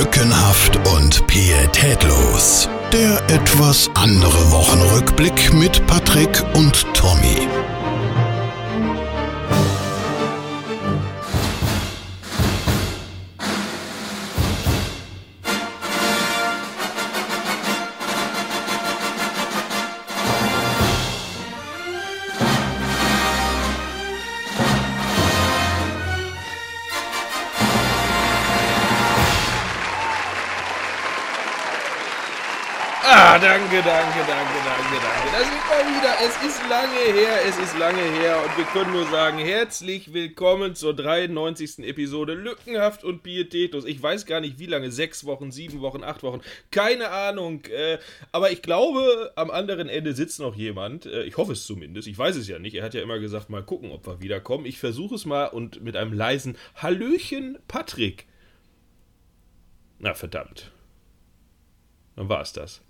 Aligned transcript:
Lückenhaft 0.00 0.78
und 0.94 1.26
pietätlos. 1.26 2.70
Der 2.90 3.22
etwas 3.28 3.90
andere 3.92 4.50
Wochenrückblick 4.50 5.52
mit 5.52 5.86
Patrick 5.86 6.42
und 6.54 6.86
Tommy. 6.94 7.46
Danke, 33.82 34.18
danke, 34.26 34.58
danke, 34.64 34.96
danke. 35.00 35.30
Das 35.32 35.42
ist 35.42 35.68
mal 35.68 35.84
wieder. 35.96 36.14
Es 36.22 36.36
ist 36.46 36.68
lange 36.68 37.18
her, 37.18 37.38
es 37.46 37.58
ist 37.58 37.78
lange 37.78 38.02
her 38.02 38.42
und 38.44 38.56
wir 38.58 38.64
können 38.66 38.92
nur 38.92 39.06
sagen, 39.06 39.38
herzlich 39.38 40.12
willkommen 40.12 40.74
zur 40.74 40.94
93. 40.94 41.78
Episode 41.80 42.34
Lückenhaft 42.34 43.04
und 43.04 43.22
Pietätlos. 43.22 43.84
Ich 43.84 44.02
weiß 44.02 44.26
gar 44.26 44.40
nicht, 44.40 44.58
wie 44.58 44.66
lange, 44.66 44.90
sechs 44.90 45.24
Wochen, 45.24 45.50
sieben 45.50 45.80
Wochen, 45.80 46.04
acht 46.04 46.22
Wochen, 46.22 46.40
keine 46.70 47.10
Ahnung. 47.10 47.64
Äh, 47.66 47.98
aber 48.32 48.50
ich 48.50 48.60
glaube, 48.60 49.32
am 49.36 49.50
anderen 49.50 49.88
Ende 49.88 50.14
sitzt 50.14 50.40
noch 50.40 50.54
jemand. 50.54 51.06
Äh, 51.06 51.22
ich 51.22 51.36
hoffe 51.36 51.52
es 51.52 51.64
zumindest. 51.64 52.06
Ich 52.06 52.18
weiß 52.18 52.36
es 52.36 52.48
ja 52.48 52.58
nicht. 52.58 52.74
Er 52.74 52.84
hat 52.84 52.94
ja 52.94 53.02
immer 53.02 53.18
gesagt, 53.18 53.48
mal 53.48 53.62
gucken, 53.62 53.92
ob 53.92 54.06
wir 54.06 54.20
wiederkommen. 54.20 54.66
Ich 54.66 54.78
versuche 54.78 55.14
es 55.14 55.24
mal 55.24 55.46
und 55.46 55.82
mit 55.82 55.96
einem 55.96 56.12
leisen 56.12 56.58
Hallöchen, 56.76 57.58
Patrick. 57.66 58.26
Na 59.98 60.12
verdammt. 60.14 60.70
Dann 62.16 62.28
war 62.28 62.42
es 62.42 62.52
das. 62.52 62.82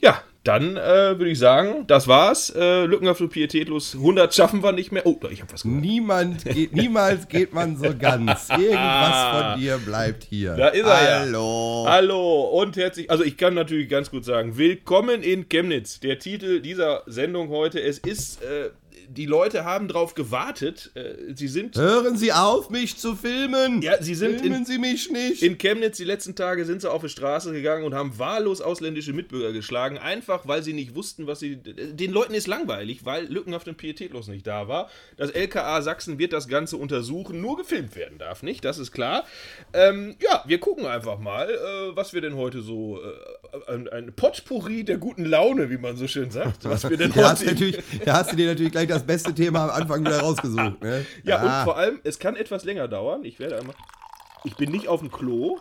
Ja, 0.00 0.22
dann 0.44 0.76
äh, 0.76 1.18
würde 1.18 1.28
ich 1.28 1.38
sagen, 1.38 1.86
das 1.88 2.06
war's. 2.08 2.50
Äh, 2.56 2.84
Lückenhaft 2.86 3.20
und 3.20 3.30
pietätlos. 3.30 3.94
100 3.94 4.32
schaffen 4.34 4.62
wir 4.62 4.72
nicht 4.72 4.92
mehr. 4.92 5.04
Oh, 5.04 5.18
ich 5.30 5.42
habe 5.42 5.52
was 5.52 5.64
gehört. 5.64 5.80
Niemand 5.80 6.44
geht, 6.44 6.72
niemals 6.72 7.28
geht 7.28 7.52
man 7.52 7.76
so 7.76 7.94
ganz. 7.98 8.48
Irgendwas 8.58 9.36
von 9.52 9.60
dir 9.60 9.78
bleibt 9.78 10.24
hier. 10.24 10.54
Da 10.54 10.68
ist 10.68 10.86
er 10.86 11.20
Hallo. 11.20 11.84
ja. 11.84 11.92
Hallo 11.92 12.42
und 12.62 12.76
herzlich. 12.76 13.10
Also 13.10 13.24
ich 13.24 13.36
kann 13.36 13.54
natürlich 13.54 13.88
ganz 13.88 14.10
gut 14.10 14.24
sagen, 14.24 14.56
willkommen 14.56 15.22
in 15.22 15.48
Chemnitz. 15.48 16.00
Der 16.00 16.18
Titel 16.18 16.60
dieser 16.60 17.02
Sendung 17.06 17.48
heute. 17.48 17.80
Es 17.82 17.98
ist, 17.98 18.42
äh, 18.42 18.70
die 19.08 19.26
Leute 19.26 19.64
haben 19.64 19.88
drauf 19.88 20.14
gewartet. 20.14 20.90
Äh, 20.94 21.34
sie 21.34 21.48
sind, 21.48 21.76
Hören 21.76 22.16
Sie 22.16 22.32
auf, 22.32 22.70
mich 22.70 22.96
zu 22.96 23.16
filmen. 23.16 23.82
ja, 23.82 24.02
sie 24.02 24.14
sind 24.14 24.40
Filmen 24.40 24.58
in, 24.58 24.64
Sie 24.66 24.78
mich 24.78 25.10
nicht. 25.10 25.42
in 25.42 25.58
Chemnitz 25.58 25.96
die 25.96 26.04
letzten 26.04 26.34
Tage 26.34 26.64
sind 26.64 26.82
sie 26.82 26.90
auf 26.90 27.02
die 27.02 27.08
Straße 27.08 27.52
gegangen 27.52 27.84
und 27.84 27.94
haben 27.94 28.18
wahllos 28.18 28.60
ausländische 28.60 29.12
Mitbürger 29.12 29.52
geschlagen, 29.52 29.98
einfach 29.98 30.46
weil 30.46 30.62
sie 30.62 30.72
nicht 30.72 30.94
wussten, 30.94 31.26
was 31.26 31.40
sie. 31.40 31.56
Den 31.56 32.12
Leuten 32.12 32.34
ist 32.34 32.46
langweilig, 32.46 33.04
weil 33.04 33.26
lückenhaft 33.26 33.66
und 33.68 33.76
pietätlos 33.76 34.28
nicht 34.28 34.46
da 34.46 34.68
war. 34.68 34.90
Das 35.16 35.30
LKA 35.30 35.82
Sachsen 35.82 36.18
wird 36.18 36.32
das 36.32 36.48
Ganze 36.48 36.76
untersuchen, 36.76 37.40
nur 37.40 37.56
gefilmt 37.56 37.96
werden 37.96 38.18
darf 38.18 38.42
nicht, 38.42 38.64
das 38.64 38.78
ist 38.78 38.92
klar. 38.92 39.24
Ähm, 39.72 40.16
ja, 40.20 40.44
wir 40.46 40.58
gucken 40.58 40.86
einfach 40.86 41.18
mal, 41.18 41.48
äh, 41.50 41.96
was 41.96 42.12
wir 42.12 42.20
denn 42.20 42.36
heute 42.36 42.60
so. 42.62 43.00
Äh, 43.02 43.47
ein, 43.66 43.88
ein 43.88 44.12
Potpourri 44.12 44.84
der 44.84 44.98
guten 44.98 45.24
Laune, 45.24 45.70
wie 45.70 45.78
man 45.78 45.96
so 45.96 46.06
schön 46.06 46.30
sagt. 46.30 46.64
Was 46.64 46.88
wir 46.88 46.96
denn 46.96 47.12
da 47.12 47.30
hast, 47.30 47.44
natürlich, 47.44 47.78
da 48.04 48.14
hast 48.14 48.32
du 48.32 48.36
dir 48.36 48.48
natürlich 48.48 48.72
gleich 48.72 48.88
das 48.88 49.04
beste 49.04 49.34
Thema 49.34 49.64
am 49.64 49.70
Anfang 49.70 50.00
wieder 50.00 50.20
rausgesucht. 50.20 50.82
Ne? 50.82 51.06
Ja, 51.24 51.60
und 51.60 51.64
vor 51.64 51.76
allem, 51.76 52.00
es 52.04 52.18
kann 52.18 52.36
etwas 52.36 52.64
länger 52.64 52.88
dauern. 52.88 53.24
Ich 53.24 53.38
werde 53.38 53.58
einmal. 53.58 53.74
Ich 54.44 54.56
bin 54.56 54.70
nicht 54.70 54.88
auf 54.88 55.00
dem 55.00 55.10
Klo. 55.10 55.58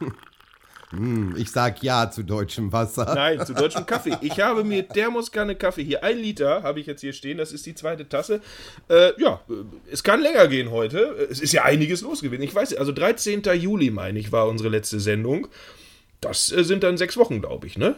ich 1.36 1.50
sag 1.50 1.82
ja 1.82 2.10
zu 2.10 2.22
deutschem 2.22 2.72
Wasser. 2.72 3.14
Nein, 3.14 3.44
zu 3.44 3.54
deutschem 3.54 3.86
Kaffee. 3.86 4.16
Ich 4.20 4.40
habe 4.40 4.62
mir 4.62 4.86
Thermoskanne 4.86 5.54
Kaffee 5.54 5.84
hier. 5.84 6.04
Ein 6.04 6.18
Liter 6.18 6.62
habe 6.62 6.80
ich 6.80 6.86
jetzt 6.86 7.00
hier 7.00 7.12
stehen. 7.12 7.38
Das 7.38 7.52
ist 7.52 7.64
die 7.66 7.74
zweite 7.74 8.08
Tasse. 8.08 8.40
Äh, 8.88 9.12
ja, 9.20 9.40
äh, 9.48 9.52
es 9.90 10.02
kann 10.02 10.20
länger 10.20 10.48
gehen 10.48 10.70
heute. 10.70 11.28
Es 11.30 11.40
ist 11.40 11.52
ja 11.52 11.64
einiges 11.64 12.02
los 12.02 12.20
gewesen. 12.20 12.42
Ich 12.42 12.54
weiß, 12.54 12.74
also 12.74 12.92
13. 12.92 13.42
Juli, 13.54 13.90
meine 13.90 14.18
ich, 14.18 14.32
war 14.32 14.48
unsere 14.48 14.68
letzte 14.68 15.00
Sendung. 15.00 15.48
Das 16.22 16.50
äh, 16.50 16.64
sind 16.64 16.82
dann 16.82 16.96
sechs 16.96 17.18
Wochen, 17.18 17.42
glaube 17.42 17.66
ich, 17.66 17.76
ne? 17.76 17.96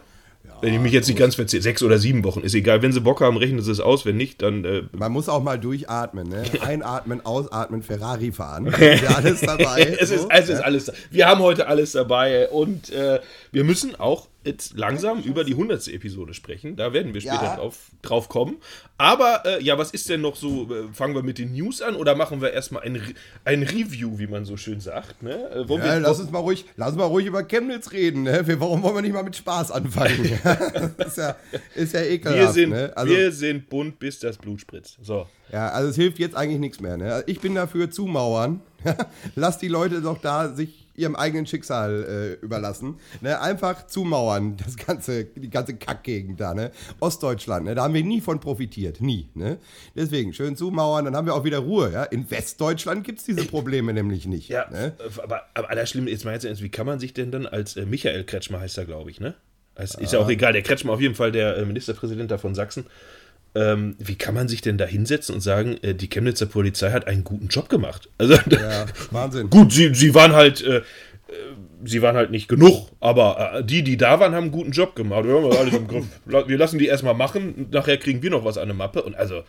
Wenn 0.61 0.73
ich 0.75 0.81
mich 0.81 0.93
jetzt 0.93 1.09
nicht 1.09 1.19
ganz 1.19 1.35
verzähle. 1.35 1.63
Sechs 1.63 1.83
oder 1.83 1.99
sieben 1.99 2.25
Wochen, 2.25 2.41
ist 2.41 2.55
egal. 2.55 2.81
Wenn 2.83 2.93
sie 2.93 3.01
Bock 3.01 3.21
haben, 3.21 3.37
rechnen 3.37 3.61
sie 3.61 3.71
es 3.71 3.81
aus. 3.81 4.07
Wenn 4.07 4.17
nicht, 4.17 4.41
dann. 4.43 4.65
Äh, 4.65 4.83
Man 4.93 5.13
muss 5.13 5.29
auch 5.29 5.43
mal 5.43 5.59
durchatmen. 5.59 6.29
Ne? 6.29 6.43
Einatmen, 6.61 7.25
ausatmen, 7.25 7.83
Ferrari 7.83 8.33
fahren. 8.33 8.67
Ist 8.67 9.03
ja 9.03 9.11
alles 9.11 9.41
dabei. 9.41 9.97
es, 10.01 10.11
ist, 10.11 10.23
so, 10.23 10.29
es 10.31 10.49
ist 10.49 10.59
ja. 10.59 10.65
alles 10.65 10.85
da. 10.87 10.93
Wir 11.11 11.27
haben 11.27 11.41
heute 11.41 11.67
alles 11.67 11.93
dabei 11.93 12.49
und 12.49 12.91
äh, 12.91 13.21
wir 13.53 13.65
müssen 13.65 13.95
auch 13.95 14.29
jetzt 14.45 14.77
langsam 14.77 15.21
über 15.23 15.45
die 15.45 15.53
100. 15.53 15.89
Episode 15.89 16.35
sprechen. 16.35 16.77
Da 16.77 16.93
werden 16.93 17.15
wir 17.15 17.21
später 17.21 17.43
Ja. 17.43 17.57
drauf, 17.57 17.91
drauf 18.03 18.29
kommen. 18.29 18.57
Aber 18.99 19.43
äh, 19.47 19.63
ja, 19.63 19.77
was 19.79 19.91
ist 19.93 20.09
denn 20.09 20.21
noch 20.21 20.37
so? 20.37 20.65
Äh, 20.73 20.93
fangen 20.93 21.15
wir 21.15 21.23
mit 21.23 21.39
den 21.39 21.53
News 21.53 21.83
an 21.83 21.97
oder 21.97 22.15
machen 22.15 22.41
wir 22.41 22.53
erstmal 22.53 22.83
ein, 22.83 22.97
Re- 22.97 23.15
ein 23.45 23.63
Review, 23.63 24.19
wie 24.19 24.27
man 24.27 24.45
so 24.45 24.57
schön 24.57 24.81
sagt? 24.81 25.23
Ne? 25.23 25.33
Äh, 25.51 25.61
Ja, 25.61 25.69
wir, 25.69 26.01
lass 26.01 26.21
uns 26.21 26.31
mal 26.31 26.39
ruhig, 26.41 26.65
lass 26.77 26.95
mal 26.95 27.05
ruhig 27.05 27.27
über 27.27 27.43
Chemnitz 27.43 27.93
reden. 27.93 28.23
Ne? 28.23 28.47
Wir, 28.47 28.61
warum 28.61 28.83
wollen 28.83 28.95
wir 28.97 29.03
nicht 29.03 29.15
mal 29.15 29.25
mit 29.25 29.37
Spaß 29.37 29.71
anfangen? 29.73 30.25
ist 30.99 31.17
ja, 31.17 31.37
ist 31.75 31.95
ja 31.95 32.03
ekelhaft. 32.03 32.39
wir, 32.39 32.49
sind, 32.53 32.71
ne? 32.71 32.93
also, 32.95 33.13
wir 33.13 33.33
sind 33.33 33.69
bunt, 33.69 33.99
bis 33.99 34.19
das 34.21 34.37
Blut 34.37 34.61
spritzt. 34.61 34.99
So. 35.03 35.27
ja, 35.53 35.69
also 35.71 35.89
es 35.91 35.97
hilft 35.97 36.19
jetzt 36.19 36.37
eigentlich 36.37 36.61
nichts 36.61 36.81
mehr. 36.81 36.97
Ne? 36.97 37.25
Ich 37.27 37.41
bin 37.41 37.55
dafür 37.55 37.91
zumauern. 37.91 38.61
Lass 39.35 39.59
die 39.59 39.69
Leute 39.69 40.03
doch 40.03 40.19
da 40.19 40.53
sich 40.53 40.84
ihrem 40.95 41.17
eigenen 41.17 41.47
Schicksal 41.47 42.39
äh, 42.41 42.45
überlassen. 42.45 42.97
Ne? 43.21 43.41
Einfach 43.41 43.87
zumauern, 43.87 44.57
das 44.65 44.77
ganze, 44.77 45.25
die 45.25 45.51
ganze 45.51 45.77
Kackgegend 45.77 46.41
da. 46.41 46.55
Ne? 46.55 46.71
Ostdeutschland, 47.01 47.65
ne? 47.67 47.75
da 47.75 47.85
haben 47.85 47.95
wir 47.95 48.05
nie 48.05 48.21
von 48.21 48.41
profitiert. 48.41 49.01
Nie. 49.01 49.29
Ne? 49.35 49.59
Deswegen 49.95 50.33
schön 50.33 50.57
zumauern, 50.57 51.05
dann 51.05 51.17
haben 51.17 51.27
wir 51.27 51.35
auch 51.35 51.45
wieder 51.45 51.59
Ruhe. 51.59 51.91
Ja? 51.93 52.05
In 52.05 52.31
Westdeutschland 52.31 53.05
gibt 53.05 53.21
es 53.21 53.25
diese 53.25 53.45
Probleme 53.47 53.93
nämlich 53.93 54.27
nicht. 54.27 54.49
Ja, 54.49 54.69
Ne? 54.71 54.93
aber, 55.23 55.43
aber 55.55 55.71
allerschlimm, 55.71 56.09
jetzt 56.09 56.25
mal 56.25 56.33
jetzt 56.33 56.45
ernst, 56.45 56.63
wie 56.63 56.69
kann 56.69 56.87
man 56.87 56.99
sich 56.99 57.15
denn 57.15 57.31
dann 57.31 57.47
als 57.47 57.77
äh, 57.77 57.87
Michael 57.87 58.25
Kretschmer 58.25 58.61
heißt 58.61 58.79
er, 58.79 58.85
glaube 58.87 59.11
ich, 59.11 59.21
ne? 59.21 59.35
Es 59.77 59.95
ist 59.97 60.13
ja 60.13 60.21
auch 60.21 60.29
egal, 60.29 60.53
der 60.53 60.63
Kretschmer 60.63 60.93
auf 60.93 61.01
jeden 61.01 61.17
Fall 61.17 61.33
der 61.33 61.57
äh, 61.57 61.65
Ministerpräsident 61.65 62.31
da 62.31 62.39
von 62.39 62.55
Sachsen. 62.55 62.87
Ähm, 63.57 63.95
wie 63.99 64.17
kann 64.17 64.35
man 64.35 64.49
sich 64.49 64.63
denn 64.63 64.79
da 64.79 64.85
hinsetzen 64.85 65.35
und 65.35 65.41
sagen, 65.41 65.77
äh, 65.83 65.95
die 65.95 66.09
Chemnitzer 66.09 66.47
Polizei 66.47 66.91
hat 66.91 67.07
einen 67.07 67.23
guten 67.23 67.47
Job 67.49 67.69
gemacht? 67.69 68.09
Also, 68.19 68.35
Ja, 68.51 68.87
Wahnsinn. 69.13 69.49
gut, 69.51 69.73
sie, 69.73 69.95
sie 69.95 70.13
waren 70.15 70.33
halt, 70.33 70.63
äh, 70.63 70.79
äh, 70.79 70.83
sie 71.85 72.03
waren 72.03 72.17
halt 72.17 72.31
nicht 72.33 72.49
genug, 72.49 72.89
aber 73.01 73.55
äh, 73.59 73.65
die, 73.65 73.83
die 73.85 73.97
da 73.97 74.19
waren, 74.19 74.35
haben 74.35 74.45
einen 74.45 74.53
guten 74.53 74.73
Job 74.73 74.97
gemacht. 74.97 75.25
Wir 75.25 75.35
haben 75.35 75.45
alles 75.57 75.75
im 75.75 75.87
Griff. 75.87 76.07
Wir 76.25 76.59
lassen 76.59 76.79
die 76.79 76.87
erstmal 76.87 77.15
machen, 77.15 77.69
nachher 77.71 77.97
kriegen 77.97 78.23
wir 78.23 78.31
noch 78.31 78.45
was 78.45 78.59
an 78.59 78.67
der 78.69 78.77
Mappe. 78.77 79.03
Und 79.03 79.15
also, 79.15 79.43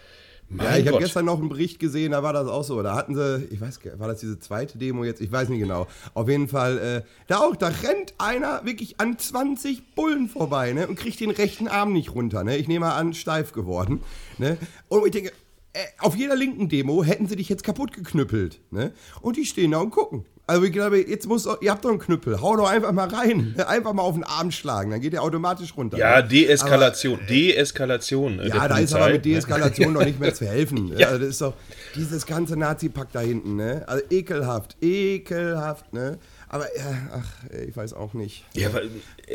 mein 0.50 0.67
Ja, 0.67 0.78
ich 0.78 0.88
habe 0.88 1.00
gestern 1.00 1.25
noch 1.25 1.39
einen 1.39 1.50
Bericht 1.50 1.79
gesehen, 1.79 2.11
da 2.11 2.23
war 2.23 2.33
das 2.33 2.47
auch 2.47 2.63
so. 2.63 2.81
Da 2.83 2.95
hatten 2.95 3.16
sie, 3.16 3.47
ich 3.51 3.59
weiß 3.59 3.79
war 3.97 4.07
das 4.07 4.19
diese 4.19 4.39
zweite 4.39 4.78
Demo 4.78 5.03
jetzt? 5.03 5.22
Ich 5.22 5.31
weiß 5.31 5.50
nicht 5.50 5.59
genau. 5.59 5.88
Auf 6.13 6.29
jeden 6.29 6.47
Fall, 6.47 6.78
äh, 6.78 7.01
da 7.28 7.39
auch, 7.39 7.56
da 7.56 7.67
rennt 7.67 8.13
einer 8.17 8.63
wirklich 8.66 9.00
an 9.00 9.17
20 9.17 9.95
Bullen 9.95 10.29
vorbei, 10.29 10.73
ne? 10.73 10.88
Und 10.88 10.95
kriegt 10.95 11.19
den 11.19 11.31
rechten 11.31 11.67
Arm 11.67 11.94
nicht 11.94 12.13
runter, 12.13 12.44
ne? 12.44 12.57
Ich 12.57 12.67
nehme 12.67 12.85
mal 12.85 12.95
an, 12.95 13.13
steif 13.13 13.53
geworden, 13.53 14.01
ne? 14.38 14.57
Und 14.88 15.06
ich 15.06 15.11
denke, 15.11 15.31
äh, 15.73 15.79
auf 16.00 16.16
jeder 16.16 16.35
linken 16.35 16.69
Demo 16.69 17.03
hätten 17.03 17.27
sie 17.27 17.35
dich 17.35 17.50
jetzt 17.50 17.63
kaputt 17.63 17.91
geknüppelt, 17.91 18.62
ne? 18.72 18.94
Und 19.22 19.38
die 19.38 19.45
stehen 19.45 19.72
da 19.72 19.79
und 19.79 19.91
gucken. 19.91 20.25
Also 20.47 20.63
ich 20.63 20.72
glaube, 20.72 21.00
jetzt 21.00 21.28
muss, 21.28 21.47
ihr 21.61 21.72
habt 21.72 21.83
doch 21.83 21.89
einen 21.89 21.97
Knüppel, 21.97 22.39
hau 22.39 22.56
doch 22.56 22.69
einfach 22.69 22.91
mal 22.91 23.07
rein, 23.07 23.56
einfach 23.66 23.94
mal 23.94 24.03
auf 24.03 24.13
den 24.13 24.23
Arm 24.23 24.51
schlagen, 24.51 24.91
dann 24.91 25.01
geht 25.01 25.13
der 25.13 25.23
automatisch 25.23 25.75
runter. 25.75 25.97
Ja, 25.97 26.22
ne? 26.22 26.28
Deeskalation. 26.28 27.19
Deeskalation. 27.28 28.39
äh, 28.39 28.50
Ja, 28.50 28.67
da 28.67 28.78
ist 28.78 28.94
aber 28.94 29.09
mit 29.09 29.25
Deeskalation 29.25 29.94
noch 29.94 30.06
nicht 30.06 30.19
mehr 30.19 30.33
zu 30.35 30.45
helfen. 30.45 30.91
Ja. 30.97 31.07
Also 31.07 31.19
das 31.19 31.29
ist 31.29 31.41
doch 31.41 31.53
dieses 31.95 32.28
ganze 32.28 32.57
Nazi-Pack 32.57 33.07
da 33.11 33.22
hinten, 33.22 33.56
ne? 33.56 33.83
Also 33.88 34.03
ekelhaft, 34.11 34.75
ekelhaft, 34.81 35.91
ne? 35.94 36.19
Aber 36.47 36.66
ja, 36.77 36.95
ach, 37.12 37.27
ich 37.68 37.75
weiß 37.75 37.94
auch 37.94 38.13
nicht. 38.13 38.45
Ja, 38.53 38.71
weil 38.71 38.89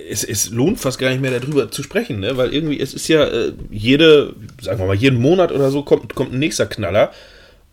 es, 0.08 0.22
es 0.22 0.50
lohnt 0.50 0.78
fast 0.78 0.98
gar 0.98 1.10
nicht 1.10 1.20
mehr 1.20 1.38
darüber 1.38 1.70
zu 1.70 1.82
sprechen, 1.82 2.20
ne? 2.20 2.36
weil 2.36 2.54
irgendwie, 2.54 2.78
es 2.80 2.94
ist 2.94 3.08
ja 3.08 3.24
äh, 3.24 3.52
jede, 3.68 4.34
sagen 4.62 4.78
wir 4.78 4.86
mal, 4.86 4.94
jeden 4.94 5.20
Monat 5.20 5.50
oder 5.50 5.70
so 5.70 5.82
kommt, 5.82 6.14
kommt 6.14 6.32
ein 6.32 6.38
nächster 6.38 6.66
Knaller 6.66 7.10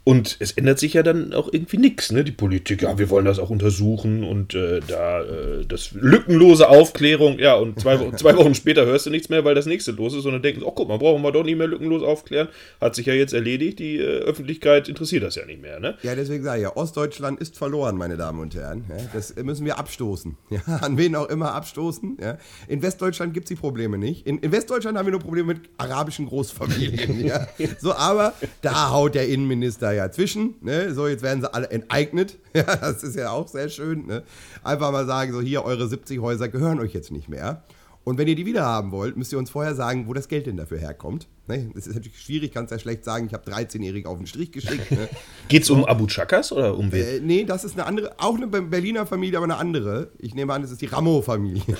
und 0.07 0.37
es 0.39 0.53
ändert 0.53 0.79
sich 0.79 0.93
ja 0.93 1.03
dann 1.03 1.33
auch 1.33 1.49
irgendwie 1.51 1.75
nichts. 1.75 2.13
Ne? 2.13 2.23
Die 2.23 2.31
Politik, 2.31 2.83
ja, 2.83 2.97
wir 2.97 3.09
wollen 3.09 3.25
das 3.25 3.39
auch 3.39 3.49
untersuchen 3.49 4.23
und 4.23 4.55
äh, 4.55 4.79
da 4.87 5.19
äh, 5.19 5.65
das 5.67 5.91
lückenlose 5.91 6.69
Aufklärung, 6.69 7.39
ja, 7.39 7.55
und 7.55 7.77
zwei, 7.77 8.11
zwei 8.11 8.37
Wochen 8.37 8.55
später 8.55 8.85
hörst 8.85 9.07
du 9.07 9.09
nichts 9.09 9.27
mehr, 9.27 9.43
weil 9.43 9.53
das 9.53 9.65
nächste 9.65 9.91
los 9.91 10.13
ist 10.13 10.25
und 10.25 10.31
dann 10.31 10.41
denken, 10.41 10.63
oh 10.63 10.71
guck 10.71 10.87
mal, 10.87 10.97
brauchen 10.97 11.21
wir 11.23 11.33
doch 11.33 11.43
nicht 11.43 11.57
mehr 11.57 11.67
lückenlos 11.67 12.03
aufklären. 12.03 12.47
Hat 12.79 12.95
sich 12.95 13.05
ja 13.05 13.13
jetzt 13.15 13.33
erledigt, 13.33 13.79
die 13.79 13.97
äh, 13.97 14.19
Öffentlichkeit 14.19 14.87
interessiert 14.87 15.23
das 15.23 15.35
ja 15.35 15.45
nicht 15.45 15.61
mehr. 15.61 15.81
Ne? 15.81 15.97
Ja, 16.03 16.15
deswegen 16.15 16.41
sage 16.41 16.59
ich 16.59 16.63
ja, 16.63 16.77
Ostdeutschland 16.77 17.41
ist 17.41 17.57
verloren, 17.57 17.97
meine 17.97 18.15
Damen 18.15 18.39
und 18.39 18.55
Herren. 18.55 18.85
Ja, 18.87 18.95
das 19.11 19.35
müssen 19.35 19.65
wir 19.65 19.77
abstoßen. 19.77 20.37
Ja, 20.49 20.77
an 20.77 20.97
wen 20.97 21.15
auch 21.17 21.27
immer 21.27 21.53
abstoßen. 21.53 22.17
Ja. 22.21 22.37
In 22.69 22.81
Westdeutschland 22.81 23.33
gibt 23.33 23.47
es 23.47 23.49
die 23.49 23.55
Probleme 23.59 23.97
nicht. 23.97 24.25
In, 24.25 24.37
in 24.39 24.53
Westdeutschland 24.53 24.97
haben 24.97 25.05
wir 25.05 25.11
nur 25.11 25.19
Probleme 25.19 25.53
mit 25.53 25.69
arabischen 25.77 26.27
Großfamilien. 26.27 27.25
ja. 27.25 27.45
So, 27.79 27.93
aber 27.93 28.33
da 28.61 28.91
haut 28.91 29.13
der 29.13 29.27
Innenminister 29.27 29.96
ja 29.97 30.11
zwischen, 30.11 30.55
ne? 30.61 30.93
So, 30.93 31.07
jetzt 31.07 31.23
werden 31.23 31.41
sie 31.41 31.53
alle 31.53 31.69
enteignet. 31.69 32.37
Ja, 32.53 32.75
das 32.75 33.03
ist 33.03 33.15
ja 33.15 33.29
auch 33.29 33.47
sehr 33.47 33.69
schön, 33.69 34.07
ne? 34.07 34.23
Einfach 34.63 34.91
mal 34.91 35.05
sagen, 35.05 35.31
so 35.31 35.41
hier, 35.41 35.63
eure 35.63 35.87
70 35.87 36.19
Häuser 36.19 36.47
gehören 36.47 36.79
euch 36.79 36.93
jetzt 36.93 37.11
nicht 37.11 37.29
mehr. 37.29 37.63
Und 38.07 38.17
wenn 38.17 38.29
ihr 38.29 38.35
die 38.35 38.45
wieder 38.45 38.63
haben 38.63 38.93
wollt, 38.93 39.17
müsst 39.17 39.33
ihr 39.33 39.37
uns 39.37 39.49
vorher 39.49 39.75
sagen, 39.75 40.07
wo 40.07 40.13
das 40.13 40.29
Geld 40.29 40.47
denn 40.47 40.55
dafür 40.55 40.77
herkommt. 40.77 41.27
Ne? 41.47 41.69
Das 41.75 41.87
ist 41.87 41.95
natürlich 41.95 42.17
schwierig, 42.17 42.53
kannst 42.53 42.71
ja 42.71 42.79
schlecht 42.79 43.03
sagen, 43.03 43.27
ich 43.27 43.33
habe 43.33 43.51
13-Jährige 43.51 44.07
auf 44.07 44.17
den 44.17 44.27
Strich 44.27 44.53
geschickt. 44.53 44.91
Ne? 44.91 45.09
Geht 45.49 45.63
es 45.63 45.69
um 45.69 45.83
Abu 45.83 46.07
Chakas 46.07 46.53
oder 46.53 46.77
um 46.77 46.93
wen? 46.93 47.05
Äh, 47.05 47.19
nee, 47.19 47.43
das 47.43 47.65
ist 47.65 47.73
eine 47.73 47.85
andere, 47.85 48.13
auch 48.17 48.37
eine 48.37 48.47
Berliner 48.47 49.05
Familie, 49.05 49.35
aber 49.35 49.43
eine 49.43 49.57
andere. 49.57 50.11
Ich 50.19 50.33
nehme 50.35 50.53
an, 50.53 50.61
das 50.61 50.71
ist 50.71 50.81
die 50.81 50.85
Ramo-Familie. 50.85 51.63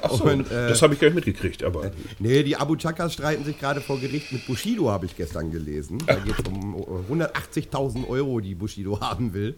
Achso, 0.00 0.26
äh, 0.26 0.44
das 0.48 0.80
habe 0.80 0.94
ich 0.94 1.00
gar 1.00 1.08
nicht 1.08 1.16
mitgekriegt, 1.16 1.62
aber. 1.62 1.90
Nee, 2.18 2.42
die 2.42 2.56
Abu 2.56 2.76
Chakas 2.76 3.12
streiten 3.12 3.44
sich 3.44 3.60
gerade 3.60 3.82
vor 3.82 4.00
Gericht 4.00 4.32
mit 4.32 4.46
Bushido, 4.46 4.88
habe 4.88 5.04
ich 5.04 5.14
gestern 5.14 5.50
gelesen. 5.50 5.98
Da 6.06 6.14
geht 6.14 6.38
es 6.38 6.48
um 6.48 6.74
180.000 6.74 8.08
Euro, 8.08 8.40
die 8.40 8.54
Bushido 8.54 8.98
haben 9.02 9.34
will. 9.34 9.56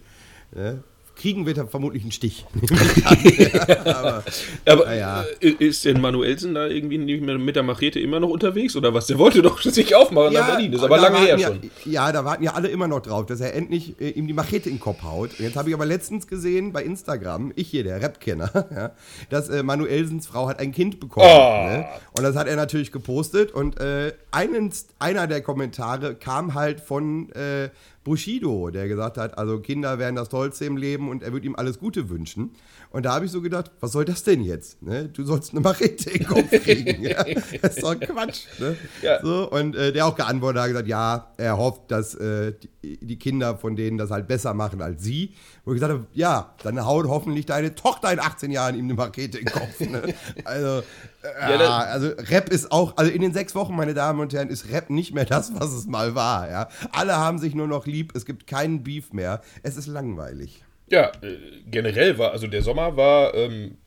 Ne? 0.53 0.83
Kriegen 1.17 1.47
wird 1.47 1.59
er 1.59 1.67
vermutlich 1.67 2.03
einen 2.03 2.13
Stich. 2.13 2.47
aber, 3.85 4.23
aber 4.65 4.95
ja. 4.95 5.25
Ist 5.41 5.85
denn 5.85 6.01
Manuelsen 6.01 6.55
da 6.55 6.67
irgendwie 6.67 6.99
mit 6.99 7.57
der 7.57 7.63
Machete 7.63 7.99
immer 7.99 8.21
noch 8.21 8.29
unterwegs 8.29 8.77
oder 8.77 8.95
was? 8.95 9.07
Der 9.07 9.19
wollte 9.19 9.43
doch 9.43 9.61
sich 9.63 9.95
aufmachen 9.95 10.33
ja, 10.33 10.41
nach 10.41 10.49
Berlin, 10.49 10.73
das 10.73 10.81
ist 10.83 10.85
aber 10.85 10.99
lange 10.99 11.19
her 11.19 11.39
ja, 11.39 11.49
schon. 11.49 11.71
Ja, 11.85 12.13
da 12.13 12.25
warten 12.25 12.45
ja 12.45 12.53
alle 12.53 12.69
immer 12.69 12.87
noch 12.87 13.01
drauf, 13.01 13.27
dass 13.27 13.41
er 13.41 13.55
endlich 13.55 14.01
äh, 14.01 14.11
ihm 14.11 14.27
die 14.27 14.33
Machete 14.33 14.69
in 14.69 14.77
den 14.77 14.81
Kopf 14.81 15.03
haut. 15.03 15.31
Und 15.31 15.41
jetzt 15.41 15.57
habe 15.57 15.71
ich 15.71 15.75
aber 15.75 15.87
letztens 15.87 16.27
gesehen 16.27 16.73
bei 16.73 16.83
Instagram, 16.83 17.53
ich 17.57 17.69
hier, 17.69 17.83
der 17.83 18.03
Rap-Kenner, 18.03 18.95
dass 19.31 19.49
äh, 19.49 19.63
Manuelsens 19.63 20.27
Frau 20.27 20.49
hat 20.49 20.61
ein 20.61 20.73
Kind 20.73 21.01
bekommen. 21.01 21.27
Oh. 21.29 21.67
Ne? 21.67 21.87
Und 22.13 22.23
das 22.23 22.37
hat 22.37 22.47
er 22.47 22.57
natürlich 22.57 22.93
gepostet 22.93 23.53
und 23.53 23.81
äh, 23.81 24.13
einen, 24.31 24.73
einer 24.99 25.27
der 25.27 25.41
Kommentare 25.41 26.15
kam 26.15 26.55
halt 26.55 26.81
von 26.81 27.31
äh, 27.33 27.71
Bushido, 28.07 28.71
der 28.71 28.87
gesagt 28.87 29.19
hat, 29.19 29.37
also 29.37 29.59
Kinder 29.59 29.99
werden 29.99 30.15
das 30.15 30.29
Tollste 30.29 30.65
im 30.65 30.77
Leben 30.77 31.11
und 31.11 31.25
er 31.25 31.33
würde 31.33 31.45
ihm 31.45 31.57
alles 31.57 31.81
Gute 31.81 32.09
wünschen. 32.09 32.53
Und 32.97 33.03
da 33.03 33.13
habe 33.13 33.27
ich 33.27 33.31
so 33.31 33.43
gedacht, 33.43 33.71
was 33.81 33.93
soll 33.93 34.07
das 34.07 34.23
denn 34.23 34.43
jetzt? 34.43 34.83
Ne? 34.83 35.11
Du 35.11 35.23
sollst 35.23 35.53
eine 35.53 35.61
Machete 35.61 36.09
in 36.09 36.21
den 36.21 36.27
Kopf 36.27 36.49
kriegen. 36.49 37.03
ja? 37.07 37.25
Das 37.61 37.77
ist 37.77 37.83
doch 37.83 38.01
Quatsch. 38.01 38.47
Ne? 38.59 38.75
Ja. 39.03 39.21
So, 39.21 39.51
und 39.51 39.77
äh, 39.77 39.93
der 39.93 40.07
auch 40.07 40.17
geantwortet 40.17 40.63
hat, 40.63 40.69
gesagt, 40.69 40.89
ja, 40.89 41.31
er 41.37 41.59
hofft, 41.59 41.91
dass 41.91 42.15
äh, 42.15 42.55
die, 42.83 42.97
die, 42.97 43.19
Kinder 43.19 43.59
von 43.59 43.77
denen 43.77 43.99
das 43.99 44.11
halt 44.11 44.27
besser 44.27 44.55
machen 44.55 44.81
als 44.81 45.03
sie. 45.03 45.35
Wo 45.67 45.73
ich 45.73 45.77
gesagt 45.77 45.93
habe, 45.93 46.07
ja, 46.15 46.55
dann 46.63 46.83
haut 46.87 47.07
hoffentlich 47.07 47.45
deine 47.45 47.75
Tochter 47.75 48.11
in 48.15 48.19
18 48.19 48.51
Jahren 48.51 48.77
ihm 48.77 48.87
eine 48.87 48.95
Machete 48.95 49.41
in 49.41 49.45
den 49.45 49.53
Kopf. 49.53 49.79
Ne? 49.81 50.15
Also, 50.45 50.83
äh, 51.23 51.59
ja, 51.59 51.77
also 51.81 52.09
Rap 52.09 52.49
ist 52.49 52.73
auch, 52.73 52.97
also 52.97 53.13
in 53.13 53.21
den 53.21 53.35
sechs 53.35 53.55
Wochen, 53.55 53.77
meine 53.77 53.93
Damen 53.93 54.21
und 54.21 54.33
Herren, 54.33 54.49
ist 54.49 54.71
Rap 54.71 54.89
nicht 54.89 55.13
mehr 55.13 55.27
das, 55.27 55.53
was 55.55 55.75
es 55.75 55.85
mal 55.85 56.15
war. 56.15 56.51
Ja? 56.51 56.69
Alle 56.93 57.17
haben 57.17 57.39
sich 57.39 57.55
nur 57.55 57.69
noch 57.69 57.85
lieb, 57.85 58.15
es 58.17 58.25
gibt 58.25 58.47
keinen 58.47 58.85
Beef 58.85 59.13
mehr. 59.13 59.43
Es 59.63 59.77
ist 59.77 59.87
langweilig. 59.87 60.65
Ja, 60.89 61.11
äh, 61.23 61.37
generell 61.67 62.19
war, 62.19 62.33
also 62.33 62.47
der 62.47 62.63
Sommer 62.63 62.97
war, 62.97 63.35
ähm, 63.35 63.79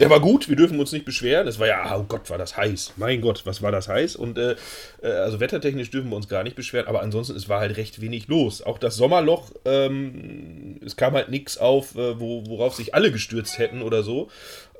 der 0.00 0.10
war 0.10 0.20
gut, 0.20 0.48
wir 0.48 0.56
dürfen 0.56 0.80
uns 0.80 0.90
nicht 0.90 1.04
beschweren. 1.04 1.46
Es 1.46 1.60
war 1.60 1.68
ja, 1.68 1.96
oh 1.96 2.02
Gott, 2.02 2.28
war 2.28 2.38
das 2.38 2.56
heiß. 2.56 2.94
Mein 2.96 3.20
Gott, 3.20 3.42
was 3.46 3.62
war 3.62 3.70
das 3.70 3.86
heiß? 3.86 4.16
Und 4.16 4.38
äh, 4.38 4.56
äh, 5.02 5.08
also 5.08 5.38
wettertechnisch 5.38 5.90
dürfen 5.90 6.10
wir 6.10 6.16
uns 6.16 6.28
gar 6.28 6.42
nicht 6.42 6.56
beschweren, 6.56 6.88
aber 6.88 7.00
ansonsten, 7.00 7.36
es 7.36 7.48
war 7.48 7.60
halt 7.60 7.76
recht 7.76 8.00
wenig 8.00 8.26
los. 8.26 8.60
Auch 8.60 8.78
das 8.78 8.96
Sommerloch, 8.96 9.52
ähm, 9.64 10.80
es 10.84 10.96
kam 10.96 11.14
halt 11.14 11.28
nichts 11.28 11.58
auf, 11.58 11.94
äh, 11.94 12.18
wo, 12.18 12.44
worauf 12.46 12.74
sich 12.74 12.92
alle 12.92 13.12
gestürzt 13.12 13.58
hätten 13.58 13.82
oder 13.82 14.02
so. 14.02 14.28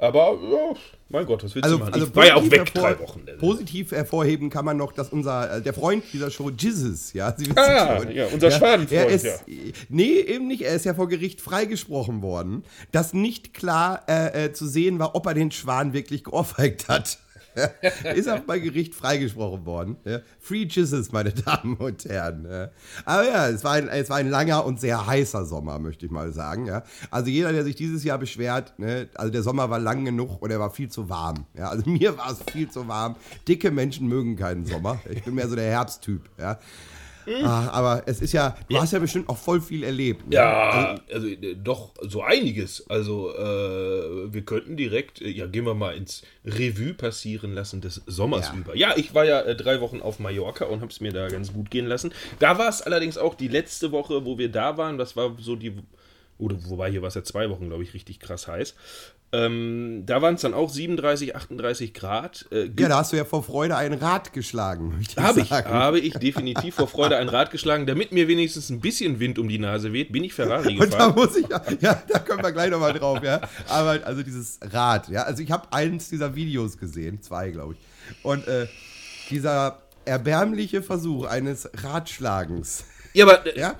Aber 0.00 0.38
ja, 0.42 0.74
mein 1.08 1.26
Gott, 1.26 1.44
was 1.44 1.54
willst 1.54 1.64
also, 1.64 1.78
du 1.78 1.84
machen? 1.84 1.94
Also 1.94 2.06
ich 2.06 2.16
war 2.16 2.26
ja 2.26 2.34
auch 2.34 2.50
weg 2.50 2.74
drei 2.74 2.98
Wochen. 2.98 3.24
Positiv 3.38 3.92
hervorheben 3.92 4.50
kann 4.50 4.64
man 4.64 4.76
noch, 4.76 4.92
dass 4.92 5.10
unser, 5.10 5.58
äh, 5.58 5.62
der 5.62 5.72
Freund 5.72 6.04
dieser 6.12 6.30
Show, 6.30 6.50
Jizzes, 6.50 7.12
ja, 7.12 7.32
Sie 7.36 7.46
wissen 7.46 7.58
ah, 7.58 8.00
schon, 8.00 8.10
ja, 8.10 8.26
unser 8.26 8.48
ja, 8.48 8.58
Schwadenfreund, 8.58 9.10
ist, 9.10 9.24
ja. 9.24 9.36
Nee, 9.88 10.18
eben 10.18 10.48
nicht, 10.48 10.62
er 10.62 10.74
ist 10.74 10.84
ja 10.84 10.94
vor 10.94 11.08
Gericht 11.08 11.40
freigesprochen 11.40 12.22
worden, 12.22 12.64
dass 12.90 13.12
nicht 13.12 13.54
klar 13.54 14.02
äh, 14.08 14.46
äh, 14.46 14.52
zu 14.52 14.66
sehen 14.66 14.98
war, 14.98 15.14
ob 15.14 15.26
er 15.26 15.34
den 15.34 15.52
Schwan 15.52 15.92
wirklich 15.92 16.24
geohrfeigt 16.24 16.88
hat. 16.88 17.18
ist 18.14 18.28
auch 18.28 18.40
bei 18.40 18.58
Gericht 18.58 18.94
freigesprochen 18.94 19.64
worden. 19.66 19.96
Ja. 20.04 20.20
Free 20.40 20.64
Jesus, 20.64 21.12
meine 21.12 21.32
Damen 21.32 21.76
und 21.76 22.04
Herren. 22.04 22.46
Ja. 22.50 22.70
Aber 23.04 23.26
ja, 23.26 23.48
es 23.48 23.64
war, 23.64 23.72
ein, 23.72 23.88
es 23.88 24.10
war 24.10 24.18
ein 24.18 24.30
langer 24.30 24.64
und 24.64 24.80
sehr 24.80 25.06
heißer 25.06 25.44
Sommer, 25.44 25.78
möchte 25.78 26.06
ich 26.06 26.12
mal 26.12 26.32
sagen. 26.32 26.70
Also 27.10 27.30
jeder, 27.30 27.52
der 27.52 27.64
sich 27.64 27.76
dieses 27.76 28.04
Jahr 28.04 28.18
beschwert, 28.18 28.78
ne, 28.78 29.08
also 29.14 29.32
der 29.32 29.42
Sommer 29.42 29.70
war 29.70 29.78
lang 29.78 30.04
genug 30.04 30.40
und 30.42 30.50
er 30.50 30.60
war 30.60 30.70
viel 30.70 30.88
zu 30.88 31.08
warm. 31.08 31.46
Also 31.56 31.88
mir 31.90 32.16
war 32.16 32.32
es 32.32 32.38
viel 32.52 32.70
zu 32.70 32.88
warm. 32.88 33.16
Dicke 33.46 33.70
Menschen 33.70 34.08
mögen 34.08 34.36
keinen 34.36 34.66
Sommer. 34.66 35.00
Ich 35.10 35.22
bin 35.22 35.34
mehr 35.34 35.48
so 35.48 35.54
der 35.54 35.70
Herbsttyp. 35.70 36.22
Mhm. 37.26 37.44
Ah, 37.44 37.68
aber 37.70 38.02
es 38.06 38.20
ist 38.20 38.32
ja, 38.32 38.56
du 38.68 38.76
ja. 38.76 38.82
hast 38.82 38.92
ja 38.92 38.98
bestimmt 38.98 39.28
auch 39.28 39.36
voll 39.36 39.60
viel 39.60 39.84
erlebt. 39.84 40.28
Ne? 40.28 40.36
Ja, 40.36 40.70
also, 40.70 41.02
also, 41.12 41.26
äh, 41.26 41.56
doch 41.56 41.92
so 42.00 42.22
einiges. 42.22 42.88
Also 42.88 43.34
äh, 43.34 44.32
wir 44.32 44.42
könnten 44.42 44.76
direkt, 44.76 45.20
äh, 45.20 45.28
ja, 45.28 45.46
gehen 45.46 45.64
wir 45.64 45.74
mal 45.74 45.96
ins 45.96 46.22
Revue 46.44 46.94
passieren 46.94 47.54
lassen 47.54 47.80
des 47.80 48.02
Sommers 48.06 48.48
ja. 48.48 48.58
über. 48.58 48.76
Ja, 48.76 48.92
ich 48.96 49.14
war 49.14 49.24
ja 49.24 49.40
äh, 49.40 49.56
drei 49.56 49.80
Wochen 49.80 50.00
auf 50.00 50.18
Mallorca 50.18 50.66
und 50.66 50.80
habe 50.80 50.90
es 50.90 51.00
mir 51.00 51.12
da 51.12 51.28
ganz 51.28 51.52
gut 51.52 51.70
gehen 51.70 51.86
lassen. 51.86 52.12
Da 52.38 52.58
war 52.58 52.68
es 52.68 52.82
allerdings 52.82 53.18
auch 53.18 53.34
die 53.34 53.48
letzte 53.48 53.92
Woche, 53.92 54.24
wo 54.24 54.38
wir 54.38 54.50
da 54.50 54.76
waren. 54.76 54.98
Das 54.98 55.16
war 55.16 55.36
so 55.38 55.56
die 55.56 55.74
oder 56.44 56.56
wobei 56.68 56.90
hier 56.90 57.00
war 57.00 57.08
es 57.08 57.14
ja 57.14 57.24
zwei 57.24 57.48
Wochen, 57.48 57.68
glaube 57.68 57.82
ich, 57.82 57.94
richtig 57.94 58.20
krass 58.20 58.46
heiß. 58.46 58.74
Ähm, 59.32 60.04
da 60.06 60.22
waren 60.22 60.36
es 60.36 60.42
dann 60.42 60.54
auch 60.54 60.68
37, 60.68 61.34
38 61.34 61.92
Grad. 61.92 62.46
Äh, 62.52 62.70
ja, 62.78 62.88
da 62.88 62.98
hast 62.98 63.12
du 63.12 63.16
ja 63.16 63.24
vor 63.24 63.42
Freude 63.42 63.76
ein 63.76 63.92
Rad 63.92 64.32
geschlagen. 64.32 65.04
Habe 65.16 65.40
ich, 65.40 65.50
habe 65.50 65.98
ich 65.98 66.14
definitiv 66.14 66.76
vor 66.76 66.86
Freude 66.86 67.16
ein 67.16 67.28
Rad 67.28 67.50
geschlagen, 67.50 67.86
damit 67.86 68.12
mir 68.12 68.28
wenigstens 68.28 68.70
ein 68.70 68.80
bisschen 68.80 69.18
Wind 69.18 69.40
um 69.40 69.48
die 69.48 69.58
Nase 69.58 69.92
weht, 69.92 70.12
bin 70.12 70.22
ich 70.22 70.34
Ferrari 70.34 70.74
gefahren. 70.76 71.10
Und 71.10 71.16
da 71.16 71.20
muss 71.20 71.36
ich, 71.36 71.48
ja, 71.80 72.00
da 72.08 72.18
kommen 72.20 72.44
wir 72.44 72.52
gleich 72.52 72.70
nochmal 72.70 72.92
drauf, 72.92 73.24
ja. 73.24 73.40
Aber 73.68 73.98
also 74.04 74.22
dieses 74.22 74.60
Rad, 74.62 75.08
ja, 75.08 75.22
also 75.22 75.42
ich 75.42 75.50
habe 75.50 75.72
eins 75.72 76.10
dieser 76.10 76.36
Videos 76.36 76.78
gesehen, 76.78 77.20
zwei, 77.20 77.50
glaube 77.50 77.74
ich. 77.74 78.24
Und 78.24 78.46
äh, 78.46 78.68
dieser 79.30 79.78
erbärmliche 80.04 80.82
Versuch 80.82 81.26
eines 81.26 81.68
Ratschlagens 81.82 82.84
ja, 83.14 83.26
aber 83.26 83.46
äh, 83.46 83.58
ja? 83.58 83.78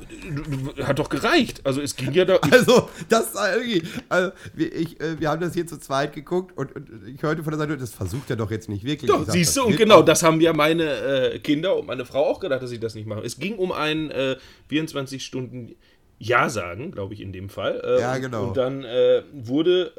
hat 0.85 0.99
doch 0.99 1.09
gereicht. 1.09 1.61
Also 1.65 1.81
es 1.81 1.97
ging 1.97 2.13
ja 2.13 2.25
da. 2.25 2.39
Also, 2.51 2.89
das 3.09 3.35
irgendwie. 3.35 3.83
Also, 4.09 4.33
wir, 4.55 4.73
ich, 4.73 5.01
äh, 5.01 5.19
wir 5.19 5.29
haben 5.29 5.41
das 5.41 5.55
hier 5.55 5.67
zu 5.67 5.79
zweit 5.79 6.13
geguckt 6.13 6.57
und, 6.57 6.75
und, 6.75 6.89
ich 7.07 7.23
hörte 7.23 7.43
von 7.43 7.51
der 7.51 7.59
Seite, 7.59 7.77
das 7.77 7.93
versucht 7.93 8.31
er 8.31 8.37
doch 8.37 8.51
jetzt 8.51 8.69
nicht 8.69 8.85
wirklich. 8.85 9.11
Doch, 9.11 9.25
sag, 9.25 9.33
siehst 9.33 9.57
du, 9.57 9.65
und 9.65 9.77
genau, 9.77 10.03
das 10.03 10.23
haben 10.23 10.41
ja 10.41 10.53
meine 10.53 11.33
äh, 11.33 11.39
Kinder 11.41 11.77
und 11.77 11.87
meine 11.87 12.05
Frau 12.05 12.25
auch 12.25 12.39
gedacht, 12.39 12.63
dass 12.63 12.71
ich 12.71 12.81
das 12.81 12.95
nicht 12.95 13.07
mache. 13.07 13.23
Es 13.23 13.39
ging 13.39 13.57
um 13.57 13.73
ein 13.73 14.11
äh, 14.13 14.37
24 14.69 15.25
Stunden 15.25 15.75
Ja 16.21 16.49
sagen, 16.49 16.93
glaube 16.93 17.15
ich, 17.15 17.21
in 17.21 17.33
dem 17.33 17.49
Fall. 17.49 17.83
Ähm, 17.85 18.01
ja, 18.01 18.19
genau. 18.19 18.49
Und 18.49 18.57
dann 18.57 18.85
äh, 18.85 19.23
wurde 19.33 19.93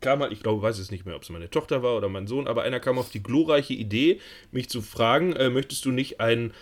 kam 0.00 0.20
halt, 0.20 0.30
ich 0.30 0.42
glaube, 0.42 0.62
weiß 0.62 0.78
es 0.78 0.90
nicht 0.90 1.06
mehr, 1.06 1.16
ob 1.16 1.22
es 1.22 1.30
meine 1.30 1.50
Tochter 1.50 1.82
war 1.82 1.96
oder 1.96 2.08
mein 2.08 2.26
Sohn, 2.26 2.46
aber 2.46 2.62
einer 2.62 2.80
kam 2.80 2.98
auf 2.98 3.08
die 3.08 3.22
glorreiche 3.22 3.72
Idee, 3.74 4.20
mich 4.52 4.68
zu 4.68 4.82
fragen, 4.82 5.32
äh, 5.32 5.50
möchtest 5.50 5.84
du 5.84 5.90
nicht 5.90 6.20
ein 6.20 6.52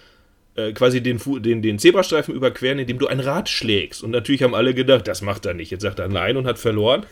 äh, 0.56 0.72
quasi 0.72 1.02
den, 1.02 1.20
den, 1.42 1.62
den 1.62 1.78
Zebrastreifen 1.78 2.34
überqueren, 2.34 2.78
indem 2.78 2.98
du 2.98 3.06
ein 3.08 3.20
Rad 3.20 3.48
schlägst. 3.48 4.02
Und 4.02 4.10
natürlich 4.10 4.42
haben 4.42 4.54
alle 4.54 4.72
gedacht, 4.72 5.08
das 5.08 5.20
macht 5.20 5.46
er 5.46 5.54
nicht. 5.54 5.70
Jetzt 5.70 5.82
sagt 5.82 5.98
er 5.98 6.08
nein 6.08 6.36
und 6.36 6.46
hat 6.46 6.58
verloren. 6.58 7.06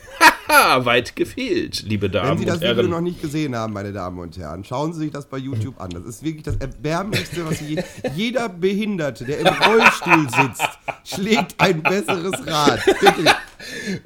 Haha, 0.49 0.85
weit 0.85 1.17
gefehlt, 1.17 1.83
liebe 1.83 2.09
Damen 2.09 2.31
Wenn 2.31 2.39
Sie 2.39 2.45
das 2.45 2.61
Video 2.61 2.85
noch 2.85 3.01
nicht 3.01 3.21
gesehen 3.21 3.57
haben, 3.57 3.73
meine 3.73 3.93
Damen 3.93 4.19
und 4.19 4.39
Herren, 4.39 4.65
schauen 4.65 4.93
Sie 4.93 5.01
sich 5.01 5.11
das 5.11 5.27
bei 5.27 5.39
YouTube 5.39 5.81
an. 5.81 5.91
Das 5.91 6.05
ist 6.05 6.23
wirklich 6.23 6.45
das 6.45 6.57
Erbärmlichste, 6.57 7.45
was 7.45 7.61
je, 7.61 7.83
jeder 8.15 8.49
Behinderte, 8.49 9.25
der 9.25 9.41
im 9.41 9.49
Rollstuhl 9.49 10.29
sitzt, 10.31 10.69
schlägt 11.05 11.55
ein 11.59 11.83
besseres 11.83 12.47
Rad. 12.47 12.81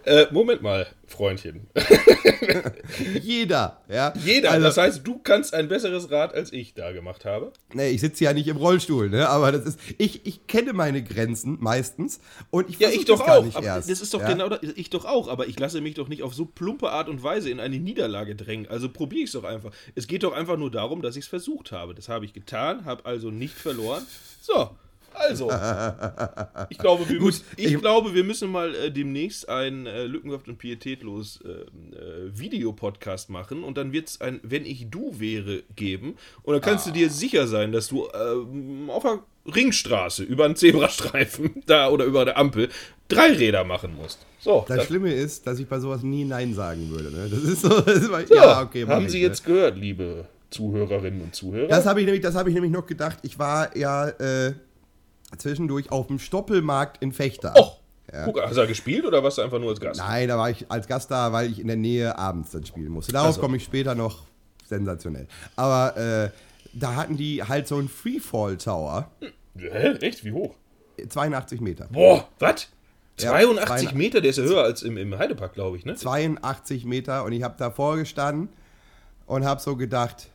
Äh, 0.04 0.26
Moment 0.32 0.60
mal. 0.60 0.86
Freundchen. 1.16 1.66
Jeder, 3.22 3.82
ja. 3.88 4.12
Jeder. 4.22 4.50
Also, 4.50 4.66
das 4.66 4.76
heißt, 4.76 5.06
du 5.06 5.18
kannst 5.18 5.54
ein 5.54 5.68
besseres 5.68 6.10
Rad, 6.10 6.34
als 6.34 6.52
ich 6.52 6.74
da 6.74 6.92
gemacht 6.92 7.24
habe. 7.24 7.52
Nee, 7.72 7.90
ich 7.90 8.00
sitze 8.00 8.24
ja 8.24 8.32
nicht 8.32 8.46
im 8.48 8.58
Rollstuhl, 8.58 9.08
ne? 9.08 9.28
Aber 9.28 9.50
das 9.50 9.64
ist. 9.64 9.80
Ich, 9.98 10.26
ich 10.26 10.46
kenne 10.46 10.72
meine 10.72 11.02
Grenzen 11.02 11.56
meistens 11.60 12.20
und 12.50 12.68
ich 12.68 12.78
Ja, 12.78 12.90
ich 12.90 13.04
doch 13.06 13.26
auch. 13.26 13.46
das 13.60 13.88
ist 13.88 14.12
doch 14.12 14.20
ja? 14.20 14.28
genau 14.28 14.48
das, 14.48 14.60
ich 14.62 14.90
doch 14.90 15.04
auch, 15.04 15.28
aber 15.28 15.46
ich 15.46 15.58
lasse 15.58 15.80
mich 15.80 15.94
doch 15.94 16.08
nicht 16.08 16.22
auf 16.22 16.34
so 16.34 16.44
plumpe 16.44 16.90
Art 16.90 17.08
und 17.08 17.22
Weise 17.22 17.50
in 17.50 17.60
eine 17.60 17.78
Niederlage 17.78 18.36
drängen. 18.36 18.68
Also 18.68 18.88
probiere 18.88 19.22
ich 19.22 19.28
es 19.28 19.32
doch 19.32 19.44
einfach. 19.44 19.72
Es 19.94 20.06
geht 20.06 20.22
doch 20.22 20.32
einfach 20.34 20.56
nur 20.56 20.70
darum, 20.70 21.02
dass 21.02 21.16
ich 21.16 21.24
es 21.24 21.28
versucht 21.28 21.72
habe. 21.72 21.94
Das 21.94 22.08
habe 22.08 22.24
ich 22.24 22.32
getan, 22.32 22.84
habe 22.84 23.06
also 23.06 23.30
nicht 23.30 23.54
verloren. 23.54 24.06
So. 24.40 24.70
Also, 25.16 25.50
ich 26.68 26.78
glaube, 26.78 27.08
wir, 27.08 27.20
müssen, 27.20 27.44
ich, 27.56 27.72
ich 27.72 27.80
glaube, 27.80 28.14
wir 28.14 28.24
müssen 28.24 28.50
mal 28.50 28.74
äh, 28.74 28.90
demnächst 28.90 29.48
ein 29.48 29.86
äh, 29.86 30.04
lückenhaft 30.04 30.48
und 30.48 30.58
pietätlos 30.58 31.40
äh, 31.44 31.48
äh, 31.48 32.38
Videopodcast 32.38 33.30
machen 33.30 33.64
und 33.64 33.78
dann 33.78 33.92
wird 33.92 34.08
es 34.08 34.20
ein 34.20 34.40
Wenn 34.42 34.66
ich 34.66 34.88
du 34.90 35.18
wäre 35.18 35.62
geben 35.74 36.16
und 36.42 36.52
dann 36.52 36.62
kannst 36.62 36.86
ah. 36.86 36.90
du 36.90 36.98
dir 36.98 37.10
sicher 37.10 37.46
sein, 37.46 37.72
dass 37.72 37.88
du 37.88 38.08
ähm, 38.14 38.90
auf 38.90 39.02
der 39.02 39.20
Ringstraße 39.54 40.22
über 40.22 40.44
einen 40.44 40.56
Zebrastreifen 40.56 41.62
da 41.66 41.88
oder 41.88 42.04
über 42.04 42.24
der 42.24 42.36
Ampel 42.36 42.68
drei 43.08 43.32
Räder 43.32 43.64
machen 43.64 43.96
musst. 43.96 44.26
So, 44.40 44.64
das, 44.68 44.78
das, 44.78 44.86
Schlimme 44.86 45.12
ist, 45.12 45.46
dass 45.46 45.58
ich 45.58 45.66
bei 45.66 45.78
sowas 45.78 46.02
nie 46.02 46.24
Nein 46.24 46.54
sagen 46.54 46.90
würde. 46.90 47.10
Ne? 47.10 47.28
Das 47.30 47.42
ist 47.42 47.62
so. 47.62 47.80
Das 47.86 47.96
ist 47.96 48.10
mal, 48.10 48.24
ja, 48.28 48.36
ja, 48.36 48.62
okay. 48.62 48.86
Haben 48.86 49.08
Sie 49.08 49.18
ich, 49.18 49.22
jetzt 49.22 49.46
ne? 49.46 49.54
gehört, 49.54 49.76
liebe 49.76 50.26
Zuhörerinnen 50.50 51.20
und 51.20 51.34
Zuhörer? 51.34 51.68
Das 51.68 51.86
habe 51.86 52.00
ich, 52.00 52.06
nämlich, 52.06 52.24
hab 52.24 52.46
ich 52.46 52.54
nämlich 52.54 52.72
noch 52.72 52.86
gedacht. 52.86 53.18
Ich 53.22 53.38
war 53.38 53.76
ja 53.76 54.08
äh, 54.08 54.54
zwischendurch 55.36 55.90
auf 55.90 56.06
dem 56.06 56.18
Stoppelmarkt 56.18 57.02
in 57.02 57.12
Fechter. 57.12 57.54
Och, 57.56 57.80
guck, 58.24 58.42
hast 58.42 58.52
du 58.52 58.56
da 58.56 58.66
gespielt 58.66 59.04
oder 59.04 59.22
warst 59.22 59.38
du 59.38 59.42
einfach 59.42 59.58
nur 59.58 59.70
als 59.70 59.80
Gast? 59.80 60.00
Nein, 60.00 60.28
da 60.28 60.38
war 60.38 60.50
ich 60.50 60.70
als 60.70 60.86
Gast 60.86 61.10
da, 61.10 61.32
weil 61.32 61.50
ich 61.50 61.60
in 61.60 61.66
der 61.66 61.76
Nähe 61.76 62.16
abends 62.16 62.50
dann 62.52 62.64
spielen 62.64 62.90
musste. 62.90 63.12
Darauf 63.12 63.34
so. 63.34 63.40
komme 63.40 63.56
ich 63.56 63.64
später 63.64 63.94
noch 63.94 64.24
sensationell. 64.64 65.26
Aber 65.56 65.96
äh, 65.96 66.30
da 66.72 66.94
hatten 66.94 67.16
die 67.16 67.42
halt 67.42 67.66
so 67.68 67.76
einen 67.76 67.88
Freefall 67.88 68.56
Tower, 68.56 69.10
Hä? 69.58 69.92
Echt? 70.00 70.24
Wie 70.24 70.32
hoch? 70.32 70.54
82 71.08 71.60
Meter. 71.60 71.88
Boah, 71.90 72.28
was? 72.38 72.68
Ja, 73.18 73.30
82 73.30 73.88
zwei- 73.88 73.96
Meter, 73.96 74.20
der 74.20 74.30
ist 74.30 74.36
ja 74.36 74.44
höher 74.44 74.62
als 74.62 74.82
im, 74.82 74.96
im 74.98 75.16
Heidepark, 75.16 75.54
glaube 75.54 75.76
ich, 75.78 75.86
ne? 75.86 75.94
82 75.94 76.84
Meter 76.84 77.24
und 77.24 77.32
ich 77.32 77.42
habe 77.42 77.54
davor 77.58 77.96
gestanden 77.96 78.50
und 79.26 79.44
habe 79.44 79.60
so 79.60 79.76
gedacht, 79.76 80.28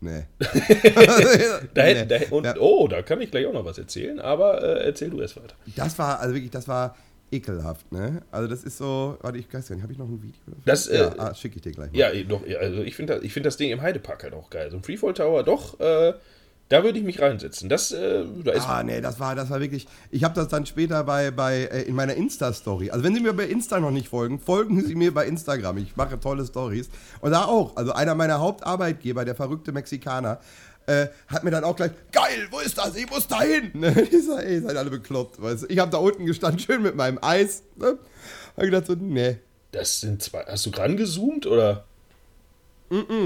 nee. 0.02 0.24
Da, 0.42 1.82
Nee. 1.84 1.94
hätten- 1.94 2.08
da, 2.08 2.16
und, 2.30 2.44
Ja. 2.44 2.54
Oh, 2.58 2.88
da 2.88 3.02
kann 3.02 3.20
ich 3.20 3.30
gleich 3.30 3.46
auch 3.46 3.52
noch 3.52 3.64
was 3.64 3.78
erzählen, 3.78 4.18
aber 4.20 4.62
äh, 4.62 4.84
erzähl 4.86 5.10
du 5.10 5.20
erst 5.20 5.36
weiter. 5.36 5.54
Das 5.76 5.98
war, 5.98 6.20
also 6.20 6.34
wirklich, 6.34 6.50
das 6.50 6.66
war 6.68 6.96
ekelhaft, 7.32 7.92
ne? 7.92 8.22
Also 8.32 8.48
das 8.48 8.64
ist 8.64 8.78
so, 8.78 9.16
warte, 9.20 9.38
ich 9.38 9.46
weiß 9.52 9.68
gar 9.68 9.76
nicht, 9.76 9.82
habe 9.82 9.92
ich 9.92 9.98
noch 9.98 10.08
ein 10.08 10.20
Video? 10.22 10.40
Das, 10.64 10.88
äh, 10.88 10.98
ja, 10.98 11.14
ah, 11.18 11.34
schicke 11.34 11.56
ich 11.56 11.62
dir 11.62 11.72
gleich 11.72 11.92
mal. 11.92 11.98
Ja, 11.98 12.10
doch, 12.24 12.42
also 12.60 12.82
ich 12.82 12.96
finde 12.96 13.14
das, 13.14 13.22
ich 13.24 13.32
find 13.32 13.46
das 13.46 13.56
Ding 13.56 13.70
im 13.70 13.80
Heidepark 13.82 14.22
halt 14.24 14.34
auch 14.34 14.50
geil. 14.50 14.70
So 14.70 14.76
ein 14.78 14.82
Freefall 14.82 15.14
Tower, 15.14 15.44
doch, 15.44 15.78
äh, 15.78 16.12
da 16.70 16.84
würde 16.84 17.00
ich 17.00 17.04
mich 17.04 17.20
reinsetzen. 17.20 17.68
Das, 17.68 17.90
äh, 17.90 18.24
da 18.44 18.52
ist. 18.52 18.68
Ah, 18.68 18.84
nee, 18.84 19.00
das 19.00 19.18
war, 19.18 19.34
das 19.34 19.50
war 19.50 19.60
wirklich. 19.60 19.88
Ich 20.12 20.22
habe 20.22 20.34
das 20.36 20.46
dann 20.46 20.66
später 20.66 21.02
bei, 21.02 21.32
bei 21.32 21.64
äh, 21.64 21.82
in 21.82 21.96
meiner 21.96 22.14
Insta-Story. 22.14 22.90
Also 22.90 23.04
wenn 23.04 23.12
Sie 23.12 23.20
mir 23.20 23.32
bei 23.32 23.46
Insta 23.46 23.80
noch 23.80 23.90
nicht 23.90 24.08
folgen, 24.08 24.38
folgen 24.38 24.80
Sie 24.84 24.94
mir 24.94 25.12
bei 25.12 25.26
Instagram. 25.26 25.78
Ich 25.78 25.96
mache 25.96 26.20
tolle 26.20 26.46
Stories. 26.46 26.88
Und 27.20 27.32
da 27.32 27.46
auch. 27.46 27.76
Also 27.76 27.92
einer 27.92 28.14
meiner 28.14 28.38
Hauptarbeitgeber, 28.38 29.24
der 29.24 29.34
verrückte 29.34 29.72
Mexikaner, 29.72 30.38
äh, 30.86 31.08
hat 31.26 31.42
mir 31.42 31.50
dann 31.50 31.64
auch 31.64 31.74
gleich, 31.74 31.90
geil, 32.12 32.46
wo 32.52 32.60
ist 32.60 32.78
das? 32.78 32.94
Ich 32.94 33.10
muss 33.10 33.26
da 33.26 33.42
hin. 33.42 33.72
Ich 34.10 34.26
sag, 34.26 34.44
ey, 34.44 34.54
ihr 34.54 34.62
seid 34.62 34.76
alle 34.76 34.90
bekloppt. 34.90 35.42
Weißt? 35.42 35.66
Ich 35.68 35.78
habe 35.80 35.90
da 35.90 35.98
unten 35.98 36.24
gestanden, 36.24 36.60
schön 36.60 36.82
mit 36.82 36.94
meinem 36.94 37.18
Eis. 37.20 37.64
Ne? 37.76 37.98
Hab 38.56 38.64
gedacht 38.64 38.86
so, 38.86 38.94
nee. 38.94 39.38
Das 39.72 40.00
sind 40.00 40.22
zwei. 40.22 40.44
Hast 40.46 40.66
du 40.66 40.70
rangezoomt 40.70 41.46
oder? 41.46 41.84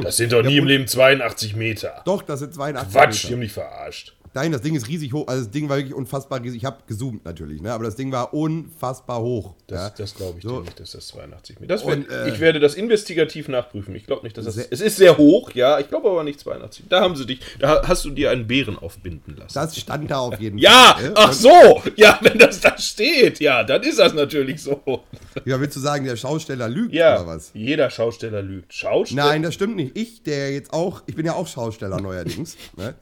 Das 0.02 0.16
sind 0.18 0.32
doch 0.32 0.42
nie 0.42 0.58
im 0.58 0.66
Leben 0.66 0.86
82 0.86 1.56
Meter. 1.56 2.02
Doch, 2.04 2.22
das 2.22 2.40
sind 2.40 2.52
82 2.54 2.92
Quatsch, 2.92 3.22
die 3.22 3.26
Meter. 3.26 3.32
haben 3.34 3.40
dich 3.40 3.52
verarscht. 3.52 4.14
Nein, 4.34 4.50
das 4.52 4.62
Ding 4.62 4.74
ist 4.74 4.88
riesig 4.88 5.12
hoch. 5.12 5.28
Also 5.28 5.44
das 5.44 5.50
Ding 5.52 5.68
war 5.68 5.76
wirklich 5.76 5.94
unfassbar 5.94 6.42
riesig. 6.42 6.58
Ich 6.58 6.64
habe 6.64 6.78
gezoomt 6.88 7.24
natürlich, 7.24 7.62
ne? 7.62 7.72
aber 7.72 7.84
das 7.84 7.94
Ding 7.94 8.10
war 8.10 8.34
unfassbar 8.34 9.20
hoch. 9.20 9.54
Das, 9.68 9.78
ja? 9.80 9.90
das 9.96 10.14
glaube 10.14 10.38
ich 10.38 10.44
So. 10.44 10.60
nicht, 10.60 10.78
dass 10.80 10.90
das 10.92 11.06
82 11.08 11.60
Meter 11.60 11.84
Und, 11.84 12.10
äh, 12.10 12.28
Ich 12.28 12.40
werde 12.40 12.58
das 12.58 12.74
investigativ 12.74 13.46
nachprüfen. 13.48 13.94
Ich 13.94 14.06
glaube 14.06 14.24
nicht, 14.24 14.36
dass 14.36 14.44
das. 14.44 14.54
Sehr- 14.56 14.66
Es 14.70 14.80
ist 14.80 14.96
sehr 14.96 15.16
hoch, 15.16 15.52
ja. 15.52 15.78
Ich 15.78 15.88
glaube 15.88 16.10
aber 16.10 16.24
nicht 16.24 16.40
82. 16.40 16.86
Da 16.88 17.00
haben 17.00 17.14
sie 17.16 17.26
dich. 17.26 17.40
Da 17.60 17.86
hast 17.86 18.04
du 18.04 18.10
dir 18.10 18.30
einen 18.30 18.46
Bären 18.46 18.76
aufbinden 18.78 19.36
lassen. 19.36 19.54
Das 19.54 19.76
stand 19.78 20.10
da 20.10 20.18
auf 20.18 20.40
jeden 20.40 20.58
ja, 20.58 20.94
Fall. 20.96 21.04
ne? 21.10 21.12
ach 21.16 21.32
so. 21.32 21.82
Ja, 21.96 22.18
wenn 22.22 22.36
das 22.38 22.60
da 22.60 22.76
steht, 22.76 23.38
ja, 23.40 23.62
dann 23.62 23.82
ist 23.84 23.98
das 24.00 24.14
natürlich 24.14 24.62
so. 24.62 24.80
Ja, 25.44 25.60
willst 25.60 25.76
du 25.76 25.80
sagen, 25.80 26.04
der 26.04 26.16
Schausteller 26.16 26.68
lügt 26.68 26.94
Ja, 26.94 27.16
oder 27.20 27.26
was? 27.26 27.50
jeder 27.54 27.90
Schausteller 27.90 28.40
lügt. 28.40 28.72
Schausteller. 28.72 29.26
Nein, 29.26 29.42
das 29.42 29.54
stimmt 29.54 29.76
nicht. 29.76 29.96
Ich, 29.96 30.22
der 30.22 30.52
jetzt 30.52 30.72
auch, 30.72 31.02
ich 31.06 31.14
bin 31.16 31.26
ja 31.26 31.34
auch 31.34 31.46
Schausteller 31.48 32.00
neuerdings. 32.00 32.56
ne? 32.76 32.94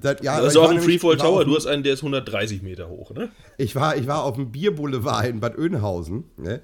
Das, 0.00 0.16
ja, 0.22 0.38
Du 0.40 0.46
hast 0.46 0.56
auch 0.56 0.70
einen 0.70 0.80
Freefall 0.80 1.16
Tower, 1.16 1.44
du 1.44 1.56
hast 1.56 1.66
einen, 1.66 1.82
der 1.82 1.94
ist 1.94 2.00
130 2.00 2.62
Meter 2.62 2.88
hoch, 2.88 3.12
ne? 3.12 3.30
Ich 3.56 3.74
war, 3.74 3.96
ich 3.96 4.06
war 4.06 4.24
auf 4.24 4.36
dem 4.36 4.50
Bierboulevard 4.52 5.26
in 5.26 5.40
Bad 5.40 5.58
Oeynhausen. 5.58 6.24
Ne? 6.36 6.60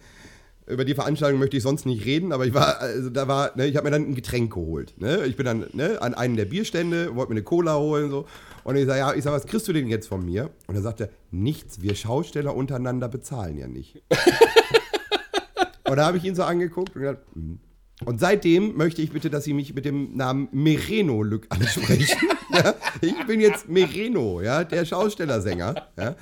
Über 0.66 0.84
die 0.84 0.94
Veranstaltung 0.94 1.40
möchte 1.40 1.56
ich 1.56 1.62
sonst 1.62 1.86
nicht 1.86 2.04
reden, 2.04 2.32
aber 2.32 2.46
ich 2.46 2.54
war, 2.54 2.80
also 2.80 3.10
da 3.10 3.26
war, 3.26 3.56
ne, 3.56 3.66
ich 3.66 3.76
habe 3.76 3.84
mir 3.84 3.90
dann 3.90 4.08
ein 4.08 4.14
Getränk 4.14 4.52
geholt. 4.52 4.94
Ne? 4.98 5.24
Ich 5.26 5.36
bin 5.36 5.44
dann 5.44 5.66
ne, 5.72 6.00
an 6.00 6.14
einen 6.14 6.36
der 6.36 6.44
Bierstände, 6.44 7.16
wollte 7.16 7.32
mir 7.32 7.38
eine 7.38 7.44
Cola 7.44 7.76
holen 7.76 8.10
so. 8.10 8.26
Und 8.64 8.76
ich 8.76 8.86
sage, 8.86 8.98
ja, 9.00 9.14
ich 9.14 9.24
sag, 9.24 9.32
was 9.32 9.46
kriegst 9.46 9.66
du 9.66 9.72
denn 9.72 9.88
jetzt 9.88 10.06
von 10.06 10.24
mir? 10.24 10.50
Und 10.68 10.76
er 10.76 10.82
sagte, 10.82 11.10
nichts, 11.30 11.82
wir 11.82 11.94
Schausteller 11.94 12.54
untereinander 12.54 13.08
bezahlen 13.08 13.58
ja 13.58 13.66
nicht. 13.66 14.02
und 15.88 15.96
da 15.96 16.06
habe 16.06 16.18
ich 16.18 16.24
ihn 16.24 16.36
so 16.36 16.44
angeguckt 16.44 16.94
und 16.94 17.02
gesagt, 17.02 17.26
hm. 17.34 17.58
Und 18.04 18.20
seitdem 18.20 18.76
möchte 18.76 19.02
ich 19.02 19.10
bitte, 19.10 19.30
dass 19.30 19.44
Sie 19.44 19.54
mich 19.54 19.74
mit 19.74 19.84
dem 19.84 20.16
Namen 20.16 20.48
Mereno 20.52 21.22
Lück 21.22 21.46
ansprechen. 21.50 22.18
ja? 22.54 22.74
Ich 23.00 23.26
bin 23.26 23.40
jetzt 23.40 23.68
Mereno, 23.68 24.40
ja, 24.40 24.64
der 24.64 24.84
Schaustellersänger. 24.84 25.86
Ja? 25.96 26.16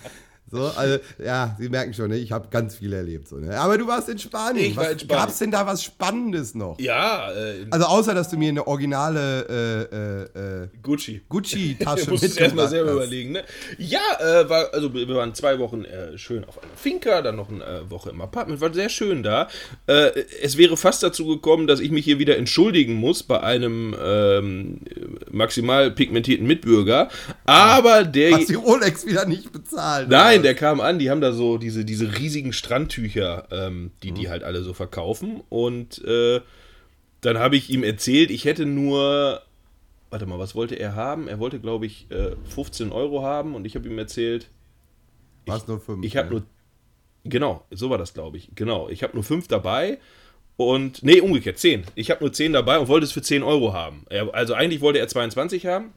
So, 0.52 0.66
also, 0.76 0.98
ja, 1.24 1.54
Sie 1.58 1.68
merken 1.68 1.94
schon, 1.94 2.08
ne? 2.10 2.16
ich 2.18 2.32
habe 2.32 2.48
ganz 2.50 2.74
viel 2.76 2.92
erlebt. 2.92 3.28
So, 3.28 3.36
ne? 3.36 3.56
Aber 3.58 3.78
du 3.78 3.86
warst 3.86 4.08
in 4.08 4.18
Spanien. 4.18 4.66
Ich 4.66 4.76
war 4.76 4.84
was, 4.86 4.92
in 4.94 4.98
Spanien. 5.00 5.24
Gab's 5.26 5.38
denn 5.38 5.50
da 5.52 5.66
was 5.66 5.82
Spannendes 5.84 6.54
noch? 6.56 6.78
Ja, 6.80 7.30
äh, 7.32 7.66
Also 7.70 7.86
außer, 7.86 8.14
dass 8.14 8.30
du 8.30 8.36
mir 8.36 8.48
eine 8.48 8.66
originale 8.66 10.28
äh, 10.34 10.40
äh, 10.40 10.62
äh, 10.64 10.68
Gucci. 10.82 11.22
Gucci-Tasche 11.28 12.06
Du 12.06 12.10
musst 12.12 12.24
es 12.24 12.36
erstmal 12.36 12.64
mitgebracht 12.64 12.70
selber 12.70 12.90
hast. 12.90 12.96
überlegen, 12.96 13.32
ne? 13.32 13.44
Ja, 13.78 14.00
äh, 14.18 14.48
war, 14.48 14.74
also 14.74 14.92
wir 14.92 15.08
waren 15.08 15.34
zwei 15.34 15.58
Wochen 15.60 15.84
äh, 15.84 16.18
schön 16.18 16.44
auf 16.44 16.60
einer 16.60 16.72
Finca, 16.74 17.22
dann 17.22 17.36
noch 17.36 17.48
eine 17.48 17.88
Woche 17.88 18.10
im 18.10 18.20
Apartment, 18.20 18.60
war 18.60 18.74
sehr 18.74 18.88
schön 18.88 19.22
da. 19.22 19.48
Es 19.86 20.56
wäre 20.56 20.76
fast 20.76 21.02
dazu 21.02 21.26
gekommen, 21.26 21.66
dass 21.66 21.80
ich 21.80 21.90
mich 21.90 22.04
hier 22.04 22.18
wieder 22.18 22.36
entschuldigen 22.36 22.94
muss 22.94 23.22
bei 23.22 23.40
einem 23.40 23.94
ähm, 24.02 24.80
maximal 25.30 25.90
pigmentierten 25.90 26.46
Mitbürger, 26.46 27.08
aber 27.44 28.04
der... 28.04 28.32
Hast 28.36 28.48
die 28.48 28.54
Rolex 28.54 29.06
wieder 29.06 29.26
nicht 29.26 29.52
bezahlt? 29.52 30.08
Nein, 30.08 30.39
oder? 30.40 30.48
der 30.48 30.54
kam 30.54 30.80
an, 30.80 30.98
die 30.98 31.10
haben 31.10 31.20
da 31.20 31.32
so 31.32 31.58
diese, 31.58 31.84
diese 31.84 32.18
riesigen 32.18 32.52
Strandtücher, 32.52 33.48
ähm, 33.50 33.92
die 34.02 34.12
die 34.12 34.28
halt 34.28 34.42
alle 34.42 34.62
so 34.62 34.74
verkaufen. 34.74 35.42
Und 35.48 36.04
äh, 36.04 36.40
dann 37.20 37.38
habe 37.38 37.56
ich 37.56 37.70
ihm 37.70 37.82
erzählt, 37.82 38.30
ich 38.30 38.44
hätte 38.44 38.66
nur, 38.66 39.42
warte 40.10 40.26
mal, 40.26 40.38
was 40.38 40.54
wollte 40.54 40.74
er 40.74 40.94
haben? 40.94 41.28
Er 41.28 41.38
wollte, 41.38 41.60
glaube 41.60 41.86
ich, 41.86 42.10
äh, 42.10 42.36
15 42.54 42.92
Euro 42.92 43.22
haben 43.22 43.54
und 43.54 43.66
ich 43.66 43.74
habe 43.74 43.88
ihm 43.88 43.98
erzählt, 43.98 44.48
War's 45.46 45.66
nur 45.66 45.80
fünf. 45.80 46.04
ich 46.04 46.16
habe 46.16 46.28
ne? 46.28 46.32
nur, 46.34 46.42
genau, 47.24 47.64
so 47.70 47.90
war 47.90 47.98
das, 47.98 48.14
glaube 48.14 48.36
ich, 48.36 48.50
genau, 48.54 48.88
ich 48.88 49.02
habe 49.02 49.14
nur 49.14 49.24
fünf 49.24 49.48
dabei. 49.48 49.98
Und, 50.56 51.02
nee, 51.02 51.22
umgekehrt, 51.22 51.56
10. 51.56 51.84
Ich 51.94 52.10
habe 52.10 52.22
nur 52.22 52.34
10 52.34 52.52
dabei 52.52 52.78
und 52.78 52.88
wollte 52.88 53.04
es 53.04 53.12
für 53.12 53.22
10 53.22 53.42
Euro 53.42 53.72
haben. 53.72 54.04
Er, 54.10 54.34
also 54.34 54.52
eigentlich 54.52 54.82
wollte 54.82 54.98
er 54.98 55.08
22 55.08 55.64
haben. 55.64 55.94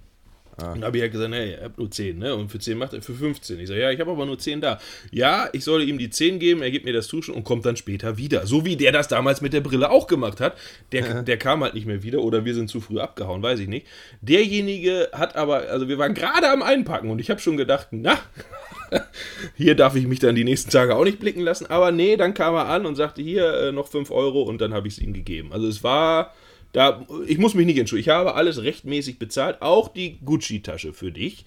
Und 0.57 0.81
da 0.81 0.87
habe 0.87 0.97
ich 0.97 1.01
halt 1.01 1.11
gesagt, 1.11 1.31
nee, 1.31 1.53
er 1.53 1.65
hat 1.65 1.77
nur 1.77 1.89
10, 1.89 2.19
ne? 2.19 2.35
Und 2.35 2.49
für 2.49 2.59
10 2.59 2.77
macht 2.77 2.93
er 2.93 3.01
für 3.01 3.13
15. 3.13 3.59
Ich 3.59 3.67
sage, 3.67 3.81
ja, 3.81 3.91
ich 3.91 3.99
habe 3.99 4.11
aber 4.11 4.25
nur 4.25 4.37
10 4.37 4.61
da. 4.61 4.79
Ja, 5.11 5.49
ich 5.51 5.63
solle 5.63 5.83
ihm 5.83 5.97
die 5.97 6.09
10 6.09 6.39
geben, 6.39 6.61
er 6.61 6.69
gibt 6.69 6.85
mir 6.85 6.93
das 6.93 7.07
Tuschen 7.07 7.33
und 7.33 7.43
kommt 7.43 7.65
dann 7.65 7.75
später 7.75 8.17
wieder. 8.17 8.45
So 8.45 8.63
wie 8.63 8.75
der 8.75 8.91
das 8.91 9.07
damals 9.07 9.41
mit 9.41 9.53
der 9.53 9.61
Brille 9.61 9.89
auch 9.89 10.07
gemacht 10.07 10.39
hat. 10.39 10.57
Der, 10.91 11.23
der 11.23 11.37
kam 11.37 11.63
halt 11.63 11.73
nicht 11.73 11.87
mehr 11.87 12.03
wieder 12.03 12.19
oder 12.21 12.45
wir 12.45 12.53
sind 12.53 12.69
zu 12.69 12.81
früh 12.81 12.99
abgehauen, 12.99 13.41
weiß 13.41 13.59
ich 13.59 13.67
nicht. 13.67 13.87
Derjenige 14.21 15.09
hat 15.11 15.35
aber, 15.35 15.69
also 15.69 15.87
wir 15.87 15.97
waren 15.97 16.13
gerade 16.13 16.49
am 16.49 16.61
Einpacken 16.61 17.09
und 17.09 17.19
ich 17.19 17.29
habe 17.29 17.39
schon 17.39 17.57
gedacht, 17.57 17.87
na, 17.91 18.19
hier 19.55 19.75
darf 19.75 19.95
ich 19.95 20.05
mich 20.05 20.19
dann 20.19 20.35
die 20.35 20.43
nächsten 20.43 20.69
Tage 20.69 20.95
auch 20.95 21.03
nicht 21.03 21.19
blicken 21.19 21.41
lassen. 21.41 21.65
Aber 21.67 21.91
nee, 21.91 22.15
dann 22.15 22.33
kam 22.33 22.53
er 22.53 22.67
an 22.67 22.85
und 22.85 22.95
sagte, 22.95 23.21
hier 23.21 23.53
äh, 23.53 23.71
noch 23.71 23.87
5 23.87 24.11
Euro 24.11 24.43
und 24.43 24.61
dann 24.61 24.73
habe 24.73 24.87
ich 24.87 24.95
es 24.95 24.99
ihm 24.99 25.13
gegeben. 25.13 25.51
Also 25.51 25.67
es 25.67 25.83
war, 25.83 26.33
da, 26.73 27.05
ich 27.27 27.37
muss 27.37 27.53
mich 27.53 27.65
nicht 27.65 27.77
entschuldigen. 27.77 28.09
Ich 28.09 28.13
habe 28.15 28.35
alles 28.35 28.61
rechtmäßig 28.61 29.19
bezahlt. 29.19 29.61
Auch 29.61 29.87
die 29.87 30.17
Gucci-Tasche 30.25 30.91
für 30.93 31.11
dich 31.11 31.45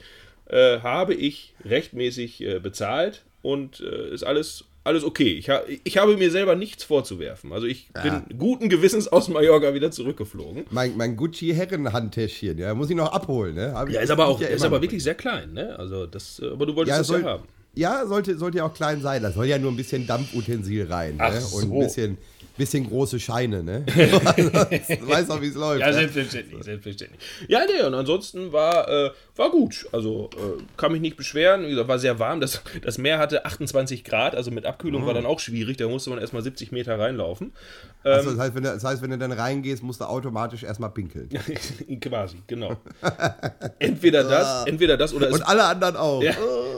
äh, 0.48 0.78
habe 0.80 1.14
ich 1.14 1.54
rechtmäßig 1.64 2.40
äh, 2.42 2.58
bezahlt 2.60 3.24
und 3.42 3.80
äh, 3.80 4.14
ist 4.14 4.22
alles, 4.22 4.64
alles 4.84 5.02
okay. 5.04 5.32
Ich, 5.34 5.50
ha 5.50 5.62
ich 5.84 5.98
habe 5.98 6.16
mir 6.16 6.30
selber 6.30 6.54
nichts 6.54 6.84
vorzuwerfen. 6.84 7.52
Also 7.52 7.66
ich 7.66 7.88
Ja. 7.96 8.02
bin 8.20 8.38
guten 8.38 8.68
Gewissens 8.68 9.08
aus 9.08 9.28
Mallorca 9.28 9.74
wieder 9.74 9.90
zurückgeflogen. 9.90 10.64
Mein, 10.70 10.96
mein 10.96 11.16
Gucci-Herrenhandtäschchen, 11.16 12.58
ja, 12.58 12.74
muss 12.74 12.90
ich 12.90 12.96
noch 12.96 13.12
abholen, 13.12 13.54
ne? 13.56 13.72
Hab 13.74 13.88
Ja, 13.90 14.00
ist 14.00 14.10
aber 14.10 14.26
auch, 14.26 14.40
ja 14.40 14.48
ist 14.48 14.64
aber 14.64 14.80
wirklich 14.82 15.02
sehr 15.02 15.14
klein, 15.14 15.52
ne? 15.52 15.78
Also 15.78 16.06
das, 16.06 16.38
äh, 16.40 16.50
aber 16.50 16.66
du 16.66 16.76
wolltest 16.76 16.92
Ja, 16.94 16.98
das 16.98 17.06
soll, 17.08 17.20
ja 17.22 17.26
haben. 17.26 17.44
ja 17.74 18.06
sollte, 18.06 18.38
sollte 18.38 18.58
ja 18.58 18.64
auch 18.66 18.74
klein 18.74 19.00
sein. 19.00 19.22
Da 19.22 19.32
soll 19.32 19.46
ja 19.46 19.58
nur 19.58 19.72
ein 19.72 19.76
bisschen 19.76 20.06
Dampfutensil 20.06 20.86
rein. 20.86 21.16
Ach 21.18 21.32
ne? 21.32 21.40
so. 21.40 21.56
Und 21.56 21.72
ein 21.72 21.78
bisschen, 21.80 22.18
bisschen 22.56 22.88
große 22.88 23.20
Scheine, 23.20 23.62
ne? 23.62 23.84
du 23.86 25.08
weißt 25.08 25.30
auch, 25.30 25.40
wie 25.40 25.48
es 25.48 25.54
läuft. 25.54 25.80
Ja, 25.80 25.88
ne? 25.88 25.94
selbstverständlich, 25.94 26.64
selbstverständlich. 26.64 27.20
Ja, 27.48 27.60
nee, 27.66 27.82
und 27.84 27.94
ansonsten 27.94 28.52
war, 28.52 28.88
äh, 28.88 29.10
war 29.36 29.50
gut. 29.50 29.86
Also 29.92 30.30
äh, 30.34 30.62
kann 30.76 30.92
mich 30.92 31.00
nicht 31.00 31.16
beschweren. 31.16 31.64
Wie 31.64 31.70
gesagt, 31.70 31.88
war 31.88 31.98
sehr 31.98 32.18
warm. 32.18 32.40
Das, 32.40 32.62
das 32.82 32.98
Meer 32.98 33.18
hatte 33.18 33.44
28 33.44 34.04
Grad, 34.04 34.34
also 34.34 34.50
mit 34.50 34.66
Abkühlung 34.66 35.06
war 35.06 35.14
dann 35.14 35.26
auch 35.26 35.40
schwierig. 35.40 35.76
Da 35.76 35.88
musste 35.88 36.10
man 36.10 36.18
erstmal 36.18 36.42
70 36.42 36.72
Meter 36.72 36.98
reinlaufen. 36.98 37.52
Achso, 38.02 38.30
das, 38.30 38.38
heißt, 38.38 38.54
wenn 38.54 38.62
du, 38.62 38.68
das 38.70 38.84
heißt, 38.84 39.02
wenn 39.02 39.10
du 39.10 39.18
dann 39.18 39.32
reingehst, 39.32 39.82
musst 39.82 40.00
du 40.00 40.04
automatisch 40.04 40.62
erstmal 40.62 40.90
pinkeln. 40.90 41.28
Quasi, 42.00 42.36
genau. 42.46 42.76
Entweder 43.78 44.22
das, 44.28 44.66
entweder 44.66 44.96
das 44.96 45.12
oder 45.12 45.28
es, 45.28 45.34
Und 45.34 45.42
alle 45.42 45.64
anderen 45.64 45.96
auch. 45.96 46.22
ja, 46.22 46.32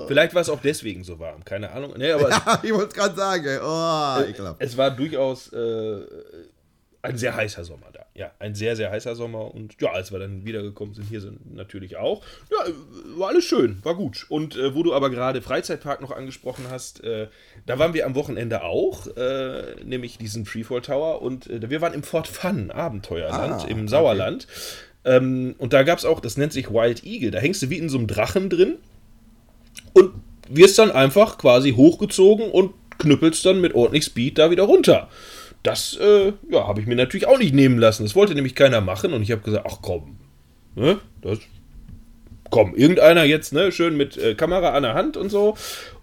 vielleicht 0.07 0.35
war 0.35 0.43
es 0.43 0.49
auch 0.49 0.61
deswegen 0.61 1.05
so 1.05 1.19
warm. 1.19 1.45
Keine 1.45 1.71
Ahnung. 1.71 1.95
Nee, 1.97 2.13
aber 2.13 2.31
es, 2.31 2.37
ich 2.63 2.73
wollte 2.73 2.89
es 2.89 2.95
gerade 2.95 3.15
sagen. 3.15 3.45
ey. 3.47 3.59
Oh, 3.63 4.29
ekelhaft. 4.29 4.57
es 4.61 4.77
war 4.77 4.91
durchaus 4.91 5.53
äh, 5.53 5.68
ein 7.01 7.17
sehr 7.17 7.37
heißer 7.37 7.65
Sommer 7.65 7.87
da. 7.93 8.07
Ja, 8.15 8.33
ein 8.41 8.55
sehr, 8.55 8.75
sehr 8.75 8.91
heißer 8.91 9.15
Sommer. 9.15 9.55
Und 9.55 9.81
ja, 9.81 9.93
als 9.93 10.11
wir 10.11 10.19
dann 10.19 10.45
wiedergekommen 10.45 10.95
sind, 10.95 11.09
hier 11.09 11.21
sind 11.21 11.55
natürlich 11.55 11.97
auch. 11.97 12.23
Ja, 12.51 12.73
war 13.17 13.29
alles 13.29 13.45
schön, 13.45 13.79
war 13.85 13.95
gut. 13.95 14.27
Und 14.29 14.57
äh, 14.57 14.75
wo 14.75 14.83
du 14.83 14.93
aber 14.93 15.09
gerade 15.09 15.41
Freizeitpark 15.41 16.01
noch 16.01 16.11
angesprochen 16.11 16.65
hast, 16.71 17.05
äh, 17.05 17.29
da 17.67 17.79
waren 17.79 17.95
wir 17.95 18.05
am 18.05 18.17
Wochenende 18.17 18.63
auch, 18.63 19.07
äh, 19.17 19.77
nämlich 19.85 20.19
diesen 20.19 20.45
Freefall 20.45 20.81
Tower. 20.83 21.23
Und 21.23 21.49
äh, 21.49 21.71
wir 21.71 21.81
waren 21.81 21.95
im 21.95 22.03
Fort 22.03 22.27
Fun, 22.27 22.73
Abenteuerland, 22.73 23.63
Ah, 23.63 23.69
im 23.69 23.79
okay. 23.79 23.89
Sauerland. 23.89 24.49
Ähm, 25.05 25.55
und 25.59 25.73
da 25.73 25.85
gab 25.85 25.99
es 25.99 26.05
auch, 26.05 26.19
das 26.19 26.37
nennt 26.37 26.53
sich 26.53 26.71
Wild 26.71 27.05
Eagle. 27.05 27.31
Da 27.31 27.39
hängst 27.39 27.63
du 27.63 27.71
wie 27.71 27.79
in 27.79 27.89
so 27.89 27.99
einem 27.99 28.09
Drachen 28.09 28.51
drin. 28.51 28.77
Und 29.93 30.15
wirst 30.49 30.79
dann 30.79 30.91
einfach 30.91 31.39
quasi 31.39 31.75
hochgezogen 31.75 32.51
und 32.51 32.75
knüppelst 32.99 33.47
dann 33.47 33.61
mit 33.61 33.75
ordentlich 33.75 34.05
Speed 34.05 34.39
da 34.39 34.51
wieder 34.51 34.65
runter. 34.65 35.09
Das 35.63 35.99
äh, 36.01 36.33
ja, 36.51 36.67
habe 36.67 36.81
ich 36.81 36.87
mir 36.87 36.97
natürlich 36.97 37.27
auch 37.27 37.39
nicht 37.39 37.55
nehmen 37.55 37.79
lassen. 37.79 38.05
Das 38.05 38.15
wollte 38.15 38.35
nämlich 38.35 38.55
keiner 38.55 38.81
machen 38.81 39.13
und 39.13 39.23
ich 39.23 39.33
habe 39.33 39.43
gesagt, 39.43 39.67
ach 39.69 39.79
komm, 39.83 40.17
ne, 40.75 40.99
das, 41.21 41.39
komm, 42.51 42.75
irgendeiner 42.75 43.25
jetzt, 43.25 43.53
ne, 43.53 43.73
schön 43.73 43.97
mit 43.97 44.17
äh, 44.17 44.35
Kamera 44.35 44.71
an 44.71 44.83
der 44.83 44.95
Hand 44.95 45.17
und 45.17 45.31
so. 45.31 45.57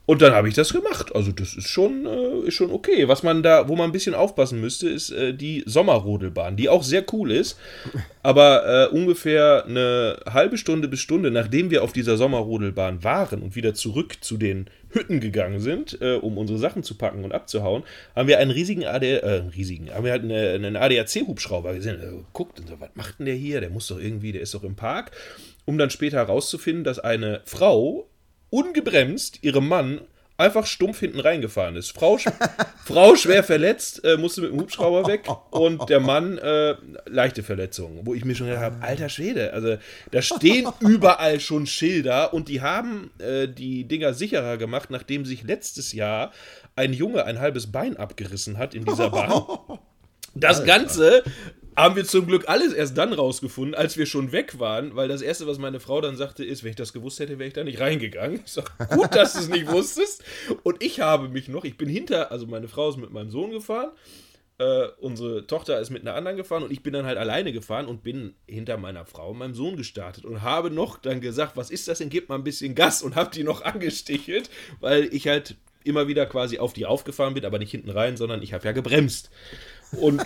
Und 0.08 0.22
dann 0.22 0.34
habe 0.34 0.48
ich 0.48 0.54
das 0.54 0.72
gemacht. 0.72 1.16
Also 1.16 1.32
das 1.32 1.56
ist 1.56 1.68
schon, 1.68 2.06
äh, 2.06 2.48
ist 2.48 2.54
schon 2.54 2.72
okay. 2.72 3.08
Was 3.08 3.24
man 3.24 3.42
da, 3.42 3.68
wo 3.68 3.76
man 3.76 3.90
ein 3.90 3.92
bisschen 3.92 4.14
aufpassen 4.14 4.62
müsste, 4.62 4.88
ist 4.88 5.10
äh, 5.10 5.34
die 5.34 5.64
Sommerrodelbahn, 5.66 6.56
die 6.56 6.70
auch 6.70 6.84
sehr 6.84 7.04
cool 7.12 7.32
ist. 7.32 7.58
Aber 8.22 8.90
äh, 8.92 8.96
ungefähr 8.96 9.66
eine 9.66 10.20
halbe 10.32 10.58
Stunde 10.58 10.88
bis 10.88 11.00
Stunde, 11.00 11.32
nachdem 11.32 11.72
wir 11.72 11.84
auf 11.84 11.92
dieser 11.92 12.18
Sommerrodelbahn 12.18 13.04
waren 13.04 13.42
und 13.42 13.56
wieder 13.56 13.74
zurück 13.74 14.18
zu 14.22 14.38
den 14.38 14.70
Hütten 14.92 15.20
gegangen 15.20 15.60
sind, 15.60 16.00
äh, 16.02 16.16
um 16.16 16.38
unsere 16.38 16.60
Sachen 16.60 16.84
zu 16.84 16.96
packen 16.96 17.24
und 17.24 17.34
abzuhauen, 17.34 17.84
haben 18.16 18.28
wir 18.28 18.38
einen 18.38 18.52
riesigen 18.52 18.86
AD, 18.86 19.04
äh, 19.04 19.44
riesigen, 19.56 19.92
haben 19.92 20.06
wir 20.06 20.12
halt 20.12 20.24
eine, 20.24 20.52
einen 20.52 20.76
ADAC-Hubschrauber 20.76 21.74
gesehen. 21.74 22.00
Äh, 22.00 22.24
guckt 22.32 22.60
und 22.60 22.70
so, 22.70 22.80
was 22.80 22.90
macht 22.94 23.20
denn 23.20 23.26
der 23.26 23.36
hier? 23.36 23.60
Der 23.60 23.72
muss 23.72 23.88
doch 23.88 24.00
irgendwie, 24.00 24.32
der 24.32 24.42
ist 24.42 24.54
doch 24.54 24.64
im 24.64 24.76
Park. 24.76 25.12
Um 25.66 25.78
dann 25.78 25.90
später 25.90 26.18
herauszufinden, 26.18 26.84
dass 26.84 27.00
eine 27.00 27.42
Frau 27.46 28.08
ungebremst 28.50 29.44
ihrem 29.44 29.68
Mann 29.68 30.02
einfach 30.38 30.66
stumpf 30.66 31.00
hinten 31.00 31.20
reingefahren 31.20 31.76
ist. 31.76 31.92
Frau, 31.92 32.18
Frau 32.86 33.16
schwer 33.16 33.44
verletzt, 33.44 34.04
äh, 34.04 34.18
musste 34.18 34.42
mit 34.42 34.52
dem 34.52 34.60
Hubschrauber 34.60 35.08
weg 35.08 35.28
und 35.52 35.90
der 35.90 36.00
Mann 36.00 36.38
äh, 36.38 36.76
leichte 37.06 37.44
Verletzungen. 37.44 38.02
Wo 38.04 38.14
ich 38.14 38.26
mir 38.26 38.36
schon 38.36 38.48
gedacht 38.48 38.64
habe, 38.64 38.84
alter 38.84 39.10
Schwede, 39.10 39.54
also 39.54 39.78
da 40.12 40.22
stehen 40.22 40.68
überall 40.82 41.40
schon 41.40 41.66
Schilder 41.68 42.34
und 42.34 42.50
die 42.50 42.62
haben 42.62 43.12
äh, 43.20 43.48
die 43.48 43.86
Dinger 43.86 44.14
sicherer 44.14 44.58
gemacht, 44.58 44.90
nachdem 44.90 45.26
sich 45.26 45.44
letztes 45.44 45.94
Jahr 45.94 46.32
ein 46.76 46.92
Junge 46.92 47.26
ein 47.26 47.40
halbes 47.40 47.72
Bein 47.72 47.96
abgerissen 47.96 48.58
hat 48.58 48.74
in 48.74 48.84
dieser 48.84 49.10
Bahn. 49.10 49.44
Das 50.34 50.66
Ganze 50.66 51.24
haben 51.76 51.96
wir 51.96 52.06
zum 52.06 52.28
Glück 52.28 52.48
alles 52.48 52.74
erst 52.74 52.98
dann 52.98 53.14
rausgefunden, 53.14 53.76
als 53.76 53.98
wir 53.98 54.06
schon 54.06 54.32
weg 54.32 54.60
waren, 54.60 54.96
weil 54.96 55.08
das 55.08 55.22
Erste, 55.22 55.48
was 55.48 55.58
meine 55.58 55.80
Frau 55.80 56.02
dann 56.02 56.16
sagte, 56.16 56.44
ist, 56.46 56.64
wenn 56.64 56.70
ich 56.70 56.76
das 56.76 56.94
gewusst 56.94 57.20
hätte, 57.20 57.38
wäre 57.40 57.48
ich 57.48 57.54
da 57.54 57.64
nicht 57.64 57.80
reingegangen. 57.80 58.42
Ich 58.46 58.54
sage, 58.54 58.72
gut, 58.96 59.16
dass 59.16 59.34
du 59.34 59.40
es 59.40 59.50
nicht 59.50 59.70
wusstest. 59.72 60.24
Und 60.64 60.82
ich 60.82 61.02
habe 61.02 61.30
mich 61.30 61.48
noch, 61.48 61.66
ich 61.66 61.78
bin 61.78 61.90
hinter, 61.90 62.32
also 62.32 62.48
meine 62.48 62.68
Frau 62.68 62.90
ist 62.90 62.98
mit 62.98 63.12
meinem 63.12 63.30
Sohn 63.30 63.52
gefahren, 63.52 63.92
äh, 64.58 64.88
unsere 65.00 65.48
Tochter 65.48 65.80
ist 65.82 65.90
mit 65.90 66.04
einer 66.04 66.16
anderen 66.16 66.38
gefahren 66.38 66.64
und 66.64 66.72
ich 66.72 66.82
bin 66.82 66.94
dann 66.94 67.06
halt 67.06 67.18
alleine 67.18 67.52
gefahren 67.52 67.88
und 67.88 68.04
bin 68.04 68.36
hinter 68.48 68.78
meiner 68.78 69.06
Frau 69.06 69.32
und 69.32 69.38
meinem 69.38 69.54
Sohn 69.54 69.76
gestartet 69.76 70.24
und 70.24 70.44
habe 70.44 70.72
noch 70.72 70.98
dann 70.98 71.20
gesagt, 71.20 71.58
was 71.58 71.70
ist 71.70 71.90
das 71.90 71.98
denn, 71.98 72.10
gib 72.10 72.30
mal 72.30 72.36
ein 72.36 72.46
bisschen 72.46 72.74
Gas 72.74 73.02
und 73.02 73.16
habe 73.16 73.32
die 73.32 73.44
noch 73.44 73.64
angestichelt, 73.64 74.50
weil 74.80 75.14
ich 75.14 75.28
halt 75.28 75.56
immer 75.84 76.08
wieder 76.08 76.26
quasi 76.26 76.58
auf 76.58 76.74
die 76.74 76.86
aufgefahren 76.86 77.34
bin, 77.34 77.46
aber 77.46 77.60
nicht 77.60 77.72
hinten 77.72 77.90
rein, 77.90 78.18
sondern 78.18 78.42
ich 78.42 78.54
habe 78.54 78.66
ja 78.66 78.72
gebremst. 78.72 79.30
Und 79.92 80.22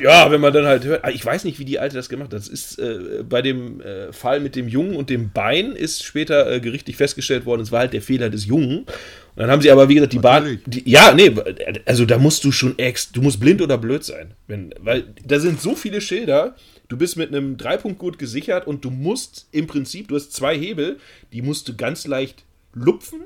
ja, 0.00 0.30
wenn 0.30 0.40
man 0.40 0.52
dann 0.52 0.66
halt 0.66 0.84
hört, 0.84 1.04
ah, 1.04 1.10
ich 1.10 1.24
weiß 1.24 1.44
nicht, 1.44 1.58
wie 1.58 1.64
die 1.64 1.78
Alte 1.78 1.96
das 1.96 2.08
gemacht 2.08 2.26
hat. 2.26 2.32
Das 2.34 2.48
ist 2.48 2.78
äh, 2.78 3.22
bei 3.28 3.42
dem 3.42 3.80
äh, 3.80 4.12
Fall 4.12 4.40
mit 4.40 4.56
dem 4.56 4.68
Jungen 4.68 4.96
und 4.96 5.10
dem 5.10 5.30
Bein 5.30 5.72
ist 5.72 6.02
später 6.02 6.50
äh, 6.50 6.60
gerichtlich 6.60 6.96
festgestellt 6.96 7.46
worden, 7.46 7.62
es 7.62 7.72
war 7.72 7.80
halt 7.80 7.92
der 7.92 8.02
Fehler 8.02 8.30
des 8.30 8.46
Jungen. 8.46 8.78
Und 8.80 8.88
dann 9.36 9.50
haben 9.50 9.62
sie 9.62 9.70
aber, 9.70 9.88
wie 9.88 9.94
gesagt, 9.94 10.12
die 10.12 10.18
Bahn. 10.18 10.60
Die, 10.66 10.88
ja, 10.90 11.14
nee, 11.14 11.32
also 11.86 12.04
da 12.04 12.18
musst 12.18 12.44
du 12.44 12.52
schon 12.52 12.78
ex, 12.78 13.12
du 13.12 13.22
musst 13.22 13.40
blind 13.40 13.62
oder 13.62 13.78
blöd 13.78 14.04
sein. 14.04 14.34
Wenn, 14.46 14.74
weil 14.80 15.04
da 15.24 15.40
sind 15.40 15.60
so 15.60 15.74
viele 15.74 16.00
Schilder, 16.00 16.54
du 16.88 16.96
bist 16.96 17.16
mit 17.16 17.28
einem 17.28 17.56
Dreipunktgurt 17.56 18.18
gesichert 18.18 18.66
und 18.66 18.84
du 18.84 18.90
musst 18.90 19.46
im 19.52 19.66
Prinzip, 19.66 20.08
du 20.08 20.16
hast 20.16 20.32
zwei 20.32 20.58
Hebel, 20.58 20.98
die 21.32 21.42
musst 21.42 21.68
du 21.68 21.76
ganz 21.76 22.06
leicht 22.06 22.44
lupfen 22.74 23.20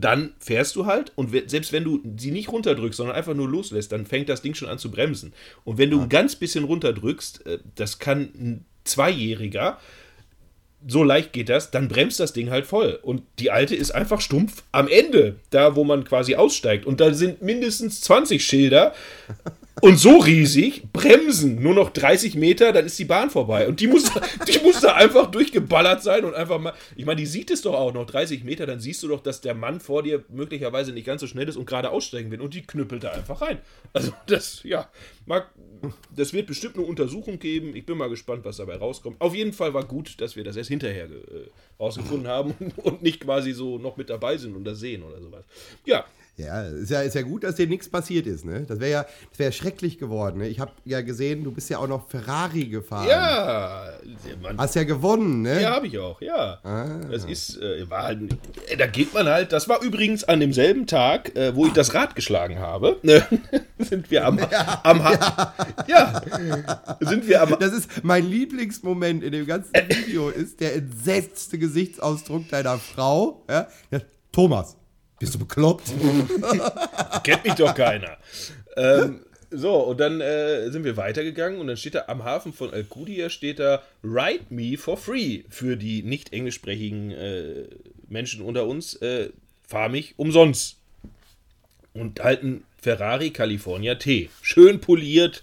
dann 0.00 0.34
fährst 0.38 0.76
du 0.76 0.86
halt 0.86 1.12
und 1.16 1.30
selbst 1.50 1.72
wenn 1.72 1.84
du 1.84 2.00
sie 2.16 2.30
nicht 2.30 2.50
runterdrückst, 2.50 2.96
sondern 2.96 3.16
einfach 3.16 3.34
nur 3.34 3.48
loslässt, 3.48 3.92
dann 3.92 4.06
fängt 4.06 4.28
das 4.28 4.42
Ding 4.42 4.54
schon 4.54 4.68
an 4.68 4.78
zu 4.78 4.90
bremsen. 4.90 5.32
Und 5.64 5.78
wenn 5.78 5.90
du 5.90 5.98
ja. 5.98 6.02
ein 6.04 6.08
ganz 6.08 6.36
bisschen 6.36 6.64
runterdrückst, 6.64 7.46
äh, 7.46 7.58
das 7.74 7.98
kann 7.98 8.20
ein 8.20 8.64
Zweijähriger, 8.84 9.78
so 10.86 11.04
leicht 11.04 11.32
geht 11.32 11.48
das, 11.48 11.70
dann 11.70 11.88
bremst 11.88 12.20
das 12.20 12.32
Ding 12.32 12.50
halt 12.50 12.66
voll. 12.66 12.98
Und 13.02 13.22
die 13.38 13.50
alte 13.50 13.76
ist 13.76 13.90
einfach 13.90 14.20
stumpf 14.20 14.62
am 14.72 14.88
Ende, 14.88 15.36
da 15.50 15.76
wo 15.76 15.84
man 15.84 16.04
quasi 16.04 16.36
aussteigt. 16.36 16.86
Und 16.86 17.00
da 17.00 17.12
sind 17.12 17.42
mindestens 17.42 18.00
20 18.00 18.44
Schilder. 18.44 18.94
Und 19.80 19.96
so 19.98 20.18
riesig, 20.18 20.92
bremsen, 20.92 21.62
nur 21.62 21.74
noch 21.74 21.90
30 21.90 22.34
Meter, 22.34 22.72
dann 22.72 22.86
ist 22.86 22.98
die 22.98 23.04
Bahn 23.04 23.30
vorbei. 23.30 23.66
Und 23.66 23.80
die 23.80 23.86
muss, 23.86 24.10
die 24.48 24.58
muss 24.60 24.80
da 24.80 24.94
einfach 24.94 25.30
durchgeballert 25.30 26.02
sein 26.02 26.24
und 26.24 26.34
einfach 26.34 26.58
mal. 26.58 26.74
Ich 26.96 27.06
meine, 27.06 27.20
die 27.20 27.26
sieht 27.26 27.50
es 27.50 27.62
doch 27.62 27.74
auch 27.74 27.92
noch, 27.92 28.06
30 28.06 28.44
Meter, 28.44 28.66
dann 28.66 28.80
siehst 28.80 29.02
du 29.02 29.08
doch, 29.08 29.22
dass 29.22 29.40
der 29.40 29.54
Mann 29.54 29.80
vor 29.80 30.02
dir 30.02 30.24
möglicherweise 30.28 30.92
nicht 30.92 31.06
ganz 31.06 31.20
so 31.20 31.26
schnell 31.26 31.48
ist 31.48 31.56
und 31.56 31.66
gerade 31.66 31.90
aussteigen 31.90 32.30
will. 32.30 32.40
Und 32.40 32.54
die 32.54 32.62
knüppelt 32.62 33.04
da 33.04 33.10
einfach 33.10 33.40
rein. 33.40 33.58
Also, 33.92 34.12
das, 34.26 34.62
ja, 34.64 34.88
mag, 35.26 35.50
das 36.14 36.32
wird 36.32 36.46
bestimmt 36.46 36.76
eine 36.76 36.86
Untersuchung 36.86 37.38
geben. 37.38 37.74
Ich 37.74 37.86
bin 37.86 37.96
mal 37.96 38.10
gespannt, 38.10 38.44
was 38.44 38.58
dabei 38.58 38.76
rauskommt. 38.76 39.20
Auf 39.20 39.34
jeden 39.34 39.52
Fall 39.52 39.72
war 39.72 39.84
gut, 39.84 40.20
dass 40.20 40.36
wir 40.36 40.44
das 40.44 40.56
erst 40.56 40.68
hinterher 40.68 41.06
äh, 41.06 41.48
rausgefunden 41.78 42.28
haben 42.28 42.54
und 42.76 43.02
nicht 43.02 43.20
quasi 43.20 43.52
so 43.52 43.78
noch 43.78 43.96
mit 43.96 44.10
dabei 44.10 44.36
sind 44.36 44.54
und 44.54 44.64
das 44.64 44.80
sehen 44.80 45.02
oder 45.02 45.20
sowas. 45.20 45.44
Ja, 45.86 46.04
ja, 46.40 46.62
ist 46.62 46.90
ja, 46.90 47.02
ist 47.02 47.14
ja 47.14 47.22
gut, 47.22 47.44
dass 47.44 47.56
dir 47.56 47.66
nichts 47.66 47.88
passiert 47.88 48.26
ist, 48.26 48.44
ne? 48.44 48.64
Das 48.66 48.80
wäre 48.80 48.90
ja, 48.90 49.02
das 49.30 49.38
wär 49.38 49.52
schrecklich 49.52 49.98
geworden, 49.98 50.38
ne? 50.38 50.48
Ich 50.48 50.60
habe 50.60 50.72
ja 50.84 51.00
gesehen, 51.00 51.44
du 51.44 51.52
bist 51.52 51.70
ja 51.70 51.78
auch 51.78 51.88
noch 51.88 52.08
Ferrari 52.08 52.66
gefahren. 52.66 53.08
Ja, 53.08 53.90
man, 54.42 54.58
hast 54.58 54.74
ja 54.74 54.84
gewonnen, 54.84 55.42
ne? 55.42 55.62
Ja, 55.62 55.74
habe 55.74 55.86
ich 55.86 55.98
auch, 55.98 56.20
ja. 56.20 56.58
Ah. 56.62 57.00
Das 57.10 57.24
ist, 57.24 57.60
äh, 57.60 57.88
war 57.88 58.04
halt, 58.04 58.32
äh, 58.68 58.76
da 58.76 58.86
geht 58.86 59.14
man 59.14 59.26
halt, 59.26 59.52
das 59.52 59.68
war 59.68 59.82
übrigens 59.82 60.24
an 60.24 60.40
demselben 60.40 60.86
Tag, 60.86 61.34
äh, 61.36 61.54
wo 61.54 61.66
ich 61.66 61.72
das 61.72 61.94
Rad 61.94 62.14
geschlagen 62.14 62.58
habe, 62.58 62.98
ne? 63.02 63.26
sind 63.78 64.10
wir 64.10 64.26
am, 64.26 64.38
ja, 64.38 64.80
am 64.84 64.98
ja. 64.98 65.54
ja, 65.86 66.22
sind 67.00 67.26
wir 67.28 67.42
am, 67.42 67.56
das 67.58 67.72
ist 67.72 68.04
mein 68.04 68.28
Lieblingsmoment 68.28 69.22
in 69.22 69.32
dem 69.32 69.46
ganzen 69.46 69.72
Video, 69.88 70.28
ist 70.28 70.60
der 70.60 70.74
entsetzte 70.74 71.58
Gesichtsausdruck 71.58 72.48
deiner 72.48 72.78
Frau, 72.78 73.44
ja? 73.48 73.68
Thomas, 74.32 74.76
bist 75.20 75.34
du 75.34 75.38
bekloppt? 75.38 75.92
Kennt 77.22 77.44
mich 77.44 77.54
doch 77.54 77.74
keiner. 77.74 78.16
Ähm, 78.76 79.20
so, 79.50 79.76
und 79.76 80.00
dann 80.00 80.20
äh, 80.20 80.70
sind 80.70 80.82
wir 80.84 80.96
weitergegangen 80.96 81.60
und 81.60 81.66
dann 81.66 81.76
steht 81.76 81.94
da 81.94 82.04
am 82.08 82.24
Hafen 82.24 82.52
von 82.52 82.72
Alcudia 82.72 83.28
steht 83.30 83.58
da 83.58 83.82
Ride 84.02 84.46
Me 84.48 84.78
for 84.78 84.96
Free 84.96 85.42
für 85.50 85.76
die 85.76 86.02
nicht 86.02 86.32
englischsprachigen 86.32 87.10
äh, 87.10 87.64
Menschen 88.08 88.42
unter 88.42 88.66
uns. 88.66 88.94
Äh, 88.94 89.28
fahr 89.68 89.90
mich 89.90 90.14
umsonst. 90.16 90.78
Und 91.92 92.20
halt 92.20 92.42
ein 92.42 92.64
Ferrari 92.80 93.30
California 93.30 93.96
T. 93.96 94.30
Schön 94.40 94.80
poliert, 94.80 95.42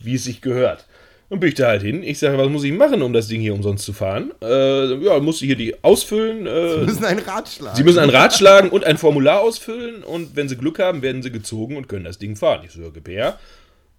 wie 0.00 0.14
es 0.14 0.24
sich 0.24 0.40
gehört. 0.40 0.86
Dann 1.30 1.40
bin 1.40 1.50
ich 1.50 1.56
da 1.56 1.68
halt 1.68 1.82
hin. 1.82 2.02
Ich 2.02 2.18
sage, 2.18 2.38
was 2.38 2.48
muss 2.48 2.64
ich 2.64 2.72
machen, 2.72 3.02
um 3.02 3.12
das 3.12 3.28
Ding 3.28 3.40
hier 3.42 3.52
umsonst 3.52 3.84
zu 3.84 3.92
fahren? 3.92 4.32
Äh, 4.40 4.94
ja, 5.04 5.20
musste 5.20 5.44
hier 5.44 5.56
die 5.56 5.82
ausfüllen. 5.84 6.46
Äh, 6.46 6.80
Sie 6.80 6.86
müssen 6.86 7.04
ein 7.04 7.18
Rad 7.18 7.48
schlagen. 7.48 7.76
Sie 7.76 7.84
müssen 7.84 7.98
ein 7.98 8.10
Rad 8.10 8.32
schlagen 8.32 8.70
und 8.70 8.84
ein 8.84 8.96
Formular 8.96 9.40
ausfüllen. 9.40 10.02
Und 10.02 10.36
wenn 10.36 10.48
Sie 10.48 10.56
Glück 10.56 10.78
haben, 10.78 11.02
werden 11.02 11.22
Sie 11.22 11.30
gezogen 11.30 11.76
und 11.76 11.86
können 11.86 12.04
das 12.04 12.18
Ding 12.18 12.34
fahren. 12.34 12.62
Ich 12.64 12.72
so, 12.72 12.80
ja, 12.80 12.88
GPR. 12.88 13.38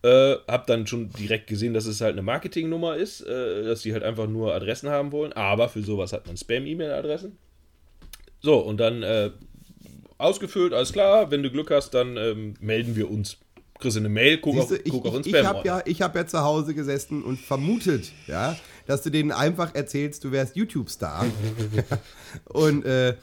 Äh, 0.01 0.37
hab 0.47 0.65
dann 0.65 0.87
schon 0.87 1.11
direkt 1.11 1.47
gesehen, 1.47 1.73
dass 1.73 1.85
es 1.85 2.01
halt 2.01 2.13
eine 2.13 2.21
Marketingnummer 2.23 2.95
ist, 2.95 3.21
äh, 3.21 3.63
dass 3.63 3.81
die 3.81 3.93
halt 3.93 4.03
einfach 4.03 4.27
nur 4.27 4.55
Adressen 4.55 4.89
haben 4.89 5.11
wollen. 5.11 5.33
Aber 5.33 5.69
für 5.69 5.83
sowas 5.83 6.13
hat 6.13 6.25
man 6.25 6.35
Spam-E-Mail-Adressen. 6.35 7.37
So, 8.41 8.57
und 8.57 8.77
dann 8.77 9.03
äh, 9.03 9.29
ausgefüllt, 10.17 10.73
alles 10.73 10.93
klar. 10.93 11.29
Wenn 11.29 11.43
du 11.43 11.51
Glück 11.51 11.69
hast, 11.69 11.91
dann 11.91 12.17
ähm, 12.17 12.55
melden 12.59 12.95
wir 12.95 13.11
uns 13.11 13.37
kriegst 13.79 13.95
du 13.95 14.01
eine 14.01 14.09
Mail, 14.09 14.37
guck, 14.37 14.55
Siehste, 14.55 14.75
auf, 14.75 14.81
guck 14.89 15.05
ich, 15.05 15.11
auf 15.11 15.17
ins. 15.17 15.27
Ich 15.27 15.35
habe 15.43 15.67
ja, 15.67 15.79
hab 15.79 16.15
ja 16.15 16.27
zu 16.27 16.41
Hause 16.41 16.73
gesessen 16.73 17.23
und 17.23 17.39
vermutet, 17.39 18.11
ja, 18.27 18.57
dass 18.85 19.01
du 19.01 19.09
denen 19.09 19.31
einfach 19.31 19.73
erzählst, 19.73 20.23
du 20.23 20.31
wärst 20.31 20.55
YouTube-Star. 20.55 21.25
und 22.45 22.85
äh, 22.85 23.15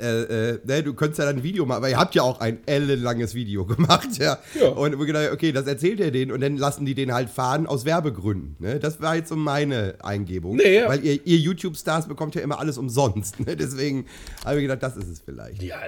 äh, 0.00 0.54
äh, 0.54 0.58
ne, 0.64 0.82
du 0.82 0.94
könntest 0.94 1.20
ja 1.20 1.26
dann 1.26 1.36
ein 1.36 1.42
Video 1.44 1.64
machen, 1.64 1.78
aber 1.78 1.88
ihr 1.88 1.96
habt 1.96 2.16
ja 2.16 2.22
auch 2.22 2.40
ein 2.40 2.58
ellenlanges 2.66 3.34
Video 3.34 3.64
gemacht, 3.64 4.18
ja. 4.18 4.38
ja. 4.60 4.68
Und 4.68 4.98
wir 4.98 5.06
gedacht, 5.06 5.30
okay, 5.32 5.52
das 5.52 5.66
erzählt 5.66 6.00
ihr 6.00 6.10
denen 6.10 6.32
und 6.32 6.40
dann 6.40 6.56
lassen 6.56 6.84
die 6.84 6.94
den 6.94 7.14
halt 7.14 7.30
fahren 7.30 7.68
aus 7.68 7.84
Werbegründen. 7.84 8.56
Ne? 8.58 8.80
Das 8.80 9.00
war 9.00 9.14
jetzt 9.14 9.28
so 9.28 9.36
meine 9.36 9.94
Eingebung. 10.02 10.56
Nee, 10.56 10.76
ja. 10.76 10.88
Weil 10.88 11.04
ihr, 11.04 11.24
ihr 11.24 11.38
YouTube-Stars 11.38 12.08
bekommt 12.08 12.34
ja 12.34 12.42
immer 12.42 12.58
alles 12.58 12.78
umsonst. 12.78 13.38
Ne? 13.46 13.56
Deswegen 13.56 14.06
habe 14.44 14.56
ich 14.56 14.62
gedacht, 14.62 14.82
das 14.82 14.96
ist 14.96 15.08
es 15.08 15.20
vielleicht. 15.20 15.62
Ja, 15.62 15.80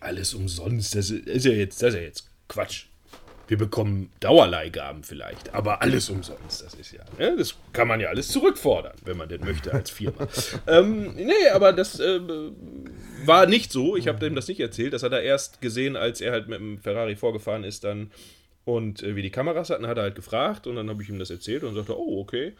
alles 0.00 0.34
umsonst, 0.34 0.94
das 0.94 1.10
ist 1.10 1.44
ja 1.46 1.52
jetzt, 1.52 1.82
das 1.82 1.94
ist 1.94 1.94
ja 1.94 2.02
jetzt 2.02 2.30
Quatsch. 2.48 2.91
Wir 3.48 3.58
bekommen 3.58 4.10
Dauerleihgaben 4.20 5.02
vielleicht, 5.02 5.54
aber 5.54 5.82
alles 5.82 6.08
umsonst, 6.08 6.62
das 6.62 6.74
ist 6.74 6.92
ja. 6.92 7.04
Ne? 7.18 7.36
Das 7.36 7.54
kann 7.72 7.88
man 7.88 8.00
ja 8.00 8.08
alles 8.08 8.28
zurückfordern, 8.28 8.94
wenn 9.04 9.16
man 9.16 9.28
denn 9.28 9.44
möchte 9.44 9.72
als 9.72 9.90
Firma. 9.90 10.28
ähm, 10.66 11.14
nee, 11.16 11.48
aber 11.52 11.72
das 11.72 12.00
äh, 12.00 12.20
war 13.24 13.46
nicht 13.46 13.72
so. 13.72 13.96
Ich 13.96 14.08
habe 14.08 14.18
dem 14.18 14.34
das 14.34 14.48
nicht 14.48 14.60
erzählt. 14.60 14.92
Das 14.92 15.02
hat 15.02 15.12
er 15.12 15.22
erst 15.22 15.60
gesehen, 15.60 15.96
als 15.96 16.20
er 16.20 16.32
halt 16.32 16.48
mit 16.48 16.60
dem 16.60 16.78
Ferrari 16.78 17.16
vorgefahren 17.16 17.64
ist 17.64 17.84
dann 17.84 18.10
und 18.64 19.02
äh, 19.02 19.16
wie 19.16 19.22
die 19.22 19.30
Kameras 19.30 19.70
hatten, 19.70 19.86
hat 19.86 19.96
er 19.96 20.04
halt 20.04 20.14
gefragt 20.14 20.66
und 20.66 20.76
dann 20.76 20.88
habe 20.88 21.02
ich 21.02 21.08
ihm 21.08 21.18
das 21.18 21.30
erzählt 21.30 21.64
und 21.64 21.74
sagte, 21.74 21.98
oh, 21.98 22.20
okay. 22.20 22.54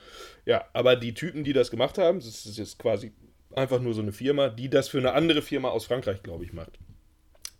Ja, 0.45 0.65
aber 0.73 0.97
die 0.97 1.15
Typen, 1.15 1.45
die 1.45 1.53
das 1.53 1.71
gemacht 1.71 1.97
haben, 1.97 2.19
das 2.19 2.45
ist 2.45 2.59
jetzt 2.59 2.79
quasi 2.79 3.13
Einfach 3.55 3.81
nur 3.81 3.93
so 3.93 4.01
eine 4.01 4.13
Firma, 4.13 4.49
die 4.49 4.71
das 4.71 4.89
für 4.89 4.99
eine 4.99 5.13
andere 5.13 5.43
Firma 5.43 5.69
aus 5.69 5.85
Frankreich, 5.85 6.23
glaube 6.23 6.45
ich, 6.45 6.53
macht. 6.53 6.79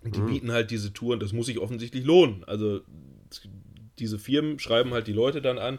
Die 0.05 0.21
Mhm. 0.21 0.27
bieten 0.27 0.53
halt 0.53 0.71
diese 0.71 0.93
Touren, 0.93 1.21
das 1.21 1.33
muss 1.33 1.47
sich 1.47 1.59
offensichtlich 1.59 2.05
lohnen. 2.05 2.43
Also 2.47 2.81
diese 3.99 4.19
Firmen 4.19 4.59
schreiben 4.59 4.93
halt 4.93 5.07
die 5.07 5.13
Leute 5.13 5.41
dann 5.43 5.59
an 5.59 5.79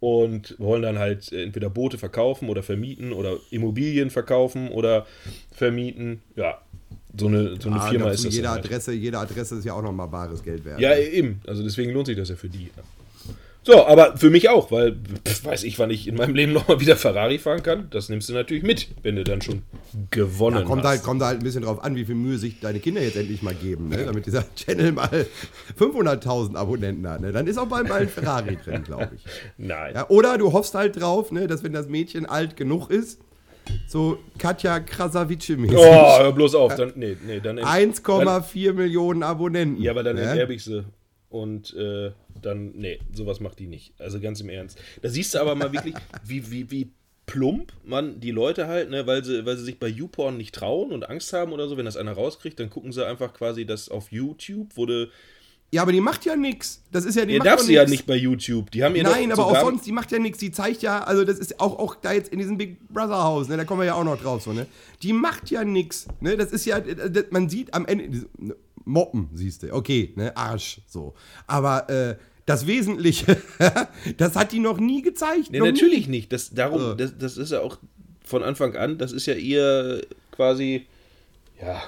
und 0.00 0.54
wollen 0.58 0.82
dann 0.82 0.98
halt 0.98 1.32
entweder 1.32 1.68
Boote 1.70 1.98
verkaufen 1.98 2.48
oder 2.48 2.62
vermieten 2.62 3.12
oder 3.12 3.36
Immobilien 3.50 4.10
verkaufen 4.10 4.68
oder 4.68 5.06
vermieten. 5.50 6.22
Ja, 6.36 6.60
so 7.18 7.26
eine, 7.26 7.60
so 7.60 7.68
eine 7.68 7.80
Ah, 7.80 7.90
Firma 7.90 8.10
ist 8.10 8.24
das. 8.24 8.34
jede 8.34 8.48
halt. 8.50 8.64
Adresse, 8.64 8.92
jede 8.92 9.18
Adresse 9.18 9.56
ist 9.56 9.64
ja 9.64 9.72
auch 9.74 9.82
nochmal 9.82 10.08
bares 10.08 10.42
Geld 10.42 10.64
wert. 10.64 10.80
Ja, 10.80 10.96
eben. 10.96 11.40
Also 11.46 11.62
deswegen 11.62 11.92
lohnt 11.92 12.06
sich 12.06 12.16
das 12.16 12.28
ja 12.28 12.36
für 12.36 12.48
die. 12.48 12.70
So, 13.70 13.84
aber 13.86 14.16
für 14.16 14.30
mich 14.30 14.48
auch, 14.48 14.70
weil 14.72 14.96
pf, 15.26 15.44
weiß 15.44 15.64
ich, 15.64 15.78
wann 15.78 15.90
ich 15.90 16.08
in 16.08 16.14
meinem 16.14 16.34
Leben 16.34 16.54
nochmal 16.54 16.80
wieder 16.80 16.96
Ferrari 16.96 17.38
fahren 17.38 17.62
kann. 17.62 17.88
Das 17.90 18.08
nimmst 18.08 18.26
du 18.30 18.32
natürlich 18.32 18.62
mit, 18.62 18.88
wenn 19.02 19.14
du 19.16 19.24
dann 19.24 19.42
schon 19.42 19.60
gewonnen 20.10 20.56
Ja, 20.56 20.62
kommt, 20.62 20.84
hast. 20.84 20.88
halt, 20.88 21.02
kommt 21.02 21.20
halt 21.22 21.40
ein 21.40 21.44
bisschen 21.44 21.64
drauf 21.64 21.84
an, 21.84 21.94
wie 21.94 22.06
viel 22.06 22.14
Mühe 22.14 22.38
sich 22.38 22.60
deine 22.60 22.80
Kinder 22.80 23.02
jetzt 23.02 23.18
endlich 23.18 23.42
mal 23.42 23.52
geben, 23.54 23.90
ne? 23.90 24.06
damit 24.06 24.24
dieser 24.24 24.42
Channel 24.56 24.92
mal 24.92 25.26
500.000 25.78 26.56
Abonnenten 26.56 27.06
hat. 27.06 27.20
Ne? 27.20 27.30
Dann 27.30 27.46
ist 27.46 27.58
auch 27.58 27.66
bald 27.66 27.90
mal 27.90 28.00
ein 28.00 28.08
Ferrari 28.08 28.56
drin, 28.56 28.84
glaube 28.84 29.10
ich. 29.14 29.22
Nein. 29.58 29.94
Ja, 29.94 30.08
oder 30.08 30.38
du 30.38 30.54
hoffst 30.54 30.74
halt 30.74 30.98
drauf, 30.98 31.30
ne, 31.30 31.46
dass 31.46 31.62
wenn 31.62 31.74
das 31.74 31.88
Mädchen 31.90 32.24
alt 32.24 32.56
genug 32.56 32.90
ist, 32.90 33.20
so 33.86 34.16
Katja 34.38 34.78
Krasavice-mäßig, 34.78 35.76
Oh, 35.76 36.18
hör 36.20 36.32
bloß 36.32 36.54
auf. 36.54 36.74
Dann, 36.74 36.92
nee, 36.96 37.18
nee, 37.26 37.40
dann, 37.40 37.58
ent- 37.58 38.00
1,4 38.00 38.72
Millionen 38.72 39.22
Abonnenten. 39.22 39.82
Ja, 39.82 39.90
aber 39.90 40.04
dann 40.04 40.16
ne? 40.16 40.22
enterbe 40.22 40.54
ich 40.54 40.64
sie. 40.64 40.86
Und 41.30 41.74
äh, 41.76 42.12
dann, 42.42 42.72
nee, 42.72 42.98
sowas 43.12 43.40
macht 43.40 43.58
die 43.58 43.66
nicht. 43.66 43.92
Also 43.98 44.20
ganz 44.20 44.40
im 44.40 44.48
Ernst. 44.48 44.78
Da 45.02 45.08
siehst 45.08 45.34
du 45.34 45.40
aber 45.40 45.54
mal 45.54 45.72
wirklich, 45.72 45.94
wie, 46.24 46.50
wie, 46.50 46.70
wie 46.70 46.90
plump 47.28 47.72
man 47.84 48.18
die 48.20 48.32
Leute 48.32 48.66
halt, 48.66 48.90
ne, 48.90 49.06
weil 49.06 49.24
sie, 49.24 49.46
weil 49.46 49.56
sie 49.56 49.64
sich 49.64 49.78
bei 49.78 49.86
YouPorn 49.86 50.36
nicht 50.36 50.54
trauen 50.54 50.90
und 50.90 51.08
Angst 51.08 51.32
haben 51.32 51.52
oder 51.52 51.68
so. 51.68 51.76
Wenn 51.76 51.84
das 51.84 51.96
einer 51.96 52.12
rauskriegt, 52.12 52.58
dann 52.58 52.70
gucken 52.70 52.90
sie 52.90 53.06
einfach 53.06 53.32
quasi 53.34 53.64
das 53.64 53.88
auf 53.88 54.10
YouTube, 54.10 54.76
wurde. 54.76 55.10
Ja, 55.70 55.82
aber 55.82 55.92
die 55.92 56.00
macht 56.00 56.24
ja 56.24 56.34
nichts. 56.34 56.82
Das 56.90 57.04
ist 57.04 57.14
ja 57.16 57.26
die 57.26 57.34
Ihr 57.34 57.40
darf 57.40 57.60
sie 57.60 57.74
ja 57.74 57.82
nix. 57.82 57.90
nicht 57.90 58.06
bei 58.06 58.16
YouTube. 58.16 58.70
Die 58.70 58.82
haben 58.82 58.96
ihr 58.96 59.02
Nein, 59.02 59.30
aber 59.30 59.46
auch 59.46 59.60
sonst, 59.60 59.84
die 59.84 59.92
macht 59.92 60.10
ja 60.10 60.18
nichts. 60.18 60.38
Die 60.38 60.50
zeigt 60.50 60.80
ja, 60.80 61.04
also 61.04 61.24
das 61.24 61.38
ist 61.38 61.60
auch, 61.60 61.78
auch 61.78 61.94
da 61.94 62.12
jetzt 62.12 62.32
in 62.32 62.38
diesem 62.38 62.56
Big 62.56 62.88
Brother 62.88 63.22
Haus, 63.22 63.48
ne, 63.48 63.58
da 63.58 63.64
kommen 63.64 63.82
wir 63.82 63.86
ja 63.86 63.94
auch 63.94 64.04
noch 64.04 64.20
drauf, 64.20 64.42
so, 64.42 64.54
ne. 64.54 64.66
Die 65.02 65.12
macht 65.12 65.50
ja 65.50 65.64
nichts, 65.64 66.08
ne. 66.20 66.38
Das 66.38 66.52
ist 66.52 66.64
ja, 66.64 66.80
das, 66.80 67.26
man 67.30 67.50
sieht 67.50 67.74
am 67.74 67.84
Ende, 67.84 68.26
ne, 68.38 68.56
Moppen, 68.86 69.28
siehst 69.34 69.62
du, 69.62 69.74
okay, 69.74 70.14
ne, 70.16 70.34
Arsch, 70.34 70.80
so. 70.86 71.14
Aber, 71.46 71.90
äh, 71.90 72.16
das 72.48 72.66
Wesentliche, 72.66 73.36
das 74.16 74.34
hat 74.36 74.52
die 74.52 74.58
noch 74.60 74.78
nie 74.78 75.02
gezeigt. 75.02 75.50
Nee, 75.50 75.58
noch 75.58 75.66
nie. 75.66 75.72
natürlich 75.72 76.08
nicht. 76.08 76.32
Das, 76.32 76.50
darum, 76.50 76.80
So. 76.80 76.94
das, 76.94 77.16
das 77.18 77.36
ist 77.36 77.52
ja 77.52 77.60
auch 77.60 77.78
von 78.24 78.42
Anfang 78.42 78.76
an, 78.76 78.98
das 78.98 79.12
ist 79.12 79.26
ja 79.26 79.34
ihr 79.34 80.02
quasi, 80.32 80.86
ja, 81.62 81.82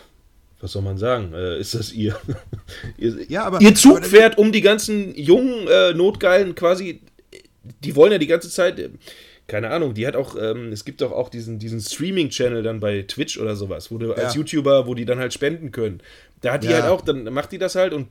was 0.61 0.73
soll 0.73 0.83
man 0.83 0.99
sagen, 0.99 1.33
äh, 1.35 1.59
ist 1.59 1.75
das 1.75 1.93
ihr, 1.93 2.17
ihr, 2.99 3.17
Ja, 3.29 3.45
aber- 3.45 3.61
ihr 3.61 3.69
aber 3.69 3.71
das- 3.71 3.81
Zugpferd, 3.81 4.39
um 4.39 4.53
die 4.53 4.61
ganzen 4.61 5.15
jungen 5.17 5.67
äh, 5.69 5.95
Notgeilen 5.95 6.55
quasi, 6.55 7.01
die 7.85 7.97
wollen 7.97 8.13
ja 8.13 8.19
die 8.19 8.27
ganze 8.27 8.51
Zeit, 8.51 8.79
äh, 8.79 8.91
keine 9.47 9.71
Ahnung, 9.71 9.95
die 9.95 10.07
hat 10.07 10.15
auch, 10.17 10.37
ähm, 10.41 10.71
es 10.73 10.85
gibt 10.85 11.01
doch 11.01 11.13
auch 11.13 11.29
diesen, 11.29 11.59
diesen 11.59 11.81
Streaming-Channel 11.81 12.63
dann 12.63 12.79
bei 12.81 13.03
Twitch 13.03 13.39
oder 13.39 13.57
sowas, 13.57 13.91
wo 13.91 13.99
du 13.99 14.13
als 14.13 14.35
Ja. 14.35 14.41
YouTuber, 14.41 14.87
wo 14.87 14.95
die 14.95 15.05
dann 15.05 15.19
halt 15.19 15.33
spenden 15.35 15.73
können. 15.73 16.01
Da 16.43 16.53
hat 16.53 16.63
die 16.63 16.69
Ja. 16.69 16.83
halt 16.83 16.85
auch, 16.85 17.01
dann 17.01 17.25
macht 17.33 17.51
die 17.53 17.59
das 17.59 17.75
halt 17.75 17.93
und 17.93 18.09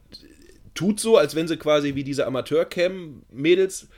tut 0.80 1.02
so, 1.02 1.18
als 1.18 1.36
wenn 1.36 1.50
sie 1.50 1.58
quasi 1.58 1.96
wie 1.96 2.06
diese 2.06 2.26
Amateur-Cam-Mädels, 2.26 3.90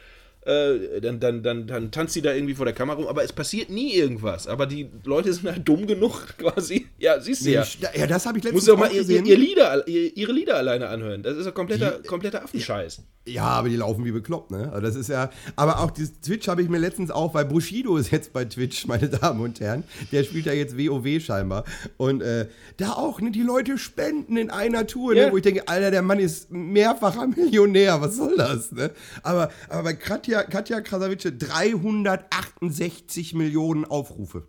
äh, 0.46 1.00
dann, 1.00 1.20
dann, 1.20 1.44
dann, 1.44 1.68
dann 1.68 1.92
tanzt 1.92 2.16
sie 2.16 2.24
da 2.24 2.34
irgendwie 2.34 2.56
vor 2.56 2.66
der 2.66 2.74
Kamera 2.74 2.98
rum, 2.98 3.06
aber 3.06 3.24
es 3.24 3.32
passiert 3.32 3.70
nie 3.70 3.94
irgendwas. 3.94 4.48
Aber 4.48 4.66
die 4.66 4.90
Leute 5.04 5.32
sind 5.32 5.48
halt 5.48 5.68
dumm 5.68 5.86
genug 5.86 6.28
quasi. 6.40 6.88
Ja, 7.02 7.20
siehst 7.20 7.42
du 7.42 7.46
Nee, 7.50 7.56
ja. 7.56 7.66
ja, 7.96 8.06
das 8.06 8.28
habe 8.28 8.38
ich 8.38 8.44
letztens 8.44 8.68
Muss 8.68 8.74
doch 8.74 8.78
mal 8.80 8.90
auch 8.90 8.94
ihr, 8.94 9.10
ihr 9.26 9.38
Lieder, 9.38 9.88
ihr, 9.88 10.16
ihre 10.16 10.32
Lieder 10.32 10.56
alleine 10.56 10.88
anhören. 10.88 11.24
Das 11.24 11.36
ist 11.36 11.46
ja 11.46 11.52
kompletter, 11.52 12.00
kompletter 12.06 12.44
Affenscheiß. 12.44 13.02
Ja, 13.28 13.44
aber 13.46 13.70
die 13.70 13.76
laufen 13.76 14.06
wie 14.06 14.12
bekloppt, 14.12 14.52
ne? 14.52 14.70
Also 14.72 14.82
das 14.86 14.96
ist 14.96 15.10
ja. 15.10 15.32
Aber 15.56 15.80
auch 15.80 15.92
dieses 15.92 16.20
Twitch 16.22 16.48
habe 16.48 16.62
ich 16.62 16.70
mir 16.70 16.78
letztens 16.78 17.10
auch, 17.12 17.34
weil 17.34 17.46
Bushido 17.46 17.98
ist 17.98 18.12
jetzt 18.12 18.34
bei 18.34 18.46
Twitch, 18.46 18.86
meine 18.88 19.10
Damen 19.10 19.42
und 19.42 19.60
Herren. 19.60 19.84
Der 20.12 20.24
spielt 20.24 20.46
ja 20.46 20.54
jetzt 20.54 20.78
WoW 20.78 21.20
scheinbar. 21.24 21.64
Und 21.98 22.22
äh, 22.22 22.48
da 22.78 22.94
auch, 22.94 23.20
ne, 23.20 23.32
die 23.32 23.42
Leute 23.42 23.80
spenden 23.80 24.38
in 24.38 24.52
einer 24.52 24.86
Tour, 24.86 25.16
Ja. 25.16 25.26
ne? 25.26 25.32
Wo 25.32 25.38
ich 25.38 25.44
denke, 25.44 25.68
Alter, 25.68 25.90
der 25.90 26.04
Mann 26.04 26.20
ist 26.20 26.52
mehrfacher 26.52 27.26
Millionär, 27.36 28.00
was 28.00 28.16
soll 28.18 28.36
das, 28.38 28.72
ne? 28.72 28.92
Aber, 29.24 29.50
aber 29.70 29.84
bei 29.84 29.94
Katja, 29.94 30.44
Katja 30.44 30.82
Krasavice 30.82 31.32
368 31.38 33.34
Millionen 33.34 33.86
Aufrufe. 33.86 34.44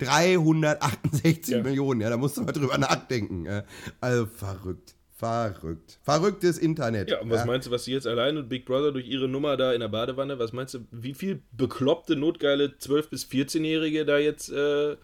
368 0.00 1.54
Ja. 1.54 1.62
Millionen, 1.62 2.00
ja, 2.00 2.10
da 2.10 2.16
musst 2.16 2.36
du 2.36 2.42
mal 2.42 2.52
drüber 2.52 2.78
nachdenken. 2.78 3.44
Ja. 3.46 3.64
Also 4.00 4.26
verrückt, 4.26 4.94
verrückt. 5.16 5.98
Verrücktes 6.02 6.58
Internet. 6.58 7.10
Ja, 7.10 7.20
und 7.20 7.30
was 7.30 7.44
meinst 7.46 7.66
du, 7.66 7.70
was 7.70 7.84
sie 7.84 7.92
jetzt 7.92 8.06
allein 8.06 8.36
und 8.36 8.48
Big 8.48 8.64
Brother 8.64 8.92
durch 8.92 9.06
ihre 9.06 9.28
Nummer 9.28 9.56
da 9.56 9.72
in 9.72 9.80
der 9.80 9.88
Badewanne, 9.88 10.38
was 10.38 10.52
meinst 10.52 10.74
du, 10.74 10.80
wie 10.90 11.14
viel 11.14 11.42
bekloppte, 11.52 12.16
notgeile 12.16 12.66
12- 12.80 13.10
bis 13.10 13.24
14-Jährige 13.26 14.04
da 14.04 14.18
jetzt 14.18 14.50
äh, 14.50 14.96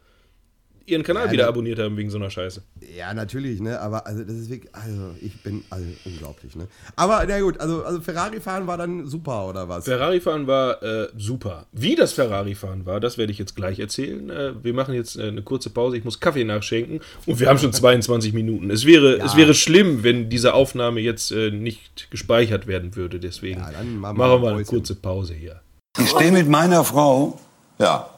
ihren 0.86 1.02
Kanal 1.02 1.26
Ja, 1.26 1.32
wieder 1.32 1.48
abonniert 1.48 1.78
haben 1.78 1.96
wegen 1.96 2.10
so 2.10 2.16
einer 2.18 2.30
Scheiße? 2.30 2.62
Ja, 2.96 3.12
natürlich, 3.14 3.60
ne? 3.60 3.80
Aber 3.80 4.06
also 4.06 4.22
das 4.24 4.34
ist 4.34 4.50
wirklich, 4.50 4.74
also 4.74 5.14
ich 5.20 5.40
bin 5.42 5.62
also 5.70 5.86
unglaublich, 6.04 6.54
ne? 6.56 6.66
Aber 6.96 7.24
na 7.26 7.40
gut, 7.40 7.58
also, 7.60 7.84
also 7.84 8.00
Ferrari 8.00 8.40
fahren 8.40 8.66
war 8.66 8.76
dann 8.78 9.06
super 9.06 9.46
oder 9.48 9.68
was? 9.68 9.84
Ferrari-Fahren 9.84 10.46
war 10.46 10.82
äh, 10.82 11.08
super. 11.16 11.66
Wie 11.72 11.94
das 11.94 12.12
Ferrari-Fahren 12.12 12.86
war, 12.86 13.00
das 13.00 13.18
werde 13.18 13.32
ich 13.32 13.38
jetzt 13.38 13.56
gleich 13.56 13.78
erzählen. 13.78 14.30
Äh, 14.30 14.52
wir 14.64 14.74
machen 14.74 14.94
jetzt 14.94 15.16
äh, 15.16 15.28
eine 15.28 15.42
kurze 15.42 15.70
Pause. 15.70 15.96
Ich 15.96 16.04
muss 16.04 16.20
Kaffee 16.20 16.44
nachschenken 16.44 17.00
und 17.26 17.40
wir 17.40 17.48
haben 17.48 17.58
schon 17.58 17.72
22 17.72 18.32
Minuten. 18.32 18.70
Es 18.70 18.84
wäre, 18.86 19.18
es 19.18 19.36
wäre 19.36 19.54
schlimm, 19.54 20.02
wenn 20.02 20.28
diese 20.30 20.54
Aufnahme 20.54 21.00
jetzt 21.00 21.30
äh, 21.32 21.50
nicht 21.50 22.10
gespeichert 22.10 22.66
werden 22.66 22.96
würde. 22.96 23.20
Deswegen 23.20 23.60
Ja, 23.60 23.70
dann 23.70 23.98
machen 23.98 24.16
wir 24.18 24.26
machen 24.28 24.42
wir 24.42 24.50
eine 24.50 24.64
kurze 24.64 24.94
Pause 24.94 25.34
hier. 25.34 25.60
Ich 25.98 26.10
stehe 26.10 26.32
mit 26.32 26.48
meiner 26.48 26.84
Frau 26.84 27.38
Ja. 27.78 28.08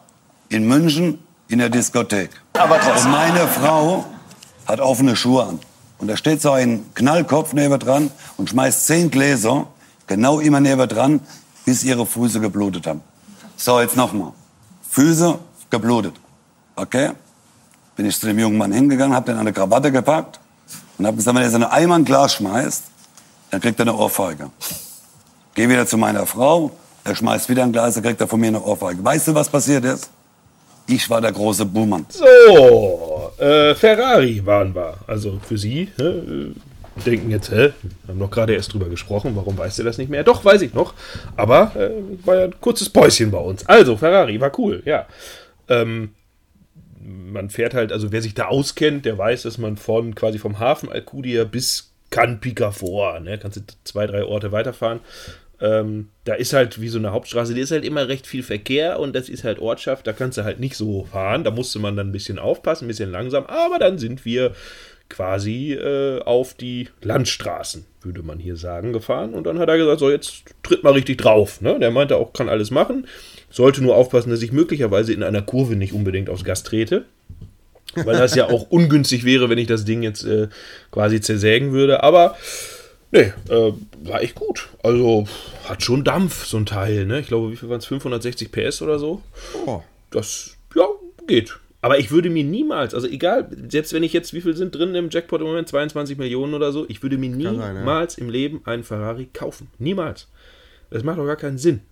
in 0.48 0.66
München 0.66 1.18
in 1.48 1.58
der 1.58 1.70
Diskothek. 1.70 2.30
Und 2.54 3.10
meine 3.10 3.48
Frau 3.48 4.04
hat 4.66 4.80
offene 4.80 5.16
Schuhe 5.16 5.44
an. 5.44 5.58
Und 5.98 6.08
da 6.08 6.16
steht 6.16 6.40
so 6.40 6.52
ein 6.52 6.84
Knallkopf 6.94 7.52
neben 7.52 7.78
dran 7.78 8.10
und 8.36 8.50
schmeißt 8.50 8.86
zehn 8.86 9.10
Gläser 9.10 9.66
genau 10.06 10.40
immer 10.40 10.60
neben 10.60 10.88
dran, 10.88 11.20
bis 11.64 11.82
ihre 11.82 12.06
Füße 12.06 12.40
geblutet 12.40 12.86
haben. 12.86 13.00
So, 13.56 13.80
jetzt 13.80 13.96
nochmal. 13.96 14.32
Füße 14.90 15.38
geblutet. 15.70 16.14
Okay? 16.76 17.10
Bin 17.96 18.06
ich 18.06 18.18
zu 18.18 18.26
dem 18.26 18.38
jungen 18.38 18.56
Mann 18.56 18.72
hingegangen, 18.72 19.14
hab 19.14 19.26
den 19.26 19.34
an 19.34 19.40
eine 19.40 19.52
Krawatte 19.52 19.90
gepackt 19.90 20.38
und 20.98 21.06
hab 21.06 21.16
gesagt, 21.16 21.36
wenn 21.36 21.42
er 21.42 21.50
so 21.50 21.56
eine 21.56 21.72
Eimer 21.72 21.96
ein 21.96 22.04
Glas 22.04 22.34
schmeißt, 22.34 22.84
dann 23.50 23.60
kriegt 23.60 23.80
er 23.80 23.84
eine 23.88 23.96
Ohrfeige. 23.96 24.50
Geh 25.54 25.68
wieder 25.68 25.86
zu 25.86 25.96
meiner 25.96 26.26
Frau, 26.26 26.70
er 27.02 27.16
schmeißt 27.16 27.48
wieder 27.48 27.64
ein 27.64 27.72
Glas, 27.72 27.94
dann 27.94 28.04
kriegt 28.04 28.20
er 28.20 28.28
von 28.28 28.38
mir 28.38 28.48
eine 28.48 28.62
Ohrfeige. 28.62 29.04
Weißt 29.04 29.28
du, 29.28 29.34
was 29.34 29.48
passiert 29.48 29.84
ist? 29.84 30.10
Ich 30.88 31.10
war 31.10 31.20
der 31.20 31.32
große 31.32 31.66
Buhmann. 31.66 32.06
So, 32.08 33.30
äh, 33.38 33.74
Ferrari 33.74 34.44
waren 34.44 34.74
wir. 34.74 34.94
Also 35.06 35.38
für 35.46 35.58
Sie, 35.58 35.88
hä, 35.98 36.54
denken 37.04 37.30
jetzt, 37.30 37.50
hä, 37.50 37.72
wir 37.82 38.08
haben 38.08 38.18
doch 38.18 38.30
gerade 38.30 38.54
erst 38.54 38.72
drüber 38.72 38.88
gesprochen, 38.88 39.36
warum 39.36 39.58
weißt 39.58 39.78
du 39.78 39.82
das 39.82 39.98
nicht 39.98 40.08
mehr? 40.08 40.24
Doch, 40.24 40.44
weiß 40.44 40.62
ich 40.62 40.72
noch. 40.72 40.94
Aber 41.36 41.72
äh, 41.76 41.90
war 42.26 42.36
ja 42.36 42.44
ein 42.44 42.60
kurzes 42.60 42.88
Päuschen 42.88 43.30
bei 43.30 43.38
uns. 43.38 43.66
Also, 43.66 43.98
Ferrari 43.98 44.40
war 44.40 44.50
cool, 44.58 44.82
ja. 44.86 45.06
Ähm, 45.68 46.14
man 47.00 47.50
fährt 47.50 47.74
halt, 47.74 47.92
also 47.92 48.10
wer 48.10 48.22
sich 48.22 48.32
da 48.32 48.46
auskennt, 48.46 49.04
der 49.04 49.18
weiß, 49.18 49.42
dass 49.42 49.58
man 49.58 49.76
von 49.76 50.14
quasi 50.14 50.38
vom 50.38 50.58
Hafen 50.58 50.90
Alcudia 50.90 51.44
bis 51.44 51.92
Can 52.10 52.40
Picafort, 52.40 53.22
ne, 53.22 53.36
kannst 53.36 53.58
du 53.58 53.60
zwei, 53.84 54.06
drei 54.06 54.24
Orte 54.24 54.52
weiterfahren. 54.52 55.00
Ähm, 55.60 56.08
da 56.24 56.34
ist 56.34 56.52
halt 56.52 56.80
wie 56.80 56.88
so 56.88 56.98
eine 56.98 57.12
Hauptstraße, 57.12 57.54
die 57.54 57.60
ist 57.60 57.72
halt 57.72 57.84
immer 57.84 58.08
recht 58.08 58.26
viel 58.26 58.42
Verkehr 58.42 59.00
und 59.00 59.16
das 59.16 59.28
ist 59.28 59.44
halt 59.44 59.58
Ortschaft, 59.58 60.06
da 60.06 60.12
kannst 60.12 60.38
du 60.38 60.44
halt 60.44 60.60
nicht 60.60 60.76
so 60.76 61.04
fahren, 61.10 61.42
da 61.42 61.50
musste 61.50 61.78
man 61.80 61.96
dann 61.96 62.08
ein 62.08 62.12
bisschen 62.12 62.38
aufpassen, 62.38 62.84
ein 62.84 62.88
bisschen 62.88 63.10
langsam, 63.10 63.44
aber 63.46 63.78
dann 63.78 63.98
sind 63.98 64.24
wir 64.24 64.54
quasi 65.08 65.72
äh, 65.72 66.20
auf 66.20 66.54
die 66.54 66.88
Landstraßen, 67.02 67.86
würde 68.02 68.22
man 68.22 68.38
hier 68.38 68.56
sagen, 68.56 68.92
gefahren 68.92 69.34
und 69.34 69.46
dann 69.46 69.58
hat 69.58 69.68
er 69.68 69.78
gesagt, 69.78 69.98
so 69.98 70.10
jetzt 70.10 70.44
tritt 70.62 70.84
mal 70.84 70.92
richtig 70.92 71.18
drauf. 71.18 71.60
Ne? 71.60 71.78
Der 71.80 71.90
meinte 71.90 72.16
auch, 72.16 72.32
kann 72.32 72.48
alles 72.48 72.70
machen, 72.70 73.06
sollte 73.50 73.82
nur 73.82 73.96
aufpassen, 73.96 74.30
dass 74.30 74.42
ich 74.42 74.52
möglicherweise 74.52 75.12
in 75.12 75.22
einer 75.22 75.42
Kurve 75.42 75.76
nicht 75.76 75.92
unbedingt 75.92 76.30
aufs 76.30 76.44
Gas 76.44 76.62
trete 76.62 77.04
weil 77.94 78.18
das 78.18 78.34
ja 78.34 78.46
auch 78.48 78.70
ungünstig 78.70 79.24
wäre, 79.24 79.48
wenn 79.48 79.58
ich 79.58 79.66
das 79.66 79.84
Ding 79.84 80.02
jetzt 80.02 80.24
äh, 80.24 80.48
quasi 80.90 81.20
zersägen 81.20 81.72
würde. 81.72 82.02
Aber 82.02 82.36
nee, 83.10 83.32
äh, 83.48 83.72
war 84.02 84.22
echt 84.22 84.34
gut. 84.34 84.68
Also 84.82 85.26
hat 85.64 85.82
schon 85.82 86.04
Dampf, 86.04 86.44
so 86.46 86.56
ein 86.56 86.66
Teil. 86.66 87.06
Ne? 87.06 87.20
Ich 87.20 87.28
glaube, 87.28 87.50
wie 87.50 87.56
viel 87.56 87.68
waren 87.68 87.78
es? 87.78 87.86
560 87.86 88.50
PS 88.52 88.82
oder 88.82 88.98
so. 88.98 89.22
Oh. 89.66 89.82
Das, 90.10 90.56
ja, 90.74 90.86
geht. 91.26 91.58
Aber 91.80 91.98
ich 91.98 92.10
würde 92.10 92.28
mir 92.28 92.42
niemals, 92.42 92.92
also 92.92 93.06
egal, 93.06 93.48
selbst 93.68 93.92
wenn 93.92 94.02
ich 94.02 94.12
jetzt, 94.12 94.34
wie 94.34 94.40
viel 94.40 94.56
sind 94.56 94.74
drin 94.74 94.94
im 94.96 95.10
Jackpot 95.10 95.40
im 95.40 95.46
Moment? 95.46 95.68
22 95.68 96.18
Millionen 96.18 96.54
oder 96.54 96.72
so, 96.72 96.84
ich 96.88 97.02
würde 97.02 97.18
mir 97.18 97.30
Kann 97.30 97.56
sein, 97.56 97.74
ja. 97.74 97.80
niemals 97.80 98.18
im 98.18 98.30
Leben 98.30 98.62
einen 98.64 98.82
Ferrari 98.82 99.28
kaufen. 99.32 99.68
Niemals. 99.78 100.26
Das 100.90 101.04
macht 101.04 101.18
doch 101.18 101.26
gar 101.26 101.36
keinen 101.36 101.58
Sinn. 101.58 101.82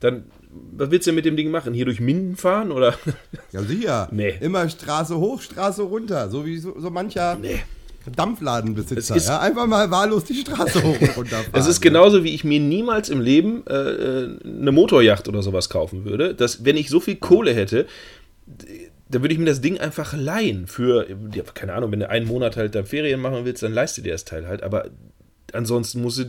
dann, 0.00 0.24
was 0.72 0.90
willst 0.90 1.06
du 1.06 1.10
denn 1.10 1.16
mit 1.16 1.26
dem 1.26 1.36
Ding 1.36 1.50
machen? 1.50 1.74
Hier 1.74 1.84
durch 1.84 2.00
Minden 2.00 2.36
fahren 2.36 2.72
oder? 2.72 2.94
Ja, 3.52 3.62
sicher. 3.62 4.08
Nee. 4.12 4.34
Immer 4.40 4.68
Straße 4.68 5.16
hoch, 5.16 5.40
Straße 5.40 5.82
runter. 5.82 6.28
So 6.28 6.44
wie 6.44 6.58
so, 6.58 6.74
so 6.78 6.90
mancher 6.90 7.36
Nee. 7.40 7.60
Dampfladenbesitzer. 8.14 9.16
Ja? 9.16 9.40
Einfach 9.40 9.66
mal 9.66 9.90
wahllos 9.90 10.24
die 10.24 10.34
Straße 10.34 10.82
hoch 10.82 11.00
und 11.00 11.16
runter 11.16 11.36
fahren. 11.36 11.50
Es 11.54 11.66
ist 11.66 11.80
genauso, 11.80 12.24
wie 12.24 12.34
ich 12.34 12.44
mir 12.44 12.60
niemals 12.60 13.08
im 13.08 13.20
Leben 13.20 13.64
äh, 13.66 13.74
äh, 13.74 14.38
eine 14.44 14.72
Motorjacht 14.72 15.28
oder 15.28 15.42
sowas 15.42 15.68
kaufen 15.68 16.04
würde. 16.04 16.34
Dass, 16.34 16.64
wenn 16.64 16.76
ich 16.76 16.88
so 16.88 17.00
viel 17.00 17.16
Kohle 17.16 17.52
hätte, 17.52 17.86
d- 18.46 18.66
da 19.08 19.20
würde 19.22 19.32
ich 19.34 19.38
mir 19.38 19.46
das 19.46 19.60
Ding 19.60 19.78
einfach 19.78 20.14
leihen. 20.16 20.66
Für, 20.66 21.06
keine 21.54 21.74
Ahnung, 21.74 21.92
wenn 21.92 22.00
du 22.00 22.10
einen 22.10 22.26
Monat 22.26 22.56
halt 22.56 22.74
da 22.74 22.82
Ferien 22.82 23.20
machen 23.20 23.44
willst, 23.44 23.62
dann 23.62 23.72
leiste 23.72 24.02
dir 24.02 24.12
das 24.12 24.24
Teil 24.24 24.48
halt. 24.48 24.62
Aber 24.62 24.86
ansonsten 25.52 26.02
musst 26.02 26.18
du 26.18 26.22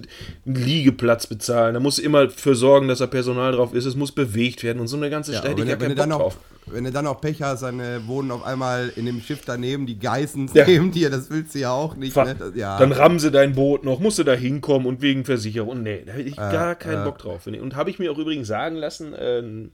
einen 0.46 0.56
Liegeplatz 0.56 1.28
bezahlen. 1.28 1.74
Da 1.74 1.80
musst 1.80 1.98
du 1.98 2.02
immer 2.04 2.30
für 2.30 2.56
sorgen, 2.56 2.88
dass 2.88 3.00
da 3.00 3.08
Personal 3.08 3.52
drauf 3.52 3.74
ist. 3.74 3.86
Es 3.86 3.96
muss 3.96 4.12
bewegt 4.12 4.64
werden 4.64 4.80
und 4.80 4.88
so 4.88 4.98
eine 4.98 5.10
ganze 5.10 5.34
Ja, 5.34 5.44
hätte 5.44 5.66
wenn, 5.68 5.80
wenn, 5.80 5.96
dann 5.96 6.10
drauf. 6.12 6.38
wenn 6.68 6.84
du 6.84 6.92
dann 6.92 7.06
noch 7.06 7.20
Pech 7.22 7.42
hast, 7.42 7.64
dann 7.64 7.80
äh, 7.80 8.06
wohnen 8.08 8.32
auf 8.32 8.44
einmal 8.46 8.92
in 8.96 9.06
dem 9.06 9.22
Schiff 9.22 9.42
daneben 9.46 9.86
die 9.86 10.00
Geissens 10.00 10.54
Ja. 10.54 10.66
neben 10.68 10.92
dir. 10.92 11.10
Das 11.10 11.30
willst 11.30 11.56
du 11.56 11.60
ja 11.60 11.72
auch 11.72 11.96
nicht. 11.96 12.16
Ne? 12.16 12.36
Das, 12.38 12.56
ja. 12.56 12.78
Dann 12.78 12.92
rammen 12.92 13.20
sie 13.20 13.32
dein 13.32 13.54
Boot 13.54 13.84
noch, 13.84 14.00
musst 14.00 14.20
du 14.20 14.24
da 14.24 14.34
hinkommen 14.34 14.88
und 14.88 15.02
wegen 15.02 15.26
Versicherung. 15.26 15.84
Nee, 15.84 16.04
da 16.06 16.14
hätte 16.14 16.30
ich 16.30 16.36
gar 16.36 16.76
keinen 16.76 17.04
Bock 17.04 17.18
drauf. 17.18 17.48
Und 17.48 17.76
habe 17.76 17.90
ich 17.90 18.00
mir 18.00 18.12
auch 18.12 18.18
übrigens 18.18 18.48
sagen 18.48 18.76
lassen, 18.76 19.14
äh, 19.14 19.40
ein 19.40 19.72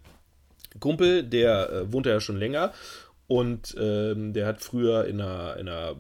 Kumpel, 0.80 1.24
der 1.24 1.70
äh, 1.72 1.92
wohnt 1.94 2.06
ja 2.06 2.20
schon 2.20 2.38
länger 2.38 2.72
und 3.28 3.76
ähm, 3.80 4.34
der 4.34 4.48
hat 4.48 4.62
früher 4.62 5.06
in 5.06 5.22
einer, 5.22 5.58
in 5.58 5.68
einer 5.70 5.96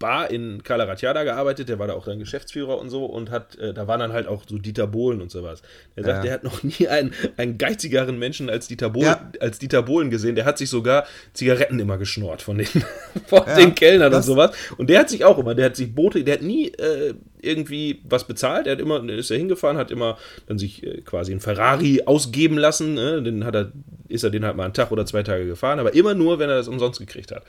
Bar 0.00 0.30
in 0.30 0.62
Calaratiada 0.64 1.22
gearbeitet, 1.22 1.68
der 1.68 1.78
war 1.78 1.86
da 1.86 1.92
auch 1.92 2.06
dann 2.06 2.18
Geschäftsführer 2.18 2.78
und 2.78 2.88
so 2.90 3.04
und 3.04 3.30
hat, 3.30 3.56
äh, 3.58 3.72
da 3.74 3.86
waren 3.86 4.00
dann 4.00 4.12
halt 4.12 4.26
auch 4.26 4.42
so 4.48 4.58
Dieter 4.58 4.86
Bohlen 4.88 5.20
und 5.20 5.30
sowas. 5.30 5.62
Der 5.96 6.02
sagt, 6.04 6.16
Ja. 6.16 6.22
der 6.22 6.32
hat 6.32 6.42
noch 6.44 6.62
nie 6.64 6.88
einen, 6.88 7.12
einen 7.36 7.58
geizigeren 7.58 8.18
Menschen 8.18 8.48
als 8.50 8.66
Dieter, 8.66 8.90
Bohlen, 8.90 9.04
Ja. 9.06 9.30
als 9.40 9.58
Dieter 9.58 9.82
Bohlen 9.82 10.10
gesehen. 10.10 10.34
Der 10.34 10.46
hat 10.46 10.58
sich 10.58 10.70
sogar 10.70 11.06
Zigaretten 11.34 11.78
immer 11.78 11.98
geschnort 11.98 12.40
von 12.42 12.58
den, 12.58 12.66
von 13.26 13.42
Ja, 13.46 13.54
den 13.56 13.74
Kellnern 13.74 14.12
und 14.14 14.22
sowas. 14.24 14.56
Und 14.78 14.88
der 14.90 15.00
hat 15.00 15.10
sich 15.10 15.24
auch 15.24 15.38
immer, 15.38 15.54
der 15.54 15.66
hat 15.66 15.76
sich 15.76 15.94
Boote, 15.94 16.24
der 16.24 16.34
hat 16.34 16.42
nie 16.42 16.68
äh, 16.68 17.14
irgendwie 17.42 18.00
was 18.08 18.26
bezahlt. 18.26 18.66
Der 18.66 18.72
hat 18.74 18.80
immer, 18.80 19.02
ist 19.08 19.30
ja 19.30 19.36
hingefahren, 19.36 19.76
hat 19.76 19.90
immer 19.90 20.16
dann 20.46 20.58
sich 20.58 20.82
äh, 20.84 21.00
quasi 21.02 21.32
einen 21.32 21.40
Ferrari 21.40 22.02
ausgeben 22.06 22.56
lassen. 22.58 22.94
Ne? 22.94 23.22
Den 23.22 23.44
hat 23.44 23.54
er, 23.54 23.72
ist 24.08 24.24
er 24.24 24.30
den 24.30 24.44
halt 24.44 24.56
mal 24.56 24.64
einen 24.64 24.74
Tag 24.74 24.90
oder 24.90 25.06
zwei 25.06 25.22
Tage 25.22 25.46
gefahren, 25.46 25.78
aber 25.78 25.94
immer 25.94 26.14
nur, 26.14 26.38
wenn 26.38 26.48
er 26.50 26.56
das 26.56 26.68
umsonst 26.68 26.98
gekriegt 27.00 27.32
hat. 27.32 27.42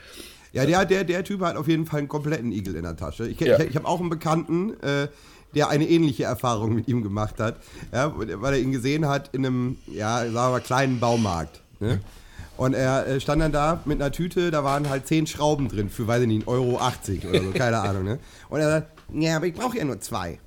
Ja, 0.53 0.65
der, 0.65 0.83
der, 0.85 1.03
der 1.05 1.23
Typ 1.23 1.41
hat 1.41 1.55
auf 1.55 1.67
jeden 1.67 1.85
Fall 1.85 1.99
einen 1.99 2.07
kompletten 2.09 2.51
Igel 2.51 2.75
in 2.75 2.83
der 2.83 2.97
Tasche. 2.97 3.27
Ich, 3.27 3.39
Ja. 3.39 3.57
ich, 3.59 3.69
ich 3.69 3.75
habe 3.75 3.87
auch 3.87 3.99
einen 4.01 4.09
Bekannten, 4.09 4.73
äh, 4.81 5.07
der 5.55 5.69
eine 5.69 5.87
ähnliche 5.87 6.23
Erfahrung 6.23 6.75
mit 6.75 6.87
ihm 6.87 7.03
gemacht 7.03 7.39
hat, 7.39 7.57
ja, 7.93 8.13
weil 8.17 8.53
er 8.53 8.59
ihn 8.59 8.71
gesehen 8.71 9.07
hat 9.07 9.29
in 9.33 9.45
einem, 9.45 9.77
ja, 9.87 10.19
sagen 10.19 10.33
wir 10.33 10.49
mal, 10.51 10.59
kleinen 10.61 10.99
Baumarkt. 10.99 11.61
Ne? 11.79 11.99
Und 12.57 12.73
er 12.73 13.07
äh, 13.07 13.19
stand 13.19 13.41
dann 13.41 13.51
da 13.51 13.81
mit 13.85 13.99
einer 14.01 14.11
Tüte, 14.11 14.51
da 14.51 14.63
waren 14.63 14.89
halt 14.89 15.07
10 15.07 15.25
Schrauben 15.27 15.67
drin 15.67 15.89
für, 15.89 16.07
weiß 16.07 16.21
ich 16.21 16.27
nicht, 16.27 16.47
1,80 16.47 16.47
Euro 16.47 16.75
oder 17.29 17.43
so, 17.43 17.51
keine 17.57 17.79
Ahnung. 17.81 18.03
Ne? 18.03 18.19
Und 18.49 18.59
er 18.59 18.69
sagt, 18.69 18.87
ja, 19.13 19.37
aber 19.37 19.47
ich 19.47 19.53
brauche 19.53 19.77
ja 19.77 19.85
nur 19.85 19.99
zwei. 19.99 20.39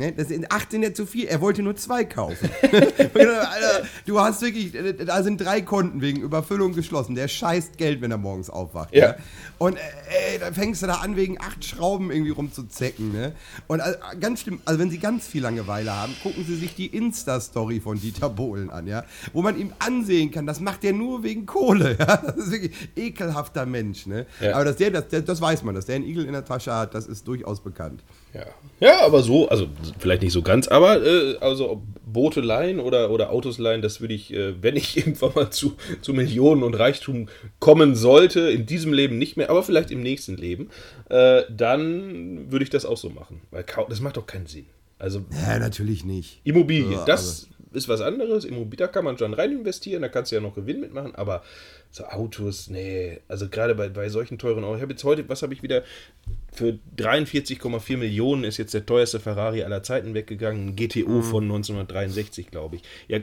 Ne, 0.00 0.12
das 0.12 0.28
sind 0.28 0.50
18 0.50 0.82
ja 0.82 0.94
zu 0.94 1.04
viel. 1.04 1.26
Er 1.26 1.42
wollte 1.42 1.62
nur 1.62 1.76
zwei 1.76 2.06
kaufen. 2.06 2.48
Alter, 2.62 3.86
du 4.06 4.18
hast 4.18 4.40
wirklich, 4.40 4.72
da 5.04 5.22
sind 5.22 5.38
drei 5.42 5.60
Konten 5.60 6.00
wegen 6.00 6.22
Überfüllung 6.22 6.72
geschlossen. 6.72 7.14
Der 7.14 7.28
scheißt 7.28 7.76
Geld, 7.76 8.00
wenn 8.00 8.10
er 8.10 8.16
morgens 8.16 8.48
aufwacht. 8.48 8.94
Ja. 8.94 9.08
Ne? 9.08 9.16
Und 9.58 9.76
äh, 9.76 10.32
ey, 10.32 10.38
dann 10.38 10.54
fängst 10.54 10.82
du 10.82 10.86
da 10.86 10.94
an, 10.94 11.16
wegen 11.16 11.38
acht 11.38 11.62
Schrauben 11.66 12.10
irgendwie 12.10 12.30
rumzuzecken. 12.30 13.12
Ne? 13.12 13.34
Und 13.66 13.80
äh, 13.80 13.92
ganz 14.18 14.40
schlimm, 14.40 14.62
also 14.64 14.80
wenn 14.80 14.88
Sie 14.88 14.96
ganz 14.96 15.26
viel 15.26 15.42
Langeweile 15.42 15.94
haben, 15.94 16.16
gucken 16.22 16.46
Sie 16.46 16.56
sich 16.56 16.74
die 16.74 16.86
Insta-Story 16.86 17.80
von 17.80 18.00
Dieter 18.00 18.30
Bohlen 18.30 18.70
an, 18.70 18.86
ja, 18.86 19.04
wo 19.34 19.42
man 19.42 19.58
ihm 19.60 19.74
ansehen 19.80 20.30
kann, 20.30 20.46
das 20.46 20.60
macht 20.60 20.82
er 20.82 20.94
nur 20.94 21.22
wegen 21.22 21.44
Kohle. 21.44 21.90
Ja? 22.00 22.16
Das 22.16 22.36
ist 22.36 22.52
wirklich 22.52 22.72
ekelhafter 22.96 23.66
Mensch. 23.66 24.06
Ne? 24.06 24.24
Ja. 24.40 24.54
Aber 24.54 24.64
dass 24.64 24.76
der, 24.76 24.92
das, 24.92 25.08
der, 25.08 25.20
das 25.20 25.42
weiß 25.42 25.62
man, 25.62 25.74
dass 25.74 25.84
der 25.84 25.96
einen 25.96 26.06
Igel 26.06 26.24
in 26.24 26.32
der 26.32 26.46
Tasche 26.46 26.72
hat, 26.72 26.94
das 26.94 27.06
ist 27.06 27.28
durchaus 27.28 27.62
bekannt. 27.62 28.02
Ja. 28.32 28.46
ja, 28.80 29.00
aber 29.04 29.22
so, 29.22 29.48
also 29.48 29.66
vielleicht 29.98 30.22
nicht 30.22 30.32
so 30.32 30.42
ganz, 30.42 30.68
aber 30.68 31.04
äh, 31.04 31.36
also 31.40 31.70
ob 31.70 31.82
Boote 32.12 32.40
leihen 32.40 32.80
oder, 32.80 33.10
oder 33.10 33.30
Autos 33.30 33.58
leihen, 33.58 33.82
das 33.82 34.00
würde 34.00 34.14
ich, 34.14 34.32
äh, 34.32 34.60
wenn 34.62 34.76
ich 34.76 34.96
irgendwann 34.96 35.32
mal 35.34 35.50
zu, 35.50 35.76
zu 36.00 36.12
Millionen 36.12 36.62
und 36.62 36.74
Reichtum 36.74 37.28
kommen 37.58 37.94
sollte, 37.94 38.50
in 38.50 38.66
diesem 38.66 38.92
Leben 38.92 39.18
nicht 39.18 39.36
mehr, 39.36 39.50
aber 39.50 39.62
vielleicht 39.62 39.90
im 39.90 40.02
nächsten 40.02 40.36
Leben, 40.36 40.70
äh, 41.08 41.42
dann 41.50 42.50
würde 42.50 42.64
ich 42.64 42.70
das 42.70 42.84
auch 42.84 42.96
so 42.98 43.10
machen. 43.10 43.40
Weil 43.50 43.64
das 43.88 44.00
macht 44.00 44.16
doch 44.16 44.26
keinen 44.26 44.46
Sinn. 44.46 44.66
Also 44.98 45.24
Ja, 45.46 45.58
natürlich 45.58 46.04
nicht. 46.04 46.40
Immobilien, 46.44 46.92
Ja, 46.92 47.04
das 47.04 47.48
ist 47.72 47.88
was 47.88 48.00
anderes. 48.00 48.44
Immobilien, 48.44 48.90
kann 48.90 49.04
man 49.04 49.18
schon 49.18 49.34
rein 49.34 49.52
investieren, 49.52 50.02
da 50.02 50.08
kannst 50.08 50.32
du 50.32 50.36
ja 50.36 50.42
noch 50.42 50.54
Gewinn 50.54 50.80
mitmachen, 50.80 51.14
aber 51.14 51.42
so 51.90 52.04
Autos, 52.04 52.68
nee, 52.68 53.20
also 53.28 53.48
gerade 53.48 53.74
bei, 53.74 53.88
bei 53.88 54.08
solchen 54.08 54.38
teuren 54.38 54.64
Autos. 54.64 54.76
Ich 54.76 54.82
habe 54.82 54.92
jetzt 54.92 55.04
heute, 55.04 55.28
was 55.28 55.42
habe 55.42 55.54
ich 55.54 55.62
wieder, 55.62 55.82
für 56.52 56.78
43,4 56.96 57.96
Millionen 57.96 58.44
ist 58.44 58.58
jetzt 58.58 58.74
der 58.74 58.86
teuerste 58.86 59.20
Ferrari 59.20 59.62
aller 59.62 59.82
Zeiten 59.82 60.14
weggegangen, 60.14 60.68
ein 60.68 60.76
GTO 60.76 61.22
von 61.22 61.44
1963, 61.44 62.50
glaube 62.50 62.76
ich. 62.76 62.82
Ja, 63.08 63.18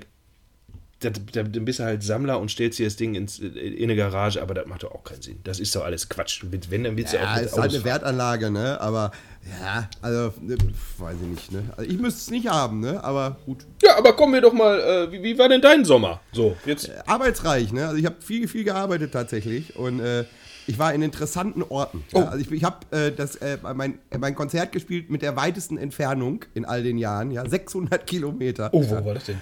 dann 1.00 1.66
bist 1.66 1.80
du 1.80 1.84
halt 1.84 2.02
Sammler 2.02 2.40
und 2.40 2.50
stellst 2.50 2.80
dir 2.80 2.88
das 2.88 2.96
Ding 2.96 3.14
ins, 3.14 3.38
in 3.38 3.84
eine 3.84 3.96
Garage, 3.96 4.42
aber 4.42 4.56
das 4.56 4.66
macht 4.66 4.82
doch 4.82 4.92
auch 4.92 5.04
keinen 5.04 5.22
Sinn. 5.22 5.40
Das 5.44 5.60
ist 5.60 5.76
doch 5.76 5.86
alles 5.86 6.10
Quatsch. 6.10 6.44
Wenn, 6.70 6.84
dann 6.84 6.98
willst 6.98 7.14
du 7.14 7.18
Ja, 7.18 7.32
auch 7.34 7.36
mit 7.36 7.46
ist 7.46 7.58
halt 7.58 7.76
eine 7.76 7.84
Wertanlage, 7.84 8.50
ne? 8.50 8.82
Aber 8.82 9.12
ja, 9.62 9.88
also, 10.02 10.34
ne, 10.42 10.58
weiß 10.98 11.16
ich 11.22 11.28
nicht, 11.28 11.52
ne? 11.52 11.64
Also 11.78 11.90
ich 11.90 12.00
müsste 12.00 12.20
es 12.22 12.32
nicht 12.32 12.48
haben, 12.48 12.80
ne? 12.80 13.04
Aber 13.04 13.38
gut. 13.46 13.66
Ja, 13.84 13.98
aber 13.98 14.14
kommen 14.14 14.34
wir 14.34 14.42
doch 14.42 14.54
mal, 14.54 14.80
äh, 14.80 15.12
wie, 15.12 15.22
wie 15.22 15.38
war 15.38 15.50
denn 15.50 15.62
dein 15.62 15.86
Sommer? 15.86 16.20
So, 16.32 16.58
jetzt. 16.66 16.90
Arbeitsreich, 17.06 17.72
ne? 17.72 17.86
Also 17.86 17.98
ich 17.98 18.06
habe 18.06 18.16
viel, 18.20 18.48
viel 18.48 18.64
gearbeitet 18.64 19.12
tatsächlich 19.12 19.76
und 19.76 20.00
äh, 20.00 20.26
ich 20.66 20.80
war 20.80 20.94
in 20.96 21.04
interessanten 21.04 21.62
Orten. 21.62 22.04
Oh. 22.14 22.20
Ja? 22.20 22.26
Also 22.30 22.40
ich, 22.40 22.52
ich 22.52 22.64
habe 22.64 22.78
äh, 22.90 23.12
das 23.12 23.36
äh, 23.36 23.60
mein, 23.76 24.00
mein 24.18 24.34
Konzert 24.34 24.72
gespielt 24.72 25.12
mit 25.12 25.22
der 25.22 25.36
weitesten 25.36 25.78
Entfernung 25.78 26.44
in 26.56 26.66
all 26.66 26.82
den 26.82 26.98
Jahren, 26.98 27.30
ja, 27.30 27.48
600 27.48 28.06
Kilometer. 28.08 28.70
Oh, 28.74 28.84
wo 28.84 29.06
war 29.06 29.14
das 29.14 29.26
denn? 29.26 29.38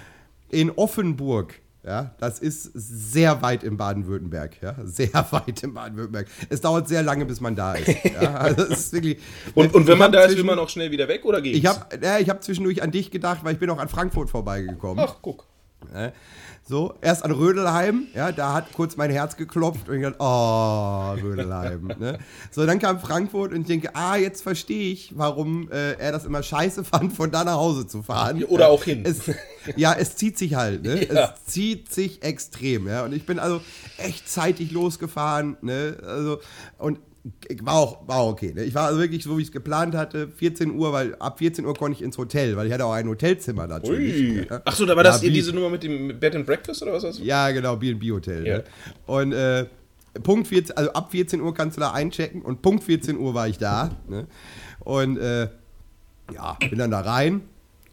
In 0.50 0.70
Offenburg. 0.70 1.60
Ja, 1.84 2.16
das 2.18 2.40
ist 2.40 2.64
sehr 2.74 3.42
weit 3.42 3.62
in 3.62 3.76
Baden-Württemberg. 3.76 4.60
Ja, 4.60 4.74
sehr 4.82 5.12
weit 5.30 5.62
in 5.62 5.72
Baden-Württemberg. 5.72 6.26
Es 6.48 6.60
dauert 6.60 6.88
sehr 6.88 7.04
lange, 7.04 7.26
bis 7.26 7.40
man 7.40 7.54
da 7.54 7.74
ist. 7.74 7.88
Ja, 8.20 8.34
also 8.38 8.64
ist 8.64 8.92
wirklich. 8.92 9.18
Und, 9.54 9.72
und 9.72 9.86
wenn 9.86 9.96
man 9.96 10.10
da 10.10 10.22
ist, 10.24 10.36
will 10.36 10.42
man 10.42 10.58
auch 10.58 10.68
schnell 10.68 10.90
wieder 10.90 11.06
weg 11.06 11.24
oder 11.24 11.40
geht's? 11.40 11.58
Ich 11.58 11.66
habe 11.66 12.04
ja, 12.04 12.18
ich 12.18 12.28
hab 12.28 12.42
zwischendurch 12.42 12.82
an 12.82 12.90
dich 12.90 13.12
gedacht, 13.12 13.44
weil 13.44 13.52
ich 13.52 13.60
bin 13.60 13.70
auch 13.70 13.78
an 13.78 13.88
Frankfurt 13.88 14.30
vorbeigekommen. 14.30 15.04
Ach, 15.06 15.18
guck. 15.22 15.46
Ne? 15.92 16.12
So, 16.68 16.94
erst 17.00 17.24
an 17.24 17.30
Rödelheim, 17.30 18.08
ja, 18.12 18.32
da 18.32 18.52
hat 18.52 18.72
kurz 18.72 18.96
mein 18.96 19.10
Herz 19.10 19.36
geklopft 19.36 19.88
und 19.88 19.96
ich 19.96 20.02
dachte, 20.02 20.16
oh, 20.18 21.12
Rödelheim. 21.22 21.92
ne? 21.98 22.18
So, 22.50 22.66
dann 22.66 22.80
kam 22.80 22.98
Frankfurt 22.98 23.52
und 23.52 23.60
ich 23.60 23.66
denke, 23.68 23.94
ah, 23.94 24.16
jetzt 24.16 24.42
verstehe 24.42 24.92
ich, 24.92 25.12
warum 25.16 25.70
äh, 25.70 25.92
er 25.92 26.10
das 26.10 26.24
immer 26.24 26.42
scheiße 26.42 26.82
fand, 26.84 27.12
von 27.12 27.30
da 27.30 27.44
nach 27.44 27.54
Hause 27.54 27.86
zu 27.86 28.02
fahren. 28.02 28.42
Oder 28.42 28.64
ja, 28.64 28.70
auch 28.70 28.82
hin. 28.82 29.04
Es, 29.04 29.30
ja, 29.76 29.94
es 29.94 30.16
zieht 30.16 30.38
sich 30.38 30.56
halt, 30.56 30.82
ne? 30.82 31.06
Ja. 31.16 31.34
Es 31.34 31.52
zieht 31.52 31.94
sich 31.94 32.24
extrem, 32.24 32.88
ja. 32.88 33.04
Und 33.04 33.12
ich 33.12 33.24
bin 33.24 33.38
also 33.38 33.60
echt 33.96 34.28
zeitig 34.28 34.72
losgefahren, 34.72 35.56
ne? 35.62 35.96
Also, 36.04 36.40
und 36.78 36.98
war 37.62 37.74
auch, 37.74 38.06
war 38.08 38.16
auch 38.18 38.30
okay. 38.32 38.52
Ne? 38.54 38.64
Ich 38.64 38.74
war 38.74 38.86
also 38.86 39.00
wirklich 39.00 39.24
so, 39.24 39.36
wie 39.38 39.42
ich 39.42 39.48
es 39.48 39.52
geplant 39.52 39.94
hatte, 39.94 40.28
14 40.28 40.72
Uhr, 40.74 40.92
weil 40.92 41.14
ab 41.16 41.38
14 41.38 41.64
Uhr 41.66 41.74
konnte 41.74 41.96
ich 41.98 42.02
ins 42.04 42.16
Hotel, 42.18 42.56
weil 42.56 42.66
ich 42.66 42.72
hatte 42.72 42.84
auch 42.84 42.92
ein 42.92 43.08
Hotelzimmer 43.08 43.66
natürlich. 43.66 44.14
Ui. 44.40 44.46
Ja. 44.48 44.60
Ach 44.64 44.74
so, 44.74 44.86
da 44.86 44.94
war 44.96 45.02
das 45.04 45.16
Ja, 45.16 45.20
hier 45.22 45.30
wie- 45.30 45.34
diese 45.34 45.52
Nummer 45.52 45.70
mit 45.70 45.82
dem 45.82 46.18
Bed 46.18 46.34
and 46.36 46.46
Breakfast 46.46 46.82
oder 46.82 46.92
was? 46.92 47.04
hast 47.04 47.18
du? 47.18 47.22
ja, 47.24 47.50
genau, 47.50 47.76
B&B-Hotel. 47.76 48.46
Ja. 48.46 48.58
Ne? 48.58 48.64
Und 49.06 49.32
äh, 49.32 49.66
Punkt 50.22 50.48
14, 50.48 50.76
also 50.76 50.92
ab 50.92 51.10
14 51.10 51.40
Uhr 51.40 51.52
kannst 51.54 51.76
du 51.76 51.80
da 51.80 51.92
einchecken 51.92 52.42
und 52.42 52.62
Punkt 52.62 52.84
14 52.84 53.18
Uhr 53.18 53.34
war 53.34 53.48
ich 53.48 53.58
da. 53.58 53.90
Ne? 54.08 54.26
Und 54.80 55.18
äh, 55.18 55.48
ja, 56.34 56.56
bin 56.70 56.78
dann 56.78 56.90
da 56.90 57.00
rein. 57.00 57.42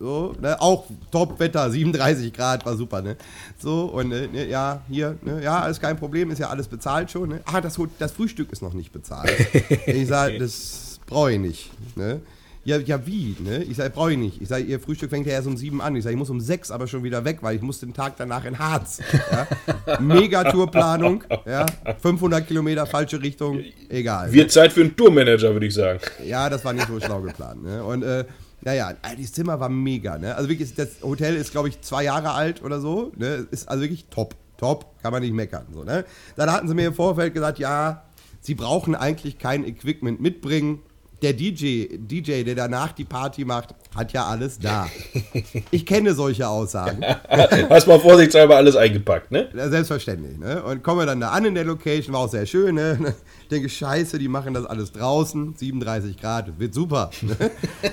So, 0.04 0.36
ne? 0.42 0.60
Auch 0.60 0.84
Top-Wetter, 1.12 1.72
37 1.72 2.34
Grad, 2.34 2.66
war 2.66 2.76
super, 2.76 3.02
ne? 3.02 3.16
So, 3.58 3.86
und 3.86 4.12
äh, 4.12 4.28
ne, 4.28 4.50
ja, 4.50 4.82
hier, 4.90 5.18
ne, 5.22 5.42
ja, 5.42 5.62
alles 5.62 5.80
kein 5.80 5.96
Problem, 5.96 6.30
ist 6.30 6.40
ja 6.40 6.50
alles 6.50 6.68
bezahlt 6.68 7.10
schon, 7.10 7.30
ne? 7.30 7.40
Ah, 7.46 7.62
das, 7.62 7.80
das 8.00 8.12
Frühstück 8.12 8.52
ist 8.52 8.62
noch 8.62 8.74
nicht 8.74 8.92
bezahlt. 8.92 9.32
ich 9.86 10.06
sage, 10.10 10.40
das 10.40 11.00
brauche 11.08 11.32
ich 11.32 11.40
nicht, 11.40 11.72
ne? 11.96 12.20
Ja, 12.66 12.80
ja, 12.80 13.08
wie, 13.08 13.38
ne? 13.40 13.64
Ich 13.64 13.78
sage, 13.78 13.92
brauche 13.92 14.12
ich 14.12 14.18
nicht. 14.18 14.42
Ich 14.42 14.50
sage, 14.50 14.66
ihr 14.66 14.82
Frühstück 14.82 15.10
fängt 15.10 15.26
ja 15.26 15.32
erst 15.32 15.48
um 15.48 15.56
sieben 15.56 15.82
an. 15.82 15.96
Ich 15.96 16.04
sage, 16.04 16.16
ich 16.16 16.20
muss 16.20 16.30
um 16.30 16.42
sechs 16.42 16.70
aber 16.70 16.88
schon 16.88 17.04
wieder 17.04 17.24
weg, 17.24 17.38
weil 17.40 17.56
ich 17.56 17.62
muss 17.62 17.80
den 17.80 17.94
Tag 17.94 18.16
danach 18.18 18.44
in 18.44 18.60
Harz. 18.60 19.00
Ja? 19.32 20.00
Megatourplanung, 20.02 21.24
ja? 21.46 21.66
500 22.02 22.46
Kilometer, 22.46 22.86
falsche 22.86 23.22
Richtung, 23.22 23.62
egal. 23.88 24.34
Wird 24.34 24.52
Zeit 24.52 24.74
für 24.74 24.82
einen 24.82 24.98
Tourmanager, 24.98 25.54
würde 25.54 25.66
ich 25.66 25.74
sagen. 25.74 26.00
Ja, 26.26 26.50
das 26.50 26.66
war 26.66 26.74
nicht 26.74 26.88
so 26.88 27.00
schlau 27.00 27.22
geplant. 27.22 27.64
Ne? 27.64 27.82
Und 27.82 28.04
äh, 28.04 28.26
naja, 28.64 28.92
äh, 28.92 29.16
das 29.20 29.34
Zimmer 29.34 29.60
war 29.60 29.70
mega. 29.70 30.18
Ne? 30.18 30.36
Also 30.36 30.50
wirklich, 30.50 30.74
das 30.76 31.02
Hotel 31.02 31.36
ist, 31.36 31.52
glaube 31.52 31.70
ich, 31.70 31.82
zwei 31.82 32.04
Jahre 32.04 32.32
alt 32.32 32.64
oder 32.64 32.80
so. 32.80 33.12
Ne? 33.16 33.48
Ist 33.52 33.68
also 33.70 33.82
wirklich 33.84 34.06
top. 34.10 34.36
Top, 34.58 34.86
kann 35.02 35.12
man 35.12 35.22
nicht 35.22 35.34
meckern. 35.34 35.66
So, 35.74 35.84
ne? 35.84 36.06
Dann 36.36 36.50
hatten 36.50 36.68
sie 36.68 36.76
mir 36.76 36.88
im 36.88 36.94
Vorfeld 36.94 37.34
gesagt, 37.34 37.60
ja, 37.60 38.04
sie 38.40 38.56
brauchen 38.56 38.96
eigentlich 38.96 39.38
kein 39.40 39.66
Equipment 39.66 40.22
mitbringen. 40.22 40.80
Der 41.22 41.34
DJ, 41.34 41.88
DJ, 41.98 42.44
der 42.44 42.56
danach 42.56 42.92
die 42.92 43.04
Party 43.04 43.46
macht, 43.46 43.74
hat 43.96 44.14
ja 44.14 44.26
alles 44.26 44.60
da. 44.60 44.88
Ich 45.72 45.86
kenne 45.86 46.14
solche 46.14 46.48
Aussagen. 46.48 47.04
Hast 47.70 47.88
mal 47.88 48.00
vorsichtshalber 48.00 48.56
alles 48.56 48.76
eingepackt, 48.76 49.32
ne? 49.32 49.50
Ja, 49.54 49.70
Selbstverständlich, 49.70 50.38
ne? 50.38 50.64
Und 50.64 50.84
kommen 50.84 51.00
wir 51.00 51.06
dann 51.06 51.20
da 51.20 51.30
an 51.30 51.46
in 51.46 51.56
der 51.56 51.66
Location, 51.66 52.14
war 52.14 52.22
auch 52.22 52.30
sehr 52.30 52.46
schön, 52.46 52.76
ne? 52.76 53.16
Ich 53.42 53.48
denke, 53.50 53.70
scheiße, 53.70 54.20
die 54.20 54.28
machen 54.28 54.54
das 54.54 54.66
alles 54.66 54.92
draußen, 54.92 55.56
37 55.56 56.18
Grad, 56.18 56.60
wird 56.60 56.74
super. 56.74 57.10
Ne? 57.22 57.52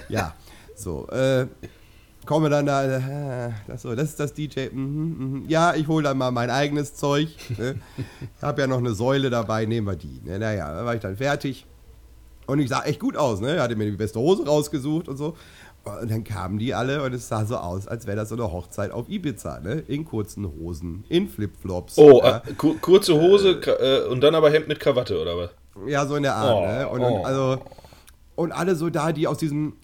Ja, 0.09 0.35
so, 0.83 1.07
äh, 1.09 1.47
kommen 2.27 2.45
wir 2.47 2.51
dann 2.51 2.67
da, 2.67 2.85
äh, 3.47 3.51
das, 3.67 3.83
so, 3.83 3.95
das 3.95 4.11
ist 4.11 4.21
das 4.21 4.33
DJ, 4.35 4.69
mhm, 4.73 5.43
mhm. 5.43 5.45
ja, 5.49 5.75
ich 5.75 5.89
hole 5.89 6.05
dann 6.05 6.19
mal 6.19 6.31
mein 6.31 6.51
eigenes 6.51 6.95
Zeug, 6.95 7.29
ne? 7.59 7.77
Ich 8.37 8.43
habe 8.43 8.61
ja 8.61 8.67
noch 8.67 8.79
eine 8.79 8.95
Säule 8.95 9.31
dabei, 9.31 9.65
nehmen 9.67 9.87
wir 9.87 9.97
die. 9.97 10.21
Ne? 10.25 10.39
Naja, 10.39 10.73
da 10.73 10.85
war 10.85 10.95
ich 10.95 11.01
dann 11.01 11.17
fertig. 11.17 11.67
Und 12.47 12.59
ich 12.59 12.69
sah 12.69 12.83
echt 12.83 13.01
gut 13.01 13.17
aus, 13.17 13.41
ne? 13.41 13.61
Hatte 13.63 13.77
mir 13.77 13.85
die 13.91 13.97
beste 13.97 14.19
Hose 14.19 14.45
rausgesucht 14.45 15.09
und 15.09 15.17
so. 15.17 15.37
Und 15.85 16.11
dann 16.11 16.25
kamen 16.25 16.59
die 16.59 16.75
alle 16.75 17.03
und 17.03 17.15
es 17.15 17.29
sah 17.29 17.47
so 17.47 17.57
aus, 17.57 17.89
als 17.89 18.07
wäre 18.07 18.17
das 18.17 18.29
so 18.29 18.35
eine 18.35 18.53
Hochzeit 18.53 18.91
auf 18.91 19.09
Ibiza, 19.09 19.61
ne? 19.61 19.83
In 19.89 20.05
kurzen 20.05 20.47
Hosen, 20.47 21.05
in 21.09 21.29
Flipflops. 21.29 21.97
Oh, 21.97 22.21
ja. 22.23 22.43
äh, 22.47 22.53
ku 22.55 22.75
kurze 22.81 23.15
Hose 23.15 23.61
Ka- 23.61 23.77
äh, 23.81 24.07
und 24.09 24.21
dann 24.21 24.35
aber 24.35 24.51
Hemd 24.51 24.69
mit 24.69 24.79
Krawatte, 24.79 25.21
oder 25.21 25.37
was? 25.37 25.51
Ja, 25.87 26.05
so 26.07 26.17
in 26.17 26.25
der 26.25 26.35
Art, 26.35 26.55
Oh, 26.55 26.67
ne? 26.67 26.89
Und, 26.89 27.01
oh. 27.01 27.07
und, 27.21 27.25
also, 27.25 27.59
und 28.37 28.53
alle 28.53 28.75
so 28.77 28.91
da, 28.91 29.13
die 29.13 29.27
aus 29.27 29.39
diesem, 29.39 29.75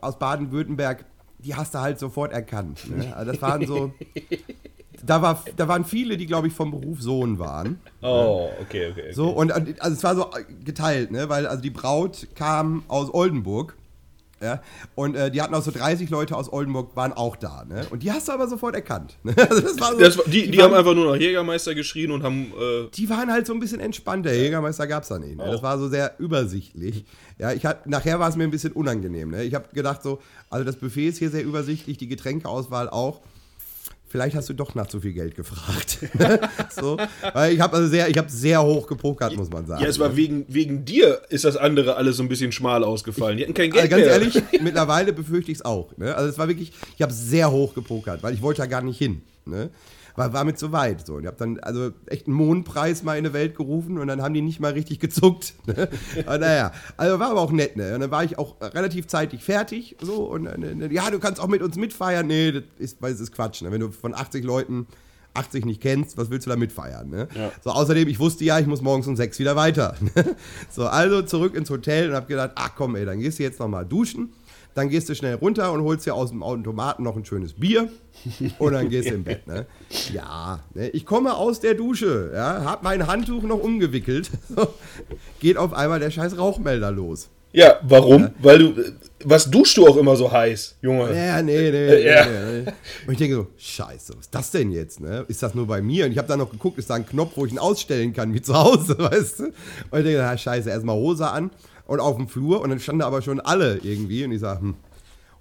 aus 0.00 0.18
Baden-Württemberg, 0.18 1.04
die 1.38 1.54
hast 1.54 1.74
du 1.74 1.78
halt 1.78 1.98
sofort 1.98 2.32
erkannt. 2.32 2.90
Ne? 2.90 3.14
Also 3.16 3.32
das 3.32 3.42
waren 3.42 3.66
so, 3.66 3.92
da, 5.02 5.22
war, 5.22 5.42
da 5.56 5.68
waren 5.68 5.84
viele, 5.84 6.16
die, 6.16 6.26
glaube 6.26 6.48
ich, 6.48 6.52
vom 6.52 6.70
Beruf 6.70 7.00
Sohn 7.00 7.38
waren. 7.38 7.80
Oh, 8.02 8.50
okay, 8.60 8.90
okay. 8.90 9.02
okay. 9.02 9.12
So, 9.12 9.30
und 9.30 9.52
also 9.52 9.96
es 9.96 10.02
war 10.02 10.16
so 10.16 10.30
geteilt, 10.64 11.10
ne? 11.10 11.28
Weil 11.28 11.46
also 11.46 11.62
die 11.62 11.70
Braut 11.70 12.28
kam 12.34 12.82
aus 12.88 13.12
Oldenburg. 13.12 13.76
Ja, 14.40 14.62
und 14.94 15.16
äh, 15.16 15.30
die 15.32 15.42
hatten 15.42 15.52
auch 15.54 15.62
so 15.62 15.70
30 15.72 16.10
Leute 16.10 16.36
aus 16.36 16.52
Oldenburg, 16.52 16.94
waren 16.94 17.12
auch 17.12 17.34
da, 17.34 17.64
ne? 17.68 17.84
Und 17.90 18.04
die 18.04 18.12
hast 18.12 18.28
du 18.28 18.32
aber 18.32 18.46
sofort 18.46 18.74
erkannt. 18.76 19.16
Ne? 19.24 19.34
Also 19.50 19.60
das 19.62 19.80
war 19.80 19.92
so, 19.92 19.98
Das, 19.98 20.16
war- 20.16 20.24
die 20.26 20.50
die, 20.50 20.58
waren, 20.58 20.66
haben 20.70 20.74
einfach 20.78 20.94
nur 20.94 21.12
nach 21.12 21.20
Jägermeister 21.20 21.74
geschrien 21.74 22.12
und 22.12 22.22
haben. 22.22 22.52
Äh, 22.58 22.88
die 22.94 23.10
waren 23.10 23.32
halt 23.32 23.46
so 23.46 23.52
ein 23.52 23.58
bisschen 23.60 23.80
entspannter. 23.80 24.32
Jägermeister 24.32 24.86
gab 24.86 25.02
es 25.02 25.08
da 25.08 25.18
nicht. 25.18 25.36
Ne? 25.36 25.44
Das 25.50 25.62
war 25.62 25.76
so 25.78 25.88
sehr 25.88 26.14
übersichtlich. 26.18 27.04
Ja, 27.38 27.52
ich 27.52 27.66
hat, 27.66 27.86
nachher 27.88 28.20
war 28.20 28.28
es 28.28 28.36
mir 28.36 28.44
ein 28.44 28.50
bisschen 28.52 28.72
unangenehm. 28.72 29.30
Ne? 29.30 29.42
Ich 29.44 29.54
habe 29.54 29.66
gedacht 29.74 30.02
so, 30.02 30.20
also 30.50 30.64
das 30.64 30.76
Buffet 30.76 31.08
ist 31.08 31.18
hier 31.18 31.30
sehr 31.30 31.44
übersichtlich, 31.44 31.98
die 31.98 32.08
Getränkeauswahl 32.08 32.88
auch. 32.88 33.20
Vielleicht 34.10 34.34
hast 34.34 34.48
du 34.48 34.54
doch 34.54 34.74
nach 34.74 34.86
zu 34.86 35.00
viel 35.00 35.12
Geld 35.12 35.34
gefragt. 35.34 35.98
so, 36.74 36.96
weil 37.34 37.52
ich 37.52 37.60
habe 37.60 37.76
also 37.76 37.88
sehr, 37.88 38.08
ich 38.08 38.16
habe 38.16 38.30
sehr 38.30 38.62
hoch 38.62 38.86
gepokert, 38.86 39.36
muss 39.36 39.50
man 39.50 39.66
sagen. 39.66 39.82
ja, 39.82 39.88
es 39.88 39.98
war 39.98 40.16
wegen, 40.16 40.46
wegen 40.48 40.84
dir 40.84 41.20
ist 41.28 41.44
das 41.44 41.56
andere 41.56 41.96
alles 41.96 42.16
so 42.16 42.22
ein 42.22 42.28
bisschen 42.28 42.50
schmal 42.52 42.84
ausgefallen. 42.84 43.36
Die 43.36 43.44
hatten 43.44 43.54
kein 43.54 43.70
Geld 43.70 43.82
Also 43.82 43.90
ganz 43.90 44.04
mehr. 44.04 44.12
ehrlich, 44.12 44.42
mittlerweile 44.62 45.12
befürchte 45.12 45.52
ich 45.52 45.58
es 45.58 45.64
auch. 45.64 45.94
Ne? 45.98 46.14
Also 46.14 46.30
es 46.30 46.38
war 46.38 46.48
wirklich, 46.48 46.72
ich 46.96 47.02
habe 47.02 47.12
sehr 47.12 47.50
hoch 47.50 47.74
gepokert, 47.74 48.22
weil 48.22 48.32
ich 48.32 48.40
wollte 48.40 48.62
da 48.62 48.66
gar 48.66 48.82
nicht 48.82 48.98
hin. 48.98 49.20
Ne? 49.44 49.70
War, 50.18 50.32
war 50.32 50.44
mir 50.44 50.54
zu 50.54 50.72
weit. 50.72 51.06
So. 51.06 51.14
Und 51.14 51.22
ich 51.22 51.26
habe 51.26 51.36
dann 51.36 51.60
also 51.60 51.90
echt 52.06 52.26
einen 52.26 52.36
Mondpreis 52.36 53.02
mal 53.02 53.16
in 53.16 53.24
die 53.24 53.32
Welt 53.32 53.56
gerufen 53.56 53.98
und 53.98 54.08
dann 54.08 54.20
haben 54.20 54.34
die 54.34 54.42
nicht 54.42 54.60
mal 54.60 54.72
richtig 54.72 54.98
gezuckt. 55.00 55.54
Ne? 55.66 55.88
Aber 56.26 56.38
naja, 56.38 56.72
also 56.96 57.18
war 57.18 57.30
aber 57.30 57.40
auch 57.40 57.52
nett. 57.52 57.76
Ne? 57.76 57.94
Und 57.94 58.00
dann 58.00 58.10
war 58.10 58.24
ich 58.24 58.38
auch 58.38 58.56
relativ 58.60 59.06
zeitig 59.06 59.44
fertig. 59.44 59.96
So, 60.00 60.24
und 60.24 60.46
äh, 60.46 60.92
ja, 60.92 61.10
du 61.10 61.18
kannst 61.18 61.40
auch 61.40 61.48
mit 61.48 61.62
uns 61.62 61.76
mitfeiern. 61.76 62.26
Nee, 62.26 62.52
das 62.52 62.64
ist, 62.78 63.02
es 63.02 63.20
ist 63.20 63.32
Quatsch. 63.32 63.62
Ne? 63.62 63.70
Wenn 63.70 63.80
du 63.80 63.90
von 63.90 64.14
80 64.14 64.44
Leuten 64.44 64.86
80 65.34 65.64
nicht 65.64 65.80
kennst, 65.80 66.16
was 66.16 66.30
willst 66.30 66.46
du 66.46 66.50
da 66.50 66.56
mitfeiern? 66.56 67.08
Ne? 67.08 67.28
So, 67.62 67.70
außerdem, 67.70 68.08
ich 68.08 68.18
wusste 68.18 68.44
ja, 68.44 68.58
ich 68.58 68.66
muss 68.66 68.82
morgens 68.82 69.06
um 69.06 69.16
6 69.16 69.38
wieder 69.38 69.56
weiter. 69.56 69.94
so, 70.70 70.86
also 70.86 71.22
zurück 71.22 71.54
ins 71.54 71.70
Hotel 71.70 72.10
und 72.10 72.16
habe 72.16 72.26
gedacht, 72.26 72.52
ach 72.56 72.72
komm, 72.76 72.96
ey, 72.96 73.04
dann 73.04 73.20
gehst 73.20 73.38
du 73.38 73.44
jetzt 73.44 73.60
nochmal 73.60 73.86
duschen. 73.86 74.32
Dann 74.78 74.90
gehst 74.90 75.08
du 75.08 75.14
schnell 75.16 75.34
runter 75.34 75.72
und 75.72 75.82
holst 75.82 76.06
dir 76.06 76.14
aus 76.14 76.30
dem 76.30 76.44
Automaten 76.44 77.02
noch 77.02 77.16
ein 77.16 77.24
schönes 77.24 77.52
Bier 77.54 77.88
und 78.60 78.72
dann 78.74 78.88
gehst 78.88 79.10
du 79.10 79.14
im 79.14 79.24
Bett. 79.24 79.44
Ne? 79.48 79.66
Ja, 80.14 80.60
ne? 80.72 80.88
ich 80.90 81.04
komme 81.04 81.34
aus 81.34 81.58
der 81.58 81.74
Dusche, 81.74 82.30
ja, 82.32 82.64
hab 82.64 82.84
mein 82.84 83.04
Handtuch 83.08 83.42
noch 83.42 83.58
umgewickelt. 83.60 84.30
Geht 85.40 85.56
auf 85.56 85.72
einmal 85.72 85.98
der 85.98 86.12
scheiß 86.12 86.38
Rauchmelder 86.38 86.92
los. 86.92 87.28
Ja, 87.50 87.80
warum? 87.82 88.28
Weil 88.40 88.58
du. 88.58 88.66
äh, 88.80 88.92
Was 89.24 89.50
duschst 89.50 89.78
du 89.78 89.86
auch 89.88 89.96
immer 89.96 90.14
so 90.16 90.30
heiß, 90.30 90.76
Junge? 90.82 91.12
Ja, 91.16 91.42
nee, 91.42 91.70
nee, 91.72 92.04
Ja. 92.06 92.26
nee, 92.26 92.62
nee. 92.66 92.72
Und 93.06 93.12
ich 93.14 93.18
denke 93.18 93.34
so, 93.36 93.46
scheiße, 93.56 94.12
was 94.12 94.26
ist 94.26 94.34
das 94.34 94.50
denn 94.52 94.70
jetzt? 94.70 95.00
Ne? 95.00 95.24
Ist 95.28 95.42
das 95.42 95.54
nur 95.54 95.66
bei 95.66 95.80
mir? 95.80 96.04
Und 96.04 96.12
ich 96.12 96.18
habe 96.18 96.28
dann 96.28 96.38
noch 96.38 96.50
geguckt, 96.50 96.78
ist 96.78 96.90
da 96.90 96.94
ein 96.94 97.06
Knopf, 97.06 97.32
wo 97.36 97.46
ich 97.46 97.52
ihn 97.52 97.58
ausstellen 97.58 98.12
kann, 98.12 98.32
wie 98.34 98.42
zu 98.42 98.54
Hause, 98.54 98.96
weißt 98.98 99.40
du? 99.40 99.44
Und 99.44 99.52
ich 99.98 100.04
denke, 100.04 100.12
ja, 100.18 100.36
scheiße, 100.38 100.68
erstmal 100.70 100.94
Hose 100.96 101.26
an 101.26 101.50
und 101.88 101.98
auf 101.98 102.16
dem 102.16 102.28
Flur. 102.28 102.60
Und 102.60 102.70
dann 102.70 102.78
standen 102.78 103.00
da 103.00 103.06
aber 103.06 103.22
schon 103.22 103.40
alle 103.40 103.78
irgendwie. 103.82 104.24
Und 104.24 104.30
ich 104.30 104.40
sage, 104.40 104.60
hm. 104.60 104.74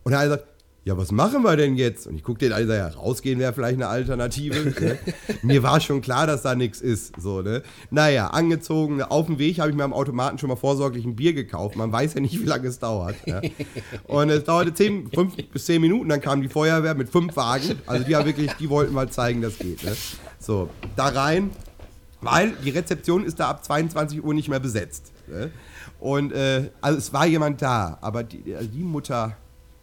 Und 0.03 0.13
er 0.13 0.29
sagt, 0.29 0.45
ja, 0.85 0.97
was 0.97 1.11
machen 1.11 1.43
wir 1.43 1.57
denn 1.57 1.75
jetzt? 1.75 2.07
Und 2.07 2.15
ich 2.15 2.23
gucke 2.23 2.39
den 2.39 2.51
sag, 2.51 2.77
ja, 2.77 2.87
rausgehen 2.87 3.39
wäre 3.39 3.51
vielleicht 3.51 3.75
eine 3.75 3.87
Alternative. 3.87 4.73
ne? 4.79 4.97
Mir 5.41 5.61
war 5.61 5.81
schon 5.81 5.99
klar, 5.99 6.25
dass 6.25 6.43
da 6.43 6.55
nichts 6.55 6.79
ist. 6.79 7.13
So, 7.19 7.41
ne? 7.41 7.61
Naja, 7.91 8.27
angezogen, 8.27 9.01
auf 9.01 9.25
dem 9.25 9.37
Weg 9.37 9.59
habe 9.59 9.69
ich 9.69 9.75
mir 9.75 9.83
am 9.83 9.91
Automaten 9.91 10.37
schon 10.37 10.47
mal 10.47 10.55
vorsorglich 10.55 11.03
ein 11.03 11.17
Bier 11.17 11.33
gekauft. 11.33 11.75
Man 11.75 11.91
weiß 11.91 12.13
ja 12.13 12.21
nicht, 12.21 12.39
wie 12.39 12.45
lange 12.45 12.69
es 12.69 12.79
dauert. 12.79 13.15
Ja? 13.25 13.41
Und 14.07 14.29
es 14.29 14.45
dauerte 14.45 14.73
10, 14.73 15.11
5 15.11 15.35
bis 15.51 15.65
10 15.65 15.81
Minuten, 15.81 16.07
dann 16.07 16.21
kam 16.21 16.41
die 16.41 16.47
Feuerwehr 16.47 16.95
mit 16.95 17.09
fünf 17.09 17.35
Wagen. 17.35 17.81
Also 17.85 18.05
die 18.05 18.15
haben 18.15 18.25
wirklich, 18.25 18.53
die 18.53 18.69
wollten 18.69 18.93
mal 18.93 19.09
zeigen, 19.09 19.41
das 19.41 19.57
geht. 19.57 19.83
Ne? 19.83 19.93
So, 20.39 20.69
da 20.95 21.09
rein, 21.09 21.49
weil 22.21 22.53
die 22.63 22.69
Rezeption 22.69 23.25
ist 23.25 23.41
da 23.41 23.49
ab 23.49 23.65
22 23.65 24.23
Uhr 24.23 24.33
nicht 24.33 24.47
mehr 24.47 24.61
besetzt. 24.61 25.11
Ne? 25.27 25.51
Und 25.99 26.31
äh, 26.31 26.69
also 26.81 26.97
es 26.97 27.13
war 27.13 27.25
jemand 27.25 27.61
da, 27.61 27.97
aber 28.01 28.23
die, 28.23 28.55
also 28.55 28.67
die 28.67 28.83
Mutter, 28.83 29.35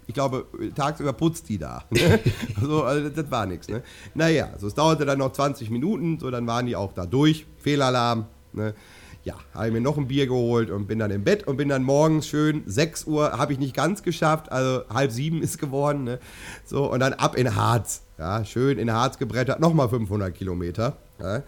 ich 0.07 0.15
glaube, 0.15 0.47
tagsüber 0.75 1.13
putzt 1.13 1.49
die 1.49 1.59
da. 1.59 1.85
Ne? 1.91 2.21
so, 2.61 2.85
also 2.85 3.09
das 3.09 3.31
war 3.31 3.47
nichts. 3.47 3.69
Ne? 3.69 3.83
Naja, 4.15 4.51
so, 4.59 4.67
es 4.67 4.75
dauerte 4.75 5.05
dann 5.05 5.19
noch 5.19 5.33
20 5.33 5.71
Minuten, 5.71 6.19
so 6.19 6.31
dann 6.31 6.47
waren 6.47 6.67
die 6.67 6.77
auch 6.77 6.93
da 6.93 7.07
durch. 7.07 7.47
Fehlalarm. 7.59 8.27
Ne? 8.53 8.75
Ja, 9.25 9.35
habe 9.55 9.69
ich 9.69 9.73
mir 9.73 9.81
noch 9.81 9.97
ein 9.97 10.07
Bier 10.07 10.27
geholt 10.27 10.71
und 10.71 10.87
bin 10.87 10.99
dann 10.99 11.11
im 11.11 11.25
Bett 11.25 11.47
und 11.47 11.57
bin 11.57 11.71
dann 11.71 11.83
morgens 11.83 12.27
schön, 12.27 12.63
6 12.67 13.05
Uhr 13.05 13.33
habe 13.33 13.55
ich 13.55 13.59
nicht 13.59 13.75
ganz 13.75 14.03
geschafft, 14.03 14.53
also 14.53 14.87
halb 14.93 15.11
sieben 15.13 15.41
ist 15.43 15.59
geworden. 15.59 16.05
Ne? 16.05 16.19
So, 16.67 16.93
und 16.93 17.01
dann 17.01 17.15
ab 17.15 17.35
in 17.35 17.57
Harz. 17.57 18.03
Ja, 18.19 18.45
schön 18.45 18.79
in 18.79 18.93
Harz 18.93 19.19
gebrettert, 19.19 19.61
nochmal 19.61 19.89
500 19.89 20.35
Kilometer. 20.35 20.99
Ja? 21.19 21.43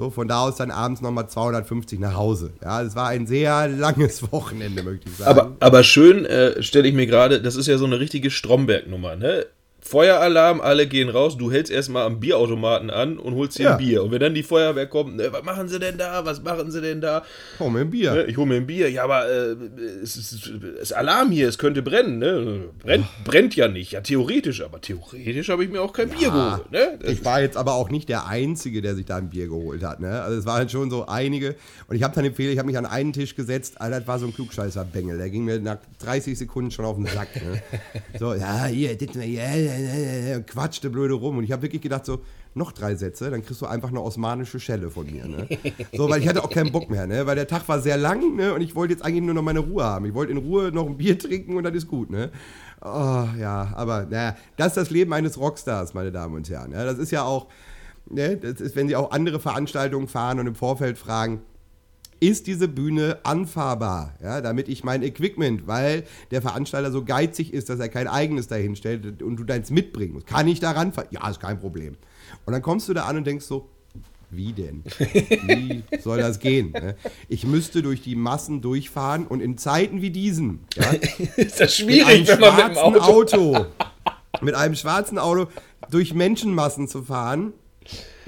So, 0.00 0.08
von 0.08 0.28
da 0.28 0.40
aus 0.40 0.56
dann 0.56 0.70
abends 0.70 1.02
nochmal 1.02 1.28
250 1.28 1.98
nach 1.98 2.14
Hause. 2.14 2.54
Ja, 2.64 2.80
es 2.80 2.96
war 2.96 3.08
ein 3.08 3.26
sehr 3.26 3.68
langes 3.68 4.32
Wochenende, 4.32 4.82
möchte 4.82 5.10
ich 5.10 5.16
sagen. 5.16 5.38
Aber, 5.38 5.56
aber 5.60 5.84
schön 5.84 6.24
äh, 6.24 6.62
stelle 6.62 6.88
ich 6.88 6.94
mir 6.94 7.06
gerade, 7.06 7.42
das 7.42 7.54
ist 7.54 7.66
ja 7.66 7.76
so 7.76 7.84
eine 7.84 8.00
richtige 8.00 8.30
Stromberg-Nummer, 8.30 9.16
ne? 9.16 9.44
Feueralarm, 9.90 10.60
alle 10.60 10.86
gehen 10.86 11.08
raus, 11.08 11.36
du 11.36 11.50
hältst 11.50 11.72
erstmal 11.72 12.06
am 12.06 12.20
Bierautomaten 12.20 12.90
an 12.90 13.18
und 13.18 13.34
holst 13.34 13.58
dir 13.58 13.64
Ja. 13.64 13.72
ein 13.72 13.78
Bier. 13.78 14.04
Und 14.04 14.12
wenn 14.12 14.20
dann 14.20 14.34
die 14.34 14.44
Feuerwehr 14.44 14.86
kommt, 14.86 15.16
ne, 15.16 15.32
was 15.32 15.42
machen 15.42 15.66
sie 15.66 15.80
denn 15.80 15.98
da? 15.98 16.24
Was 16.24 16.40
machen 16.44 16.70
sie 16.70 16.80
denn 16.80 17.00
da? 17.00 17.24
Komm, 17.58 17.74
ein 17.74 17.90
Bier. 17.90 18.12
Ne, 18.14 18.22
ich 18.26 18.36
hole 18.36 18.46
mir 18.46 18.54
ein 18.54 18.66
Bier. 18.68 18.88
Ja, 18.88 19.02
aber 19.02 19.28
äh, 19.28 19.56
es, 20.00 20.14
ist, 20.16 20.92
Alarm 20.92 21.32
hier, 21.32 21.48
es 21.48 21.58
könnte 21.58 21.82
brennen. 21.82 22.20
Ne? 22.20 22.66
Brennt, 22.78 23.06
brennt 23.24 23.56
ja 23.56 23.66
nicht. 23.66 23.90
Ja, 23.90 24.00
theoretisch, 24.00 24.62
aber 24.62 24.80
theoretisch 24.80 25.48
habe 25.48 25.64
ich 25.64 25.70
mir 25.70 25.82
auch 25.82 25.92
kein 25.92 26.08
Bier 26.08 26.30
geholt. 26.30 26.70
Ne? 26.70 26.96
Das- 27.00 27.10
Ich 27.10 27.24
war 27.24 27.40
jetzt 27.40 27.56
aber 27.56 27.74
auch 27.74 27.90
nicht 27.90 28.08
der 28.08 28.28
Einzige, 28.28 28.82
der 28.82 28.94
sich 28.94 29.06
da 29.06 29.16
ein 29.16 29.28
Bier 29.30 29.48
geholt 29.48 29.82
hat. 29.82 29.98
Ne? 29.98 30.22
Also 30.22 30.38
es 30.38 30.46
waren 30.46 30.68
schon 30.68 30.88
so 30.90 31.06
einige. 31.08 31.56
Und 31.88 31.96
ich 31.96 32.04
habe 32.04 32.14
dann 32.14 32.22
den 32.22 32.34
Fehler, 32.34 32.52
ich 32.52 32.58
habe 32.58 32.68
mich 32.68 32.78
an 32.78 32.86
einen 32.86 33.12
Tisch 33.12 33.34
gesetzt. 33.34 33.80
Alter, 33.80 33.98
das 33.98 34.06
war 34.06 34.20
so 34.20 34.26
ein 34.26 34.34
Klugscheißer-Bengel. 34.34 35.18
Der 35.18 35.30
ging 35.30 35.44
mir 35.46 35.58
nach 35.58 35.78
30 36.04 36.38
Sekunden 36.38 36.70
schon 36.70 36.84
auf 36.84 36.94
den 36.94 37.06
Sack. 37.06 37.34
Ne? 37.34 37.60
So, 38.20 38.34
ja, 38.34 38.66
hier, 38.66 38.96
das, 38.96 39.14
ja, 39.16 39.42
quatschte 40.46 40.90
blöde 40.90 41.14
rum. 41.14 41.38
Und 41.38 41.44
ich 41.44 41.52
habe 41.52 41.62
wirklich 41.62 41.82
gedacht, 41.82 42.06
so, 42.06 42.20
noch 42.54 42.72
drei 42.72 42.96
Sätze, 42.96 43.30
dann 43.30 43.44
kriegst 43.44 43.60
du 43.62 43.66
einfach 43.66 43.90
eine 43.90 44.00
osmanische 44.00 44.58
Schelle 44.58 44.90
von 44.90 45.06
mir. 45.06 45.26
Ne? 45.26 45.48
So, 45.92 46.08
weil 46.08 46.20
ich 46.20 46.28
hatte 46.28 46.42
auch 46.42 46.50
keinen 46.50 46.72
Bock 46.72 46.90
mehr, 46.90 47.06
ne? 47.06 47.26
weil 47.26 47.36
der 47.36 47.46
Tag 47.46 47.68
war 47.68 47.80
sehr 47.80 47.96
lang 47.96 48.34
ne? 48.36 48.52
und 48.54 48.60
ich 48.60 48.74
wollte 48.74 48.92
jetzt 48.92 49.04
eigentlich 49.04 49.22
nur 49.22 49.34
noch 49.34 49.42
meine 49.42 49.60
Ruhe 49.60 49.84
haben. 49.84 50.06
Ich 50.06 50.14
wollte 50.14 50.32
in 50.32 50.38
Ruhe 50.38 50.72
noch 50.72 50.86
ein 50.86 50.96
Bier 50.96 51.18
trinken 51.18 51.56
und 51.56 51.62
dann 51.62 51.74
ist 51.74 51.86
gut. 51.86 52.10
Ne? 52.10 52.30
Oh, 52.82 53.26
ja, 53.38 53.72
aber 53.76 54.06
naja, 54.06 54.36
das 54.56 54.68
ist 54.68 54.76
das 54.76 54.90
Leben 54.90 55.12
eines 55.12 55.38
Rockstars, 55.38 55.94
meine 55.94 56.10
Damen 56.10 56.34
und 56.34 56.48
Herren. 56.50 56.72
Ja, 56.72 56.84
das 56.84 56.98
ist 56.98 57.12
ja 57.12 57.22
auch, 57.22 57.48
ne, 58.08 58.36
das 58.36 58.60
ist, 58.60 58.74
wenn 58.74 58.88
Sie 58.88 58.96
auch 58.96 59.12
andere 59.12 59.38
Veranstaltungen 59.38 60.08
fahren 60.08 60.40
und 60.40 60.46
im 60.46 60.54
Vorfeld 60.54 60.98
fragen, 60.98 61.42
ist 62.20 62.46
diese 62.46 62.68
Bühne 62.68 63.18
anfahrbar, 63.22 64.14
ja, 64.22 64.40
damit 64.40 64.68
ich 64.68 64.84
mein 64.84 65.02
Equipment, 65.02 65.66
weil 65.66 66.04
der 66.30 66.42
Veranstalter 66.42 66.92
so 66.92 67.04
geizig 67.04 67.52
ist, 67.52 67.70
dass 67.70 67.80
er 67.80 67.88
kein 67.88 68.08
eigenes 68.08 68.46
dahin 68.46 68.76
stellt 68.76 69.22
und 69.22 69.36
du 69.36 69.44
deins 69.44 69.70
mitbringen 69.70 70.12
musst. 70.12 70.26
Kann 70.26 70.46
ich 70.46 70.60
da 70.60 70.72
ranfahren? 70.72 71.08
Ja, 71.10 71.28
ist 71.28 71.40
kein 71.40 71.58
Problem. 71.58 71.96
Und 72.44 72.52
dann 72.52 72.62
kommst 72.62 72.88
du 72.88 72.94
da 72.94 73.04
an 73.04 73.16
und 73.16 73.26
denkst 73.26 73.46
so, 73.46 73.70
wie 74.30 74.52
denn? 74.52 74.84
Wie 75.46 75.82
soll 76.00 76.18
das 76.18 76.38
gehen? 76.38 76.72
ne? 76.72 76.94
Ich 77.28 77.44
müsste 77.44 77.82
durch 77.82 78.02
die 78.02 78.14
Massen 78.14 78.60
durchfahren 78.60 79.26
und 79.26 79.40
in 79.40 79.58
Zeiten 79.58 80.02
wie 80.02 80.10
diesen, 80.10 80.60
ja, 80.74 80.90
ist 81.36 81.60
das 81.60 81.80
mit 81.80 82.04
einem 82.04 82.24
schwierig, 82.24 82.28
wenn 82.28 82.40
man 82.40 82.56
mit 82.56 82.76
schwarzen 82.76 83.00
Auto. 83.00 83.54
Auto, 83.56 83.66
mit 84.40 84.54
einem 84.54 84.74
schwarzen 84.74 85.18
Auto 85.18 85.48
durch 85.90 86.14
Menschenmassen 86.14 86.86
zu 86.86 87.02
fahren, 87.02 87.52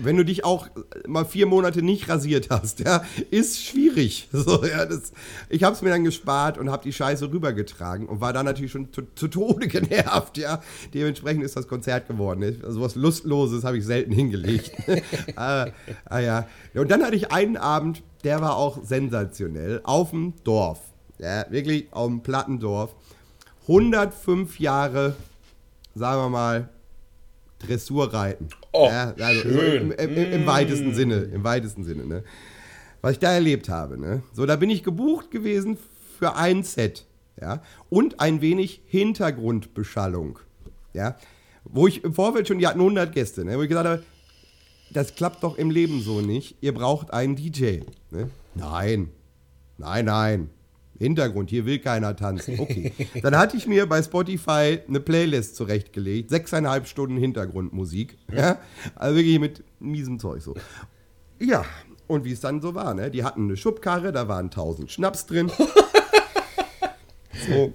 wenn 0.05 0.16
du 0.16 0.24
dich 0.24 0.44
auch 0.44 0.68
mal 1.07 1.24
vier 1.24 1.46
Monate 1.46 1.82
nicht 1.82 2.09
rasiert 2.09 2.48
hast, 2.50 2.80
ja, 2.80 3.05
ist 3.30 3.64
schwierig. 3.64 4.28
So, 4.42 4.64
ja, 4.64 4.86
das, 4.86 5.12
ich 5.50 5.62
habe 5.62 5.76
es 5.76 5.82
mir 5.82 5.90
dann 5.90 6.03
gespart 6.03 6.59
und 6.59 6.68
habe 6.70 6.82
die 6.82 6.92
Scheiße 6.92 7.30
rübergetragen 7.30 8.09
und 8.09 8.20
war 8.20 8.32
dann 8.32 8.44
natürlich 8.44 8.72
schon 8.72 8.92
zu, 8.92 9.03
zu, 9.14 9.28
Tode 9.28 9.68
genervt, 9.68 10.36
ja. 10.36 10.61
Dementsprechend 10.92 11.44
ist 11.44 11.57
das 11.57 11.68
Konzert 11.68 12.09
geworden. 12.09 12.61
Also 12.64 12.80
was 12.80 12.96
Lustloses 12.96 13.62
habe 13.62 13.78
ich 13.78 13.84
selten 13.84 14.11
hingelegt. 14.12 14.72
ah, 15.36 15.66
ah, 16.07 16.18
ja. 16.18 16.48
Und 16.74 16.90
dann 16.90 17.05
hatte 17.05 17.14
ich 17.14 17.30
einen 17.30 17.57
Abend, 17.57 18.03
der 18.24 18.40
war 18.40 18.57
auch 18.57 18.82
sensationell, 18.82 19.80
auf 19.84 20.11
dem 20.11 20.34
Dorf. 20.42 20.80
Ja, 21.18 21.46
wirklich 21.50 21.86
auf 21.92 22.09
dem 22.09 22.22
Plattendorf. 22.22 22.94
105 23.62 24.59
Jahre, 24.59 25.14
sagen 25.94 26.20
wir 26.20 26.28
mal, 26.30 26.68
Dressurreiten. 27.67 28.49
Oh, 28.73 28.87
ja, 28.87 29.15
also 29.19 29.41
schön. 29.43 29.91
Im, 29.93 30.17
im, 30.17 30.33
Im, 30.33 30.47
weitesten 30.47 30.95
Sinne, 30.95 31.17
im 31.17 31.45
weitesten 31.45 31.85
Sinne, 31.85 32.07
ne? 32.07 32.25
Was 33.01 33.13
ich 33.13 33.19
da 33.19 33.33
erlebt 33.33 33.69
habe, 33.69 33.99
ne? 33.99 34.23
So, 34.33 34.47
da 34.47 34.57
bin 34.57 34.71
ich 34.71 34.83
gebucht 34.83 35.31
gewesen 35.31 35.77
für 36.19 36.37
ein 36.37 36.63
Set, 36.63 37.07
ja? 37.41 37.63
Und 37.91 38.21
ein 38.21 38.41
wenig 38.41 38.83
Hintergrundbeschallung, 38.87 40.39
ja? 40.93 41.17
Wo 41.65 41.87
ich 41.87 42.05
im 42.05 42.15
Vorfeld 42.15 42.49
schon, 42.49 42.59
die 42.59 42.67
hatten 42.67 42.81
100 42.81 43.13
Gäste, 43.13 43.45
ne? 43.45 43.57
Wo 43.59 43.63
ich 43.63 43.69
gesagt 43.69 43.89
habe, 43.89 44.03
das 44.93 45.15
klappt 45.15 45.43
doch 45.43 45.57
im 45.57 45.71
Leben 45.71 46.01
so 46.03 46.21
nicht. 46.21 46.57
Ihr 46.61 46.75
braucht 46.75 47.13
einen 47.13 47.37
DJ, 47.37 47.81
ne? 48.11 48.31
Nein, 48.55 49.11
nein, 49.79 50.05
nein. 50.05 50.51
Hintergrund, 51.03 51.50
hier 51.50 51.66
will 51.66 51.78
keiner 51.78 52.16
tanzen. 52.16 52.59
Okay. 52.59 52.92
Dann 53.22 53.36
hatte 53.36 53.57
ich 53.57 53.66
mir 53.66 53.86
bei 53.86 54.03
Spotify 54.03 54.80
eine 54.86 55.00
Playlist 55.00 55.57
zurechtgelegt. 55.57 56.30
Sechseinhalb 56.30 56.86
Stunden 56.86 57.16
Hintergrundmusik. 57.16 58.16
Ja? 58.32 58.59
Also 58.94 59.16
wirklich 59.16 59.38
mit 59.38 59.64
miesem 59.80 60.18
Zeug 60.18 60.42
so. 60.42 60.55
Ja, 61.38 61.64
und 62.07 62.24
wie 62.24 62.32
es 62.32 62.40
dann 62.40 62.61
so 62.61 62.74
war, 62.74 62.94
ne? 62.94 63.11
Die 63.11 63.24
hatten 63.24 63.44
eine 63.44 63.57
Schubkarre, 63.57 64.12
da 64.12 64.28
waren 64.28 64.50
tausend 64.50 64.92
Schnaps 64.92 65.26
drin. 65.26 65.50
so. 67.48 67.72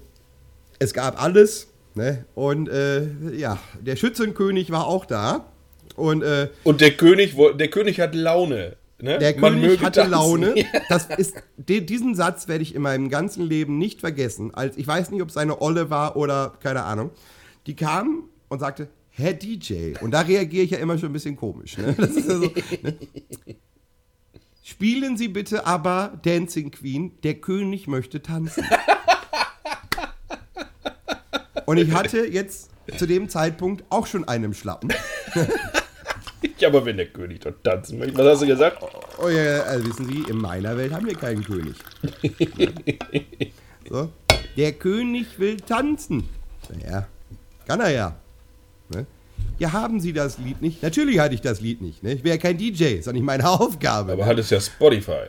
Es 0.80 0.94
gab 0.94 1.22
alles, 1.22 1.68
ne? 1.96 2.26
Und 2.36 2.70
äh, 2.70 3.08
ja, 3.36 3.60
der 3.82 3.96
Schützenkönig 3.96 4.72
war 4.72 4.88
auch 4.88 5.06
da. 5.06 5.52
Und, 5.96 6.22
äh, 6.22 6.50
und 6.64 6.82
der 6.82 6.92
König, 6.92 7.36
der 7.56 7.68
König 7.70 8.00
hat 8.00 8.14
Laune. 8.14 8.78
Ne? 9.00 9.20
Der 9.20 9.38
Man 9.40 9.62
König 9.62 9.82
hatte 9.82 10.02
tanzen. 10.02 10.12
Laune. 10.12 10.56
Das 10.90 11.06
ist, 11.18 11.36
de, 11.58 11.82
diesen 11.82 12.16
Satz 12.16 12.48
werde 12.48 12.64
ich 12.64 12.74
in 12.74 12.82
meinem 12.82 13.10
ganzen 13.10 13.44
Leben 13.44 13.78
nicht 13.78 14.00
vergessen. 14.00 14.54
Als, 14.54 14.78
ich 14.78 14.88
weiß 14.88 15.12
nicht, 15.12 15.22
ob 15.22 15.30
es 15.30 15.36
seine 15.36 15.62
Olle 15.62 15.90
war 15.90 16.16
oder 16.16 16.54
keine 16.62 16.84
Ahnung. 16.84 17.12
Die 17.68 17.76
kam 17.76 18.24
und 18.48 18.60
sagte, 18.60 18.90
Herr 19.10 19.34
DJ. 19.34 19.94
Und 20.02 20.12
da 20.12 20.22
reagiere 20.22 20.64
ich 20.64 20.72
ja 20.72 20.78
immer 20.78 20.98
schon 20.98 21.10
ein 21.10 21.14
bisschen 21.14 21.36
komisch. 21.36 21.78
Ne? 21.78 21.96
Ja 21.98 22.08
so, 22.08 22.40
ne? 22.82 22.98
Spielen 24.64 25.18
Sie 25.18 25.28
bitte 25.28 25.66
aber 25.66 26.20
Dancing 26.24 26.72
Queen, 26.72 27.14
der 27.24 27.36
König 27.36 27.88
möchte 27.88 28.22
tanzen. 28.22 28.66
Und 31.66 31.78
ich 31.78 31.92
hatte 31.94 32.26
jetzt 32.26 32.70
zu 32.98 33.06
dem 33.06 33.30
Zeitpunkt 33.30 33.84
auch 33.90 34.08
schon 34.08 34.28
einen 34.28 34.54
Schlappen. 34.54 34.94
Ja, 36.60 36.70
aber 36.70 36.86
wenn 36.86 36.98
der 36.98 37.08
König 37.08 37.40
dort 37.42 37.64
tanzen 37.64 38.00
möchte. 38.00 38.18
Was 38.18 38.28
hast 38.28 38.42
du 38.44 38.48
gesagt? 38.48 38.84
Oh 39.18 39.30
ja, 39.30 39.62
also 39.62 39.88
wissen 39.88 40.08
Sie, 40.08 40.30
in 40.30 40.38
meiner 40.38 40.78
Welt 40.78 40.94
haben 40.94 41.06
wir 41.06 41.16
keinen 41.16 41.44
König. 41.44 41.76
so. 43.90 44.10
Der 44.56 44.74
König 44.74 45.40
will 45.40 45.58
tanzen. 45.58 46.30
Ja, 46.86 47.08
kann 47.66 47.80
er 47.80 47.90
ja. 47.90 48.16
Ne? 48.90 49.06
Ja, 49.60 49.72
haben 49.72 50.00
Sie 50.00 50.14
das 50.14 50.38
Lied 50.38 50.62
nicht? 50.62 50.84
Natürlich 50.84 51.20
hatte 51.20 51.36
ich 51.36 51.42
das 51.42 51.62
Lied 51.62 51.82
nicht. 51.82 52.04
Ne? 52.04 52.14
Ich 52.14 52.24
wäre 52.24 52.36
ja 52.36 52.42
kein 52.42 52.58
DJ, 52.58 52.96
ist 52.96 53.08
doch 53.08 53.14
nicht 53.14 53.24
meine 53.24 53.48
Aufgabe. 53.48 54.14
Aber 54.14 54.24
ne? 54.24 54.30
hat 54.30 54.38
es 54.40 54.50
ja 54.50 54.60
Spotify. 54.60 55.26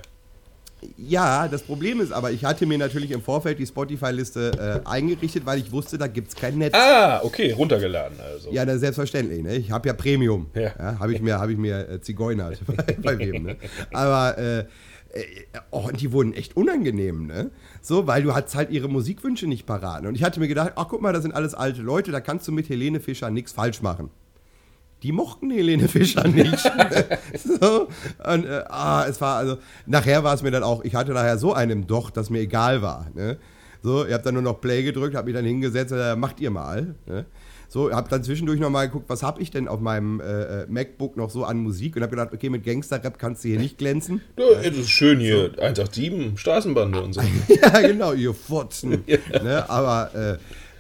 Ja, 0.97 1.49
das 1.49 1.63
Problem 1.63 2.01
ist 2.01 2.13
aber, 2.13 2.31
ich 2.31 2.45
hatte 2.45 2.67
mir 2.67 2.79
natürlich 2.79 3.11
im 3.11 3.23
Vorfeld 3.23 3.59
die 3.59 3.67
Spotify-Liste 3.67 4.83
äh, 4.85 4.89
eingerichtet, 4.89 5.45
weil 5.45 5.59
ich 5.59 5.73
wusste, 5.73 5.99
da 5.99 6.07
gibt 6.07 6.29
es 6.29 6.37
kein 6.37 6.59
Netz. 6.59 6.75
Ah, 6.75 7.21
okay, 7.23 7.53
runtergeladen 7.53 8.19
also. 8.21 8.51
Ja, 8.53 8.65
das 8.65 8.81
selbstverständlich. 8.81 9.43
Ne? 9.43 9.57
Ich 9.57 9.71
habe 9.71 9.89
ja 9.89 9.95
Premium. 9.95 10.47
Ja. 10.55 10.73
ja 10.79 10.99
habe 10.99 11.15
ich 11.15 11.21
mir, 11.21 11.39
hab 11.39 11.49
ich 11.49 11.59
mir 11.59 11.89
äh, 11.89 12.01
zigeunert 12.01 12.61
bei, 12.67 12.97
bei 13.03 13.19
wem. 13.19 13.43
Ne? 13.43 13.57
Aber 13.93 14.39
äh, 14.39 14.59
äh, 14.61 14.65
oh, 15.71 15.91
die 15.91 16.13
wurden 16.13 16.33
echt 16.33 16.57
unangenehm, 16.57 17.27
ne? 17.27 17.51
So, 17.81 18.07
weil 18.07 18.23
du 18.23 18.35
hattest 18.35 18.55
halt 18.55 18.71
ihre 18.71 18.89
Musikwünsche 18.89 19.47
nicht 19.47 19.67
parat. 19.67 20.07
Und 20.07 20.15
ich 20.15 20.23
hatte 20.23 20.39
mir 20.39 20.49
gedacht, 20.49 20.73
ach 20.77 20.87
guck 20.89 21.03
mal, 21.03 21.13
das 21.13 21.23
sind 21.23 21.33
alles 21.33 21.55
alte 21.55 21.83
Leute, 21.83 22.13
da 22.13 22.21
kannst 22.21 22.47
du 22.47 22.53
mit 22.53 22.69
Helene 22.69 23.01
Fischer 23.01 23.31
nichts 23.31 23.53
falsch 23.53 23.83
machen 23.83 24.11
die 25.03 25.13
mochten 25.13 25.51
Helene 25.51 25.89
Fischer 25.89 26.27
nicht. 26.27 26.59
so, 27.45 27.89
und, 28.25 28.45
äh, 28.45 28.65
ah, 28.69 29.07
es 29.09 29.21
war 29.21 29.37
also, 29.37 29.59
nachher 29.87 30.25
war 30.25 30.35
es 30.35 30.43
mir 30.43 30.51
dann 30.51 30.63
auch, 30.63 30.85
ich 30.85 30.95
hatte 30.95 31.13
nachher 31.13 31.39
so 31.39 31.53
einen 31.53 31.87
Doch, 31.87 32.11
dass 32.11 32.31
mir 32.31 32.41
egal 32.41 32.83
war. 32.83 33.09
Ne? 33.15 33.39
So, 33.83 34.05
ihr 34.05 34.15
habt 34.15 34.27
dann 34.27 34.35
nur 34.35 34.43
noch 34.43 34.61
Play 34.61 34.83
gedrückt, 34.83 35.15
habt 35.15 35.27
mich 35.27 35.35
dann 35.35 35.45
hingesetzt, 35.45 35.93
äh, 35.93 36.17
macht 36.17 36.41
ihr 36.41 36.51
mal. 36.51 36.97
Ne? 37.07 37.27
So, 37.71 37.93
hab 37.93 38.09
dann 38.09 38.25
zwischendurch 38.25 38.61
nochmal 38.61 38.87
geguckt, 38.87 39.11
was 39.11 39.23
habe 39.23 39.43
ich 39.43 39.51
denn 39.51 39.69
auf 39.69 39.79
meinem 39.79 40.21
äh, 40.21 40.63
äh, 40.63 40.67
MacBook 40.69 41.19
noch 41.19 41.29
so 41.29 41.45
an 41.45 41.59
Musik 41.59 41.97
und 41.97 42.03
hab 42.03 42.11
gedacht, 42.11 42.31
okay, 42.33 42.49
mit 42.49 42.65
Gangster-Rap 42.65 43.19
kannst 43.19 43.45
du 43.45 43.49
hier 43.49 43.59
nicht 43.59 43.77
glänzen. 43.77 44.23
Ja, 44.39 44.63
das 44.63 44.79
ist 44.79 44.89
schön 44.89 45.21
hier, 45.21 45.53
so. 45.55 45.61
187, 45.61 46.41
Straßenbande 46.41 47.03
und 47.03 47.13
so. 47.13 47.21
ja, 47.49 47.81
genau, 47.83 48.15
ihr 48.15 48.33
Fotzen. 48.33 49.05
ja. 49.07 49.19
ne? 49.43 49.69
Aber 49.69 50.15
äh, 50.15 50.39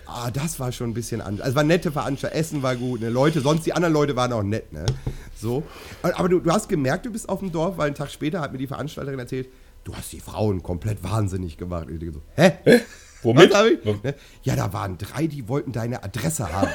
ah, 0.08 0.30
das 0.30 0.58
war 0.58 0.72
schon 0.72 0.90
ein 0.90 0.94
bisschen 0.94 1.20
anders. 1.20 1.44
Also 1.44 1.56
war 1.56 1.64
nette 1.64 1.92
Veranstaltung, 1.92 2.38
Essen 2.38 2.62
war 2.62 2.74
gut, 2.76 3.00
ne? 3.00 3.08
Leute, 3.08 3.40
sonst 3.40 3.66
die 3.66 3.72
anderen 3.72 3.94
Leute 3.94 4.16
waren 4.16 4.32
auch 4.32 4.42
nett, 4.42 4.72
ne? 4.72 4.86
So. 5.36 5.62
Aber 6.02 6.28
du, 6.28 6.40
du 6.40 6.50
hast 6.50 6.68
gemerkt, 6.68 7.06
du 7.06 7.10
bist 7.10 7.28
auf 7.28 7.40
dem 7.40 7.52
Dorf, 7.52 7.76
weil 7.78 7.86
einen 7.86 7.94
Tag 7.94 8.10
später 8.10 8.40
hat 8.40 8.52
mir 8.52 8.58
die 8.58 8.66
Veranstalterin 8.66 9.18
erzählt, 9.18 9.48
du 9.84 9.94
hast 9.94 10.12
die 10.12 10.20
Frauen 10.20 10.62
komplett 10.62 11.02
wahnsinnig 11.04 11.56
gemacht. 11.58 11.88
Und 11.88 12.02
ich 12.02 12.12
so, 12.12 12.22
hä? 12.34 12.52
Hä? 12.64 12.80
Womit? 13.84 14.04
Ne? 14.04 14.14
Ja, 14.42 14.56
da 14.56 14.72
waren 14.72 14.96
drei, 14.96 15.26
die 15.26 15.48
wollten 15.48 15.72
deine 15.72 16.02
Adresse 16.02 16.52
haben. 16.52 16.70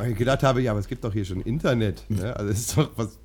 Und 0.00 0.10
ich 0.10 0.16
gedacht 0.16 0.42
habe, 0.42 0.60
ja, 0.60 0.72
aber 0.72 0.80
es 0.80 0.88
gibt 0.88 1.04
doch 1.04 1.12
hier 1.12 1.24
schon 1.24 1.40
Internet. 1.40 2.04
Ne? 2.08 2.34
Also 2.36 2.50
ist 2.50 2.76
doch, 2.76 2.90
was, 2.96 3.18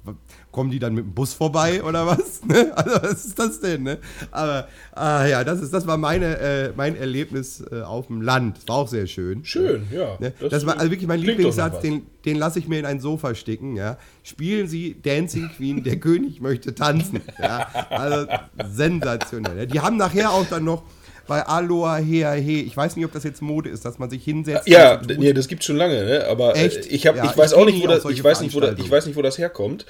kommen 0.52 0.70
die 0.70 0.80
dann 0.80 0.94
mit 0.94 1.04
dem 1.04 1.14
Bus 1.14 1.34
vorbei 1.34 1.84
oder 1.84 2.06
was? 2.08 2.46
Ne? 2.46 2.72
Also 2.76 2.92
was 3.02 3.26
ist 3.26 3.40
das 3.40 3.60
denn? 3.60 3.84
Ne? 3.84 3.98
Aber 4.32 4.68
ah, 4.94 5.26
ja, 5.26 5.44
das, 5.44 5.62
ist, 5.62 5.74
das 5.74 5.88
war 5.88 5.98
meine, 5.98 6.38
äh, 6.38 6.72
mein 6.76 6.96
Erlebnis 6.96 7.64
äh, 7.72 7.82
auf 7.82 8.08
dem 8.08 8.22
Land. 8.22 8.60
War 8.68 8.78
auch 8.78 8.88
sehr 8.88 9.08
schön. 9.08 9.44
Schön, 9.44 9.88
ja. 9.92 10.18
Ne? 10.20 10.34
Das, 10.40 10.52
das, 10.52 10.66
war 10.66 10.78
also 10.78 10.92
wirklich 10.92 11.08
mein 11.08 11.20
Lieblingssatz, 11.20 11.82
den, 11.82 12.06
den 12.26 12.38
lasse 12.38 12.60
ich 12.60 12.68
mir 12.68 12.80
in 12.80 12.86
ein 12.86 13.00
Sofa 13.00 13.34
sticken. 13.36 13.76
Ja? 13.76 13.98
Spielen 14.22 14.68
Sie 14.68 14.96
Dancing 15.02 15.50
Queen, 15.50 15.84
der 15.84 15.96
König 16.00 16.40
möchte 16.40 16.76
tanzen. 16.76 17.22
Ja? 17.42 17.68
Also 17.90 18.28
sensationell. 18.72 19.68
Die 19.68 19.80
haben 19.80 19.98
nachher 19.98 20.32
auch 20.32 20.46
dann 20.46 20.66
noch 20.66 20.84
bei 21.28 21.42
Aloha 21.46 21.98
Hea 21.98 22.34
He. 22.34 22.62
Ich 22.62 22.76
weiß 22.76 22.96
nicht, 22.96 23.06
ob 23.06 23.14
das 23.14 23.24
jetzt 23.24 23.42
Mode 23.42 23.70
ist, 23.70 23.86
dass 23.86 24.00
man 24.00 24.10
sich 24.10 24.24
hinsetzt. 24.24 24.68
Ja, 24.68 25.02
nee, 25.18 25.34
das 25.34 25.48
gibt 25.48 25.64
schon 25.64 25.78
lange, 25.78 26.04
ne? 26.04 26.26
Aber 26.30 26.56
äh, 26.56 26.66
Echt? 26.66 26.86
ich, 26.92 27.08
hab, 27.08 27.16
ja, 27.16 27.26
ich 27.26 27.38
weiß 27.38 27.54
auch 27.54 27.66
nicht, 27.66 27.82
wo 27.82 27.88
das, 27.88 28.06
ich 28.06 28.24
weiß 28.24 28.42
nicht, 28.42 28.56
wo 28.56 28.60
das, 28.60 28.78
ich 28.78 28.90
weiß 28.90 29.06
nicht, 29.06 29.16
wo 29.16 29.22
das 29.22 29.38
herkommt. 29.38 29.86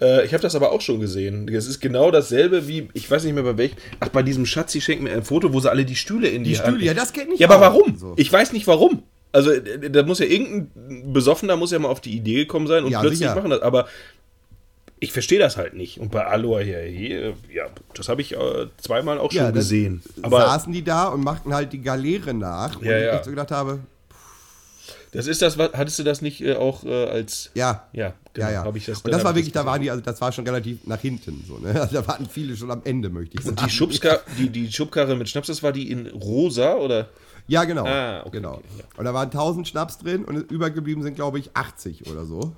Äh, 0.00 0.24
ich 0.24 0.32
habe 0.32 0.42
das 0.42 0.54
aber 0.54 0.72
auch 0.72 0.80
schon 0.80 1.00
gesehen. 1.00 1.48
Es 1.48 1.66
ist 1.66 1.80
genau 1.80 2.10
dasselbe 2.10 2.68
wie, 2.68 2.88
ich 2.94 3.10
weiß 3.10 3.24
nicht 3.24 3.34
mehr 3.34 3.42
bei 3.42 3.56
welchem, 3.58 3.76
ach, 4.00 4.08
bei 4.08 4.22
diesem 4.22 4.46
Schatz, 4.46 4.72
sie 4.72 4.80
schenken 4.80 5.04
mir 5.04 5.12
ein 5.12 5.24
Foto, 5.24 5.52
wo 5.52 5.60
sie 5.60 5.70
alle 5.70 5.84
die 5.84 5.96
Stühle 5.96 6.28
in 6.28 6.44
die, 6.44 6.50
die. 6.50 6.56
Stühle, 6.56 6.84
ja, 6.84 6.94
das 6.94 7.12
geht 7.12 7.28
nicht. 7.28 7.40
Ja, 7.40 7.48
aber 7.48 7.60
warum? 7.60 7.96
So. 7.96 8.14
Ich 8.16 8.32
weiß 8.32 8.52
nicht 8.52 8.66
warum. 8.66 9.02
Also, 9.30 9.50
da 9.90 10.02
muss 10.04 10.20
ja 10.20 10.26
irgendein 10.26 11.12
Besoffener 11.12 11.56
muss 11.56 11.70
ja 11.70 11.78
mal 11.78 11.88
auf 11.88 12.00
die 12.00 12.16
Idee 12.16 12.36
gekommen 12.36 12.66
sein 12.66 12.84
und 12.84 12.92
ja, 12.92 13.00
plötzlich 13.00 13.18
sicher. 13.18 13.34
machen 13.34 13.50
das. 13.50 13.60
Aber 13.60 13.86
ich 15.00 15.12
verstehe 15.12 15.38
das 15.38 15.56
halt 15.56 15.74
nicht. 15.74 16.00
Und 16.00 16.10
bei 16.10 16.24
Aloha 16.24 16.60
hier, 16.60 16.80
hier 16.80 17.34
ja, 17.52 17.66
das 17.94 18.08
habe 18.08 18.20
ich 18.20 18.34
äh, 18.34 18.66
zweimal 18.78 19.18
auch 19.18 19.30
schon 19.30 19.42
ja, 19.42 19.50
gesehen. 19.50 20.02
Aber 20.22 20.40
saßen 20.40 20.72
die 20.72 20.82
da 20.82 21.08
und 21.08 21.22
machten 21.22 21.54
halt 21.54 21.72
die 21.72 21.80
Galeere 21.80 22.34
nach. 22.34 22.80
Ja, 22.82 22.96
ja. 22.96 23.18
ich 23.18 23.24
so 23.24 23.30
gedacht 23.30 23.50
habe. 23.50 23.80
Das 25.12 25.26
ist 25.26 25.40
das, 25.40 25.56
hattest 25.56 25.98
du 25.98 26.02
das 26.02 26.20
nicht 26.20 26.42
äh, 26.42 26.54
auch 26.54 26.84
äh, 26.84 27.06
als. 27.06 27.50
Ja. 27.54 27.88
Ja, 27.92 28.12
genau, 28.34 28.46
ja, 28.46 28.64
ja. 28.64 28.74
Ich 28.74 28.86
das, 28.86 29.00
und 29.00 29.10
das 29.10 29.24
war 29.24 29.34
wirklich, 29.34 29.52
das 29.52 29.62
da 29.62 29.66
waren 29.66 29.80
die, 29.80 29.90
also 29.90 30.02
das 30.02 30.20
war 30.20 30.32
schon 30.32 30.46
relativ 30.46 30.86
nach 30.86 31.00
hinten. 31.00 31.44
So, 31.46 31.58
ne? 31.58 31.80
also 31.80 31.94
da 32.00 32.06
waren 32.06 32.28
viele 32.28 32.56
schon 32.56 32.70
am 32.70 32.82
Ende, 32.84 33.08
möchte 33.08 33.38
ich 33.38 33.44
sagen. 33.44 33.56
Und 33.56 33.66
die, 33.66 33.70
Schubska 33.70 34.20
die, 34.38 34.50
die 34.50 34.70
Schubkarre 34.70 35.16
mit 35.16 35.28
Schnaps, 35.28 35.46
das 35.46 35.62
war 35.62 35.72
die 35.72 35.90
in 35.90 36.08
rosa, 36.08 36.74
oder? 36.74 37.08
Ja, 37.46 37.64
genau. 37.64 37.86
Ah, 37.86 38.20
okay, 38.20 38.30
genau. 38.32 38.54
Okay, 38.54 38.64
ja. 38.78 38.84
Und 38.98 39.04
da 39.06 39.14
waren 39.14 39.28
1000 39.28 39.66
Schnaps 39.66 39.96
drin 39.96 40.26
und 40.26 40.50
übergeblieben 40.50 41.02
sind, 41.02 41.14
glaube 41.14 41.38
ich, 41.38 41.50
80 41.54 42.10
oder 42.10 42.26
so. 42.26 42.52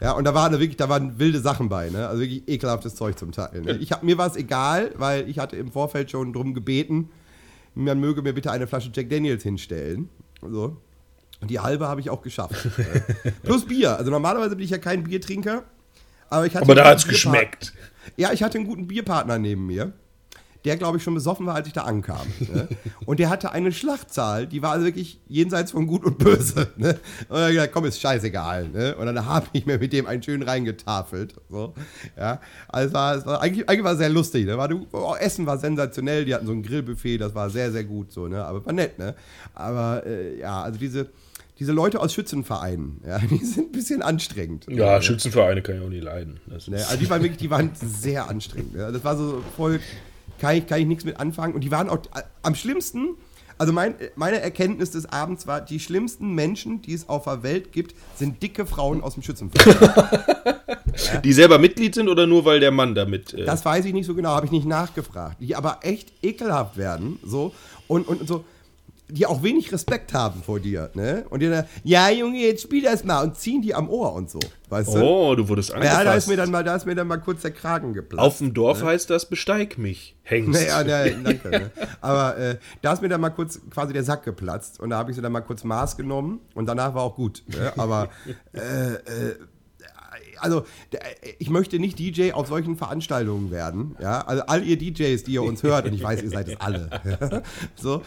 Ja, 0.00 0.12
und 0.12 0.24
da 0.24 0.34
waren 0.34 0.52
wirklich, 0.52 0.76
da 0.76 0.88
waren 0.88 1.18
wilde 1.18 1.40
Sachen 1.40 1.68
bei, 1.68 1.88
ne? 1.88 2.06
Also 2.08 2.20
wirklich 2.20 2.46
ekelhaftes 2.48 2.94
Zeug 2.94 3.18
zum 3.18 3.32
Teil. 3.32 3.62
Ne? 3.62 3.76
Ich 3.78 3.92
hab, 3.92 4.02
mir 4.02 4.18
war 4.18 4.26
es 4.26 4.36
egal, 4.36 4.92
weil 4.96 5.28
ich 5.28 5.38
hatte 5.38 5.56
im 5.56 5.72
Vorfeld 5.72 6.10
schon 6.10 6.32
drum 6.32 6.52
gebeten, 6.52 7.08
man 7.74 7.98
möge 8.00 8.22
mir 8.22 8.32
bitte 8.32 8.50
eine 8.50 8.66
Flasche 8.66 8.90
Jack 8.92 9.10
Daniels 9.10 9.42
hinstellen. 9.42 10.08
So. 10.42 10.76
Und 11.40 11.50
die 11.50 11.60
halbe 11.60 11.88
habe 11.88 12.00
ich 12.00 12.10
auch 12.10 12.22
geschafft. 12.22 12.68
Plus 13.42 13.66
Bier. 13.66 13.96
Also 13.96 14.10
normalerweise 14.10 14.56
bin 14.56 14.64
ich 14.64 14.70
ja 14.70 14.78
kein 14.78 15.04
Biertrinker. 15.04 15.64
Aber, 16.28 16.46
ich 16.46 16.54
hatte 16.54 16.64
aber 16.64 16.74
da 16.74 16.86
hat 16.86 16.98
es 16.98 17.06
geschmeckt. 17.06 17.72
Ja, 18.16 18.32
ich 18.32 18.42
hatte 18.42 18.58
einen 18.58 18.66
guten 18.66 18.86
Bierpartner 18.86 19.38
neben 19.38 19.66
mir. 19.66 19.92
Der, 20.66 20.76
glaube 20.76 20.98
ich, 20.98 21.02
schon 21.02 21.14
besoffen 21.14 21.46
war, 21.46 21.54
als 21.54 21.68
ich 21.68 21.72
da 21.72 21.82
ankam. 21.82 22.26
Ne? 22.52 22.68
Und 23.06 23.20
der 23.20 23.30
hatte 23.30 23.52
eine 23.52 23.72
Schlachtzahl, 23.72 24.46
die 24.46 24.62
war 24.62 24.72
also 24.72 24.84
wirklich 24.84 25.20
jenseits 25.28 25.70
von 25.70 25.86
Gut 25.86 26.04
und 26.04 26.18
Böse. 26.18 26.68
Ne? 26.76 26.98
Und 27.28 27.38
dann 27.38 27.52
gesagt, 27.52 27.72
komm, 27.72 27.84
ist 27.84 28.00
scheißegal. 28.00 28.68
Ne? 28.68 28.96
Und 28.96 29.06
dann 29.06 29.24
habe 29.24 29.46
ich 29.52 29.64
mir 29.64 29.78
mit 29.78 29.92
dem 29.92 30.06
einen 30.06 30.22
schön 30.22 30.42
reingetafelt. 30.42 31.34
So. 31.48 31.72
Ja? 32.16 32.40
Also 32.68 32.88
es 32.88 32.94
war, 32.94 33.14
es 33.16 33.26
war 33.26 33.40
eigentlich, 33.40 33.68
eigentlich 33.68 33.84
war 33.84 33.92
es 33.92 33.98
sehr 33.98 34.10
lustig. 34.10 34.44
Ne? 34.44 34.58
War, 34.58 34.68
oh, 34.92 35.14
Essen 35.14 35.46
war 35.46 35.58
sensationell, 35.58 36.24
die 36.24 36.34
hatten 36.34 36.46
so 36.46 36.52
ein 36.52 36.62
Grillbuffet, 36.62 37.18
das 37.18 37.34
war 37.34 37.48
sehr, 37.48 37.70
sehr 37.70 37.84
gut. 37.84 38.12
So, 38.12 38.26
ne? 38.26 38.44
Aber 38.44 38.66
war 38.66 38.72
nett. 38.72 38.98
Ne? 38.98 39.14
Aber 39.54 40.04
äh, 40.04 40.40
ja, 40.40 40.62
also 40.62 40.78
diese 40.78 41.08
diese 41.58 41.72
Leute 41.72 42.00
aus 42.00 42.12
Schützenvereinen, 42.12 43.00
ja, 43.06 43.18
die 43.30 43.38
sind 43.38 43.68
ein 43.68 43.72
bisschen 43.72 44.02
anstrengend. 44.02 44.66
Ja, 44.68 44.94
ja. 44.94 45.02
Schützenvereine 45.02 45.62
kann 45.62 45.76
ich 45.76 45.82
auch 45.82 45.88
nicht 45.88 46.04
leiden. 46.04 46.40
Ne, 46.46 46.54
also 46.56 46.96
die 46.98 47.08
waren 47.08 47.22
wirklich, 47.22 47.38
die 47.38 47.50
waren 47.50 47.70
sehr 47.74 48.28
anstrengend. 48.28 48.74
Ja. 48.74 48.90
Das 48.90 49.04
war 49.04 49.16
so 49.16 49.42
voll, 49.56 49.80
kann 50.38 50.56
ich, 50.56 50.66
kann 50.66 50.80
ich 50.80 50.86
nichts 50.86 51.04
mit 51.04 51.18
anfangen. 51.18 51.54
Und 51.54 51.62
die 51.62 51.70
waren 51.70 51.88
auch 51.88 51.98
am 52.42 52.54
schlimmsten, 52.54 53.16
also 53.58 53.72
mein, 53.72 53.94
meine 54.16 54.40
Erkenntnis 54.40 54.90
des 54.90 55.06
Abends 55.06 55.46
war, 55.46 55.60
die 55.60 55.80
schlimmsten 55.80 56.34
Menschen, 56.34 56.82
die 56.82 56.92
es 56.92 57.08
auf 57.08 57.24
der 57.24 57.42
Welt 57.42 57.72
gibt, 57.72 57.94
sind 58.16 58.42
dicke 58.42 58.66
Frauen 58.66 59.02
aus 59.02 59.14
dem 59.14 59.22
Schützenverein. 59.22 59.94
ja. 61.12 61.20
Die 61.20 61.32
selber 61.32 61.58
Mitglied 61.58 61.94
sind 61.94 62.08
oder 62.08 62.26
nur 62.26 62.44
weil 62.44 62.60
der 62.60 62.70
Mann 62.70 62.94
damit. 62.94 63.32
Äh 63.34 63.44
das 63.44 63.64
weiß 63.64 63.84
ich 63.86 63.92
nicht 63.92 64.06
so 64.06 64.14
genau, 64.14 64.30
habe 64.30 64.46
ich 64.46 64.52
nicht 64.52 64.66
nachgefragt. 64.66 65.36
Die 65.40 65.56
aber 65.56 65.78
echt 65.82 66.12
ekelhaft 66.22 66.76
werden, 66.76 67.18
so 67.24 67.52
und, 67.88 68.06
und 68.08 68.28
so 68.28 68.44
die 69.08 69.26
auch 69.26 69.42
wenig 69.42 69.72
Respekt 69.72 70.12
haben 70.12 70.42
vor 70.42 70.58
dir, 70.58 70.90
ne? 70.94 71.24
Und 71.30 71.40
die 71.40 71.48
dann, 71.48 71.64
ja, 71.84 72.10
Junge, 72.10 72.38
jetzt 72.38 72.62
spiel 72.62 72.82
das 72.82 73.04
mal 73.04 73.22
und 73.22 73.36
ziehen 73.36 73.62
die 73.62 73.74
am 73.74 73.88
Ohr 73.88 74.12
und 74.14 74.28
so, 74.28 74.40
weißt 74.68 74.94
du? 74.94 75.02
Oh, 75.02 75.34
du 75.34 75.48
wurdest 75.48 75.72
angefasst. 75.72 75.98
Ja, 75.98 76.04
da 76.04 76.14
ist 76.14 76.26
mir 76.26 76.36
dann 76.36 76.50
mal, 76.50 76.64
da 76.64 76.74
ist 76.74 76.86
mir 76.86 76.94
dann 76.94 77.06
mal 77.06 77.18
kurz 77.18 77.42
der 77.42 77.52
Kragen 77.52 77.92
geplatzt. 77.92 78.26
Auf 78.26 78.38
dem 78.38 78.52
Dorf 78.52 78.80
ne? 78.80 78.88
heißt 78.88 79.08
das, 79.10 79.28
besteig 79.28 79.78
mich, 79.78 80.16
Hengst. 80.24 80.60
Naja, 80.60 80.82
ja, 80.82 81.14
danke. 81.22 81.50
ne? 81.50 81.70
Aber 82.00 82.36
äh, 82.36 82.58
da 82.82 82.92
ist 82.92 83.02
mir 83.02 83.08
dann 83.08 83.20
mal 83.20 83.30
kurz 83.30 83.60
quasi 83.70 83.92
der 83.92 84.02
Sack 84.02 84.24
geplatzt 84.24 84.80
und 84.80 84.90
da 84.90 84.98
habe 84.98 85.10
ich 85.10 85.16
sie 85.16 85.22
dann 85.22 85.32
mal 85.32 85.40
kurz 85.40 85.62
Maß 85.62 85.96
genommen 85.96 86.40
und 86.54 86.66
danach 86.66 86.94
war 86.94 87.02
auch 87.02 87.14
gut. 87.14 87.44
Ne? 87.48 87.72
Aber 87.76 88.08
äh, 88.54 88.94
äh, 88.94 89.36
also 90.38 90.64
ich 91.38 91.50
möchte 91.50 91.78
nicht 91.78 91.98
DJ 91.98 92.32
auf 92.32 92.48
solchen 92.48 92.76
Veranstaltungen 92.76 93.50
werden. 93.50 93.96
Ja, 94.00 94.22
also 94.22 94.42
all 94.46 94.64
ihr 94.64 94.78
DJs, 94.78 95.22
die 95.24 95.32
ihr 95.32 95.42
uns 95.42 95.62
hört, 95.62 95.86
und 95.86 95.94
ich 95.94 96.02
weiß, 96.02 96.22
ihr 96.22 96.30
seid 96.30 96.48
es 96.48 96.60
alle. 96.60 97.42
so, 97.76 98.02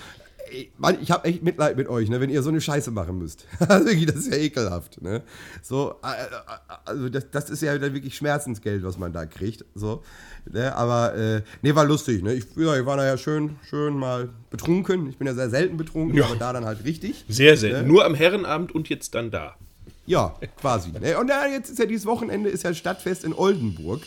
Mann, 0.77 0.97
ich 1.01 1.11
habe 1.11 1.27
echt 1.27 1.43
Mitleid 1.43 1.77
mit 1.77 1.87
euch, 1.87 2.09
ne, 2.09 2.19
wenn 2.19 2.29
ihr 2.29 2.41
so 2.41 2.49
eine 2.49 2.61
Scheiße 2.61 2.91
machen 2.91 3.17
müsst. 3.17 3.45
Also 3.69 4.05
das 4.05 4.15
ist 4.15 4.31
ja 4.31 4.37
ekelhaft. 4.37 5.01
Ne? 5.01 5.21
So, 5.61 5.95
äh, 6.03 6.07
äh, 6.07 6.27
also 6.85 7.09
das, 7.09 7.29
das 7.29 7.49
ist 7.49 7.61
ja 7.61 7.77
dann 7.77 7.93
wirklich 7.93 8.15
Schmerzensgeld, 8.15 8.83
was 8.83 8.97
man 8.97 9.13
da 9.13 9.25
kriegt. 9.25 9.63
So, 9.75 10.03
ne? 10.51 10.75
Aber 10.75 11.15
äh, 11.15 11.41
nee, 11.61 11.75
war 11.75 11.85
lustig. 11.85 12.23
Ne? 12.23 12.33
Ich, 12.33 12.45
ja, 12.55 12.77
ich 12.77 12.85
war 12.85 12.97
da 12.97 13.05
ja 13.05 13.17
schön, 13.17 13.57
schön 13.69 13.95
mal 13.95 14.29
betrunken. 14.49 15.09
Ich 15.09 15.17
bin 15.17 15.27
ja 15.27 15.33
sehr 15.33 15.49
selten 15.49 15.77
betrunken, 15.77 16.17
ja. 16.17 16.25
aber 16.25 16.35
da 16.35 16.53
dann 16.53 16.65
halt 16.65 16.83
richtig. 16.83 17.25
Sehr 17.27 17.57
selten. 17.57 17.81
Ne? 17.81 17.87
Nur 17.87 18.05
am 18.05 18.15
Herrenabend 18.15 18.73
und 18.73 18.89
jetzt 18.89 19.15
dann 19.15 19.31
da. 19.31 19.55
Ja, 20.05 20.35
quasi. 20.59 20.91
Ne? 20.91 21.17
Und 21.19 21.29
ja, 21.29 21.45
jetzt 21.45 21.69
ist 21.69 21.79
ja 21.79 21.85
dieses 21.85 22.05
Wochenende 22.05 22.49
ist 22.49 22.63
ja 22.63 22.73
Stadtfest 22.73 23.23
in 23.23 23.33
Oldenburg 23.33 24.01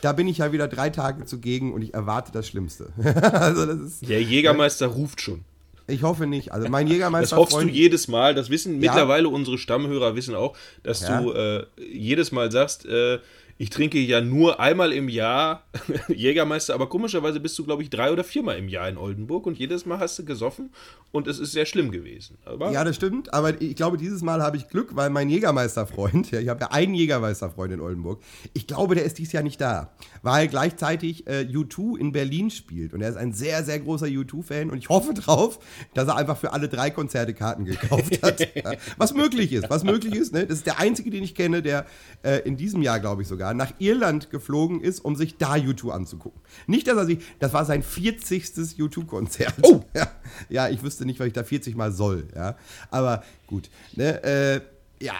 da 0.00 0.12
bin 0.12 0.28
ich 0.28 0.38
ja 0.38 0.52
wieder 0.52 0.68
drei 0.68 0.90
Tage 0.90 1.24
zugegen 1.24 1.72
und 1.72 1.82
ich 1.82 1.94
erwarte 1.94 2.32
das 2.32 2.46
Schlimmste. 2.46 2.92
also 3.32 3.66
das 3.66 3.78
ist, 3.78 4.08
Der 4.08 4.22
Jägermeister 4.22 4.88
ne? 4.88 4.94
ruft 4.94 5.20
schon. 5.20 5.44
Ich 5.88 6.02
hoffe 6.02 6.26
nicht. 6.26 6.52
Also 6.52 6.68
mein 6.68 6.86
Jägermeister. 6.86 7.36
Das 7.36 7.38
hoffst 7.38 7.54
Freund, 7.54 7.70
du 7.70 7.74
jedes 7.74 8.08
Mal. 8.08 8.34
Das 8.34 8.50
wissen 8.50 8.74
ja. 8.74 8.90
mittlerweile 8.90 9.28
unsere 9.28 9.58
Stammhörer 9.58 10.14
wissen 10.14 10.34
auch, 10.34 10.56
dass 10.82 11.00
ja. 11.00 11.20
du 11.20 11.32
äh, 11.32 11.66
jedes 11.90 12.30
Mal 12.30 12.52
sagst, 12.52 12.86
äh, 12.86 13.18
ich 13.60 13.70
trinke 13.70 13.98
ja 13.98 14.20
nur 14.20 14.60
einmal 14.60 14.92
im 14.92 15.08
Jahr 15.08 15.64
Jägermeister, 16.08 16.74
aber 16.74 16.88
komischerweise 16.88 17.40
bist 17.40 17.58
du, 17.58 17.64
glaube 17.64 17.82
ich, 17.82 17.90
drei 17.90 18.12
oder 18.12 18.22
viermal 18.22 18.56
im 18.56 18.68
Jahr 18.68 18.88
in 18.88 18.96
Oldenburg 18.96 19.46
und 19.46 19.58
jedes 19.58 19.84
Mal 19.84 19.98
hast 19.98 20.18
du 20.18 20.24
gesoffen 20.24 20.70
und 21.10 21.26
es 21.26 21.40
ist 21.40 21.52
sehr 21.52 21.66
schlimm 21.66 21.90
gewesen. 21.90 22.38
Aber 22.44 22.70
ja, 22.70 22.84
das 22.84 22.94
stimmt, 22.94 23.34
aber 23.34 23.60
ich 23.60 23.74
glaube, 23.74 23.96
dieses 23.96 24.22
Mal 24.22 24.42
habe 24.42 24.56
ich 24.56 24.68
Glück, 24.68 24.94
weil 24.94 25.10
mein 25.10 25.28
Jägermeisterfreund, 25.28 26.30
ja, 26.30 26.38
ich 26.38 26.48
habe 26.48 26.60
ja 26.60 26.70
einen 26.70 26.94
Jägermeisterfreund 26.94 27.72
in 27.72 27.80
Oldenburg, 27.80 28.22
ich 28.54 28.68
glaube, 28.68 28.94
der 28.94 29.04
ist 29.04 29.18
dieses 29.18 29.32
Jahr 29.32 29.42
nicht 29.42 29.60
da, 29.60 29.92
weil 30.22 30.48
gleichzeitig 30.48 31.26
äh, 31.26 31.46
U2 31.50 31.98
in 31.98 32.12
Berlin 32.12 32.50
spielt 32.50 32.94
und 32.94 33.00
er 33.02 33.10
ist 33.10 33.16
ein 33.16 33.32
sehr, 33.32 33.64
sehr 33.64 33.80
großer 33.80 34.06
U2-Fan 34.06 34.70
und 34.70 34.78
ich 34.78 34.88
hoffe 34.88 35.14
drauf, 35.14 35.58
dass 35.94 36.08
er 36.08 36.16
einfach 36.16 36.36
für 36.36 36.52
alle 36.52 36.68
drei 36.68 36.90
Konzerte 36.90 37.34
Karten 37.34 37.64
gekauft 37.64 38.22
hat. 38.22 38.48
was 38.96 39.14
möglich 39.14 39.52
ist, 39.52 39.70
was 39.70 39.84
möglich 39.84 40.14
ist, 40.14 40.32
ne? 40.32 40.46
Das 40.46 40.58
ist 40.58 40.66
der 40.66 40.78
einzige, 40.78 41.10
den 41.10 41.22
ich 41.22 41.34
kenne, 41.34 41.62
der 41.62 41.86
äh, 42.22 42.40
in 42.40 42.56
diesem 42.56 42.82
Jahr, 42.82 43.00
glaube 43.00 43.22
ich, 43.22 43.28
sogar 43.28 43.54
nach 43.54 43.72
Irland 43.78 44.30
geflogen 44.30 44.80
ist, 44.80 45.00
um 45.00 45.16
sich 45.16 45.36
da 45.36 45.56
YouTube 45.56 45.92
anzugucken. 45.92 46.40
Nicht, 46.66 46.86
dass 46.88 46.96
er 46.96 47.06
sich, 47.06 47.18
das 47.38 47.52
war 47.52 47.64
sein 47.64 47.82
40. 47.82 48.76
YouTube-Konzert. 48.76 49.54
Oh! 49.62 49.82
Ja, 49.94 50.08
ja, 50.48 50.68
ich 50.68 50.82
wüsste 50.82 51.04
nicht, 51.06 51.20
was 51.20 51.26
ich 51.26 51.32
da 51.32 51.44
40 51.44 51.76
mal 51.76 51.92
soll. 51.92 52.28
Ja, 52.34 52.56
aber 52.90 53.22
gut. 53.46 53.70
Ne, 53.94 54.22
äh, 54.22 54.60
ja, 55.00 55.14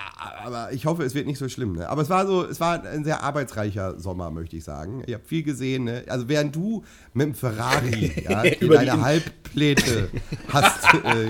aber 0.44 0.72
ich 0.72 0.86
hoffe, 0.86 1.04
es 1.04 1.14
wird 1.14 1.26
nicht 1.26 1.38
so 1.38 1.48
schlimm. 1.48 1.74
Ne? 1.74 1.88
Aber 1.88 2.02
es 2.02 2.10
war 2.10 2.26
so, 2.26 2.44
es 2.44 2.58
war 2.58 2.82
ein 2.84 3.04
sehr 3.04 3.22
arbeitsreicher 3.22 3.98
Sommer, 4.00 4.30
möchte 4.30 4.56
ich 4.56 4.64
sagen. 4.64 5.04
Ich 5.06 5.14
habe 5.14 5.24
viel 5.24 5.44
gesehen. 5.44 5.84
Ne? 5.84 6.04
Also 6.08 6.28
während 6.28 6.56
du 6.56 6.84
mit 7.12 7.26
dem 7.26 7.34
Ferrari 7.34 8.24
ja, 8.28 8.42
deine 8.42 9.00
Halbpläte 9.00 10.08
hast. 10.48 10.94
Äh, 10.94 11.28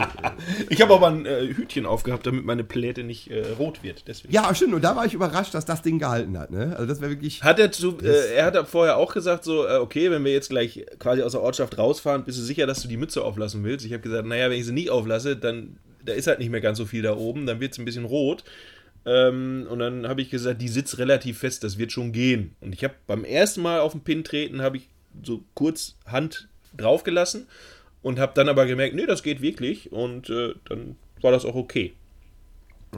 ich 0.71 0.81
habe 0.81 0.95
aber 0.95 1.09
ein 1.09 1.27
äh, 1.27 1.49
Hütchen 1.49 1.85
aufgehabt, 1.85 2.27
damit 2.27 2.45
meine 2.47 2.65
Pläte 2.65 3.05
nicht 3.05 3.31
äh, 3.31 3.53
rot 3.59 3.83
wird. 3.83 4.09
Deswegen. 4.09 4.33
Ja, 4.33 4.55
stimmt. 4.55 4.73
Und 4.75 4.83
da 4.83 4.97
war 4.97 5.05
ich 5.05 5.13
überrascht, 5.13 5.53
dass 5.53 5.67
das 5.67 5.83
Ding 5.83 5.99
gehalten 5.99 6.39
hat. 6.39 6.51
Ne? 6.51 6.75
Also 6.75 6.87
das 6.87 7.03
wäre 7.03 7.11
wirklich. 7.11 7.43
Hat 7.43 7.59
er 7.59 7.71
zu, 7.71 7.99
äh, 7.99 8.35
er 8.35 8.47
hat 8.47 8.69
vorher 8.69 8.97
auch 8.97 9.13
gesagt 9.13 9.45
so, 9.45 9.67
äh, 9.67 9.77
okay, 9.77 10.11
wenn 10.11 10.25
wir 10.25 10.33
jetzt 10.33 10.49
gleich 10.49 10.87
quasi 10.99 11.23
aus 11.23 11.33
der 11.33 11.43
Ortschaft 11.43 11.77
rausfahren, 11.77 12.25
bist 12.25 12.39
du 12.39 12.43
sicher, 12.43 12.67
dass 12.67 12.81
du 12.81 12.89
die 12.89 12.97
Mütze 12.97 13.23
auflassen 13.23 13.63
willst? 13.63 13.85
Ich 13.85 13.93
habe 13.93 14.03
gesagt, 14.03 14.27
naja, 14.27 14.49
wenn 14.49 14.59
ich 14.59 14.65
sie 14.65 14.73
nicht 14.73 14.91
auflasse, 14.91 15.37
dann 15.37 15.79
da 16.09 16.15
ist 16.15 16.27
halt 16.27 16.39
nicht 16.39 16.51
mehr 16.51 16.61
ganz 16.61 16.79
so 16.79 16.87
viel 16.87 17.03
da 17.03 17.17
oben, 17.17 17.47
dann 17.47 17.61
wird 17.61 17.73
es 17.73 17.79
ein 17.79 17.85
bisschen 17.85 18.05
rot. 18.05 18.45
Ähm, 19.07 19.67
und 19.71 19.79
dann 19.79 20.09
habe 20.09 20.21
ich 20.21 20.31
gesagt, 20.31 20.61
die 20.61 20.69
sitzt 20.69 20.99
relativ 20.99 21.39
fest, 21.39 21.65
das 21.65 21.79
wird 21.79 21.93
schon 21.93 22.13
gehen. 22.13 22.57
Und 22.61 22.75
ich 22.75 22.85
habe 22.85 22.95
beim 23.07 23.25
ersten 23.25 23.63
Mal 23.63 23.81
auf 23.81 23.93
den 23.93 24.03
Pin 24.03 24.25
treten, 24.25 24.63
habe 24.63 24.79
ich 24.79 24.89
so 25.23 25.43
kurz 25.55 25.97
Hand 26.07 26.49
draufgelassen 26.77 27.47
und 28.03 28.19
habe 28.19 28.33
dann 28.35 28.49
aber 28.49 28.67
gemerkt, 28.67 28.95
nee, 28.95 29.07
das 29.07 29.23
geht 29.23 29.41
wirklich. 29.41 29.93
Und 29.93 30.31
äh, 30.31 30.55
dann 30.69 30.97
war 31.21 31.33
das 31.33 31.45
auch 31.45 31.55
okay. 31.55 31.95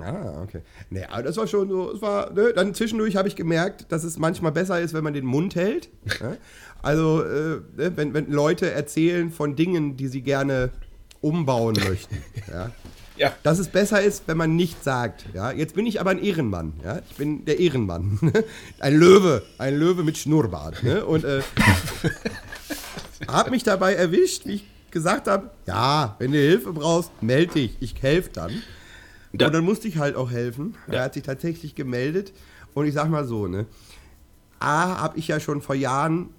Ah, 0.00 0.42
okay. 0.42 0.62
Nee, 0.88 1.04
aber 1.04 1.24
das 1.24 1.36
war 1.36 1.46
schon 1.46 1.68
so, 1.68 1.92
es 1.92 2.00
war, 2.00 2.32
ne, 2.32 2.52
dann 2.54 2.74
zwischendurch 2.74 3.16
habe 3.16 3.28
ich 3.28 3.34
gemerkt, 3.34 3.90
dass 3.90 4.04
es 4.04 4.18
manchmal 4.18 4.52
besser 4.52 4.80
ist, 4.80 4.94
wenn 4.94 5.02
man 5.02 5.14
den 5.14 5.26
Mund 5.26 5.54
hält. 5.54 5.88
Ne? 6.20 6.38
Also, 6.82 7.22
äh, 7.22 7.60
ne, 7.76 7.92
wenn, 7.96 8.14
wenn 8.14 8.30
Leute 8.30 8.70
erzählen 8.70 9.30
von 9.30 9.56
Dingen, 9.56 9.96
die 9.96 10.08
sie 10.08 10.22
gerne 10.22 10.70
umbauen 11.20 11.76
möchten. 11.88 12.16
Ja. 12.50 12.70
Ja. 13.20 13.34
Dass 13.42 13.58
es 13.58 13.68
besser 13.68 14.00
ist, 14.00 14.22
wenn 14.26 14.38
man 14.38 14.56
nichts 14.56 14.82
sagt. 14.82 15.26
Ja. 15.34 15.52
Jetzt 15.52 15.74
bin 15.74 15.84
ich 15.84 16.00
aber 16.00 16.10
ein 16.10 16.22
Ehrenmann. 16.22 16.72
Ja. 16.82 17.00
Ich 17.10 17.16
bin 17.16 17.44
der 17.44 17.60
Ehrenmann. 17.60 18.18
ein 18.80 18.96
Löwe. 18.96 19.42
Ein 19.58 19.76
Löwe 19.76 20.02
mit 20.02 20.16
Schnurrbart. 20.16 20.82
Ne? 20.82 21.04
Und 21.04 21.24
äh, 21.24 21.42
habe 23.28 23.50
mich 23.50 23.62
dabei 23.62 23.94
erwischt, 23.94 24.46
wie 24.46 24.54
ich 24.54 24.64
gesagt 24.90 25.28
habe, 25.28 25.50
ja, 25.66 26.16
wenn 26.18 26.32
du 26.32 26.38
Hilfe 26.38 26.72
brauchst, 26.72 27.10
melde 27.22 27.52
dich. 27.52 27.76
Ich 27.80 27.94
helfe 28.02 28.30
dann. 28.32 28.62
Da. 29.34 29.46
Und 29.46 29.52
dann 29.52 29.64
musste 29.64 29.86
ich 29.86 29.98
halt 29.98 30.16
auch 30.16 30.30
helfen. 30.30 30.74
Ja. 30.86 30.94
Er 30.94 31.02
hat 31.04 31.14
sich 31.14 31.22
tatsächlich 31.22 31.74
gemeldet. 31.74 32.32
Und 32.72 32.86
ich 32.86 32.94
sag 32.94 33.10
mal 33.10 33.26
so, 33.26 33.46
ne? 33.46 33.66
A, 34.60 35.02
habe 35.02 35.18
ich 35.18 35.28
ja 35.28 35.40
schon 35.40 35.60
vor 35.60 35.74
Jahren 35.74 36.30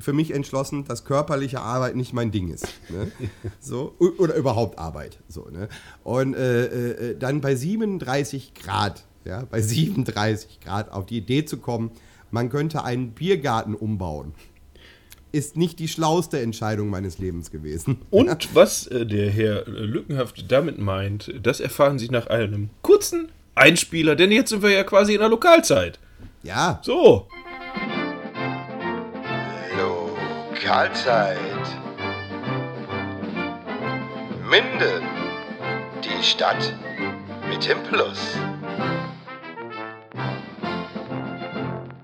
für 0.00 0.12
mich 0.12 0.32
entschlossen, 0.32 0.84
dass 0.84 1.04
körperliche 1.04 1.60
Arbeit 1.60 1.96
nicht 1.96 2.12
mein 2.12 2.30
Ding 2.30 2.52
ist. 2.52 2.66
Ne? 2.88 3.10
So, 3.60 3.94
oder 3.98 4.34
überhaupt 4.34 4.78
Arbeit. 4.78 5.18
So, 5.28 5.48
ne? 5.50 5.68
Und 6.04 6.34
äh, 6.34 7.10
äh, 7.10 7.18
dann 7.18 7.40
bei 7.40 7.54
37 7.54 8.54
Grad, 8.54 9.04
ja, 9.24 9.44
bei 9.50 9.60
37 9.60 10.60
Grad 10.60 10.92
auf 10.92 11.06
die 11.06 11.18
Idee 11.18 11.44
zu 11.44 11.58
kommen, 11.58 11.90
man 12.30 12.50
könnte 12.50 12.84
einen 12.84 13.10
Biergarten 13.12 13.74
umbauen. 13.74 14.34
Ist 15.32 15.56
nicht 15.56 15.78
die 15.78 15.88
schlauste 15.88 16.40
Entscheidung 16.40 16.88
meines 16.88 17.18
Lebens 17.18 17.50
gewesen. 17.50 17.98
Und 18.10 18.54
was 18.54 18.86
äh, 18.86 19.04
der 19.04 19.30
Herr 19.30 19.66
Lückenhaft 19.66 20.50
damit 20.50 20.78
meint, 20.78 21.32
das 21.42 21.60
erfahren 21.60 21.98
Sie 21.98 22.08
nach 22.08 22.28
einem 22.28 22.70
kurzen 22.82 23.28
Einspieler, 23.54 24.14
denn 24.14 24.30
jetzt 24.30 24.50
sind 24.50 24.62
wir 24.62 24.70
ja 24.70 24.84
quasi 24.84 25.14
in 25.14 25.20
der 25.20 25.28
Lokalzeit. 25.28 25.98
Ja. 26.42 26.80
So. 26.82 27.26
Lokalzeit. 30.60 31.38
Minden, 34.50 35.02
die 36.02 36.24
Stadt 36.24 36.74
mit 37.48 37.68
dem 37.68 37.78
Plus. 37.84 38.18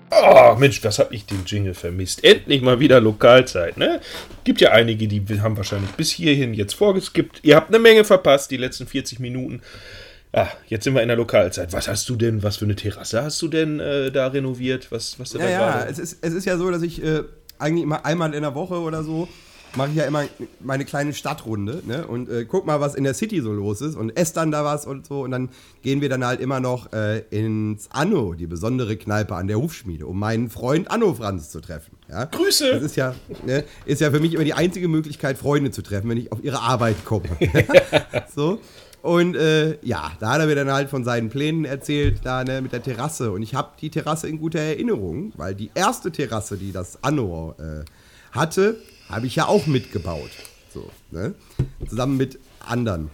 Oh, 0.09 0.55
Mensch, 0.57 0.81
was 0.85 0.99
hab 0.99 1.11
ich 1.11 1.25
den 1.25 1.43
Jingle 1.45 1.73
vermisst. 1.73 2.23
Endlich 2.23 2.61
mal 2.61 2.79
wieder 2.79 3.01
Lokalzeit, 3.01 3.75
ne? 3.75 3.99
Gibt 4.45 4.61
ja 4.61 4.71
einige, 4.71 5.09
die 5.09 5.41
haben 5.41 5.57
wahrscheinlich 5.57 5.91
bis 5.91 6.11
hierhin 6.11 6.53
jetzt 6.53 6.75
vorgeskippt. 6.75 7.41
Ihr 7.43 7.57
habt 7.57 7.67
eine 7.67 7.79
Menge 7.79 8.05
verpasst, 8.05 8.51
die 8.51 8.57
letzten 8.57 8.87
40 8.87 9.19
Minuten. 9.19 9.61
Ah, 10.31 10.47
jetzt 10.67 10.85
sind 10.85 10.93
wir 10.93 11.01
in 11.01 11.09
der 11.09 11.17
Lokalzeit. 11.17 11.73
Was 11.73 11.89
hast 11.89 12.07
du 12.07 12.15
denn, 12.15 12.41
was 12.41 12.57
für 12.57 12.65
eine 12.65 12.75
Terrasse 12.75 13.21
hast 13.21 13.41
du 13.41 13.49
denn 13.49 13.81
äh, 13.81 14.11
da 14.11 14.27
renoviert? 14.27 14.93
Was, 14.93 15.19
was 15.19 15.33
ja, 15.33 15.49
ja, 15.49 15.85
es 15.85 15.99
ist, 15.99 16.23
es 16.23 16.33
ist 16.33 16.45
ja 16.45 16.57
so, 16.57 16.71
dass 16.71 16.81
ich 16.81 17.03
äh, 17.03 17.23
eigentlich 17.59 17.83
immer 17.83 18.05
einmal 18.05 18.33
in 18.33 18.41
der 18.41 18.55
Woche 18.55 18.79
oder 18.79 19.03
so 19.03 19.27
mache 19.75 19.89
ich 19.89 19.95
ja 19.95 20.05
immer 20.05 20.25
meine 20.59 20.85
kleine 20.85 21.13
Stadtrunde 21.13 21.81
ne? 21.85 22.07
und 22.07 22.29
äh, 22.29 22.45
guck 22.45 22.65
mal, 22.65 22.79
was 22.79 22.95
in 22.95 23.03
der 23.03 23.13
City 23.13 23.41
so 23.41 23.51
los 23.51 23.81
ist 23.81 23.95
und 23.95 24.15
esse 24.17 24.33
dann 24.33 24.51
da 24.51 24.63
was 24.63 24.85
und 24.85 25.05
so. 25.05 25.21
Und 25.21 25.31
dann 25.31 25.49
gehen 25.81 26.01
wir 26.01 26.09
dann 26.09 26.25
halt 26.25 26.39
immer 26.39 26.59
noch 26.59 26.91
äh, 26.93 27.19
ins 27.29 27.89
Anno, 27.91 28.33
die 28.33 28.47
besondere 28.47 28.97
Kneipe 28.97 29.35
an 29.35 29.47
der 29.47 29.57
Hufschmiede, 29.57 30.05
um 30.05 30.19
meinen 30.19 30.49
Freund 30.49 30.89
Anno 30.89 31.13
Franz 31.13 31.49
zu 31.49 31.61
treffen. 31.61 31.97
Ja? 32.09 32.25
Grüße! 32.25 32.71
Das 32.71 32.83
ist 32.83 32.95
ja, 32.95 33.15
ne, 33.45 33.63
ist 33.85 34.01
ja 34.01 34.11
für 34.11 34.19
mich 34.19 34.33
immer 34.33 34.43
die 34.43 34.53
einzige 34.53 34.87
Möglichkeit, 34.87 35.37
Freunde 35.37 35.71
zu 35.71 35.81
treffen, 35.81 36.09
wenn 36.09 36.17
ich 36.17 36.31
auf 36.31 36.43
ihre 36.43 36.61
Arbeit 36.61 37.03
komme. 37.05 37.25
so. 38.35 38.59
Und 39.05 39.35
äh, 39.35 39.77
ja, 39.85 40.13
da 40.19 40.31
hat 40.31 40.39
er 40.39 40.47
mir 40.47 40.55
dann 40.55 40.71
halt 40.71 40.89
von 40.89 41.03
seinen 41.03 41.29
Plänen 41.29 41.63
erzählt, 41.63 42.21
da 42.23 42.43
ne, 42.43 42.63
mit 42.63 42.71
der 42.71 42.81
Terrasse. 42.81 43.31
Und 43.31 43.43
ich 43.43 43.53
habe 43.53 43.69
die 43.79 43.91
Terrasse 43.91 44.27
in 44.27 44.39
guter 44.39 44.57
Erinnerung, 44.57 45.31
weil 45.37 45.53
die 45.53 45.69
erste 45.75 46.11
Terrasse, 46.11 46.57
die 46.57 46.71
das 46.71 47.03
Anno 47.03 47.53
äh, 47.59 47.85
hatte, 48.31 48.77
habe 49.07 49.27
ich 49.27 49.35
ja 49.35 49.45
auch 49.45 49.67
mitgebaut. 49.67 50.31
So, 50.73 50.89
ne? 51.11 51.35
Zusammen 51.87 52.17
mit 52.17 52.39
anderen. 52.59 53.11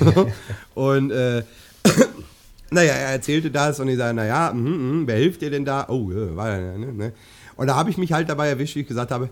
und 0.74 1.10
äh, 1.10 1.42
naja, 2.70 2.94
er 2.94 3.10
erzählte 3.10 3.50
das 3.50 3.78
und 3.80 3.88
ich 3.88 3.98
sage, 3.98 4.14
naja, 4.14 4.50
mh, 4.50 4.70
mh, 4.70 5.06
wer 5.06 5.16
hilft 5.16 5.42
dir 5.42 5.50
denn 5.50 5.66
da? 5.66 5.86
Oh, 5.90 6.10
äh, 6.10 6.34
war 6.34 6.58
ja, 6.58 6.78
ne, 6.78 6.90
ne? 6.90 7.12
Und 7.56 7.66
da 7.66 7.74
habe 7.74 7.90
ich 7.90 7.98
mich 7.98 8.14
halt 8.14 8.30
dabei 8.30 8.48
erwischt, 8.48 8.76
wie 8.76 8.80
ich 8.80 8.88
gesagt 8.88 9.10
habe, 9.10 9.28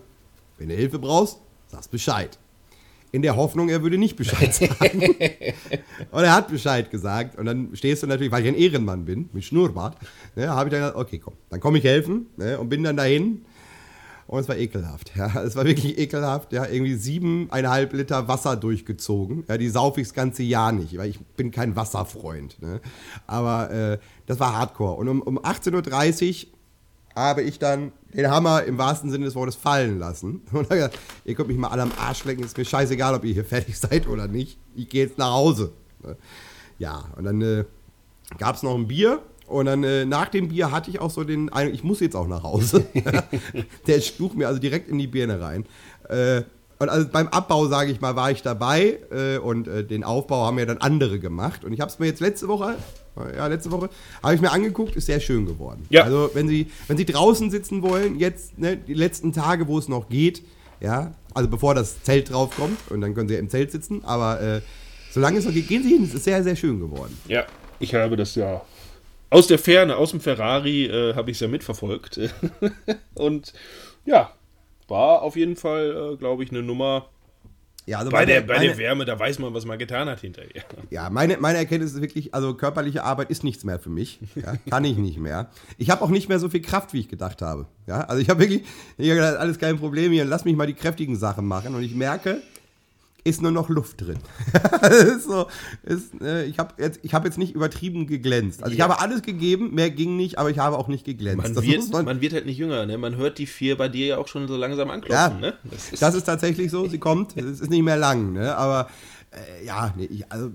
wenn 0.59 0.69
du 0.69 0.75
Hilfe 0.75 0.99
brauchst, 0.99 1.39
sagst 1.71 1.89
Bescheid. 1.89 2.37
In 3.13 3.21
der 3.21 3.35
Hoffnung, 3.35 3.69
er 3.69 3.83
würde 3.83 3.99
nicht 3.99 4.15
Bescheid 4.15 4.53
sagen. 4.55 5.01
und 6.11 6.23
er 6.23 6.33
hat 6.33 6.47
Bescheid 6.47 6.89
gesagt. 6.89 7.37
Und 7.37 7.45
dann 7.45 7.69
stehst 7.75 8.01
du 8.01 8.07
natürlich, 8.07 8.31
weil 8.31 8.41
ich 8.41 8.47
ein 8.49 8.55
Ehrenmann 8.55 9.05
bin, 9.05 9.29
mit 9.33 9.45
Schnurrbart, 9.45 9.97
ne, 10.35 10.49
habe 10.49 10.67
ich 10.67 10.71
dann 10.71 10.81
gesagt, 10.81 10.97
okay, 10.97 11.19
komm, 11.23 11.35
dann 11.51 11.59
komme 11.59 11.77
ich 11.77 11.83
helfen 11.83 12.25
ne, 12.37 12.59
und 12.59 12.69
bin 12.69 12.83
dann 12.83 12.97
dahin. 12.97 13.45
Und 14.25 14.39
es 14.39 14.49
war 14.49 14.57
ekelhaft. 14.57 15.11
Ja, 15.15 15.43
es 15.43 15.55
war 15.55 15.63
wirklich 15.65 15.99
ekelhaft. 15.99 16.53
Ja, 16.53 16.65
irgendwie 16.65 16.95
siebeneinhalb 16.95 17.93
Liter 17.93 18.27
Wasser 18.27 18.55
durchgezogen. 18.55 19.43
Ja, 19.47 19.59
die 19.59 19.69
saufe 19.69 20.01
ich 20.01 20.07
das 20.07 20.15
ganze 20.15 20.41
Jahr 20.41 20.71
nicht, 20.71 20.97
weil 20.97 21.09
ich 21.11 21.19
bin 21.19 21.51
kein 21.51 21.75
Wasserfreund. 21.75 22.59
Ne? 22.59 22.81
Aber 23.27 23.69
äh, 23.69 23.99
das 24.25 24.39
war 24.39 24.57
Hardcore. 24.57 24.95
Und 24.95 25.07
um, 25.07 25.21
um 25.21 25.37
18.30 25.37 26.45
Uhr 26.45 26.51
habe 27.15 27.41
ich 27.41 27.59
dann 27.59 27.91
den 28.13 28.29
Hammer 28.29 28.63
im 28.63 28.77
wahrsten 28.77 29.09
Sinne 29.09 29.25
des 29.25 29.35
Wortes 29.35 29.55
fallen 29.55 29.99
lassen. 29.99 30.41
Und 30.51 30.65
habe 30.65 30.75
gesagt, 30.75 30.99
ihr 31.25 31.35
könnt 31.35 31.47
mich 31.47 31.57
mal 31.57 31.69
alle 31.69 31.83
am 31.83 31.91
Arsch 31.97 32.23
lecken, 32.25 32.43
ist 32.43 32.57
mir 32.57 32.65
scheißegal, 32.65 33.15
ob 33.15 33.23
ihr 33.23 33.33
hier 33.33 33.45
fertig 33.45 33.77
seid 33.79 34.07
oder 34.07 34.27
nicht. 34.27 34.57
Ich 34.75 34.89
gehe 34.89 35.05
jetzt 35.05 35.17
nach 35.17 35.31
Hause. 35.31 35.71
Ja, 36.79 37.05
und 37.15 37.23
dann 37.23 37.41
äh, 37.41 37.65
gab 38.37 38.55
es 38.55 38.63
noch 38.63 38.75
ein 38.75 38.87
Bier. 38.87 39.21
Und 39.47 39.65
dann 39.65 39.83
äh, 39.83 40.05
nach 40.05 40.29
dem 40.29 40.47
Bier 40.49 40.71
hatte 40.71 40.89
ich 40.89 40.99
auch 40.99 41.11
so 41.11 41.23
den 41.23 41.51
Eindruck, 41.51 41.75
ich 41.75 41.83
muss 41.83 41.99
jetzt 41.99 42.15
auch 42.15 42.27
nach 42.27 42.43
Hause. 42.43 42.85
Der 43.87 44.01
spucht 44.01 44.35
mir 44.35 44.47
also 44.47 44.59
direkt 44.59 44.89
in 44.89 44.97
die 44.97 45.07
Birne 45.07 45.41
rein. 45.41 45.65
Äh, 46.09 46.43
und 46.83 46.89
also 46.89 47.07
beim 47.07 47.27
Abbau, 47.29 47.67
sage 47.67 47.91
ich 47.91 48.01
mal, 48.01 48.15
war 48.15 48.29
ich 48.29 48.41
dabei 48.41 48.99
äh, 49.09 49.37
und 49.37 49.67
äh, 49.67 49.83
den 49.83 50.03
Aufbau 50.03 50.45
haben 50.45 50.59
ja 50.59 50.65
dann 50.65 50.79
andere 50.79 51.17
gemacht. 51.17 51.63
Und 51.63 51.73
ich 51.73 51.79
habe 51.79 51.89
es 51.89 51.97
mir 51.97 52.07
jetzt 52.07 52.19
letzte 52.19 52.47
Woche, 52.47 52.75
ja, 53.35 53.47
letzte 53.47 53.71
Woche, 53.71 53.89
habe 54.21 54.35
ich 54.35 54.41
mir 54.41 54.51
angeguckt, 54.51 54.95
ist 54.95 55.05
sehr 55.05 55.19
schön 55.19 55.45
geworden. 55.45 55.85
Ja. 55.89 56.03
Also 56.03 56.31
wenn 56.33 56.47
Sie, 56.47 56.69
wenn 56.87 56.97
Sie 56.97 57.05
draußen 57.05 57.49
sitzen 57.51 57.81
wollen, 57.81 58.19
jetzt 58.19 58.59
ne, 58.59 58.75
die 58.75 58.93
letzten 58.93 59.31
Tage, 59.31 59.67
wo 59.67 59.79
es 59.79 59.87
noch 59.87 60.09
geht, 60.09 60.43
ja, 60.81 61.13
also 61.33 61.49
bevor 61.49 61.73
das 61.73 62.03
Zelt 62.03 62.31
draufkommt 62.31 62.77
und 62.89 63.01
dann 63.01 63.13
können 63.13 63.29
Sie 63.29 63.35
ja 63.35 63.39
im 63.39 63.49
Zelt 63.49 63.71
sitzen, 63.71 64.03
aber 64.03 64.41
äh, 64.41 64.61
solange 65.11 65.39
es 65.39 65.45
noch 65.45 65.53
geht, 65.53 65.69
gehen 65.69 65.83
Sie 65.83 65.89
hin, 65.89 66.03
es 66.03 66.13
ist 66.13 66.25
sehr, 66.25 66.43
sehr 66.43 66.57
schön 66.57 66.79
geworden. 66.79 67.17
Ja, 67.27 67.45
ich 67.79 67.95
habe 67.95 68.17
das 68.17 68.35
ja 68.35 68.61
aus 69.29 69.47
der 69.47 69.57
Ferne, 69.57 69.95
aus 69.95 70.11
dem 70.11 70.19
Ferrari, 70.19 70.85
äh, 70.85 71.15
habe 71.15 71.31
ich 71.31 71.37
es 71.37 71.41
ja 71.41 71.47
mitverfolgt. 71.47 72.19
Und 73.15 73.53
ja, 74.05 74.31
war 74.89 75.21
auf 75.21 75.35
jeden 75.35 75.55
Fall, 75.55 76.13
äh, 76.13 76.17
glaube 76.17 76.43
ich, 76.43 76.51
eine 76.51 76.61
Nummer. 76.63 77.07
Ja, 77.85 77.97
also 77.99 78.11
Bei, 78.11 78.23
der, 78.25 78.39
bei 78.41 78.55
meine- 78.55 78.67
der 78.67 78.77
Wärme, 78.77 79.03
da 79.03 79.19
weiß 79.19 79.39
man, 79.39 79.53
was 79.53 79.65
man 79.65 79.77
getan 79.77 80.07
hat 80.07 80.21
hinterher. 80.21 80.63
Ja, 80.89 81.09
meine, 81.09 81.37
meine 81.39 81.57
Erkenntnis 81.57 81.93
ist 81.93 82.01
wirklich, 82.01 82.33
also 82.33 82.53
körperliche 82.53 83.03
Arbeit 83.03 83.29
ist 83.29 83.43
nichts 83.43 83.65
mehr 83.65 83.77
für 83.77 83.89
mich. 83.89 84.19
Ja, 84.35 84.53
kann 84.69 84.85
ich 84.85 84.97
nicht 84.97 85.17
mehr. 85.17 85.49
Ich 85.77 85.89
habe 85.89 86.01
auch 86.01 86.09
nicht 86.09 86.29
mehr 86.29 86.39
so 86.39 86.47
viel 86.47 86.61
Kraft, 86.61 86.93
wie 86.93 86.99
ich 87.01 87.09
gedacht 87.09 87.41
habe. 87.41 87.67
Ja, 87.87 88.01
also 88.01 88.21
ich 88.21 88.29
habe 88.29 88.39
wirklich, 88.39 88.63
ich 88.97 89.09
hab 89.09 89.15
gedacht, 89.17 89.35
alles 89.35 89.59
kein 89.59 89.77
Problem 89.79 90.13
hier, 90.13 90.23
lass 90.23 90.45
mich 90.45 90.55
mal 90.55 90.65
die 90.67 90.73
kräftigen 90.75 91.17
Sachen 91.17 91.45
machen. 91.45 91.75
Und 91.75 91.83
ich 91.83 91.93
merke, 91.93 92.41
ist 93.25 93.41
nur 93.41 93.51
noch 93.51 93.69
Luft 93.69 94.01
drin. 94.01 94.17
So, 95.25 95.47
ist, 95.83 96.19
äh, 96.21 96.45
ich 96.45 96.59
habe 96.59 96.73
jetzt, 96.81 96.99
ich 97.03 97.13
hab 97.13 97.23
jetzt 97.25 97.37
nicht 97.37 97.55
übertrieben 97.55 98.05
geglänzt. 98.07 98.61
Also 98.63 98.73
ich 98.73 98.79
Ja. 98.79 98.85
habe 98.89 98.99
alles 98.99 99.21
gegeben, 99.21 99.73
mehr 99.73 99.89
ging 99.89 100.17
nicht, 100.17 100.37
aber 100.37 100.49
ich 100.49 100.59
habe 100.59 100.77
auch 100.77 100.87
nicht 100.89 101.05
geglänzt. 101.05 101.43
Man 101.55 101.63
wird, 101.63 101.91
man- 101.91 102.05
man 102.05 102.21
wird 102.21 102.33
halt 102.33 102.45
nicht 102.45 102.57
jünger, 102.57 102.85
ne? 102.85 102.97
Man 102.97 103.15
hört 103.15 103.37
die 103.37 103.45
vier 103.45 103.77
bei 103.77 103.87
dir 103.87 104.05
ja 104.07 104.17
auch 104.17 104.27
schon 104.27 104.47
so 104.47 104.57
langsam 104.57 104.89
Ja, 104.89 104.93
anklopfen, 104.93 105.39
ne? 105.39 105.53
Das 105.63 105.93
ist, 105.93 106.01
das 106.01 106.15
ist 106.15 106.23
tatsächlich 106.25 106.69
so. 106.71 106.87
Sie 106.87 106.97
kommt. 106.99 107.35
Es 107.37 107.59
ist 107.61 107.69
nicht 107.69 107.83
mehr 107.83 107.97
lang, 107.97 108.33
ne? 108.33 108.55
Aber 108.57 108.89
äh, 109.31 109.65
ja, 109.65 109.93
nee, 109.97 110.05
ich, 110.05 110.31
also 110.31 110.51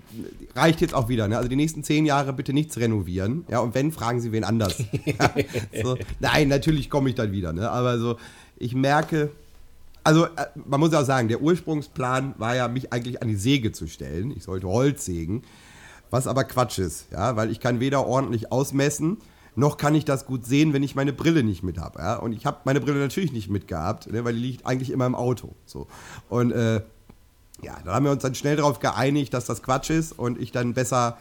reicht 0.54 0.80
jetzt 0.80 0.94
auch 0.94 1.08
wieder. 1.08 1.26
Ne? 1.26 1.36
Also 1.36 1.48
die 1.48 1.56
nächsten 1.56 1.82
zehn 1.84 2.04
Jahre 2.06 2.32
bitte 2.32 2.52
nichts 2.52 2.76
renovieren. 2.78 3.44
Ja, 3.48 3.60
und 3.60 3.74
wenn, 3.74 3.90
fragen 3.92 4.20
Sie 4.20 4.30
wen 4.32 4.44
anders. 4.44 4.78
ja, 5.04 5.30
so. 5.82 5.96
Nein, 6.20 6.48
natürlich 6.48 6.88
komme 6.90 7.08
ich 7.08 7.14
dann 7.14 7.32
wieder. 7.32 7.52
Ne? 7.52 7.70
Aber 7.70 7.98
so, 7.98 8.18
ich 8.56 8.74
merke. 8.74 9.30
Also, 10.08 10.24
äh, 10.24 10.46
man 10.54 10.80
muss 10.80 10.94
auch 10.94 11.04
sagen, 11.04 11.28
der 11.28 11.42
Ursprungsplan 11.42 12.34
war 12.38 12.56
ja, 12.56 12.66
mich 12.66 12.94
eigentlich 12.94 13.20
an 13.20 13.28
die 13.28 13.36
Säge 13.36 13.72
zu 13.72 13.86
stellen. 13.86 14.30
Ich 14.34 14.44
sollte 14.44 14.66
Holz 14.66 15.04
sägen. 15.04 15.42
Was 16.08 16.26
aber 16.26 16.44
Quatsch 16.44 16.78
ist, 16.78 17.12
ja, 17.12 17.36
weil 17.36 17.50
ich 17.50 17.60
kann 17.60 17.78
weder 17.78 18.06
ordentlich 18.06 18.50
ausmessen, 18.50 19.18
noch 19.54 19.76
kann 19.76 19.94
ich 19.94 20.06
das 20.06 20.24
gut 20.24 20.46
sehen, 20.46 20.72
wenn 20.72 20.82
ich 20.82 20.94
meine 20.94 21.12
Brille 21.12 21.42
nicht 21.42 21.62
mit 21.62 21.76
habe. 21.76 21.98
Ja? 21.98 22.16
Und 22.16 22.32
ich 22.32 22.46
habe 22.46 22.60
meine 22.64 22.80
Brille 22.80 23.00
natürlich 23.00 23.32
nicht 23.32 23.50
mitgehabt, 23.50 24.10
ne, 24.10 24.24
weil 24.24 24.32
die 24.32 24.40
liegt 24.40 24.64
eigentlich 24.64 24.90
immer 24.92 25.04
im 25.04 25.14
Auto. 25.14 25.54
So. 25.66 25.88
Und 26.30 26.52
äh, 26.52 26.76
ja, 27.62 27.76
da 27.84 27.92
haben 27.92 28.06
wir 28.06 28.12
uns 28.12 28.22
dann 28.22 28.34
schnell 28.34 28.56
darauf 28.56 28.78
geeinigt, 28.78 29.34
dass 29.34 29.44
das 29.44 29.62
Quatsch 29.62 29.90
ist 29.90 30.18
und 30.18 30.40
ich 30.40 30.52
dann 30.52 30.72
besser 30.72 31.18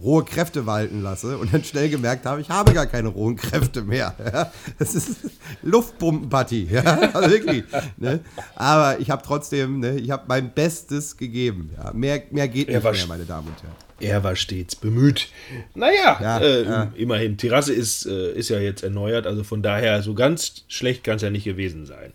rohe 0.00 0.24
Kräfte 0.24 0.66
walten 0.66 1.02
lasse 1.02 1.36
und 1.38 1.52
dann 1.52 1.62
schnell 1.64 1.88
gemerkt 1.88 2.24
habe, 2.24 2.40
ich 2.40 2.48
habe 2.48 2.72
gar 2.72 2.86
keine 2.86 3.08
rohen 3.08 3.36
Kräfte 3.36 3.82
mehr. 3.82 4.14
Ja? 4.32 4.50
Das 4.78 4.94
ist 4.94 5.16
Luftpumpenpartie, 5.62 6.68
ja? 6.70 6.82
also 7.12 7.30
wirklich. 7.30 7.64
Ne? 7.98 8.20
Aber 8.54 8.98
ich 9.00 9.10
habe 9.10 9.22
trotzdem, 9.24 9.80
ne, 9.80 9.98
ich 9.98 10.10
habe 10.10 10.24
mein 10.28 10.52
Bestes 10.52 11.16
gegeben. 11.16 11.70
Ja? 11.76 11.92
Mehr, 11.92 12.22
mehr 12.30 12.48
geht 12.48 12.68
nicht 12.68 12.82
mehr, 12.82 13.06
meine 13.06 13.24
Damen 13.24 13.48
und 13.48 13.62
Herren. 13.62 13.74
er 14.00 14.24
war 14.24 14.34
stets 14.36 14.76
bemüht. 14.76 15.28
Naja, 15.74 16.18
Ja, 16.20 16.38
äh, 16.38 16.64
ja. 16.64 16.92
immerhin. 16.94 17.36
Terrasse 17.36 17.72
ist, 17.74 18.06
äh, 18.06 18.32
ist 18.32 18.48
ja 18.48 18.58
jetzt 18.60 18.82
erneuert, 18.82 19.26
also 19.26 19.44
von 19.44 19.62
daher 19.62 20.02
so 20.02 20.14
ganz 20.14 20.64
schlecht 20.68 21.04
kann 21.04 21.16
es 21.16 21.22
ja 21.22 21.30
nicht 21.30 21.44
gewesen 21.44 21.84
sein. 21.84 22.12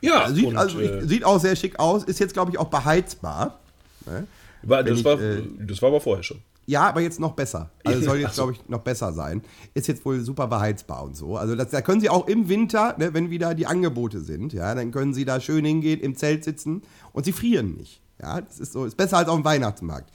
Ja, 0.00 0.28
Sieht, 0.30 0.46
und, 0.46 0.56
also, 0.56 0.80
äh, 0.80 1.06
sieht 1.06 1.24
auch 1.24 1.38
sehr 1.38 1.54
schick 1.54 1.78
aus, 1.78 2.04
ist 2.04 2.18
jetzt, 2.18 2.32
glaube 2.32 2.50
ich, 2.50 2.58
auch 2.58 2.68
beheizbar. 2.68 3.60
Ne? 4.06 4.26
war, 4.62 4.82
das, 4.82 4.98
ich, 4.98 5.04
war, 5.04 5.20
äh, 5.20 5.42
das 5.60 5.80
war 5.82 5.90
aber 5.90 6.00
vorher 6.00 6.22
schon. 6.24 6.40
Ja, 6.66 6.82
aber 6.88 7.00
jetzt 7.00 7.18
noch 7.20 7.32
besser. 7.32 7.70
Also 7.84 8.02
soll 8.04 8.18
jetzt, 8.18 8.34
glaube 8.34 8.52
ich, 8.52 8.68
noch 8.68 8.80
besser 8.80 9.12
sein. 9.12 9.42
Ist 9.74 9.88
jetzt 9.88 10.04
wohl 10.04 10.20
super 10.20 10.46
beheizbar 10.46 11.02
und 11.04 11.16
so. 11.16 11.36
Also 11.36 11.56
das, 11.56 11.70
da 11.70 11.80
können 11.80 12.00
Sie 12.00 12.08
auch 12.08 12.28
im 12.28 12.48
Winter, 12.48 12.94
ne, 12.98 13.12
wenn 13.14 13.30
wieder 13.30 13.54
die 13.54 13.66
Angebote 13.66 14.20
sind, 14.20 14.52
ja, 14.52 14.74
dann 14.74 14.90
können 14.92 15.12
Sie 15.14 15.24
da 15.24 15.40
schön 15.40 15.64
hingehen, 15.64 16.00
im 16.00 16.14
Zelt 16.16 16.44
sitzen 16.44 16.82
und 17.12 17.24
Sie 17.24 17.32
frieren 17.32 17.74
nicht. 17.76 18.00
Ja, 18.20 18.40
das 18.40 18.60
ist 18.60 18.72
so, 18.72 18.84
ist 18.84 18.96
besser 18.96 19.16
als 19.18 19.28
auf 19.28 19.34
dem 19.36 19.44
Weihnachtsmarkt. 19.44 20.10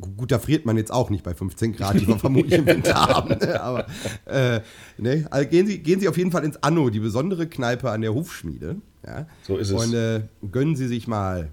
Gu- 0.00 0.10
Gut, 0.16 0.30
da 0.30 0.38
friert 0.38 0.64
man 0.64 0.76
jetzt 0.76 0.92
auch 0.92 1.10
nicht 1.10 1.24
bei 1.24 1.34
15 1.34 1.72
Grad, 1.72 1.94
die 2.00 2.06
wir 2.06 2.16
vermutlich 2.20 2.52
im 2.54 2.66
Winter 2.66 2.94
haben. 2.94 3.30
Ne? 3.30 3.60
Aber 3.60 3.86
äh, 4.26 4.60
ne? 4.98 5.26
also 5.30 5.48
gehen, 5.48 5.66
Sie, 5.66 5.80
gehen 5.80 5.98
Sie 5.98 6.08
auf 6.08 6.16
jeden 6.16 6.30
Fall 6.30 6.44
ins 6.44 6.62
Anno, 6.62 6.88
die 6.90 7.00
besondere 7.00 7.48
Kneipe 7.48 7.90
an 7.90 8.02
der 8.02 8.14
Hufschmiede. 8.14 8.76
Ja? 9.04 9.26
So 9.42 9.56
ist 9.56 9.70
es. 9.70 9.84
Und 9.84 9.94
äh, 9.94 10.22
gönnen 10.52 10.76
Sie 10.76 10.86
sich 10.86 11.08
mal 11.08 11.48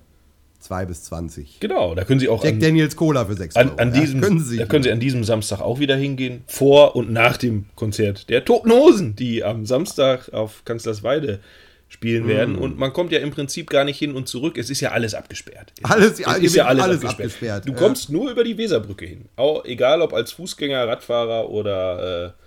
2 0.65 0.85
bis 0.85 1.03
20. 1.05 1.59
Genau, 1.59 1.95
da 1.95 2.03
können 2.03 2.19
Sie 2.19 2.29
auch 2.29 2.43
Jack 2.43 2.53
an, 2.55 2.59
Daniels 2.59 2.95
Cola 2.95 3.25
für 3.25 3.33
6 3.35 3.55
an, 3.55 3.69
Euro. 3.69 3.77
an 3.79 3.93
ja? 3.95 4.01
diesem, 4.01 4.21
können 4.21 4.43
Sie 4.43 4.57
da 4.57 4.65
können 4.65 4.83
Sie 4.83 4.91
an 4.91 4.99
diesem 4.99 5.23
Samstag 5.23 5.61
auch 5.61 5.79
wieder 5.79 5.95
hingehen, 5.95 6.43
vor 6.47 6.95
und 6.95 7.11
nach 7.11 7.37
dem 7.37 7.65
Konzert 7.75 8.29
der 8.29 8.43
Toten 8.45 8.71
Hosen, 8.71 9.15
die 9.15 9.43
am 9.43 9.65
Samstag 9.65 10.33
auf 10.33 10.63
Kanzlersweide 10.65 11.39
spielen 11.87 12.25
Mm. 12.25 12.27
werden. 12.27 12.55
Und 12.57 12.77
man 12.79 12.91
kommt 12.93 13.11
ja 13.11 13.19
im 13.19 13.31
Prinzip 13.31 13.69
gar 13.69 13.83
nicht 13.85 13.97
hin 13.99 14.15
und 14.15 14.27
zurück. 14.27 14.57
Es 14.57 14.69
ist 14.69 14.81
ja 14.81 14.91
alles 14.91 15.13
abgesperrt. 15.13 15.71
Alles- 15.83 16.13
es 16.13 16.19
ja, 16.19 16.33
ist 16.33 16.55
ja 16.55 16.65
alles, 16.65 16.83
alles 16.83 16.95
abgesperrt. 17.05 17.27
abgesperrt, 17.27 17.67
Du 17.67 17.71
ja. 17.71 17.77
kommst 17.77 18.09
nur 18.09 18.31
über 18.31 18.43
die 18.43 18.57
Weserbrücke 18.57 19.05
hin. 19.05 19.25
Auch, 19.35 19.63
egal 19.65 20.01
ob 20.01 20.11
als 20.13 20.31
Fußgänger, 20.31 20.87
Radfahrer 20.87 21.49
oder 21.49 22.25
äh, 22.25 22.44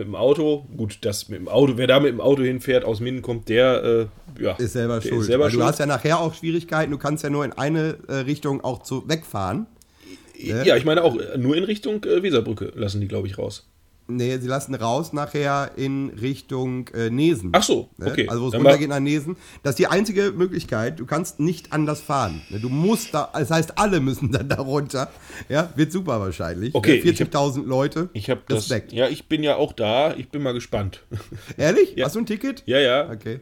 mit 0.00 0.08
dem 0.08 0.14
Auto. 0.14 0.66
Gut, 0.76 0.98
das 1.02 1.28
mit 1.28 1.38
dem 1.38 1.48
Auto, 1.48 1.74
wer 1.76 1.86
da 1.86 2.00
mit 2.00 2.10
dem 2.10 2.20
Auto 2.20 2.42
hinfährt, 2.42 2.84
aus 2.84 3.00
Minden 3.00 3.22
kommt, 3.22 3.48
der 3.48 4.08
äh, 4.38 4.42
ja, 4.42 4.52
ist 4.52 4.72
selber 4.72 5.00
der 5.00 5.08
schuld. 5.08 5.20
Ist 5.20 5.26
selber 5.26 5.50
schuld. 5.50 5.62
Du 5.62 5.66
hast 5.66 5.78
ja 5.78 5.86
nachher 5.86 6.20
auch 6.20 6.34
Schwierigkeiten, 6.34 6.90
du 6.90 6.98
kannst 6.98 7.22
ja 7.22 7.30
nur 7.30 7.44
in 7.44 7.52
eine 7.52 7.98
äh, 8.08 8.14
Richtung 8.16 8.62
auch 8.62 8.82
zu 8.82 9.08
wegfahren. 9.08 9.66
ja, 10.36 10.76
ich 10.76 10.84
meine 10.84 11.04
auch, 11.04 11.16
nur 11.36 11.56
in 11.56 11.64
Richtung 11.64 12.02
äh, 12.04 12.22
Weserbrücke 12.22 12.72
lassen 12.74 13.00
die, 13.00 13.08
glaube 13.08 13.28
ich, 13.28 13.38
raus. 13.38 13.69
Nee, 14.16 14.38
sie 14.38 14.46
lassen 14.48 14.74
raus 14.74 15.12
nachher 15.12 15.72
in 15.76 16.10
Richtung 16.10 16.88
äh, 16.88 17.10
Nesen. 17.10 17.50
Ach 17.52 17.62
so, 17.62 17.88
Ne? 17.98 18.06
okay. 18.10 18.28
Also 18.28 18.42
wo 18.42 18.48
es 18.48 18.54
runtergeht 18.54 18.88
nach 18.88 19.00
Nesen. 19.00 19.36
Das 19.62 19.70
ist 19.72 19.78
die 19.78 19.86
einzige 19.86 20.32
Möglichkeit. 20.32 21.00
Du 21.00 21.06
kannst 21.06 21.40
nicht 21.40 21.72
anders 21.72 22.00
fahren. 22.00 22.42
Ne? 22.50 22.60
Du 22.60 22.68
musst 22.68 23.14
da, 23.14 23.30
das 23.32 23.50
heißt, 23.50 23.78
alle 23.78 24.00
müssen 24.00 24.30
dann 24.32 24.48
da 24.48 24.56
runter. 24.60 25.10
Ja, 25.48 25.72
wird 25.76 25.92
super 25.92 26.20
wahrscheinlich. 26.20 26.74
Okay, 26.74 27.02
Ne? 27.04 27.10
ich 27.10 27.20
hab- 27.20 27.28
40.000 27.28 27.64
Leute. 27.66 28.08
Ich 28.12 28.28
habe 28.30 28.40
das. 28.48 28.58
Respekt. 28.58 28.92
Ja, 28.92 29.08
ich 29.08 29.26
bin 29.28 29.42
ja 29.42 29.56
auch 29.56 29.72
da. 29.72 30.14
Ich 30.14 30.28
bin 30.28 30.42
mal 30.42 30.52
gespannt. 30.54 31.02
Ehrlich? 31.56 31.94
Ja. 31.96 32.06
Hast 32.06 32.16
du 32.16 32.20
ein 32.20 32.26
Ticket? 32.26 32.62
ja, 32.66 32.78
ja. 32.78 33.10
Okay. 33.10 33.40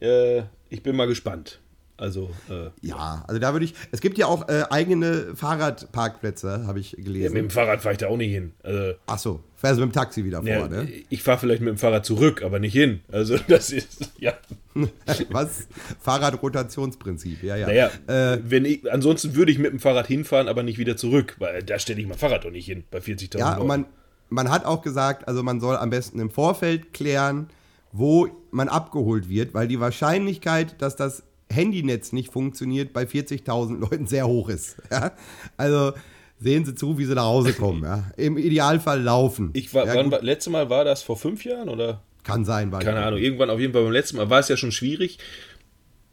Äh, 0.00 0.42
ich 0.68 0.82
bin 0.82 0.96
mal 0.96 1.06
gespannt. 1.06 1.60
Also, 2.02 2.30
äh, 2.50 2.70
Ja, 2.80 3.24
also 3.28 3.38
da 3.38 3.52
würde 3.52 3.64
ich. 3.64 3.74
Es 3.92 4.00
gibt 4.00 4.18
ja 4.18 4.26
auch 4.26 4.48
äh, 4.48 4.64
eigene 4.70 5.36
Fahrradparkplätze, 5.36 6.66
habe 6.66 6.80
ich 6.80 6.92
ja, 6.92 7.04
gelesen. 7.04 7.32
mit 7.32 7.42
dem 7.44 7.50
Fahrrad 7.50 7.80
fahre 7.80 7.92
ich 7.92 7.98
da 7.98 8.08
auch 8.08 8.16
nicht 8.16 8.32
hin. 8.32 8.50
Also, 8.64 8.94
Ach 9.06 9.18
so, 9.20 9.44
fährst 9.54 9.78
du 9.78 9.86
mit 9.86 9.92
dem 9.92 9.94
Taxi 9.94 10.24
wieder 10.24 10.38
vor, 10.38 10.48
ja, 10.48 10.66
ne? 10.66 10.88
Ich 11.10 11.22
fahre 11.22 11.38
vielleicht 11.38 11.60
mit 11.60 11.68
dem 11.68 11.78
Fahrrad 11.78 12.04
zurück, 12.04 12.42
aber 12.42 12.58
nicht 12.58 12.72
hin. 12.72 13.02
Also, 13.12 13.36
das 13.46 13.70
ist, 13.70 14.10
ja. 14.18 14.32
Was? 15.30 15.68
Fahrradrotationsprinzip, 16.00 17.44
ja, 17.44 17.54
ja. 17.54 17.68
Naja, 17.68 17.90
Äh, 18.08 18.40
wenn 18.42 18.64
ich, 18.64 18.90
ansonsten 18.90 19.36
würde 19.36 19.52
ich 19.52 19.60
mit 19.60 19.70
dem 19.70 19.78
Fahrrad 19.78 20.08
hinfahren, 20.08 20.48
aber 20.48 20.64
nicht 20.64 20.78
wieder 20.78 20.96
zurück, 20.96 21.36
weil 21.38 21.62
da 21.62 21.78
stelle 21.78 22.00
ich 22.00 22.08
mein 22.08 22.18
Fahrrad 22.18 22.44
doch 22.44 22.50
nicht 22.50 22.66
hin 22.66 22.82
bei 22.90 22.98
40.000 22.98 23.38
ja, 23.38 23.56
und 23.58 23.68
man, 23.68 23.86
man 24.28 24.50
hat 24.50 24.64
auch 24.64 24.82
gesagt, 24.82 25.28
also 25.28 25.44
man 25.44 25.60
soll 25.60 25.76
am 25.76 25.90
besten 25.90 26.18
im 26.18 26.30
Vorfeld 26.30 26.92
klären, 26.92 27.48
wo 27.92 28.28
man 28.50 28.68
abgeholt 28.68 29.28
wird, 29.28 29.54
weil 29.54 29.68
die 29.68 29.78
Wahrscheinlichkeit, 29.78 30.82
dass 30.82 30.96
das 30.96 31.22
Handynetz 31.52 32.12
nicht 32.12 32.32
funktioniert, 32.32 32.92
bei 32.92 33.04
40.000 33.04 33.78
Leuten 33.78 34.06
sehr 34.06 34.26
hoch 34.26 34.48
ist. 34.48 34.76
Ja? 34.90 35.12
Also 35.56 35.92
sehen 36.38 36.64
Sie 36.64 36.74
zu, 36.74 36.98
wie 36.98 37.04
Sie 37.04 37.14
nach 37.14 37.24
Hause 37.24 37.52
kommen. 37.58 37.82
Ja? 37.84 38.10
Im 38.16 38.36
Idealfall 38.36 39.00
laufen. 39.00 39.50
ich 39.54 39.72
war, 39.72 39.86
ja, 39.86 40.10
war, 40.10 40.22
letzte 40.22 40.50
Mal 40.50 40.68
war 40.70 40.84
das 40.84 41.02
vor 41.02 41.16
fünf 41.16 41.44
Jahren 41.44 41.68
oder? 41.68 42.02
kann 42.24 42.44
sein, 42.44 42.72
weil 42.72 42.84
Keine 42.84 43.02
Ahnung, 43.02 43.18
irgendwann 43.18 43.50
auf 43.50 43.60
jeden 43.60 43.72
Fall 43.72 43.82
beim 43.82 43.92
letzten 43.92 44.16
Mal 44.16 44.30
war 44.30 44.38
es 44.38 44.48
ja 44.48 44.56
schon 44.56 44.72
schwierig. 44.72 45.18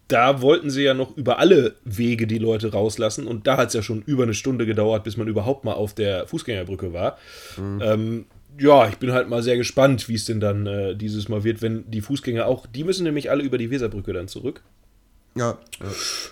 Da 0.07 0.41
wollten 0.41 0.71
sie 0.71 0.81
ja 0.81 0.95
noch 0.95 1.15
über 1.15 1.37
alle 1.37 1.75
Wege 1.83 2.25
die 2.25 2.39
Leute 2.39 2.71
rauslassen 2.71 3.27
und 3.27 3.45
da 3.45 3.57
hat 3.57 3.67
es 3.67 3.75
ja 3.75 3.83
schon 3.83 4.01
über 4.01 4.23
eine 4.23 4.33
Stunde 4.33 4.65
gedauert, 4.65 5.03
bis 5.03 5.17
man 5.17 5.27
überhaupt 5.27 5.65
mal 5.65 5.73
auf 5.73 5.93
der 5.93 6.25
Fußgängerbrücke 6.25 6.93
war. 6.93 7.19
Ähm, 7.59 8.25
ja, 8.57 8.89
ich 8.89 8.97
bin 8.97 9.11
halt 9.11 9.29
mal 9.29 9.43
sehr 9.43 9.57
gespannt, 9.57 10.09
wie 10.09 10.15
es 10.15 10.25
denn 10.25 10.39
dann 10.39 10.65
äh, 10.65 10.95
dieses 10.95 11.29
Mal 11.29 11.43
wird, 11.43 11.61
wenn 11.61 11.89
die 11.91 12.01
Fußgänger 12.01 12.47
auch, 12.47 12.65
die 12.65 12.83
müssen 12.83 13.03
nämlich 13.03 13.29
alle 13.29 13.43
über 13.43 13.59
die 13.59 13.69
Weserbrücke 13.69 14.11
dann 14.11 14.27
zurück. 14.27 14.63
Ja, 15.35 15.57
ja. 15.79 15.87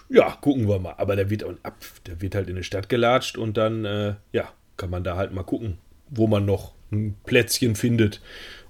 Ja, 0.10 0.38
gucken 0.42 0.68
wir 0.68 0.80
mal. 0.80 0.96
Aber 0.98 1.16
der 1.16 1.30
wird, 1.30 1.44
ab, 1.64 1.76
der 2.06 2.22
wird 2.22 2.36
halt 2.36 2.50
in 2.50 2.56
die 2.56 2.64
Stadt 2.64 2.90
gelatscht 2.90 3.38
und 3.38 3.58
dann, 3.58 3.86
äh, 3.86 4.16
ja, 4.32 4.50
kann 4.76 4.90
man 4.90 5.04
da 5.04 5.16
halt 5.16 5.34
mal 5.34 5.44
gucken, 5.44 5.78
wo 6.10 6.28
man 6.28 6.46
noch 6.46 6.74
ein 6.92 7.16
Plätzchen 7.26 7.76
findet. 7.76 8.22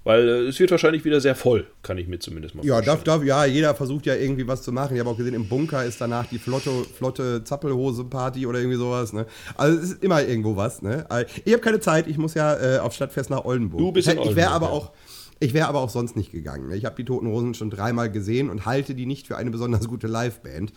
Weil 0.04 0.26
äh, 0.28 0.32
es 0.48 0.58
wird 0.58 0.70
wahrscheinlich 0.70 1.04
wieder 1.04 1.20
sehr 1.20 1.34
voll, 1.34 1.66
kann 1.82 1.98
ich 1.98 2.08
mir 2.08 2.18
zumindest 2.18 2.54
mal 2.54 2.64
Ja, 2.64 2.74
vorstellen. 2.76 2.96
darf, 2.96 3.04
darf, 3.04 3.24
ja, 3.24 3.44
jeder 3.44 3.74
versucht 3.74 4.06
ja 4.06 4.14
irgendwie 4.14 4.46
was 4.48 4.62
zu 4.62 4.72
machen. 4.72 4.94
Ich 4.94 5.00
habe 5.00 5.10
auch 5.10 5.16
gesehen, 5.16 5.34
im 5.34 5.48
Bunker 5.48 5.84
ist 5.84 6.00
danach 6.00 6.26
die 6.26 6.38
flotte, 6.38 6.70
flotte 6.96 7.44
Zappelhose-Party 7.44 8.46
oder 8.46 8.58
irgendwie 8.58 8.78
sowas. 8.78 9.12
Ne? 9.12 9.26
Also 9.56 9.78
es 9.78 9.90
ist 9.90 10.02
immer 10.02 10.22
irgendwo 10.22 10.56
was. 10.56 10.82
Ne? 10.82 11.04
Also, 11.08 11.26
Ich 11.44 11.52
habe 11.52 11.62
keine 11.62 11.80
Zeit, 11.80 12.06
ich 12.06 12.16
muss 12.16 12.34
ja 12.34 12.54
äh, 12.76 12.78
auf 12.78 12.94
Stadtfest 12.94 13.28
nach 13.30 13.44
Oldenburg. 13.44 13.80
Du 13.80 13.92
bist 13.92 14.08
in 14.08 14.18
ich, 14.18 14.30
ich 14.30 14.36
wäre 14.36 14.52
Oldenburg, 14.52 14.54
aber 14.56 14.66
ja. 14.66 14.72
auch. 14.72 14.92
Ich 15.40 15.54
wäre 15.54 15.68
aber 15.68 15.80
auch 15.80 15.90
sonst 15.90 16.16
nicht 16.16 16.32
gegangen. 16.32 16.68
ne? 16.68 16.76
Ich 16.76 16.84
habe 16.84 16.96
die 16.96 17.04
Toten 17.04 17.28
Hosen 17.28 17.54
schon 17.54 17.70
dreimal 17.70 18.10
gesehen 18.10 18.50
und 18.50 18.66
halte 18.66 18.94
die 18.94 19.06
nicht 19.06 19.26
für 19.26 19.36
eine 19.36 19.50
besonders 19.50 19.86
gute 19.88 20.06
Liveband. 20.08 20.72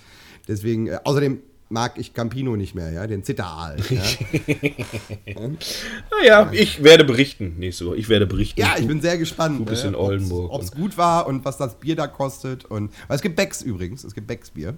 Deswegen, 0.47 0.87
äh, 0.87 0.99
außerdem 1.03 1.39
mag 1.69 1.97
ich 1.97 2.13
Campino 2.13 2.55
nicht 2.55 2.75
mehr, 2.75 2.91
ja, 2.91 3.07
den 3.07 3.23
Zitteraal. 3.23 3.77
Ja? 3.89 4.03
Naja, 6.11 6.49
ich 6.51 6.83
werde 6.83 7.05
berichten 7.05 7.55
nächste 7.57 7.85
Woche. 7.85 7.95
Ich 7.95 8.09
werde 8.09 8.27
berichten. 8.27 8.59
Ja, 8.59 8.75
ich 8.77 8.85
bin 8.85 9.01
sehr 9.01 9.17
gespannt, 9.17 9.59
du 9.59 9.65
bist 9.65 9.85
in 9.85 9.95
Oldenburg 9.95 10.51
ob 10.51 10.61
es 10.61 10.71
gut 10.71 10.97
war 10.97 11.25
und 11.25 11.45
was 11.45 11.57
das 11.57 11.79
Bier 11.79 11.95
da 11.95 12.07
kostet. 12.07 12.65
Und, 12.65 12.91
weil 13.07 13.15
es 13.15 13.21
gibt 13.21 13.35
Becks 13.37 13.61
übrigens, 13.61 14.03
es 14.03 14.13
gibt 14.13 14.27
Becks 14.27 14.51
Bier. 14.51 14.77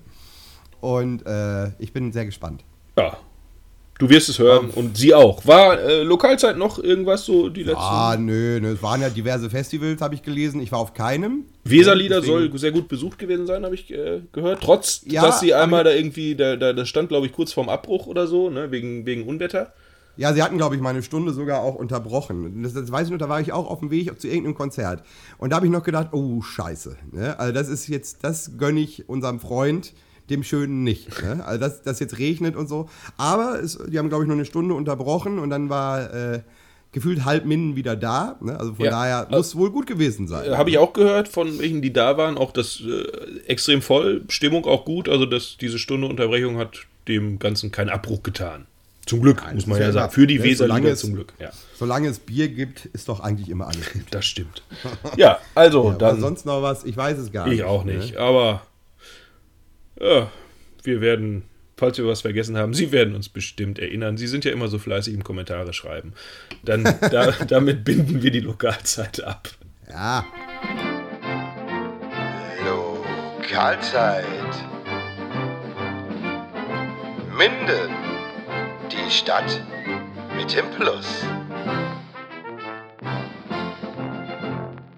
Und 0.79 1.25
äh, 1.25 1.71
ich 1.79 1.91
bin 1.91 2.11
sehr 2.11 2.25
gespannt. 2.25 2.63
Ja. 2.97 3.17
Du 4.03 4.09
wirst 4.09 4.27
es 4.27 4.37
hören 4.37 4.69
und 4.69 4.97
sie 4.97 5.13
auch. 5.13 5.47
War 5.47 5.79
äh, 5.79 6.03
Lokalzeit 6.03 6.57
noch 6.57 6.77
irgendwas 6.77 7.23
so 7.23 7.47
die 7.47 7.63
letzten? 7.63 7.79
Ah, 7.79 8.17
nö, 8.19 8.59
nö, 8.59 8.73
es 8.73 8.83
waren 8.83 8.99
ja 8.99 9.09
diverse 9.09 9.49
Festivals, 9.49 10.01
habe 10.01 10.13
ich 10.13 10.23
gelesen. 10.23 10.59
Ich 10.59 10.73
war 10.73 10.79
auf 10.79 10.93
keinem. 10.93 11.45
Weserlieder 11.63 12.21
soll 12.21 12.51
sehr 12.57 12.73
gut 12.73 12.89
besucht 12.89 13.17
gewesen 13.17 13.47
sein, 13.47 13.63
habe 13.63 13.75
ich 13.75 13.89
äh, 13.93 14.19
gehört. 14.33 14.61
Trotz, 14.61 15.03
Ja, 15.05 15.21
dass 15.21 15.39
sie 15.39 15.53
einmal 15.53 15.85
da 15.85 15.91
irgendwie, 15.91 16.35
da, 16.35 16.57
da, 16.57 16.73
das 16.73 16.89
stand, 16.89 17.07
glaube 17.07 17.27
ich, 17.27 17.31
kurz 17.31 17.53
vorm 17.53 17.69
Abbruch 17.69 18.05
oder 18.05 18.27
so, 18.27 18.49
ne, 18.49 18.71
wegen, 18.71 19.05
wegen 19.05 19.25
Unwetter. 19.25 19.71
Ja, 20.17 20.33
sie 20.33 20.43
hatten, 20.43 20.57
glaube 20.57 20.75
ich, 20.75 20.81
meine 20.81 21.01
Stunde 21.01 21.31
sogar 21.31 21.61
auch 21.61 21.75
unterbrochen. 21.75 22.61
Das, 22.61 22.73
das 22.73 22.91
weiß 22.91 23.05
ich 23.07 23.11
noch, 23.11 23.19
da 23.19 23.29
war 23.29 23.39
ich 23.39 23.53
auch 23.53 23.71
auf 23.71 23.79
dem 23.79 23.89
Weg 23.89 24.19
zu 24.19 24.27
irgendeinem 24.27 24.55
Konzert. 24.55 25.01
Und 25.37 25.51
da 25.51 25.55
habe 25.55 25.65
ich 25.65 25.71
noch 25.71 25.83
gedacht, 25.83 26.09
oh, 26.11 26.41
scheiße. 26.41 26.97
Ne? 27.13 27.39
Also 27.39 27.53
das 27.53 27.69
ist 27.69 27.87
jetzt, 27.87 28.25
das 28.25 28.57
gönne 28.57 28.81
ich 28.81 29.07
unserem 29.07 29.39
Freund, 29.39 29.93
dem 30.29 30.43
Schönen 30.43 30.83
nicht. 30.83 31.21
Ne? 31.21 31.43
Also 31.45 31.59
dass 31.59 31.81
das 31.83 31.99
jetzt 31.99 32.17
regnet 32.19 32.55
und 32.55 32.67
so. 32.67 32.89
Aber 33.17 33.59
es, 33.61 33.77
die 33.87 33.97
haben, 33.99 34.09
glaube 34.09 34.23
ich, 34.23 34.27
nur 34.27 34.37
eine 34.37 34.45
Stunde 34.45 34.73
unterbrochen 34.73 35.39
und 35.39 35.49
dann 35.49 35.69
war 35.69 36.13
äh, 36.13 36.41
gefühlt 36.91 37.25
halb 37.25 37.45
Minden 37.45 37.75
wieder 37.75 37.95
da. 37.95 38.37
Ne? 38.41 38.57
Also 38.59 38.75
von 38.75 38.85
Ja. 38.85 38.91
daher 38.91 39.27
muss 39.31 39.55
wohl 39.55 39.71
gut 39.71 39.87
gewesen 39.87 40.27
sein. 40.27 40.51
Äh, 40.51 40.55
Habe 40.55 40.69
ich 40.69 40.77
auch 40.77 40.93
gehört 40.93 41.27
von 41.27 41.59
welchen, 41.59 41.81
die 41.81 41.91
da 41.91 42.17
waren, 42.17 42.37
auch 42.37 42.51
das 42.51 42.81
äh, 42.81 43.39
extrem 43.47 43.81
voll, 43.81 44.23
Stimmung 44.29 44.65
auch 44.65 44.85
gut, 44.85 45.09
also 45.09 45.25
dass 45.25 45.57
diese 45.59 45.79
Stunde 45.79 46.07
Unterbrechung 46.07 46.57
hat 46.57 46.85
dem 47.07 47.39
Ganzen 47.39 47.71
keinen 47.71 47.89
Abbruch 47.89 48.23
getan. 48.23 48.65
Zum 49.05 49.21
Glück, 49.21 49.43
muss 49.53 49.67
man 49.67 49.79
ja 49.79 49.87
ja 49.87 49.91
sagen. 49.91 50.13
Für 50.13 50.25
die 50.27 50.39
ne, 50.39 50.55
solange 50.55 50.83
Weserlieder 50.83 50.93
es- 50.93 50.99
zum 51.01 51.13
Glück, 51.15 51.33
ja. 51.37 51.49
Solange 51.77 52.07
es 52.07 52.19
Bier 52.19 52.47
gibt, 52.47 52.85
ist 52.85 53.09
doch 53.09 53.19
eigentlich 53.19 53.49
immer 53.49 53.67
alles 53.67 53.91
gut. 53.91 54.03
Das 54.11 54.23
stimmt. 54.25 54.63
Ja, 55.17 55.39
also 55.55 55.89
Aber 55.89 55.97
dann. 55.97 56.21
sonst 56.21 56.45
noch 56.45 56.61
was? 56.61 56.85
Ich 56.85 56.95
weiß 56.95 57.17
es 57.17 57.29
gar 57.33 57.45
nicht. 57.49 57.55
Ich 57.57 57.63
auch 57.65 57.83
nicht, 57.83 58.13
Ne? 58.13 58.19
aber 58.21 58.61
ja, 60.03 60.31
wir 60.83 61.01
werden, 61.01 61.43
falls 61.77 61.97
wir 61.97 62.05
was 62.05 62.21
vergessen 62.21 62.57
haben, 62.57 62.73
Sie 62.73 62.91
werden 62.91 63.15
uns 63.15 63.29
bestimmt 63.29 63.79
erinnern. 63.79 64.17
Sie 64.17 64.27
sind 64.27 64.45
ja 64.45 64.51
immer 64.51 64.67
so 64.67 64.77
fleißig 64.79 65.13
im 65.13 65.23
Kommentare 65.23 65.73
schreiben. 65.73 66.13
Dann 66.63 66.83
da, 67.11 67.31
damit 67.47 67.83
binden 67.83 68.21
wir 68.21 68.31
die 68.31 68.41
Lokalzeit 68.41 69.23
ab. 69.23 69.49
Ja. 69.89 70.25
Lokalzeit. 72.65 74.25
Minden. 77.37 77.91
Die 78.91 79.11
Stadt 79.11 79.61
mit 80.35 80.55
dem 80.55 80.69
Plus. 80.71 81.23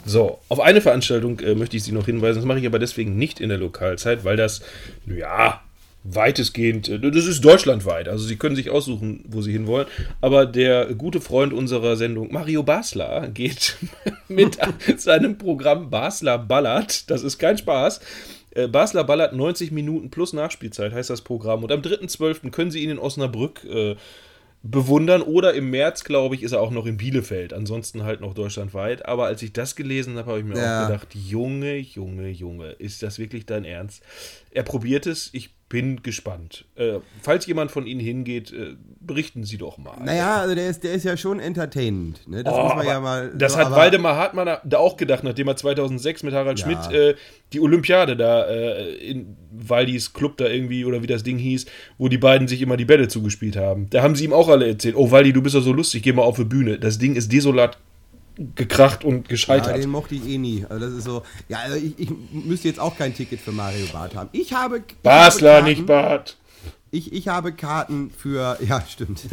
So, 0.06 0.40
auf 0.50 0.60
eine 0.60 0.82
Veranstaltung 0.82 1.40
äh, 1.40 1.56
möchte 1.56 1.78
ich 1.78 1.84
Sie 1.84 1.92
noch 1.92 2.06
hinweisen. 2.06 2.38
Das 2.38 2.46
mache 2.46 2.60
ich 2.60 2.66
aber 2.68 2.80
deswegen 2.80 3.18
nicht 3.18 3.40
in 3.42 3.50
der 3.50 3.58
Lokalzeit, 3.58 4.24
weil 4.24 4.38
das, 4.38 4.62
ja, 5.08 5.62
weitestgehend, 6.04 6.88
äh, 6.88 7.00
das 7.00 7.26
ist 7.26 7.44
deutschlandweit. 7.44 8.08
Also 8.08 8.26
Sie 8.26 8.36
können 8.36 8.56
sich 8.56 8.70
aussuchen, 8.70 9.26
wo 9.28 9.42
Sie 9.42 9.52
hinwollen. 9.52 9.88
Aber 10.22 10.46
der 10.46 10.94
gute 10.94 11.20
Freund 11.20 11.54
unserer 11.54 11.96
Sendung, 11.98 12.32
Mario 12.32 12.64
Basler, 12.64 13.28
geht 13.28 13.78
mit 14.28 14.58
seinem 14.98 15.38
Programm 15.38 15.90
Basler 15.90 16.38
Ballert. 16.38 17.10
Das 17.10 17.24
ist 17.24 17.40
kein 17.40 17.58
Spaß. 17.58 18.00
Äh, 18.52 18.68
Basler 18.68 19.04
Ballert 19.04 19.34
90 19.34 19.72
Minuten 19.72 20.12
plus 20.12 20.34
Nachspielzeit 20.34 20.94
heißt 20.94 21.10
das 21.10 21.22
Programm. 21.22 21.64
Und 21.64 21.72
am 21.72 21.82
3.12. 21.82 22.52
können 22.52 22.70
Sie 22.70 22.84
ihn 22.84 22.92
in 22.92 23.00
Osnabrück 23.00 23.66
äh, 23.66 23.96
bewundern. 24.70 25.22
Oder 25.22 25.54
im 25.54 25.70
März, 25.70 26.04
glaube 26.04 26.36
ich, 26.36 26.44
ist 26.44 26.52
er 26.52 26.62
auch 26.62 26.72
noch 26.72 26.86
in 26.86 26.98
Bielefeld. 26.98 27.54
Ansonsten 27.54 28.04
halt 28.04 28.22
noch 28.22 28.34
deutschlandweit. 28.34 29.06
Aber 29.06 29.26
als 29.26 29.42
ich 29.42 29.54
das 29.54 29.76
gelesen 29.76 30.18
habe, 30.18 30.30
habe 30.32 30.40
ich 30.40 30.46
mir 30.46 30.58
Ja. 30.58 30.84
auch 30.84 30.88
gedacht, 30.88 31.14
Junge, 31.14 31.78
Junge, 31.78 32.30
Junge, 32.30 32.72
ist 32.72 33.04
das 33.04 33.20
wirklich 33.20 33.46
dein 33.46 33.64
Ernst? 33.66 34.04
Er 34.52 34.64
probiert 34.64 35.06
es, 35.06 35.30
ich 35.34 35.52
bin 35.76 36.02
gespannt. 36.04 36.64
Äh, 36.76 37.00
falls 37.22 37.46
jemand 37.48 37.70
von 37.70 37.86
Ihnen 37.86 38.00
hingeht, 38.00 38.54
äh, 38.54 38.76
berichten 39.02 39.44
Sie 39.44 39.58
doch 39.58 39.78
mal. 39.78 39.98
Naja, 40.02 40.38
also 40.38 40.56
der 40.56 40.70
ist, 40.70 40.86
der 40.86 40.94
ist 40.94 41.04
ja 41.04 41.18
schon 41.18 41.42
entertainend. 41.42 42.26
Ne? 42.30 42.46
Das 42.46 42.54
Oh, 42.54 42.64
muss 42.64 42.76
man 42.76 42.88
ja 42.88 43.02
mal. 43.02 43.34
das 43.38 43.54
so, 43.54 43.60
hat 43.60 43.72
Waldemar 43.72 44.16
Hartmann 44.16 44.58
da 44.64 44.78
auch 44.78 44.96
gedacht, 44.96 45.26
nachdem 45.26 45.50
er 45.50 45.58
2006 45.58 46.24
mit 46.24 46.34
Harald 46.34 46.60
Ja. 46.60 46.66
Schmidt 46.66 46.94
äh, 46.94 47.16
die 47.52 47.60
Olympiade 47.60 48.16
da 48.16 48.46
äh, 48.48 48.94
in 48.96 49.36
Waldis 49.52 50.14
Club 50.14 50.38
da 50.38 50.48
irgendwie 50.48 50.86
oder 50.86 51.04
wie 51.04 51.08
das 51.08 51.24
Ding 51.24 51.38
hieß, 51.38 51.66
wo 51.98 52.08
die 52.08 52.18
beiden 52.18 52.48
sich 52.48 52.62
immer 52.62 52.78
die 52.78 52.86
Bälle 52.86 53.10
zugespielt 53.10 53.58
haben. 53.58 53.90
Da 53.90 54.02
haben 54.02 54.16
sie 54.16 54.24
ihm 54.24 54.32
auch 54.34 54.48
alle 54.48 54.70
erzählt, 54.70 54.96
oh 54.96 55.12
Waldi, 55.12 55.34
du 55.34 55.42
bist 55.42 55.56
doch 55.56 55.62
so 55.62 55.74
lustig, 55.74 56.04
geh 56.04 56.14
mal 56.14 56.22
auf 56.22 56.38
die 56.38 56.46
Bühne. 56.46 56.80
Das 56.80 57.00
Ding 57.00 57.16
ist 57.16 57.34
desolat 57.34 57.78
gekracht 58.56 59.04
und 59.04 59.24
Ja, 59.24 59.30
gescheitert. 59.30 59.78
den 59.78 59.90
mochte 59.90 60.16
ich 60.16 60.28
eh 60.28 60.38
nie. 60.38 60.66
Also 60.68 60.86
das 60.86 60.96
ist 60.96 61.04
so. 61.06 61.24
Ja, 61.50 61.60
also 61.60 61.78
ich, 61.78 61.98
ich 62.00 62.10
müsste 62.32 62.68
jetzt 62.68 62.80
auch 62.80 62.98
kein 62.98 63.14
Ticket 63.14 63.40
für 63.40 63.52
Mario 63.52 63.86
Barth 63.92 64.16
haben. 64.16 64.30
Ich 64.32 64.54
habe. 64.54 64.84
Ich 64.88 64.96
Basler, 64.98 65.58
habe 65.58 65.66
nicht 65.68 65.86
Bart. 65.86 66.38
Ich, 66.92 67.12
ich 67.12 67.28
habe 67.28 67.52
Karten 67.54 68.10
für. 68.10 68.58
Ja, 68.68 68.82
stimmt. 68.88 69.24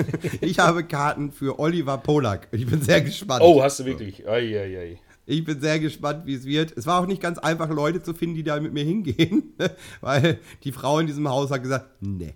Ich 0.40 0.58
habe 0.58 0.84
Karten 0.84 1.30
für 1.32 1.58
Oliver 1.58 1.98
Polak. 1.98 2.48
Ich 2.52 2.66
bin 2.66 2.82
sehr 2.82 3.00
gespannt. 3.00 3.42
Oh, 3.44 3.62
hast 3.62 3.78
du 3.80 3.84
wirklich? 3.84 4.26
Ei, 4.28 4.58
ei, 4.58 4.78
ei. 4.78 4.98
Ich 5.24 5.44
bin 5.44 5.60
sehr 5.60 5.78
gespannt, 5.78 6.26
wie 6.26 6.34
es 6.34 6.44
wird. 6.44 6.76
Es 6.76 6.86
war 6.86 7.00
auch 7.00 7.06
nicht 7.06 7.22
ganz 7.22 7.38
einfach, 7.38 7.70
Leute 7.70 8.02
zu 8.02 8.12
finden, 8.14 8.34
die 8.34 8.42
da 8.42 8.58
mit 8.58 8.72
mir 8.72 8.84
hingehen, 8.84 9.52
weil 10.00 10.40
die 10.64 10.72
Frau 10.72 10.98
in 10.98 11.06
diesem 11.06 11.28
Haus 11.28 11.50
hat 11.52 11.62
gesagt, 11.62 11.86
nee. 12.00 12.34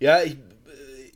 Ja, 0.00 0.22
ich, 0.24 0.36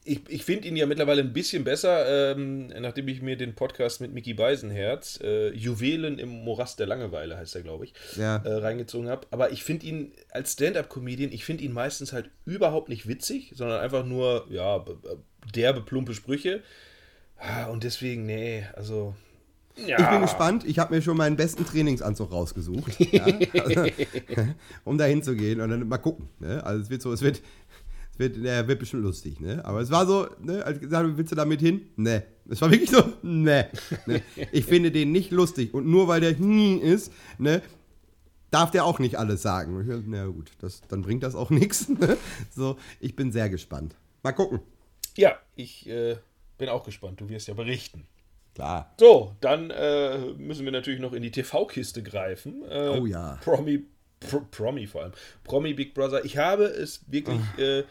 ich, 0.04 0.20
ich 0.28 0.44
finde 0.44 0.68
ihn 0.68 0.76
ja 0.76 0.86
mittlerweile 0.86 1.22
ein 1.22 1.32
bisschen 1.32 1.64
besser, 1.64 2.32
ähm, 2.34 2.68
nachdem 2.80 3.06
ich 3.08 3.22
mir 3.22 3.36
den 3.36 3.54
Podcast 3.54 4.00
mit 4.00 4.12
Mickey 4.12 4.34
Beisenherz, 4.34 5.20
äh, 5.22 5.50
Juwelen 5.54 6.18
im 6.18 6.28
Morast 6.28 6.78
der 6.80 6.86
Langeweile 6.86 7.36
heißt 7.36 7.54
er, 7.56 7.62
glaube 7.62 7.84
ich, 7.84 7.94
Ja. 8.16 8.36
äh, 8.36 8.52
reingezogen 8.54 9.08
habe. 9.08 9.26
Aber 9.30 9.52
ich 9.52 9.62
finde 9.64 9.86
ihn 9.86 10.12
als 10.30 10.54
Stand-Up-Comedian, 10.54 11.30
ich 11.32 11.44
finde 11.44 11.64
ihn 11.64 11.72
meistens 11.72 12.12
halt 12.12 12.30
überhaupt 12.44 12.88
nicht 12.88 13.06
witzig, 13.06 13.52
sondern 13.54 13.80
einfach 13.80 14.04
nur, 14.04 14.46
ja, 14.50 14.84
derbe, 15.54 15.82
plumpe 15.82 16.14
Sprüche. 16.14 16.62
Ah, 17.36 17.66
Und 17.66 17.82
deswegen, 17.84 18.24
nee, 18.26 18.64
also 18.74 19.14
Ich 19.74 19.86
bin 19.86 20.20
gespannt. 20.20 20.64
Ich 20.66 20.78
habe 20.78 20.94
mir 20.94 21.00
schon 21.02 21.16
meinen 21.16 21.34
besten 21.36 21.64
Trainingsanzug 21.64 22.30
rausgesucht, 22.30 23.00
ja, 23.12 23.24
also, 23.64 23.86
um 24.84 24.98
da 24.98 25.04
hinzugehen 25.06 25.60
und 25.60 25.70
dann 25.70 25.88
mal 25.88 25.98
gucken. 25.98 26.28
Ne? 26.40 26.62
Also 26.64 26.82
es 26.82 26.90
wird 26.90 27.02
so, 27.02 27.12
es 27.12 27.22
wird, 27.22 27.40
wird, 28.22 28.36
ja, 28.38 28.66
wird 28.66 28.78
bestimmt 28.78 29.02
lustig. 29.02 29.40
Ne? 29.40 29.64
Aber 29.64 29.80
es 29.80 29.90
war 29.90 30.06
so, 30.06 30.28
ne, 30.40 30.64
als 30.64 30.76
ich 30.76 30.82
gesagt 30.82 31.04
habe, 31.04 31.18
willst 31.18 31.32
du 31.32 31.36
damit 31.36 31.60
hin? 31.60 31.82
Ne. 31.96 32.22
Es 32.48 32.60
war 32.60 32.70
wirklich 32.70 32.90
so, 32.90 33.02
ne. 33.22 33.68
ne. 34.06 34.22
Ich 34.52 34.64
finde 34.64 34.90
den 34.90 35.12
nicht 35.12 35.30
lustig 35.30 35.74
und 35.74 35.86
nur 35.86 36.08
weil 36.08 36.20
der 36.20 36.36
nie 36.38 36.76
ist, 36.78 37.12
ne, 37.38 37.60
darf 38.50 38.70
der 38.70 38.84
auch 38.84 38.98
nicht 38.98 39.18
alles 39.18 39.42
sagen. 39.42 39.80
Ich, 39.80 40.04
Na 40.06 40.26
gut, 40.26 40.52
das, 40.60 40.80
dann 40.88 41.02
bringt 41.02 41.22
das 41.22 41.34
auch 41.34 41.50
nichts. 41.62 41.88
Ne? 41.88 42.16
So, 42.54 42.76
ich 43.00 43.16
bin 43.16 43.32
sehr 43.32 43.50
gespannt. 43.50 43.96
Mal 44.22 44.32
gucken. 44.32 44.60
Ja, 45.16 45.36
ich 45.56 45.88
äh, 45.88 46.16
bin 46.58 46.68
auch 46.68 46.84
gespannt. 46.84 47.20
Du 47.20 47.28
wirst 47.28 47.48
ja 47.48 47.54
berichten. 47.54 48.06
Klar. 48.54 48.94
So, 49.00 49.34
dann 49.40 49.70
äh, 49.70 50.18
müssen 50.36 50.64
wir 50.64 50.72
natürlich 50.72 51.00
noch 51.00 51.12
in 51.12 51.22
die 51.22 51.30
TV-Kiste 51.30 52.02
greifen. 52.02 52.62
Äh, 52.68 52.98
Oh 53.00 53.06
ja. 53.06 53.38
Promi, 53.42 53.84
Pro, 54.20 54.40
Promi 54.50 54.86
vor 54.86 55.02
allem. 55.02 55.12
Promi 55.42 55.72
Big 55.74 55.94
Brother. 55.94 56.24
Ich 56.24 56.36
habe 56.36 56.64
es 56.64 57.00
wirklich, 57.10 57.40
äh, 57.58 57.84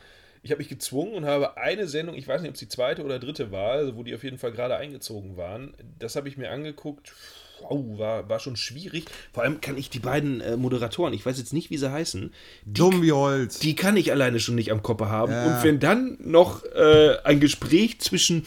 ich 0.44 0.52
habe 0.52 0.60
mich 0.60 0.70
gezwungen 0.70 1.14
und 1.14 1.26
habe 1.26 1.58
eine 1.58 1.88
Sendung, 1.88 2.16
ich 2.16 2.28
weiß 2.28 2.42
nicht, 2.42 2.50
ob 2.50 2.56
es 2.56 2.60
die 2.60 2.68
zweite 2.68 3.04
oder 3.04 3.20
dritte 3.20 3.52
war, 3.52 3.74
also 3.74 3.96
wo 3.96 4.04
die 4.04 4.16
auf 4.16 4.24
jeden 4.24 4.38
Fall 4.38 4.52
gerade 4.52 4.76
eingezogen 4.76 5.38
waren. 5.38 5.74
Das 6.00 6.16
habe 6.16 6.28
ich 6.28 6.38
mir 6.38 6.50
angeguckt. 6.50 7.14
Wow, 7.62 8.00
war, 8.00 8.28
war 8.28 8.40
schon 8.40 8.56
schwierig. 8.56 9.06
Vor 9.34 9.44
allem 9.44 9.62
kann 9.62 9.78
ich 9.78 9.92
die 9.92 10.00
beiden 10.00 10.42
äh, 10.42 10.58
Moderatoren, 10.58 11.14
ich 11.14 11.24
weiß 11.24 11.38
jetzt 11.38 11.54
nicht, 11.54 11.70
wie 11.70 11.78
sie 11.78 11.92
heißen, 11.92 12.34
Dumm 12.66 13.04
wie 13.04 13.12
Holz. 13.12 13.60
die 13.60 13.76
kann 13.76 13.98
ich 13.98 14.12
alleine 14.12 14.40
schon 14.40 14.56
nicht 14.56 14.72
am 14.72 14.82
Kopf 14.82 15.02
haben. 15.02 15.32
Ja. 15.32 15.46
Und 15.46 15.64
wenn 15.64 15.80
dann 15.80 16.18
noch 16.24 16.66
äh, 16.66 17.18
ein 17.24 17.40
Gespräch 17.40 18.00
zwischen 18.00 18.46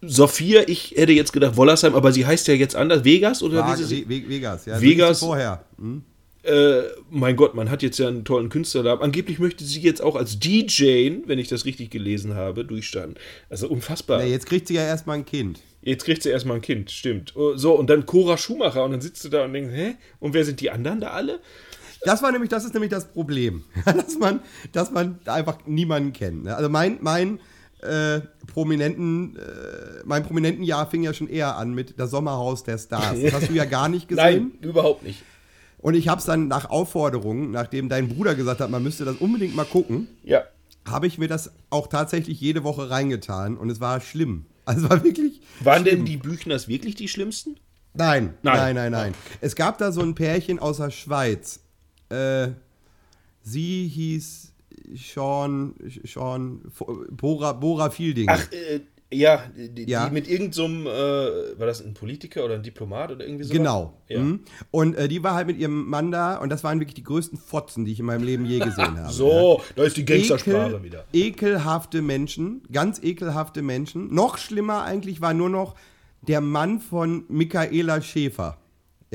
Sophia, 0.00 0.62
ich 0.68 0.92
hätte 0.92 1.12
jetzt 1.12 1.32
gedacht 1.32 1.56
Wollersheim, 1.56 1.96
aber 1.96 2.12
sie 2.12 2.24
heißt 2.24 2.46
ja 2.46 2.54
jetzt 2.54 2.76
anders, 2.76 3.02
Vegas 3.02 3.42
oder 3.42 3.58
War, 3.58 3.76
Ve 3.76 4.08
Vegas, 4.08 4.66
ja. 4.66 4.80
Vegas. 4.80 5.18
vorher. 5.18 5.64
Hm? 5.76 6.04
Äh, 6.46 6.84
mein 7.10 7.36
Gott, 7.36 7.54
man 7.54 7.70
hat 7.70 7.82
jetzt 7.82 7.98
ja 7.98 8.08
einen 8.08 8.24
tollen 8.24 8.48
Künstler 8.48 8.82
da. 8.82 8.94
Angeblich 8.94 9.38
möchte 9.38 9.64
sie 9.64 9.80
jetzt 9.80 10.02
auch 10.02 10.16
als 10.16 10.38
DJ, 10.38 11.10
wenn 11.26 11.38
ich 11.38 11.48
das 11.48 11.64
richtig 11.64 11.90
gelesen 11.90 12.34
habe, 12.34 12.64
durchstarten. 12.64 13.16
Also 13.50 13.68
unfassbar. 13.68 14.20
Ja, 14.22 14.26
jetzt 14.26 14.46
kriegt 14.46 14.68
sie 14.68 14.74
ja 14.74 14.84
erstmal 14.84 15.18
ein 15.18 15.26
Kind. 15.26 15.60
Jetzt 15.82 16.04
kriegt 16.04 16.22
sie 16.22 16.30
erstmal 16.30 16.56
ein 16.56 16.62
Kind, 16.62 16.90
stimmt. 16.90 17.36
Oh, 17.36 17.56
So, 17.56 17.74
und 17.74 17.90
dann 17.90 18.06
Cora 18.06 18.36
Schumacher 18.38 18.84
und 18.84 18.92
dann 18.92 19.00
sitzt 19.00 19.24
du 19.24 19.28
da 19.28 19.44
und 19.44 19.52
denkst, 19.52 19.72
hä? 19.74 19.94
Und 20.18 20.34
wer 20.34 20.44
sind 20.44 20.60
die 20.60 20.70
anderen 20.70 21.00
da 21.00 21.10
alle? 21.10 21.40
Das 22.02 22.22
war 22.22 22.30
nämlich, 22.32 22.50
das 22.50 22.64
ist 22.64 22.74
nämlich 22.74 22.90
das 22.90 23.08
Problem, 23.12 23.64
dass 23.84 24.18
man, 24.18 24.40
dass 24.72 24.90
man 24.90 25.18
einfach 25.26 25.58
niemanden 25.66 26.12
kennt. 26.12 26.44
Ne? 26.44 26.56
Also 26.56 26.68
mein, 26.68 26.98
mein 27.00 27.40
äh, 27.82 28.20
Prominenten, 28.46 29.36
äh, 29.36 30.02
mein 30.04 30.22
Prominentenjahr 30.22 30.88
fing 30.88 31.02
ja 31.02 31.12
schon 31.12 31.28
eher 31.28 31.56
an 31.56 31.74
mit 31.74 31.98
das 31.98 32.10
Sommerhaus 32.10 32.64
der 32.64 32.78
Stars. 32.78 33.20
Das 33.20 33.32
hast 33.32 33.48
du 33.48 33.54
ja 33.54 33.64
gar 33.64 33.88
nicht 33.88 34.08
gesehen. 34.08 34.52
Nein, 34.60 34.68
überhaupt 34.68 35.02
nicht. 35.02 35.22
Und 35.86 35.94
ich 35.94 36.08
habe 36.08 36.18
es 36.18 36.24
dann 36.24 36.48
nach 36.48 36.68
Aufforderung, 36.68 37.52
nachdem 37.52 37.88
dein 37.88 38.08
Bruder 38.08 38.34
gesagt 38.34 38.60
hat, 38.60 38.70
man 38.70 38.82
müsste 38.82 39.04
das 39.04 39.18
unbedingt 39.18 39.54
mal 39.54 39.64
gucken, 39.64 40.08
Ja. 40.24 40.42
habe 40.84 41.06
ich 41.06 41.16
mir 41.16 41.28
das 41.28 41.52
auch 41.70 41.86
tatsächlich 41.86 42.40
jede 42.40 42.64
Woche 42.64 42.90
reingetan 42.90 43.56
und 43.56 43.70
es 43.70 43.78
war 43.80 44.00
schlimm. 44.00 44.46
Also 44.64 44.90
war 44.90 45.04
wirklich. 45.04 45.40
Waren 45.60 45.82
schlimm. 45.82 45.98
denn 45.98 46.04
die 46.06 46.16
Büchners 46.16 46.66
wirklich 46.66 46.96
die 46.96 47.06
schlimmsten? 47.06 47.54
Nein, 47.94 48.34
Nein. 48.42 48.56
nein, 48.56 48.74
nein, 48.74 48.90
nein, 48.90 49.14
Es 49.40 49.54
gab 49.54 49.78
da 49.78 49.92
so 49.92 50.00
ein 50.00 50.16
Pärchen 50.16 50.58
aus 50.58 50.78
der 50.78 50.90
Schweiz. 50.90 51.60
Äh, 52.08 52.48
sie 53.42 53.86
hieß 53.86 54.52
Sean, 54.96 55.74
Sean 56.04 56.62
Bora, 57.12 57.52
Bora 57.52 57.90
Fielding. 57.90 58.28
Ach, 58.28 58.42
äh, 58.50 58.80
ja, 59.12 59.42
die, 59.56 59.84
Ja. 59.88 60.08
die 60.08 60.12
mit 60.14 60.28
irgendeinem, 60.28 60.86
äh, 60.86 61.58
war 61.58 61.66
das 61.66 61.80
ein 61.84 61.94
Politiker 61.94 62.44
oder 62.44 62.54
ein 62.54 62.62
Diplomat 62.62 63.12
oder 63.12 63.24
irgendwie 63.26 63.44
so? 63.44 63.52
Genau. 63.52 63.94
Ja. 64.08 64.20
Mhm. 64.20 64.40
Und 64.70 64.94
äh, 64.96 65.06
die 65.08 65.22
war 65.22 65.34
halt 65.34 65.46
mit 65.46 65.58
ihrem 65.58 65.88
Mann 65.88 66.10
da 66.10 66.36
und 66.36 66.48
das 66.50 66.64
waren 66.64 66.80
wirklich 66.80 66.94
die 66.94 67.04
größten 67.04 67.38
Fotzen, 67.38 67.84
die 67.84 67.92
ich 67.92 68.00
in 68.00 68.06
meinem 68.06 68.24
Leben 68.24 68.44
je 68.46 68.58
gesehen 68.58 68.98
habe. 69.00 69.12
So, 69.12 69.62
da 69.76 69.84
ist 69.84 69.96
die 69.96 70.04
Gangstersprache 70.04 70.70
Ekel, 70.70 70.82
wieder. 70.82 71.04
Ekelhafte 71.12 72.02
Menschen, 72.02 72.62
ganz 72.72 73.00
ekelhafte 73.02 73.62
Menschen. 73.62 74.12
Noch 74.12 74.38
schlimmer 74.38 74.82
eigentlich 74.82 75.20
war 75.20 75.34
nur 75.34 75.50
noch 75.50 75.74
der 76.22 76.40
Mann 76.40 76.80
von 76.80 77.24
Michaela 77.28 78.00
Schäfer. 78.02 78.58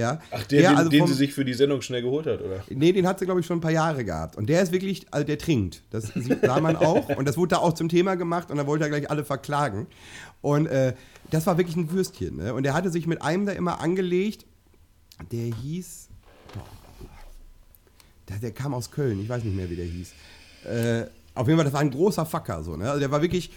Ja? 0.02 0.20
Ach, 0.32 0.44
der, 0.44 0.62
den, 0.70 0.78
also 0.78 0.90
den 0.90 1.00
vom- 1.00 1.08
sie 1.08 1.14
sich 1.14 1.34
für 1.34 1.46
die 1.46 1.54
Sendung 1.54 1.82
schnell 1.82 2.02
geholt 2.02 2.26
hat, 2.28 2.42
oder? 2.42 2.64
Nee, 2.70 2.92
den 2.92 3.08
hat 3.08 3.20
sie, 3.20 3.26
glaube 3.26 3.40
ich, 3.40 3.46
schon 3.46 3.58
ein 3.60 3.62
paar 3.62 3.72
Jahre 3.72 4.04
gehabt. 4.04 4.36
Und 4.36 4.48
der 4.50 4.62
ist 4.62 4.72
wirklich, 4.72 5.06
also 5.12 5.26
der 5.26 5.38
trinkt. 5.38 5.84
Das 5.92 6.12
sah 6.42 6.60
man 6.60 6.76
auch. 6.76 7.10
Und 7.18 7.26
das 7.28 7.38
wurde 7.38 7.56
da 7.56 7.58
auch 7.60 7.74
zum 7.74 7.88
Thema 7.88 8.16
gemacht 8.16 8.52
und 8.52 8.58
da 8.58 8.68
wollte 8.68 8.84
er 8.86 8.90
gleich 8.90 9.10
alle 9.10 9.24
verklagen. 9.24 9.88
Und 10.42 10.66
äh, 10.68 10.94
das 11.30 11.48
war 11.48 11.58
wirklich 11.58 11.78
ein 11.78 11.92
Würstchen. 11.92 12.38
Ne? 12.38 12.54
Und 12.54 12.64
der 12.64 12.74
hatte 12.74 12.90
sich 12.90 13.08
mit 13.08 13.22
einem 13.22 13.46
da 13.46 13.54
immer 13.54 13.80
angelegt. 13.80 14.46
Der 15.32 15.54
hieß. 15.56 16.10
Der, 18.30 18.38
der 18.38 18.52
kam 18.52 18.74
aus 18.74 18.92
Köln, 18.92 19.20
ich 19.22 19.30
weiß 19.30 19.44
nicht 19.44 19.56
mehr, 19.56 19.70
wie 19.70 19.76
der 19.76 19.86
hieß. 19.86 20.14
Äh, 20.66 21.06
auf 21.34 21.48
jeden 21.48 21.58
Fall, 21.58 21.66
das 21.66 21.74
war 21.74 21.82
ein 21.82 21.92
großer 21.92 22.26
Facker. 22.26 22.64
So, 22.64 22.76
ne? 22.78 22.88
Also 22.90 23.00
der 23.00 23.12
war 23.12 23.22
wirklich 23.22 23.52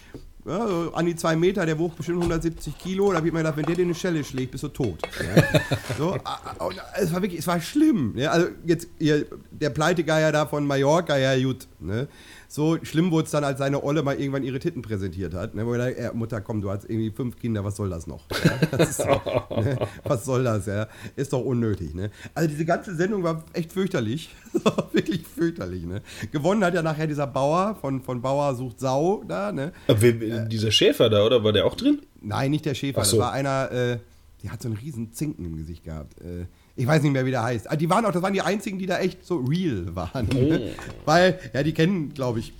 ja, 0.45 0.89
an 0.93 1.05
die 1.05 1.15
zwei 1.15 1.35
Meter, 1.35 1.65
der 1.65 1.79
wog 1.79 1.95
bestimmt 1.95 2.19
170 2.19 2.77
Kilo. 2.77 3.09
Da 3.11 3.17
habe 3.17 3.27
ich 3.27 3.33
mir 3.33 3.39
gedacht, 3.39 3.57
wenn 3.57 3.65
der 3.65 3.75
dir 3.75 3.85
eine 3.85 3.95
Schelle 3.95 4.23
schlägt, 4.23 4.51
bist 4.51 4.63
du 4.63 4.67
tot. 4.69 4.99
Ja? 5.19 5.43
So, 5.97 6.17
ah, 6.23 6.65
und 6.65 6.79
es 6.95 7.13
war 7.13 7.21
wirklich, 7.21 7.39
es 7.39 7.47
war 7.47 7.59
schlimm. 7.61 8.13
Ja? 8.15 8.31
Also 8.31 8.47
jetzt 8.65 8.87
hier, 8.99 9.25
der 9.51 9.69
Pleitegeier 9.69 10.31
da 10.31 10.45
von 10.45 10.67
Mallorca, 10.67 11.17
ja 11.17 11.41
gut. 11.41 11.67
Ne? 11.79 12.07
So 12.55 12.77
schlimm 12.83 13.11
wurde 13.11 13.25
es 13.25 13.31
dann, 13.31 13.43
als 13.43 13.59
seine 13.59 13.83
Olle 13.83 14.01
mal 14.01 14.17
irgendwann 14.17 14.43
ihre 14.43 14.59
Titten 14.59 14.81
präsentiert 14.81 15.33
hat. 15.33 15.55
Ne? 15.55 15.65
Wo 15.67 15.73
er 15.73 15.89
dachte, 15.89 15.97
äh, 15.97 16.13
Mutter, 16.13 16.39
komm, 16.39 16.61
du 16.61 16.69
hast 16.71 16.85
irgendwie 16.89 17.11
fünf 17.11 17.37
Kinder, 17.37 17.65
was 17.65 17.75
soll 17.75 17.89
das 17.89 18.07
noch? 18.07 18.23
Ja? 18.31 18.77
Das 18.77 18.95
so, 18.95 19.03
ne? 19.61 19.77
Was 20.05 20.23
soll 20.23 20.45
das, 20.45 20.65
ja? 20.65 20.87
Ist 21.17 21.33
doch 21.33 21.41
unnötig, 21.43 21.93
ne? 21.93 22.11
Also 22.33 22.47
diese 22.47 22.63
ganze 22.63 22.95
Sendung 22.95 23.23
war 23.23 23.43
echt 23.51 23.73
fürchterlich. 23.73 24.33
wirklich 24.93 25.27
fürchterlich, 25.27 25.83
ne? 25.83 26.01
Gewonnen 26.31 26.63
hat 26.63 26.73
ja 26.73 26.81
nachher 26.81 27.07
dieser 27.07 27.27
Bauer 27.27 27.75
von, 27.81 28.01
von 28.01 28.21
Bauer 28.21 28.55
sucht 28.55 28.79
Sau 28.79 29.25
da, 29.27 29.51
ne? 29.51 29.73
Aber 29.89 30.01
wer- 30.01 30.45
dieser 30.45 30.71
Schäfer 30.71 31.09
da, 31.09 31.25
oder? 31.25 31.43
War 31.43 31.51
der 31.51 31.65
auch 31.65 31.75
drin? 31.75 32.03
Nein, 32.21 32.51
nicht 32.51 32.63
der 32.63 32.73
Schäfer. 32.73 33.03
So. 33.03 33.17
Das 33.17 33.25
war 33.25 33.33
einer, 33.33 33.69
äh, 33.73 33.97
der 34.43 34.51
hat 34.53 34.61
so 34.61 34.69
einen 34.69 34.77
riesen 34.77 35.11
Zinken 35.11 35.43
im 35.43 35.57
Gesicht 35.57 35.83
gehabt. 35.83 36.21
Äh, 36.21 36.45
ich 36.75 36.85
weiß 36.85 37.01
nicht 37.03 37.11
mehr, 37.13 37.25
wie 37.25 37.31
der 37.31 37.43
heißt. 37.43 37.69
Ah, 37.69 37.75
Die 37.75 37.89
waren 37.89 38.05
auch, 38.05 38.11
das 38.11 38.21
waren 38.21 38.33
die 38.33 38.41
einzigen, 38.41 38.77
die 38.79 38.85
da 38.85 38.99
echt 38.99 39.25
so 39.25 39.37
real 39.37 39.95
waren. 39.95 40.27
Ne? 40.27 40.73
Weil, 41.05 41.39
ja, 41.53 41.63
die 41.63 41.73
kennen, 41.73 42.13
glaube 42.13 42.39
ich, 42.39 42.53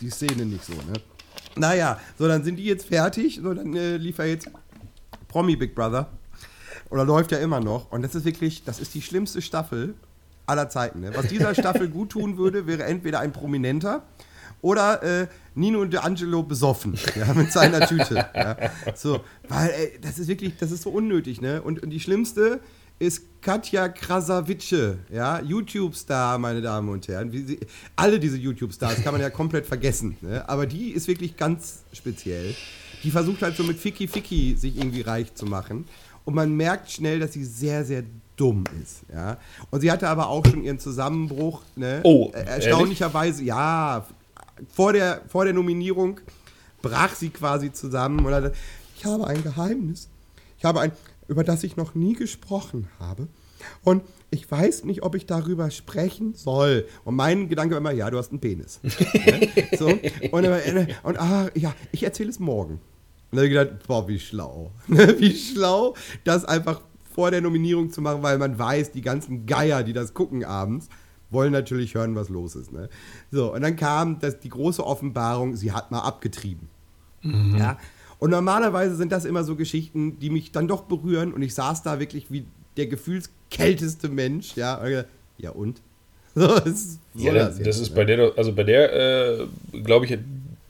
die 0.00 0.10
Szene 0.10 0.46
nicht 0.46 0.64
so, 0.64 0.72
ne? 0.72 0.94
Naja, 1.56 2.00
so, 2.18 2.26
dann 2.26 2.42
sind 2.42 2.56
die 2.56 2.64
jetzt 2.64 2.86
fertig. 2.86 3.40
So, 3.42 3.54
dann 3.54 3.76
äh, 3.76 3.96
lief 3.96 4.18
er 4.18 4.26
jetzt 4.26 4.50
Promi 5.28 5.56
Big 5.56 5.74
Brother. 5.74 6.08
Oder 6.90 7.04
läuft 7.04 7.32
ja 7.32 7.38
immer 7.38 7.60
noch. 7.60 7.92
Und 7.92 8.02
das 8.02 8.14
ist 8.14 8.24
wirklich, 8.24 8.64
das 8.64 8.80
ist 8.80 8.94
die 8.94 9.02
schlimmste 9.02 9.40
Staffel 9.40 9.94
aller 10.46 10.68
Zeiten. 10.68 11.00
Ne? 11.00 11.12
Was 11.14 11.28
dieser 11.28 11.54
Staffel 11.54 11.88
gut 11.88 12.10
tun 12.10 12.36
würde, 12.38 12.66
wäre 12.66 12.84
entweder 12.84 13.20
ein 13.20 13.32
Prominenter 13.32 14.02
oder 14.62 15.02
äh, 15.02 15.26
Nino 15.54 15.80
und 15.80 15.94
Angelo 16.02 16.42
besoffen, 16.42 16.96
ja, 17.16 17.32
mit 17.34 17.52
seiner 17.52 17.86
Tüte. 17.86 18.26
Ja. 18.34 18.56
So, 18.94 19.20
weil, 19.48 19.70
ey, 19.70 19.98
das 20.00 20.18
ist 20.18 20.26
wirklich, 20.26 20.56
das 20.58 20.70
ist 20.72 20.82
so 20.82 20.90
unnötig, 20.90 21.40
ne? 21.40 21.62
Und, 21.62 21.82
und 21.82 21.90
die 21.90 22.00
schlimmste 22.00 22.60
ist 22.98 23.22
Katja 23.40 23.88
Krasavice, 23.88 24.96
ja, 25.12 25.40
YouTube-Star, 25.40 26.38
meine 26.38 26.62
Damen 26.62 26.88
und 26.88 27.06
Herren. 27.08 27.32
Wie 27.32 27.42
sie, 27.42 27.60
alle 27.94 28.18
diese 28.18 28.38
YouTube-Stars 28.38 29.02
kann 29.02 29.12
man 29.12 29.20
ja 29.20 29.30
komplett 29.30 29.66
vergessen, 29.66 30.16
ne? 30.22 30.48
Aber 30.48 30.66
die 30.66 30.90
ist 30.90 31.08
wirklich 31.08 31.36
ganz 31.36 31.82
speziell. 31.92 32.54
Die 33.02 33.10
versucht 33.10 33.42
halt 33.42 33.56
so 33.56 33.64
mit 33.64 33.78
Ficky 33.78 34.08
Ficky 34.08 34.56
sich 34.56 34.78
irgendwie 34.78 35.02
reich 35.02 35.34
zu 35.34 35.44
machen. 35.44 35.86
Und 36.24 36.34
man 36.34 36.56
merkt 36.56 36.90
schnell, 36.90 37.20
dass 37.20 37.34
sie 37.34 37.44
sehr, 37.44 37.84
sehr 37.84 38.02
dumm 38.36 38.64
ist, 38.82 39.02
ja. 39.12 39.36
Und 39.70 39.82
sie 39.82 39.92
hatte 39.92 40.08
aber 40.08 40.28
auch 40.28 40.46
schon 40.46 40.64
ihren 40.64 40.78
Zusammenbruch, 40.78 41.62
ne? 41.76 42.00
Oh, 42.02 42.30
Äh, 42.32 42.44
erstaunlicherweise, 42.44 43.44
ja, 43.44 44.06
vor 44.72 44.94
der, 44.94 45.20
vor 45.28 45.44
der 45.44 45.52
Nominierung 45.52 46.20
brach 46.80 47.14
sie 47.14 47.28
quasi 47.28 47.72
zusammen 47.72 48.24
und 48.24 48.32
hatte, 48.32 48.52
ich 48.96 49.04
habe 49.04 49.26
ein 49.26 49.42
Geheimnis. 49.42 50.08
Ich 50.58 50.64
habe 50.64 50.80
ein, 50.80 50.92
über 51.28 51.44
das 51.44 51.64
ich 51.64 51.76
noch 51.76 51.94
nie 51.94 52.14
gesprochen 52.14 52.88
habe. 52.98 53.28
Und 53.82 54.02
ich 54.30 54.50
weiß 54.50 54.84
nicht, 54.84 55.02
ob 55.02 55.14
ich 55.14 55.26
darüber 55.26 55.70
sprechen 55.70 56.34
soll. 56.34 56.86
Und 57.04 57.16
mein 57.16 57.48
Gedanke 57.48 57.72
war 57.72 57.78
immer, 57.78 57.92
ja, 57.92 58.10
du 58.10 58.18
hast 58.18 58.30
einen 58.30 58.40
Penis. 58.40 58.80
Ne? 59.24 59.48
so, 59.78 59.86
und, 60.32 60.44
äh, 60.44 60.86
und 61.02 61.18
ah, 61.18 61.48
ja, 61.54 61.74
ich 61.92 62.02
erzähle 62.02 62.30
es 62.30 62.38
morgen. 62.38 62.74
Und 62.74 62.80
da 63.32 63.38
habe 63.38 63.46
ich 63.46 63.52
gedacht, 63.52 63.86
boah, 63.86 64.06
wie 64.06 64.18
schlau. 64.18 64.70
Ne, 64.86 65.16
wie 65.18 65.34
schlau, 65.34 65.94
das 66.24 66.44
einfach 66.44 66.82
vor 67.14 67.30
der 67.30 67.40
Nominierung 67.40 67.90
zu 67.90 68.02
machen, 68.02 68.22
weil 68.22 68.38
man 68.38 68.58
weiß, 68.58 68.92
die 68.92 69.00
ganzen 69.00 69.46
Geier, 69.46 69.82
die 69.82 69.92
das 69.92 70.14
gucken 70.14 70.44
abends, 70.44 70.88
wollen 71.30 71.52
natürlich 71.52 71.94
hören, 71.94 72.14
was 72.14 72.28
los 72.28 72.54
ist. 72.56 72.72
Ne? 72.72 72.88
So, 73.30 73.54
und 73.54 73.62
dann 73.62 73.76
kam 73.76 74.18
das, 74.18 74.40
die 74.40 74.48
große 74.48 74.84
Offenbarung, 74.84 75.56
sie 75.56 75.72
hat 75.72 75.90
mal 75.90 76.00
abgetrieben. 76.00 76.68
Ja? 77.22 77.78
Und 78.18 78.30
normalerweise 78.30 78.96
sind 78.96 79.12
das 79.12 79.24
immer 79.24 79.44
so 79.44 79.56
Geschichten, 79.56 80.18
die 80.18 80.30
mich 80.30 80.52
dann 80.52 80.68
doch 80.68 80.82
berühren 80.84 81.32
und 81.32 81.42
ich 81.42 81.54
saß 81.54 81.82
da 81.82 81.98
wirklich 82.00 82.30
wie 82.30 82.44
der 82.76 82.86
gefühlskälteste 82.86 84.08
Mensch. 84.08 84.56
Ja, 84.56 84.76
und 84.76 85.04
ja 85.38 85.50
und? 85.50 85.80
So, 86.36 86.48
was 86.48 86.64
soll 87.14 87.26
Ja, 87.26 87.32
das, 87.34 87.60
das 87.60 87.78
ist 87.78 87.90
ne? 87.90 87.94
bei 87.96 88.04
der, 88.04 88.32
also 88.36 88.52
bei 88.52 88.64
der, 88.64 88.92
äh, 89.42 89.46
glaube 89.84 90.04
ich, 90.06 90.18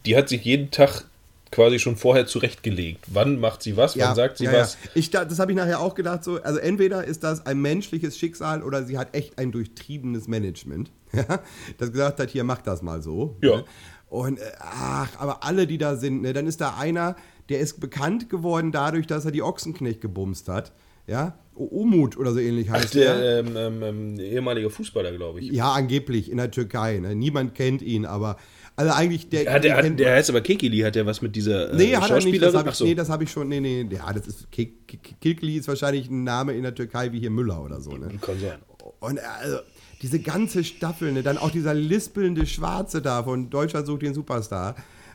die 0.04 0.14
hat 0.14 0.28
sich 0.28 0.44
jeden 0.44 0.70
Tag 0.70 1.04
quasi 1.50 1.78
schon 1.78 1.96
vorher 1.96 2.26
zurechtgelegt. 2.26 3.02
Wann 3.06 3.40
macht 3.40 3.62
sie 3.62 3.74
was, 3.74 3.96
wann 3.98 4.14
sagt 4.14 4.36
sie 4.36 4.44
ja, 4.44 4.52
was. 4.52 4.74
Ja. 4.84 4.90
Ich, 4.94 5.08
da- 5.10 5.24
das 5.24 5.38
habe 5.38 5.52
ich 5.52 5.56
nachher 5.56 5.80
auch 5.80 5.94
gedacht. 5.94 6.22
So, 6.22 6.42
also 6.42 6.58
entweder 6.58 7.04
ist 7.04 7.22
das 7.24 7.46
ein 7.46 7.62
menschliches 7.62 8.18
Schicksal 8.18 8.62
oder 8.62 8.84
sie 8.84 8.98
hat 8.98 9.14
echt 9.14 9.38
ein 9.38 9.52
durchtriebenes 9.52 10.28
Management, 10.28 10.90
ja, 11.14 11.40
das 11.78 11.92
gesagt 11.92 12.20
hat, 12.20 12.28
hier 12.28 12.44
mach 12.44 12.60
das 12.60 12.82
mal 12.82 13.00
so. 13.00 13.36
Ja. 13.40 13.56
Ne? 13.58 13.64
Und 14.10 14.38
äh, 14.40 14.42
ach, 14.60 15.08
aber 15.18 15.44
alle, 15.44 15.66
die 15.66 15.78
da 15.78 15.96
sind, 15.96 16.20
ne, 16.22 16.34
dann 16.34 16.46
ist 16.46 16.60
da 16.60 16.76
einer, 16.76 17.16
der 17.48 17.60
ist 17.60 17.80
bekannt 17.80 18.30
geworden 18.30 18.72
dadurch, 18.72 19.06
dass 19.06 19.24
er 19.24 19.30
die 19.30 19.42
Ochsenknecht 19.42 20.00
gebumst 20.00 20.48
hat. 20.48 20.72
Ja, 21.06 21.38
Umut 21.54 22.16
oder 22.16 22.32
so 22.32 22.38
ähnlich 22.38 22.70
Ach, 22.70 22.74
heißt 22.74 22.94
der. 22.94 23.18
der 23.18 23.38
ähm, 23.40 23.56
ähm, 23.56 23.82
ähm, 23.82 24.18
ehemalige 24.18 24.70
Fußballer, 24.70 25.12
glaube 25.12 25.40
ich. 25.40 25.52
Ja, 25.52 25.72
angeblich 25.72 26.30
in 26.30 26.38
der 26.38 26.50
Türkei. 26.50 26.98
Ne? 26.98 27.14
Niemand 27.14 27.54
kennt 27.54 27.82
ihn, 27.82 28.06
aber 28.06 28.38
also 28.76 28.92
eigentlich 28.92 29.28
der. 29.28 29.52
Hat 29.52 29.62
der, 29.62 29.76
hat, 29.76 29.98
der 29.98 30.14
heißt 30.14 30.30
aber 30.30 30.40
Kekili, 30.40 30.78
hat 30.80 30.96
der 30.96 31.06
was 31.06 31.22
mit 31.22 31.36
dieser 31.36 31.72
äh, 31.72 31.76
Nee, 31.76 31.96
hat 31.96 32.10
er 32.10 32.20
nicht. 32.20 32.42
Das 32.42 32.54
habe 32.54 32.70
Ach 32.70 32.72
ich, 32.72 32.78
so. 32.78 32.84
nee, 32.84 32.94
das 32.94 33.08
hab 33.08 33.22
ich 33.22 33.30
schon. 33.30 33.48
Nee, 33.48 33.60
nee. 33.60 33.86
Ja, 33.90 34.12
das 34.12 34.26
ist 34.26 34.48
Kilkli 34.50 35.56
ist 35.56 35.68
wahrscheinlich 35.68 36.10
ein 36.10 36.24
Name 36.24 36.54
in 36.54 36.62
der 36.62 36.74
Türkei 36.74 37.12
wie 37.12 37.20
hier 37.20 37.30
Müller 37.30 37.62
oder 37.62 37.80
so. 37.80 37.92
Ne? 37.92 38.08
Kann 38.20 38.40
sein. 38.40 38.58
Und 39.00 39.20
also, 39.20 39.58
diese 40.02 40.18
ganze 40.18 40.64
Staffel, 40.64 41.12
ne? 41.12 41.22
dann 41.22 41.38
auch 41.38 41.50
dieser 41.50 41.72
lispelnde 41.72 42.46
Schwarze 42.46 43.00
da 43.00 43.22
von 43.22 43.48
Deutschland 43.48 43.86
sucht 43.86 44.02
den 44.02 44.14
Superstar. 44.14 44.74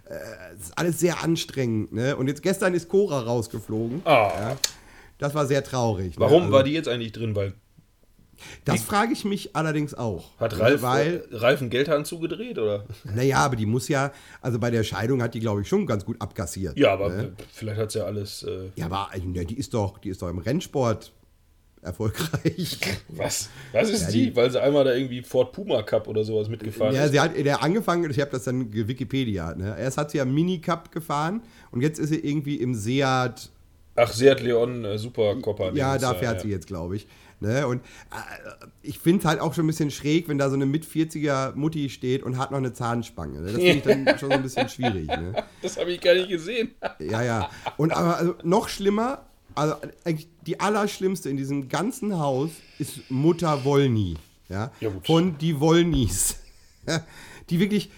Äh, 0.10 0.16
das 0.57 0.66
ist 0.68 0.78
alles 0.78 0.99
sehr 0.99 1.24
anstrengend. 1.24 1.93
Ne? 1.93 2.16
Und 2.16 2.28
jetzt 2.28 2.41
gestern 2.41 2.74
ist 2.74 2.89
Cora 2.89 3.20
rausgeflogen. 3.22 4.01
Ah, 4.05 4.55
Das 5.18 5.34
war 5.36 5.45
sehr 5.45 5.64
traurig. 5.64 6.16
Ne? 6.18 6.20
warum 6.26 6.43
Also, 6.43 6.53
war 6.53 6.64
die 6.64 6.72
jetzt 6.72 6.88
eigentlich 6.88 7.12
drin? 7.12 7.36
Weil 7.36 7.53
Das 8.66 8.82
frage 8.84 9.12
ich 9.14 9.26
mich 9.26 9.55
allerdings 9.55 9.93
auch. 9.93 10.30
hat 10.39 10.53
Ne? 10.53 10.60
Ralf, 10.62 10.82
Weil, 10.82 11.26
Ralf 11.32 11.60
einen 11.62 11.70
Geldhahn 11.70 12.05
zugedreht, 12.05 12.57
oder? 12.57 12.86
naja, 13.03 13.38
aber 13.39 13.55
die 13.57 13.66
muss 13.66 13.88
ja, 13.89 14.12
also 14.41 14.57
bei 14.60 14.72
der 14.72 14.84
Scheidung 14.84 15.22
hat 15.22 15.34
die, 15.34 15.39
glaube 15.41 15.62
ich, 15.62 15.68
schon 15.68 15.86
ganz 15.86 16.05
gut 16.05 16.20
abkassiert. 16.22 16.78
Ja, 16.78 16.93
aber 16.93 17.10
Ne? 17.10 17.34
vielleicht 17.51 17.80
hat 17.80 17.91
sie 17.91 17.99
ja 17.99 18.05
alles. 18.05 18.43
Äh, 18.43 18.70
Ja, 18.76 18.86
aber 18.86 19.10
äh, 19.14 19.45
die 19.45 19.57
ist 19.60 19.74
doch, 19.74 19.97
die 19.99 20.10
ist 20.10 20.22
doch 20.22 20.30
im 20.30 20.38
Rennsport 20.39 21.12
erfolgreich. 21.82 22.80
was? 23.09 23.49
Was 23.71 23.89
ist 23.89 24.01
Ja, 24.03 24.11
die? 24.11 24.25
die- 24.32 24.36
Weil 24.36 24.51
sie 24.51 24.61
einmal 24.61 24.84
da 24.84 24.93
irgendwie 24.93 25.21
Ford 25.21 25.51
Puma 25.53 25.82
Cup 25.84 26.07
oder 26.07 26.23
sowas 26.23 26.49
mitgefahren 26.49 26.93
Ja, 26.95 27.05
ist. 27.05 27.11
sie 27.11 27.19
hat 27.19 27.36
der 27.38 27.63
angefangen, 27.63 28.09
ich 28.09 28.19
habe 28.19 28.32
das 28.32 28.43
dann 28.43 28.73
Wikipedia, 28.73 29.55
ne? 29.55 29.75
Erst 29.80 29.97
hat 29.97 30.11
sie 30.11 30.17
ja 30.17 30.25
Minicup 30.25 30.91
gefahren 30.91 31.41
und 31.71 31.82
jetzt 31.82 31.99
ist 31.99 32.09
sie 32.09 32.19
irgendwie 32.19 32.55
im 32.57 32.75
Seat, 32.75 33.49
Ach, 33.95 34.11
Seat 34.11 34.41
Leon 34.41 34.86
äh, 34.86 34.97
Supercopper. 34.97 35.73
ja, 35.73 35.91
Dings 35.91 36.01
da 36.03 36.13
da, 36.13 36.19
fährt 36.19 36.36
ja. 36.36 36.39
sie 36.41 36.49
jetzt, 36.49 36.67
glaube 36.67 36.95
ich. 36.95 37.07
Ne? 37.41 37.65
Und 37.67 37.77
äh, 38.11 38.65
ich 38.82 38.99
finde 38.99 39.19
es 39.19 39.25
halt 39.25 39.39
auch 39.39 39.53
schon 39.53 39.63
ein 39.63 39.67
bisschen 39.67 39.91
schräg, 39.91 40.27
wenn 40.27 40.38
da 40.38 40.49
so 40.49 40.55
eine 40.55 40.65
mit 40.65 40.86
40er 40.86 41.55
Mutti 41.55 41.89
steht 41.89 42.21
und 42.23 42.38
hat 42.38 42.51
noch 42.51 42.57
eine 42.57 42.73
Zahnspange. 42.73 43.39
Ne? 43.39 43.45
Das 43.53 43.61
finde 43.61 43.71
ich 43.77 44.05
dann 44.05 44.05
schon 44.19 44.30
so 44.30 44.36
ein 44.36 44.43
bisschen 44.43 44.67
schwierig. 44.67 45.07
Ne? 45.07 45.34
Das 45.61 45.77
habe 45.77 45.91
ich 45.91 46.01
gar 46.01 46.13
nicht 46.15 46.27
gesehen. 46.30 46.71
Ja, 46.99 47.21
ja. 47.23 47.49
Und 47.77 47.91
aber 47.93 48.17
also, 48.17 48.36
noch 48.43 48.67
schlimmer, 48.67 49.25
also 49.56 49.76
eigentlich 50.04 50.30
die 50.45 50.60
allerschlimmste 50.60 51.30
in 51.30 51.38
diesem 51.38 51.70
ganzen 51.70 52.18
Haus 52.18 52.52
ist 52.78 53.10
Mutter 53.10 53.64
Wollny. 53.66 54.16
Ja, 54.50 54.72
Ja, 54.80 54.91
von 55.04 55.38
die 55.38 55.60
Wollnys. 55.60 56.38
die 57.50 57.60
wirklich, 57.60 57.91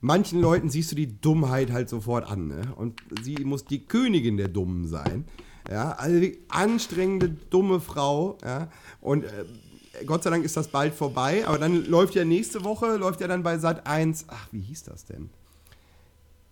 manchen 0.00 0.40
Leuten 0.40 0.70
siehst 0.70 0.92
du 0.92 0.96
die 0.96 1.20
Dummheit 1.20 1.72
halt 1.72 1.88
sofort 1.88 2.30
an. 2.30 2.48
Ne? 2.48 2.72
Und 2.76 3.00
sie 3.22 3.36
muss 3.44 3.64
die 3.64 3.84
Königin 3.86 4.36
der 4.36 4.48
Dummen 4.48 4.86
sein. 4.86 5.24
Ja, 5.68 5.92
also 5.92 6.20
die 6.20 6.38
anstrengende, 6.48 7.28
dumme 7.28 7.80
Frau. 7.80 8.38
Ja? 8.44 8.68
Und 9.00 9.24
äh, 9.24 9.44
Gott 10.06 10.22
sei 10.22 10.30
Dank 10.30 10.44
ist 10.44 10.56
das 10.56 10.68
bald 10.68 10.94
vorbei. 10.94 11.46
Aber 11.46 11.58
dann 11.58 11.84
läuft 11.86 12.14
ja 12.14 12.24
nächste 12.24 12.64
Woche, 12.64 12.96
läuft 12.96 13.20
ja 13.20 13.28
dann 13.28 13.42
bei 13.42 13.58
Sat 13.58 13.86
1, 13.86 14.26
ach, 14.28 14.48
wie 14.52 14.60
hieß 14.60 14.84
das 14.84 15.04
denn? 15.04 15.30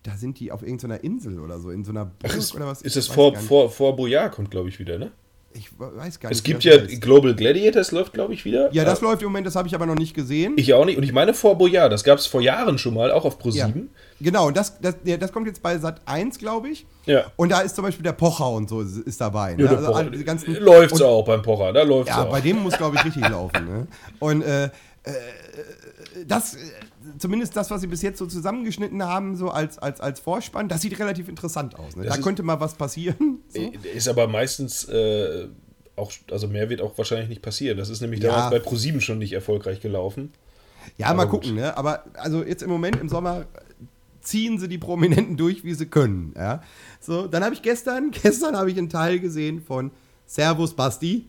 Da 0.04 0.16
sind 0.16 0.38
die 0.38 0.52
auf 0.52 0.62
irgendeiner 0.62 1.02
Insel 1.02 1.40
oder 1.40 1.58
so, 1.58 1.70
in 1.70 1.84
so 1.84 1.90
einer 1.90 2.04
Burg 2.04 2.32
Ach, 2.32 2.36
ist, 2.36 2.54
oder 2.54 2.66
was? 2.66 2.82
ist 2.82 2.96
das 2.96 3.08
vor, 3.08 3.34
vor, 3.36 3.68
vor 3.70 3.96
Boyard 3.96 4.32
kommt, 4.32 4.50
glaube 4.50 4.68
ich, 4.68 4.78
wieder, 4.78 4.98
ne? 4.98 5.10
Ich 5.54 5.70
weiß 5.76 6.20
gar 6.20 6.28
nicht. 6.28 6.38
Es 6.38 6.44
gibt 6.44 6.62
ja 6.62 6.74
heißt. 6.78 7.00
Global 7.00 7.34
Gladiators, 7.34 7.90
läuft, 7.90 8.12
glaube 8.12 8.32
ich, 8.34 8.44
wieder. 8.44 8.72
Ja, 8.72 8.84
das 8.84 9.00
Äh, 9.00 9.04
läuft 9.04 9.22
im 9.22 9.28
Moment, 9.28 9.46
das 9.46 9.56
habe 9.56 9.66
ich 9.66 9.74
aber 9.74 9.86
noch 9.86 9.96
nicht 9.96 10.14
gesehen. 10.14 10.52
Ich 10.56 10.72
auch 10.74 10.84
nicht. 10.84 10.98
Und 10.98 11.02
ich 11.02 11.12
meine 11.12 11.34
vor 11.34 11.56
Boyard. 11.58 11.90
Das 11.90 12.04
gab 12.04 12.18
es 12.18 12.26
vor 12.26 12.40
Jahren 12.42 12.78
schon 12.78 12.94
mal, 12.94 13.10
auch 13.10 13.24
auf 13.24 13.38
ja. 13.54 13.66
Pro7. 13.66 13.86
Genau, 14.20 14.48
und 14.48 14.56
das, 14.56 14.78
das, 14.80 14.96
ja, 15.04 15.16
das 15.16 15.32
kommt 15.32 15.46
jetzt 15.46 15.62
bei 15.62 15.78
Sat 15.78 16.00
1, 16.04 16.38
glaube 16.38 16.68
ich. 16.68 16.86
Ja. 17.06 17.32
Und 17.36 17.50
da 17.50 17.60
ist 17.62 17.74
zum 17.74 17.82
Beispiel 17.84 18.04
der 18.04 18.12
Pocher 18.12 18.50
und 18.50 18.68
so 18.68 18.82
ist, 18.82 18.98
ist 18.98 19.20
dabei. 19.20 19.54
Ne? 19.56 19.64
Ja, 19.64 19.70
Also 19.70 20.10
diese 20.10 20.24
ganzen, 20.24 20.54
läuft's 20.56 21.00
und, 21.00 21.06
auch 21.06 21.24
beim 21.24 21.42
Pocher, 21.42 21.72
da 21.72 21.82
läuft's 21.82 22.10
Ja, 22.14 22.24
auch. 22.24 22.30
bei 22.30 22.40
dem 22.42 22.62
muss, 22.62 22.76
glaube 22.76 22.96
ich, 22.96 23.04
richtig 23.06 23.26
laufen. 23.28 23.64
Ne? 23.64 23.86
Und 24.20 24.42
äh, 24.42 24.64
äh, 24.66 24.70
das, 26.26 26.54
äh, 26.54 26.58
zumindest 27.18 27.56
das, 27.56 27.70
was 27.70 27.80
sie 27.80 27.86
bis 27.86 28.02
jetzt 28.02 28.18
so 28.18 28.26
zusammengeschnitten 28.26 29.02
haben, 29.02 29.36
so 29.36 29.50
als, 29.50 29.78
als, 29.78 30.00
als 30.00 30.20
Vorspann, 30.20 30.68
das 30.68 30.82
sieht 30.82 30.98
relativ 30.98 31.28
interessant 31.28 31.78
aus. 31.78 31.96
Ne? 31.96 32.04
Da 32.04 32.14
ist- 32.14 32.22
könnte 32.22 32.42
mal 32.42 32.60
was 32.60 32.74
passieren. 32.74 33.38
So. 33.48 33.72
Ist 33.94 34.08
aber 34.08 34.26
meistens 34.28 34.84
äh, 34.84 35.48
auch, 35.96 36.12
also 36.30 36.48
mehr 36.48 36.68
wird 36.68 36.82
auch 36.82 36.96
wahrscheinlich 36.98 37.28
nicht 37.30 37.40
passieren. 37.42 37.78
Das 37.78 37.88
ist 37.88 38.02
nämlich 38.02 38.22
Ja. 38.22 38.30
damals 38.48 38.62
bei 38.62 38.70
Pro7 38.70 39.00
schon 39.00 39.18
nicht 39.18 39.32
erfolgreich 39.32 39.80
gelaufen. 39.80 40.32
Ja, 40.98 41.06
mal 41.06 41.22
Aber 41.22 41.30
gut. 41.30 41.42
gucken, 41.42 41.56
ne? 41.56 41.76
Aber 41.78 42.04
also 42.14 42.44
jetzt 42.44 42.62
im 42.62 42.68
Moment 42.70 42.96
im 43.00 43.08
Sommer 43.08 43.46
ziehen 44.20 44.58
sie 44.58 44.68
die 44.68 44.76
Prominenten 44.78 45.36
durch, 45.38 45.64
wie 45.64 45.72
sie 45.74 45.86
können. 45.86 46.34
Ja? 46.36 46.62
So, 47.00 47.26
dann 47.26 47.42
habe 47.42 47.54
ich 47.54 47.62
gestern, 47.62 48.10
gestern 48.22 48.56
habe 48.56 48.70
ich 48.70 48.76
einen 48.78 48.90
Teil 48.90 49.18
gesehen 49.20 49.62
von 49.62 49.90
Servus 50.26 50.74
Basti. 50.74 51.24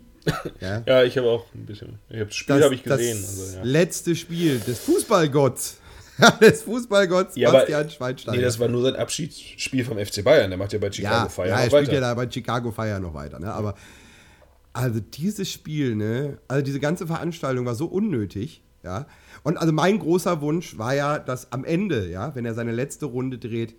Ja. 0.60 0.84
Ja, 0.86 1.04
ich 1.04 1.18
habe 1.18 1.30
auch 1.30 1.46
ein 1.54 1.66
bisschen. 1.66 2.00
Ich 2.10 2.20
hab 2.20 2.28
das 2.28 2.36
Spiel 2.36 2.64
habe 2.64 2.76
ich 2.76 2.84
gesehen. 2.84 3.22
Das 3.22 3.40
Also, 3.40 3.58
ja. 3.58 3.64
letzte 3.64 4.16
Spiel 4.16 4.60
des 4.60 4.80
Fußballgotts. 4.80 5.78
des 6.42 6.64
Fußballgotts 6.64 7.36
Ja, 7.36 7.50
aber, 7.50 7.60
Bastian 7.60 7.90
Schweinsteiger. 7.90 8.38
nee, 8.38 8.44
das 8.44 8.60
war 8.60 8.68
nur 8.68 8.82
sein 8.82 8.96
Abschiedsspiel 8.96 9.86
vom 9.86 9.98
FC 9.98 10.24
Bayern. 10.24 10.50
Der 10.50 10.58
macht 10.58 10.74
ja 10.74 10.80
bei 10.80 10.92
Chicago 10.92 11.24
ja, 11.24 11.30
Fire 11.30 11.48
ja, 11.48 11.56
noch 11.56 11.62
er 11.64 11.70
spielt 11.70 11.88
weiter. 11.88 11.94
ja 11.94 12.02
da 12.02 12.14
bei 12.14 12.30
Chicago 12.30 12.72
Fire 12.72 13.00
noch 13.00 13.14
weiter. 13.14 13.40
Ne? 13.40 13.54
Aber 13.54 13.76
also 14.74 15.00
dieses 15.00 15.52
Spiel, 15.52 15.96
ne, 15.96 16.38
also 16.48 16.64
diese 16.64 16.80
ganze 16.80 17.08
Veranstaltung 17.08 17.66
war 17.66 17.76
so 17.76 17.86
unnötig, 17.86 18.62
ja. 18.84 19.08
Und 19.44 19.58
also 19.58 19.72
mein 19.74 20.00
großer 20.00 20.42
Wunsch 20.42 20.78
war 20.78 20.94
ja, 20.94 21.20
dass 21.20 21.52
am 21.52 21.64
Ende, 21.64 22.10
ja, 22.10 22.36
wenn 22.36 22.46
er 22.46 22.54
seine 22.54 22.72
letzte 22.72 23.06
Runde 23.06 23.38
dreht, 23.38 23.76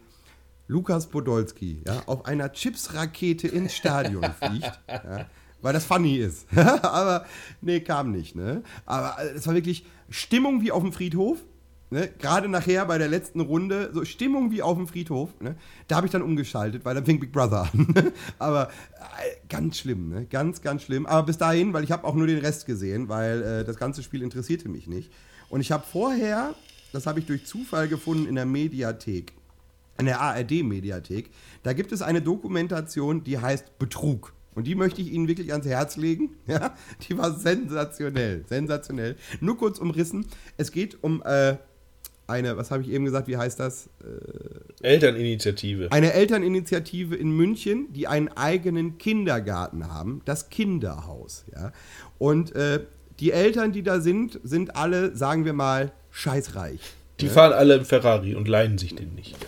Lukas 0.67 1.09
Podolski, 1.09 1.83
ja, 1.87 2.03
auf 2.07 2.27
einer 2.27 2.53
Chipsrakete 2.53 3.49
ins 3.49 3.75
Stadion 3.75 4.25
fliegt, 4.41 4.81
ja, 4.89 5.27
weil 5.63 5.73
das 5.73 5.85
funny 5.85 6.17
ist. 6.17 6.47
Aber 6.57 7.27
nee, 7.61 7.81
kam 7.81 8.13
nicht, 8.13 8.37
ne? 8.37 8.63
Aber 8.87 9.17
äh, 9.23 9.31
es 9.31 9.47
war 9.47 9.55
wirklich 9.55 9.85
Stimmung 10.09 10.63
wie 10.63 10.73
auf 10.73 10.83
dem 10.83 10.93
Friedhof. 10.93 11.39
Ne, 11.93 12.09
Gerade 12.21 12.49
nachher 12.49 12.85
bei 12.87 12.99
der 12.99 13.09
letzten 13.09 13.41
Runde, 13.41 13.91
so 13.93 14.05
Stimmung 14.05 14.53
wie 14.53 14.63
auf 14.63 14.77
dem 14.77 14.87
Friedhof. 14.87 15.31
Ne, 15.41 15.57
da 15.89 15.97
habe 15.97 16.07
ich 16.07 16.13
dann 16.13 16.23
umgeschaltet, 16.23 16.85
weil 16.85 16.95
dann 16.95 17.05
fing 17.05 17.19
Big 17.19 17.33
Brother 17.33 17.69
an. 17.73 18.13
Aber 18.39 18.69
äh, 18.69 19.49
ganz 19.49 19.79
schlimm, 19.79 20.09
ne? 20.09 20.27
ganz, 20.27 20.63
ganz 20.63 20.83
schlimm. 20.85 21.05
Aber 21.07 21.25
bis 21.25 21.39
dahin, 21.39 21.73
weil 21.73 21.83
ich 21.83 21.91
habe 21.91 22.05
auch 22.05 22.15
nur 22.15 22.29
den 22.29 22.39
Rest 22.39 22.65
gesehen, 22.67 23.09
weil 23.09 23.43
äh, 23.43 23.65
das 23.65 23.77
ganze 23.77 24.05
Spiel 24.05 24.23
interessierte 24.23 24.69
mich 24.69 24.87
nicht. 24.87 25.11
Und 25.49 25.61
ich 25.61 25.73
habe 25.73 25.85
vorher, 25.85 26.55
das 26.93 27.09
habe 27.09 27.19
ich 27.19 27.27
durch 27.27 27.45
Zufall 27.45 27.89
gefunden 27.89 28.27
in 28.27 28.37
der 28.37 28.47
Mediathek, 28.47 29.33
in 29.99 30.07
der 30.07 30.21
ARD-Mediathek, 30.21 31.31
da 31.65 31.73
gibt 31.73 31.91
es 31.91 32.03
eine 32.03 32.23
Dokumentation, 32.23 33.25
die 33.25 33.39
heißt 33.39 33.81
Betrug. 33.81 34.33
Und 34.55 34.67
die 34.67 34.75
möchte 34.75 35.01
ich 35.01 35.13
Ihnen 35.13 35.29
wirklich 35.29 35.53
ans 35.53 35.67
Herz 35.67 35.97
legen. 35.97 36.37
Ja, 36.47 36.75
die 37.09 37.17
war 37.17 37.39
sensationell, 37.39 38.45
sensationell. 38.49 39.17
Nur 39.41 39.57
kurz 39.57 39.79
umrissen. 39.79 40.27
Es 40.57 40.73
geht 40.73 41.03
um 41.03 41.23
äh, 41.25 41.57
eine, 42.31 42.57
was 42.57 42.71
habe 42.71 42.83
ich 42.83 42.91
eben 42.91 43.05
gesagt, 43.05 43.29
wie 43.29 43.37
heißt 43.37 43.61
das? 43.61 43.91
Elterninitiative. 44.83 45.93
Eine 45.93 46.13
Elterninitiative 46.13 47.17
in 47.17 47.31
München, 47.31 47.93
die 47.93 48.07
einen 48.07 48.29
eigenen 48.29 48.99
Kindergarten 48.99 49.93
haben, 49.93 50.23
das 50.25 50.49
Kinderhaus. 50.49 51.45
Ja? 51.55 51.73
Und 52.19 52.55
äh, 52.55 52.81
die 53.19 53.33
Eltern, 53.33 53.73
die 53.73 53.83
da 53.83 54.01
sind, 54.01 54.41
sind 54.43 54.77
alle, 54.77 55.15
sagen 55.15 55.45
wir 55.45 55.53
mal, 55.53 55.93
scheißreich. 56.11 56.81
Die 57.21 57.29
fahren 57.29 57.53
alle 57.53 57.77
im 57.77 57.85
Ferrari 57.85 58.35
und 58.35 58.49
leihen 58.49 58.79
sich 58.79 58.95
den 58.95 59.15
nicht. 59.15 59.37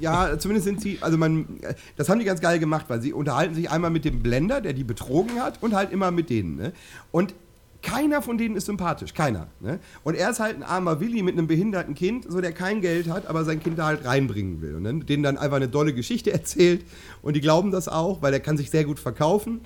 Ja, 0.00 0.36
zumindest 0.38 0.66
sind 0.66 0.80
sie, 0.80 0.98
also 1.00 1.16
man, 1.16 1.46
das 1.96 2.08
haben 2.08 2.18
die 2.18 2.24
ganz 2.24 2.40
geil 2.40 2.58
gemacht, 2.58 2.86
weil 2.88 3.00
sie 3.00 3.12
unterhalten 3.12 3.54
sich 3.54 3.70
einmal 3.70 3.90
mit 3.90 4.04
dem 4.04 4.20
Blender, 4.20 4.60
der 4.60 4.72
die 4.72 4.82
betrogen 4.82 5.40
hat, 5.40 5.62
und 5.62 5.74
halt 5.74 5.92
immer 5.92 6.10
mit 6.10 6.28
denen. 6.28 6.56
Ne? 6.56 6.72
Und 7.12 7.34
keiner 7.82 8.22
von 8.22 8.38
denen 8.38 8.56
ist 8.56 8.66
sympathisch, 8.66 9.12
keiner. 9.12 9.48
Ne? 9.60 9.80
Und 10.04 10.14
er 10.14 10.30
ist 10.30 10.40
halt 10.40 10.56
ein 10.56 10.62
armer 10.62 11.00
Willi 11.00 11.22
mit 11.22 11.36
einem 11.36 11.46
behinderten 11.46 11.94
Kind, 11.94 12.26
so 12.28 12.40
der 12.40 12.52
kein 12.52 12.80
Geld 12.80 13.08
hat, 13.08 13.26
aber 13.26 13.44
sein 13.44 13.60
Kind 13.60 13.78
da 13.78 13.86
halt 13.86 14.04
reinbringen 14.04 14.62
will. 14.62 14.76
Und 14.76 14.84
dann, 14.84 15.00
denen 15.04 15.22
dann 15.22 15.36
einfach 15.36 15.56
eine 15.56 15.68
dolle 15.68 15.92
Geschichte 15.92 16.32
erzählt. 16.32 16.84
Und 17.22 17.34
die 17.34 17.40
glauben 17.40 17.70
das 17.70 17.88
auch, 17.88 18.22
weil 18.22 18.32
er 18.32 18.40
kann 18.40 18.56
sich 18.56 18.70
sehr 18.70 18.84
gut 18.84 18.98
verkaufen. 18.98 19.60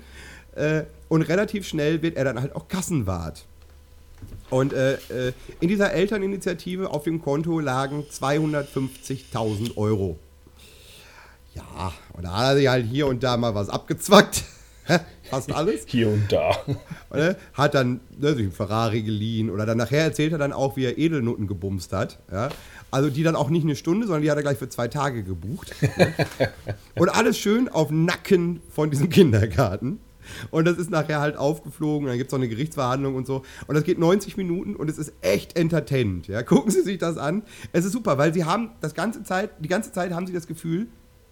Äh, 0.55 0.83
und 1.07 1.21
relativ 1.21 1.67
schnell 1.67 2.01
wird 2.01 2.17
er 2.17 2.25
dann 2.25 2.41
halt 2.41 2.55
auch 2.55 2.67
Kassenwart. 2.67 3.45
Und 4.49 4.73
äh, 4.73 4.93
äh, 4.93 5.33
in 5.59 5.67
dieser 5.67 5.91
Elterninitiative 5.91 6.89
auf 6.89 7.03
dem 7.03 7.21
Konto 7.21 7.59
lagen 7.59 8.05
250.000 8.09 9.75
Euro. 9.75 10.17
Ja, 11.53 11.91
und 12.13 12.23
da 12.23 12.37
hat 12.37 12.45
er 12.45 12.55
sich 12.55 12.67
halt 12.67 12.85
hier 12.85 13.07
und 13.07 13.23
da 13.23 13.35
mal 13.35 13.55
was 13.55 13.69
abgezwackt. 13.69 14.43
fast 15.29 15.53
alles. 15.53 15.85
Hier 15.87 16.09
und 16.09 16.31
da. 16.31 16.51
Ne? 17.13 17.37
Hat 17.53 17.73
dann 17.73 18.01
ne, 18.17 18.33
sich 18.33 18.43
einen 18.43 18.51
Ferrari 18.51 19.01
geliehen 19.01 19.49
oder 19.49 19.65
dann 19.65 19.77
nachher 19.77 20.03
erzählt 20.03 20.33
er 20.33 20.37
dann 20.37 20.51
auch, 20.51 20.75
wie 20.75 20.83
er 20.83 20.97
Edelnutten 20.97 21.47
gebumst 21.47 21.93
hat. 21.93 22.19
Ja? 22.29 22.49
Also 22.91 23.09
die 23.09 23.23
dann 23.23 23.35
auch 23.37 23.49
nicht 23.49 23.63
eine 23.63 23.77
Stunde, 23.77 24.05
sondern 24.05 24.23
die 24.23 24.29
hat 24.29 24.37
er 24.37 24.43
gleich 24.43 24.57
für 24.57 24.67
zwei 24.67 24.89
Tage 24.89 25.23
gebucht. 25.23 25.73
Ne? 25.97 26.13
Und 26.95 27.09
alles 27.09 27.37
schön 27.37 27.69
auf 27.69 27.89
Nacken 27.91 28.61
von 28.69 28.91
diesem 28.91 29.09
Kindergarten. 29.09 29.99
Und 30.51 30.65
das 30.65 30.77
ist 30.77 30.89
nachher 30.89 31.19
halt 31.19 31.37
aufgeflogen, 31.37 32.07
dann 32.07 32.17
gibt 32.17 32.29
es 32.29 32.31
noch 32.31 32.39
eine 32.39 32.49
Gerichtsverhandlung 32.49 33.15
und 33.15 33.27
so. 33.27 33.43
Und 33.67 33.75
das 33.75 33.83
geht 33.83 33.99
90 33.99 34.37
Minuten 34.37 34.75
und 34.75 34.89
es 34.89 34.97
ist 34.97 35.13
echt 35.21 35.57
entertainend. 35.57 36.27
Ja? 36.27 36.43
Gucken 36.43 36.71
Sie 36.71 36.81
sich 36.81 36.97
das 36.97 37.17
an. 37.17 37.43
Es 37.73 37.85
ist 37.85 37.93
super, 37.93 38.17
weil 38.17 38.33
Sie 38.33 38.45
haben 38.45 38.71
das 38.81 38.93
ganze 38.93 39.23
Zeit, 39.23 39.51
die 39.59 39.69
ganze 39.69 39.91
Zeit 39.91 40.13
haben 40.13 40.27
Sie 40.27 40.33
das 40.33 40.47
Gefühl, 40.47 40.87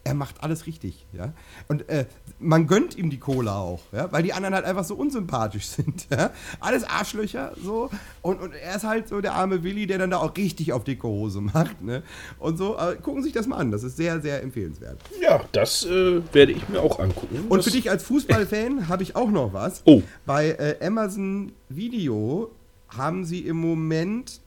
er 0.08 0.14
macht 0.14 0.44
alles 0.44 0.68
richtig. 0.68 1.06
Ja? 1.14 1.34
Und 1.68 1.90
äh, 1.90 2.06
man 2.40 2.68
gönnt 2.68 2.96
ihm 2.96 3.10
die 3.10 3.18
Cola 3.18 3.58
auch, 3.58 3.82
ja? 3.92 4.10
weil 4.12 4.22
die 4.24 4.34
anderen 4.34 4.54
halt 4.56 4.64
einfach 4.64 4.84
so 4.86 4.94
unsympathisch 4.96 5.66
sind. 5.78 6.08
Ja? 6.12 6.30
Alles 6.60 6.84
Arschlöcher 6.84 7.54
so. 7.62 7.90
Und, 8.22 8.40
und 8.40 8.54
er 8.54 8.76
ist 8.76 8.84
halt 8.84 9.08
so 9.10 9.20
der 9.20 9.34
arme 9.34 9.64
Willi, 9.64 9.88
der 9.88 9.98
dann 9.98 10.12
da 10.12 10.18
auch 10.20 10.38
richtig 10.38 10.72
auf 10.74 10.84
dicke 10.84 11.08
Hose 11.08 11.42
macht. 11.42 11.82
Ne? 11.82 12.04
Und 12.40 12.58
so, 12.58 12.78
aber 12.78 12.96
gucken 12.98 13.24
Sie 13.24 13.28
sich 13.30 13.34
das 13.34 13.48
mal 13.48 13.58
an. 13.58 13.72
Das 13.72 13.84
ist 13.84 13.98
sehr, 13.98 14.22
sehr 14.22 14.42
empfehlenswert. 14.44 15.00
Ja, 15.22 15.44
das 15.52 15.84
äh, 15.86 16.22
werde 16.34 16.52
ich 16.52 16.70
mir 16.70 16.80
auch 16.82 17.00
angucken. 17.00 17.46
Und 17.50 17.64
für 17.64 17.72
dich 17.72 17.90
als 17.90 18.04
Fußballfan 18.04 18.88
habe 18.88 19.02
ich 19.02 19.16
auch 19.16 19.32
noch 19.32 19.54
was. 19.54 19.82
Oh. 19.86 20.04
Bei 20.28 20.50
äh, 20.52 20.86
Amazon 20.86 21.52
Video 21.68 22.52
haben 22.90 23.26
sie 23.26 23.40
im 23.40 23.58
Moment 23.58 24.40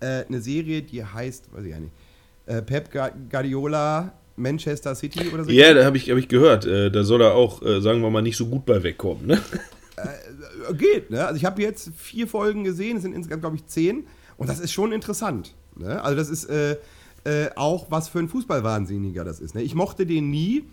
äh, 0.00 0.24
eine 0.26 0.40
Serie, 0.40 0.82
die 0.82 1.04
heißt, 1.04 1.54
weiß 1.54 1.64
ich 1.64 1.70
ja 1.70 1.78
nicht, 1.78 1.92
äh, 2.46 2.60
Pep 2.60 2.90
Gu- 2.92 3.16
Guardiola 3.30 4.12
Manchester 4.40 4.94
City 4.94 5.28
oder 5.32 5.44
so. 5.44 5.50
Ja, 5.50 5.74
da 5.74 5.84
habe 5.84 5.96
ich, 5.96 6.10
hab 6.10 6.18
ich 6.18 6.28
gehört. 6.28 6.66
Äh, 6.66 6.90
da 6.90 7.04
soll 7.04 7.22
er 7.22 7.34
auch, 7.34 7.62
äh, 7.62 7.80
sagen 7.80 8.00
wir 8.00 8.10
mal, 8.10 8.22
nicht 8.22 8.36
so 8.36 8.46
gut 8.46 8.66
bei 8.66 8.82
wegkommen. 8.82 9.26
Ne? 9.26 9.40
Äh, 9.96 10.74
Geht, 10.74 11.10
ne? 11.10 11.26
Also 11.26 11.36
ich 11.36 11.44
habe 11.44 11.60
jetzt 11.62 11.90
vier 11.96 12.26
Folgen 12.26 12.64
gesehen, 12.64 12.96
es 12.96 13.02
sind 13.02 13.12
insgesamt, 13.12 13.42
glaube 13.42 13.56
ich, 13.56 13.66
zehn. 13.66 14.06
Und 14.36 14.48
das 14.48 14.60
ist 14.60 14.72
schon 14.72 14.92
interessant. 14.92 15.54
Ne? 15.76 16.02
Also 16.02 16.16
das 16.16 16.30
ist 16.30 16.44
äh, 16.44 16.76
auch 17.56 17.90
was 17.90 18.08
für 18.08 18.18
ein 18.18 18.28
Fußballwahnsinniger 18.28 19.24
das 19.24 19.40
ist. 19.40 19.54
Ne? 19.54 19.62
Ich 19.62 19.74
mochte 19.74 20.06
den 20.06 20.30
nie. 20.30 20.64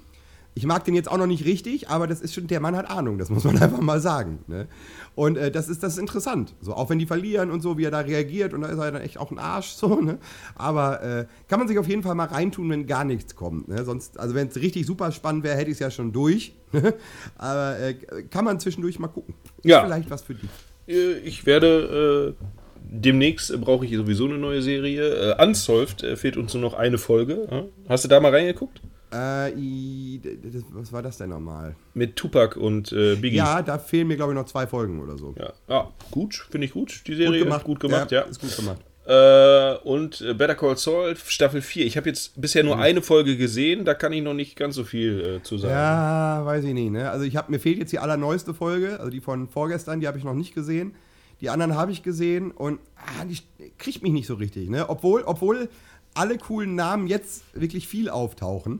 Ich 0.58 0.66
mag 0.66 0.84
den 0.86 0.96
jetzt 0.96 1.08
auch 1.12 1.18
noch 1.20 1.28
nicht 1.28 1.46
richtig, 1.46 1.88
aber 1.88 2.08
das 2.08 2.20
ist 2.20 2.34
schon, 2.34 2.48
der 2.48 2.60
Mann 2.60 2.76
hat 2.76 2.90
Ahnung, 2.90 3.20
das 3.20 3.30
muss 3.30 3.44
man 3.44 3.58
einfach 3.62 3.80
mal 3.80 4.00
sagen. 4.02 4.40
Ne? 4.48 4.68
Und 5.14 5.38
äh, 5.38 5.52
das, 5.52 5.70
ist, 5.70 5.84
das 5.84 5.94
ist 5.94 6.00
interessant. 6.00 6.56
So, 6.62 6.74
auch 6.74 6.90
wenn 6.90 6.98
die 6.98 7.06
verlieren 7.06 7.52
und 7.52 7.62
so, 7.62 7.78
wie 7.78 7.84
er 7.84 7.92
da 7.92 8.00
reagiert, 8.00 8.56
und 8.56 8.62
da 8.62 8.68
ist 8.70 8.80
er 8.80 8.92
dann 8.92 9.04
echt 9.04 9.20
auch 9.20 9.30
ein 9.30 9.38
Arsch. 9.38 9.68
So, 9.78 10.02
ne? 10.02 10.18
Aber 10.56 11.04
äh, 11.04 11.26
kann 11.48 11.60
man 11.60 11.68
sich 11.68 11.78
auf 11.78 11.88
jeden 11.88 12.02
Fall 12.02 12.16
mal 12.16 12.26
reintun, 12.26 12.72
wenn 12.72 12.88
gar 12.88 13.04
nichts 13.04 13.36
kommt. 13.36 13.68
Ne? 13.68 13.86
Sonst, 13.86 14.20
also 14.20 14.34
wenn 14.34 14.48
es 14.48 14.56
richtig 14.56 14.88
super 14.88 15.12
spannend 15.12 15.44
wäre, 15.44 15.56
hätte 15.56 15.70
ich 15.70 15.76
es 15.76 15.80
ja 15.80 15.92
schon 15.92 16.12
durch. 16.12 16.54
Ne? 16.74 16.96
aber 17.38 17.80
äh, 17.80 17.94
kann 18.32 18.44
man 18.44 18.60
zwischendurch 18.60 18.98
mal 19.00 19.08
gucken. 19.10 19.36
Ist 19.60 19.66
Ja. 19.70 19.86
vielleicht 19.86 20.10
was 20.10 20.24
für 20.24 20.34
dich. 20.36 20.50
Äh, 20.88 21.20
ich 21.20 21.46
werde 21.46 22.36
äh, 22.40 22.46
demnächst 22.82 23.52
äh, 23.52 23.58
brauche 23.58 23.86
ich 23.86 23.96
sowieso 23.96 24.26
eine 24.26 24.38
neue 24.40 24.62
Serie. 24.64 25.38
Unsolved 25.40 26.04
fehlt 26.18 26.36
uns 26.36 26.54
nur 26.56 26.62
noch 26.64 26.74
eine 26.74 26.98
Folge. 26.98 27.70
Hast 27.88 28.04
du 28.04 28.10
da 28.10 28.20
mal 28.20 28.32
reingeguckt? 28.34 28.82
Äh, 29.14 29.54
i- 29.54 30.20
d- 30.20 30.36
d- 30.36 30.64
was 30.72 30.92
war 30.92 31.02
das 31.02 31.18
denn 31.18 31.30
nochmal? 31.30 31.76
Mit 31.94 32.16
Tupac 32.18 32.58
und 32.60 32.92
äh, 32.92 33.16
Biggie. 33.16 33.38
Ja, 33.38 33.62
da 33.62 33.78
fehlen 33.80 34.08
mir, 34.08 34.18
glaube 34.18 34.34
ich, 34.34 34.36
noch 34.38 34.46
zwei 34.46 34.68
Folgen 34.68 35.00
oder 35.02 35.18
so. 35.18 35.34
Ja, 35.40 35.54
ja 35.70 35.92
gut, 36.12 36.36
finde 36.50 36.66
ich 36.66 36.74
gut. 36.74 37.04
Die 37.08 37.16
Serie 37.16 37.46
gut 37.64 37.80
gemacht, 37.80 38.12
ja. 38.12 38.22
Ist 38.22 38.42
gut 38.42 38.56
gemacht. 38.56 38.82
Äh, 39.06 39.76
und 39.88 40.20
äh, 40.20 40.34
Better 40.34 40.56
Call 40.56 40.76
Saul 40.76 41.16
Staffel 41.16 41.62
4. 41.62 41.86
Ich 41.86 41.96
habe 41.96 42.10
jetzt 42.10 42.40
bisher 42.42 42.64
Mhm. 42.64 42.70
nur 42.70 42.80
eine 42.80 43.02
Folge 43.02 43.38
gesehen, 43.38 43.86
da 43.86 43.94
kann 43.94 44.12
ich 44.12 44.22
noch 44.22 44.34
nicht 44.34 44.58
ganz 44.58 44.76
so 44.76 44.84
viel 44.84 45.38
äh, 45.40 45.44
zu 45.44 45.58
sagen. 45.58 45.74
Ja, 45.74 46.46
weiß 46.46 46.66
ich 46.66 46.74
nicht. 46.74 46.92
Ne? 46.92 47.10
Also 47.10 47.24
ich 47.24 47.38
hab, 47.38 47.48
mir 47.48 47.60
fehlt 47.62 47.78
jetzt 47.78 47.94
die 47.94 48.00
allerneueste 48.00 48.54
Folge, 48.54 49.00
also 49.00 49.10
die 49.10 49.22
von 49.22 49.48
vorgestern, 49.48 50.02
die 50.02 50.08
habe 50.08 50.18
ich 50.18 50.26
noch 50.26 50.34
nicht 50.34 50.54
gesehen. 50.54 50.94
Die 51.40 51.50
anderen 51.50 51.76
habe 51.76 51.94
ich 51.94 52.04
gesehen 52.04 52.52
und 52.52 52.80
ah, 52.98 53.24
die 53.24 53.38
kriegt 53.78 54.04
mich 54.04 54.12
nicht 54.12 54.28
so 54.28 54.34
richtig. 54.34 54.70
Ne? 54.70 54.90
Obwohl, 54.90 55.22
obwohl 55.26 55.70
alle 56.14 56.38
coolen 56.38 56.76
Namen 56.76 57.08
jetzt 57.08 57.44
wirklich 57.54 57.88
viel 57.88 58.10
auftauchen, 58.10 58.80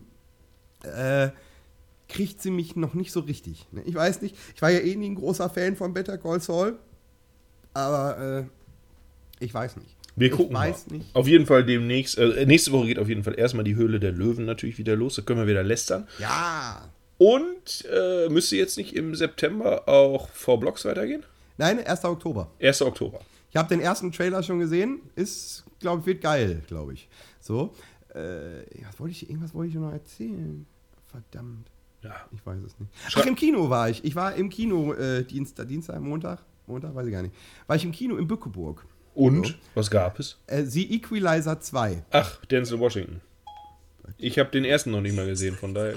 äh, 0.84 1.30
kriegt 2.08 2.42
sie 2.42 2.52
mich 2.52 2.76
noch 2.76 2.94
nicht 2.94 3.12
so 3.12 3.22
richtig. 3.22 3.66
Ne? 3.72 3.84
Ich 3.86 3.96
weiß 3.96 4.22
nicht, 4.22 4.36
ich 4.56 4.62
war 4.62 4.70
ja 4.70 4.80
eh 4.80 4.96
nie 4.96 5.10
ein 5.10 5.16
großer 5.16 5.50
Fan 5.50 5.76
von 5.76 5.94
Better 5.94 6.18
Call 6.18 6.40
Saul, 6.40 6.78
aber 7.74 8.48
äh, 9.40 9.44
ich 9.44 9.54
weiß 9.54 9.78
nicht. 9.78 9.96
Wir 10.16 10.30
ich 10.30 10.34
gucken 10.34 10.56
weiß 10.56 10.88
mal. 10.88 10.98
nicht. 10.98 11.16
Auf 11.16 11.28
jeden 11.28 11.46
Fall 11.46 11.64
demnächst, 11.64 12.18
äh, 12.18 12.46
nächste 12.46 12.72
Woche 12.72 12.88
geht 12.88 13.00
auf 13.00 13.08
jeden 13.08 13.24
Fall 13.24 13.38
erstmal 13.38 13.64
die 13.64 13.76
Höhle 13.76 14.00
der 14.00 14.12
Löwen 14.12 14.46
natürlich 14.46 14.78
wieder 14.80 14.96
los. 14.96 15.16
Da 15.16 15.22
können 15.22 15.40
wir 15.40 15.48
wieder 15.48 15.64
lästern. 15.64 16.08
Ja. 16.18 16.90
Und 17.20 17.86
äh, 17.92 18.28
müsste 18.30 18.56
jetzt 18.56 18.78
nicht 18.78 18.96
im 18.96 19.14
September 19.14 19.88
auch 19.88 20.30
vor 20.30 20.60
Blocks 20.60 20.86
weitergehen? 20.86 21.24
Nein, 21.58 21.86
1. 21.86 22.04
Oktober. 22.06 22.50
1. 22.60 22.82
Oktober. 22.84 23.20
Ich 23.52 23.58
habe 23.58 23.70
den 23.70 23.80
ersten 23.80 24.12
Trailer 24.12 24.44
schon 24.44 24.60
gesehen. 24.60 25.02
Ist, 25.16 25.64
glaube 25.80 26.02
ich, 26.02 26.06
wird 26.08 26.22
geil, 26.22 26.62
glaube 26.68 26.94
ich. 26.94 27.08
So. 27.40 27.74
Äh, 28.18 28.66
was 28.88 29.00
wollte 29.00 29.12
ich, 29.12 29.30
irgendwas 29.30 29.54
wollte 29.54 29.70
ich 29.70 29.76
noch 29.76 29.92
erzählen. 29.92 30.66
Verdammt. 31.06 31.70
Ja. 32.02 32.16
Ich 32.32 32.46
weiß 32.46 32.60
es 32.66 32.80
nicht. 32.80 32.92
Ach, 33.16 33.26
im 33.26 33.36
Kino 33.36 33.70
war 33.70 33.90
ich. 33.90 34.04
Ich 34.04 34.16
war 34.16 34.36
im 34.36 34.50
Kino 34.50 34.94
äh, 34.94 35.24
Dienstag, 35.24 35.68
Dienstag, 35.68 36.00
Montag. 36.00 36.44
Montag, 36.68 36.94
weiß 36.96 37.08
ich 37.08 37.14
gar 37.14 37.22
nicht. 37.22 37.36
War 37.66 37.76
ich 37.76 37.84
im 37.84 37.92
Kino 37.92 38.18
in 38.18 38.28
Bückeburg. 38.28 38.86
Und? 39.14 39.58
Was 39.74 39.90
gab 39.90 40.20
es? 40.20 40.38
Äh, 40.48 40.64
The 40.64 40.96
Equalizer 40.96 41.60
2. 41.60 42.04
Ach, 42.12 42.46
Denzel 42.46 42.80
Washington. 42.80 43.22
Ich 44.18 44.40
habe 44.40 44.50
den 44.52 44.64
ersten 44.64 44.92
noch 44.92 45.02
nicht 45.02 45.16
mal 45.16 45.26
gesehen, 45.26 45.56
von 45.56 45.74
daher. 45.74 45.96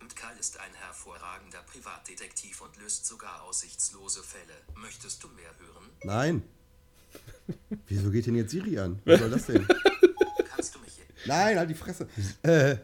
Und 0.00 0.16
Karl 0.16 0.36
ist 0.38 0.58
ein 0.60 0.72
hervorragender 0.74 1.58
Privatdetektiv 1.66 2.60
und 2.60 2.76
löst 2.82 3.06
sogar 3.06 3.42
aussichtslose 3.44 4.22
Fälle. 4.22 4.54
Möchtest 4.74 5.22
du 5.22 5.28
mehr 5.28 5.50
hören? 5.58 5.90
Nein. 6.02 6.42
Wieso 7.86 8.10
geht 8.10 8.26
denn 8.26 8.36
jetzt 8.36 8.50
Siri 8.50 8.78
an? 8.78 9.00
Was 9.04 9.20
soll 9.20 9.30
das 9.30 9.46
denn? 9.46 9.66
Nein, 11.26 11.58
halt 11.58 11.70
die 11.70 11.74
Fresse. 11.74 12.06
Äh, 12.42 12.76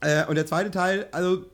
äh, 0.00 0.26
und 0.26 0.34
der 0.34 0.46
zweite 0.46 0.70
Teil, 0.70 1.08
also, 1.12 1.46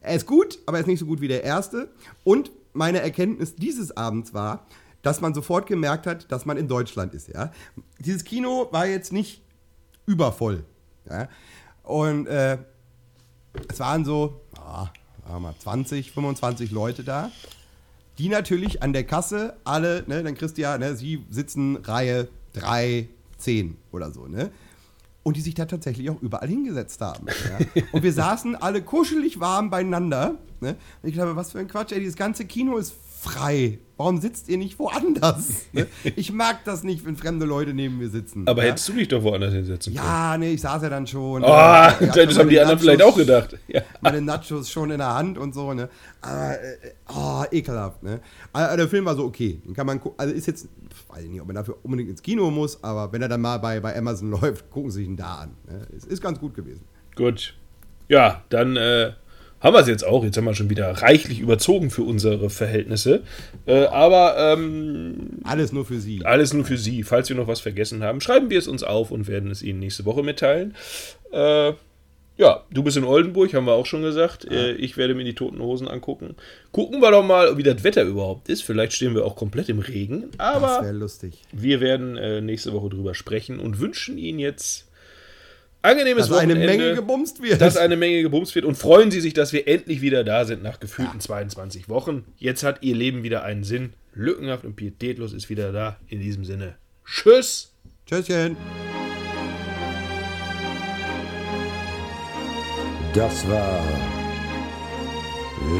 er 0.00 0.14
ist 0.14 0.26
gut, 0.26 0.58
aber 0.66 0.78
er 0.78 0.80
ist 0.82 0.86
nicht 0.86 1.00
so 1.00 1.06
gut 1.06 1.20
wie 1.20 1.28
der 1.28 1.44
erste. 1.44 1.90
Und 2.24 2.50
meine 2.72 3.00
Erkenntnis 3.00 3.54
dieses 3.54 3.96
Abends 3.96 4.34
war, 4.34 4.66
dass 5.02 5.20
man 5.20 5.34
sofort 5.34 5.66
gemerkt 5.66 6.06
hat, 6.06 6.30
dass 6.30 6.44
man 6.46 6.56
in 6.56 6.68
Deutschland 6.68 7.14
ist. 7.14 7.28
Ja? 7.28 7.52
Dieses 7.98 8.24
Kino 8.24 8.68
war 8.70 8.86
jetzt 8.86 9.12
nicht 9.12 9.42
übervoll. 10.06 10.64
Ja? 11.08 11.28
Und 11.82 12.26
äh, 12.26 12.58
es 13.68 13.80
waren 13.80 14.04
so, 14.04 14.40
ah, 14.56 14.90
mal, 15.38 15.54
20, 15.58 16.12
25 16.12 16.70
Leute 16.70 17.04
da 17.04 17.30
die 18.18 18.28
natürlich 18.28 18.82
an 18.82 18.92
der 18.92 19.04
Kasse 19.04 19.56
alle, 19.64 20.04
ne, 20.06 20.22
dann 20.22 20.36
ja, 20.56 20.78
ne, 20.78 20.96
sie 20.96 21.24
sitzen 21.30 21.76
Reihe 21.76 22.28
3, 22.52 23.08
10 23.42 23.76
oder 23.92 24.10
so, 24.10 24.26
ne? 24.26 24.50
Und 25.24 25.36
die 25.36 25.40
sich 25.40 25.54
da 25.54 25.66
tatsächlich 25.66 26.10
auch 26.10 26.20
überall 26.20 26.48
hingesetzt 26.48 27.00
haben. 27.00 27.26
Ja? 27.28 27.82
Und 27.92 28.02
wir 28.02 28.12
saßen 28.12 28.56
alle 28.56 28.82
kuschelig 28.82 29.38
warm 29.38 29.70
beieinander. 29.70 30.38
Ne? 30.60 30.76
Und 31.00 31.08
ich 31.08 31.14
glaube, 31.14 31.36
was 31.36 31.52
für 31.52 31.60
ein 31.60 31.68
Quatsch, 31.68 31.92
ey, 31.92 32.00
dieses 32.00 32.16
ganze 32.16 32.44
Kino 32.44 32.76
ist 32.76 32.92
frei. 33.22 33.78
Warum 33.96 34.20
sitzt 34.20 34.48
ihr 34.48 34.58
nicht 34.58 34.78
woanders? 34.78 35.66
Ne? 35.72 35.86
Ich 36.16 36.32
mag 36.32 36.64
das 36.64 36.82
nicht, 36.82 37.06
wenn 37.06 37.16
fremde 37.16 37.46
Leute 37.46 37.72
neben 37.72 37.98
mir 37.98 38.08
sitzen. 38.08 38.46
Aber 38.46 38.62
ja? 38.62 38.70
hättest 38.70 38.88
du 38.88 38.92
dich 38.94 39.08
doch 39.08 39.22
woanders 39.22 39.54
hinsetzen 39.54 39.94
können. 39.94 40.06
Ja, 40.06 40.36
nee, 40.36 40.52
ich 40.52 40.60
saß 40.60 40.82
ja 40.82 40.90
dann 40.90 41.06
schon. 41.06 41.42
Oh, 41.42 41.46
Ja, 41.46 41.96
das 41.98 42.38
haben 42.38 42.48
die 42.48 42.60
anderen 42.60 42.78
vielleicht 42.78 43.02
auch 43.02 43.16
gedacht. 43.16 43.56
Ja. 43.68 43.82
meine 44.00 44.20
Nachos 44.20 44.68
schon 44.68 44.90
in 44.90 44.98
der 44.98 45.14
Hand 45.14 45.38
und 45.38 45.54
so, 45.54 45.72
ne? 45.72 45.88
Aber, 46.20 46.60
äh, 46.60 46.92
oh, 47.14 47.44
ekelhaft, 47.50 48.02
ne? 48.02 48.20
Aber 48.52 48.76
der 48.76 48.88
Film 48.88 49.04
war 49.04 49.14
so 49.14 49.24
okay. 49.24 49.62
Den 49.64 49.72
kann 49.72 49.86
man 49.86 50.00
gucken. 50.00 50.18
Also 50.18 50.34
ist 50.34 50.46
jetzt, 50.46 50.68
weiß 51.08 51.24
ich 51.24 51.30
nicht, 51.30 51.40
ob 51.40 51.46
man 51.46 51.56
dafür 51.56 51.78
unbedingt 51.82 52.10
ins 52.10 52.22
Kino 52.22 52.50
muss, 52.50 52.82
aber 52.82 53.12
wenn 53.12 53.22
er 53.22 53.28
dann 53.28 53.40
mal 53.40 53.58
bei, 53.58 53.80
bei 53.80 53.96
Amazon 53.96 54.30
läuft, 54.42 54.68
gucken 54.70 54.90
Sie 54.90 54.98
sich 54.98 55.06
ihn 55.06 55.16
da 55.16 55.36
an. 55.36 55.56
Ne? 55.68 55.86
Es 55.96 56.04
ist 56.04 56.20
ganz 56.20 56.38
gut 56.38 56.54
gewesen. 56.54 56.84
Gut. 57.14 57.54
Ja, 58.08 58.42
dann 58.48 58.76
äh, 58.76 59.12
haben 59.62 59.74
wir 59.74 59.80
es 59.80 59.88
jetzt 59.88 60.04
auch. 60.04 60.24
Jetzt 60.24 60.36
haben 60.36 60.44
wir 60.44 60.54
schon 60.54 60.70
wieder 60.70 60.90
reichlich 60.90 61.40
überzogen 61.40 61.90
für 61.90 62.02
unsere 62.02 62.50
Verhältnisse. 62.50 63.22
Äh, 63.66 63.84
aber 63.86 64.36
ähm, 64.38 65.40
Alles 65.44 65.72
nur 65.72 65.84
für 65.84 65.98
Sie. 66.00 66.24
alles 66.24 66.52
nur 66.52 66.64
für 66.64 66.76
Sie. 66.78 67.02
Falls 67.04 67.28
wir 67.28 67.36
noch 67.36 67.46
was 67.46 67.60
vergessen 67.60 68.02
haben, 68.02 68.20
schreiben 68.20 68.50
wir 68.50 68.58
es 68.58 68.68
uns 68.68 68.82
auf 68.82 69.10
und 69.10 69.28
werden 69.28 69.50
es 69.50 69.62
Ihnen 69.62 69.78
nächste 69.78 70.04
Woche 70.04 70.22
mitteilen. 70.22 70.74
Äh, 71.32 71.72
ja, 72.38 72.64
du 72.72 72.82
bist 72.82 72.96
in 72.96 73.04
Oldenburg, 73.04 73.52
haben 73.52 73.66
wir 73.66 73.74
auch 73.74 73.84
schon 73.86 74.02
gesagt. 74.02 74.50
Äh, 74.50 74.72
ich 74.72 74.96
werde 74.96 75.14
mir 75.14 75.22
die 75.22 75.34
Toten 75.34 75.60
Hosen 75.60 75.86
angucken. 75.86 76.34
Gucken 76.72 77.00
wir 77.02 77.10
doch 77.10 77.22
mal, 77.22 77.56
wie 77.58 77.62
das 77.62 77.84
Wetter 77.84 78.02
überhaupt 78.04 78.48
ist. 78.48 78.62
Vielleicht 78.62 78.94
stehen 78.94 79.14
wir 79.14 79.24
auch 79.26 79.36
komplett 79.36 79.68
im 79.68 79.78
Regen. 79.80 80.30
Das 80.38 80.40
Aber 80.40 80.82
wäre 80.82 80.92
lustig. 80.94 81.42
wir 81.52 81.80
werden 81.80 82.16
äh, 82.16 82.40
nächste 82.40 82.72
Woche 82.72 82.88
drüber 82.88 83.14
sprechen 83.14 83.60
und 83.60 83.80
wünschen 83.80 84.16
Ihnen 84.18 84.38
jetzt 84.38 84.88
angenehmes 85.82 86.28
Dass 86.28 86.38
eine 86.38 86.54
Wochenende. 86.54 86.78
Menge 86.78 86.94
gebumst 86.94 87.42
wird. 87.42 87.60
dass 87.60 87.76
eine 87.76 87.96
Menge 87.96 88.22
gebumst 88.22 88.54
wird 88.54 88.64
und 88.64 88.76
freuen 88.76 89.10
Sie 89.10 89.20
sich, 89.20 89.34
dass 89.34 89.52
wir 89.52 89.66
endlich 89.68 90.00
wieder 90.00 90.24
da 90.24 90.44
sind 90.44 90.62
nach 90.62 90.80
gefühlten 90.80 91.20
22 91.20 91.88
Wochen. 91.88 92.24
Jetzt 92.38 92.62
hat 92.62 92.82
Ihr 92.82 92.94
Leben 92.94 93.22
wieder 93.22 93.42
einen 93.42 93.64
Sinn. 93.64 93.92
Lückenhaft 94.14 94.64
und 94.64 94.76
pietätlos 94.76 95.32
ist 95.32 95.48
wieder 95.48 95.72
da. 95.72 95.96
In 96.08 96.20
diesem 96.20 96.44
Sinne, 96.44 96.76
tschüss. 97.04 97.72
Tschüsschen. 98.06 98.56
Das 103.14 103.46
war 103.48 103.82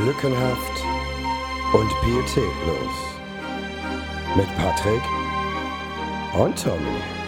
Lückenhaft 0.04 0.82
und 1.74 1.90
pietätlos. 2.02 2.94
Mit 4.36 4.46
Patrick 4.56 5.02
und 6.34 6.62
Tommy. 6.62 7.21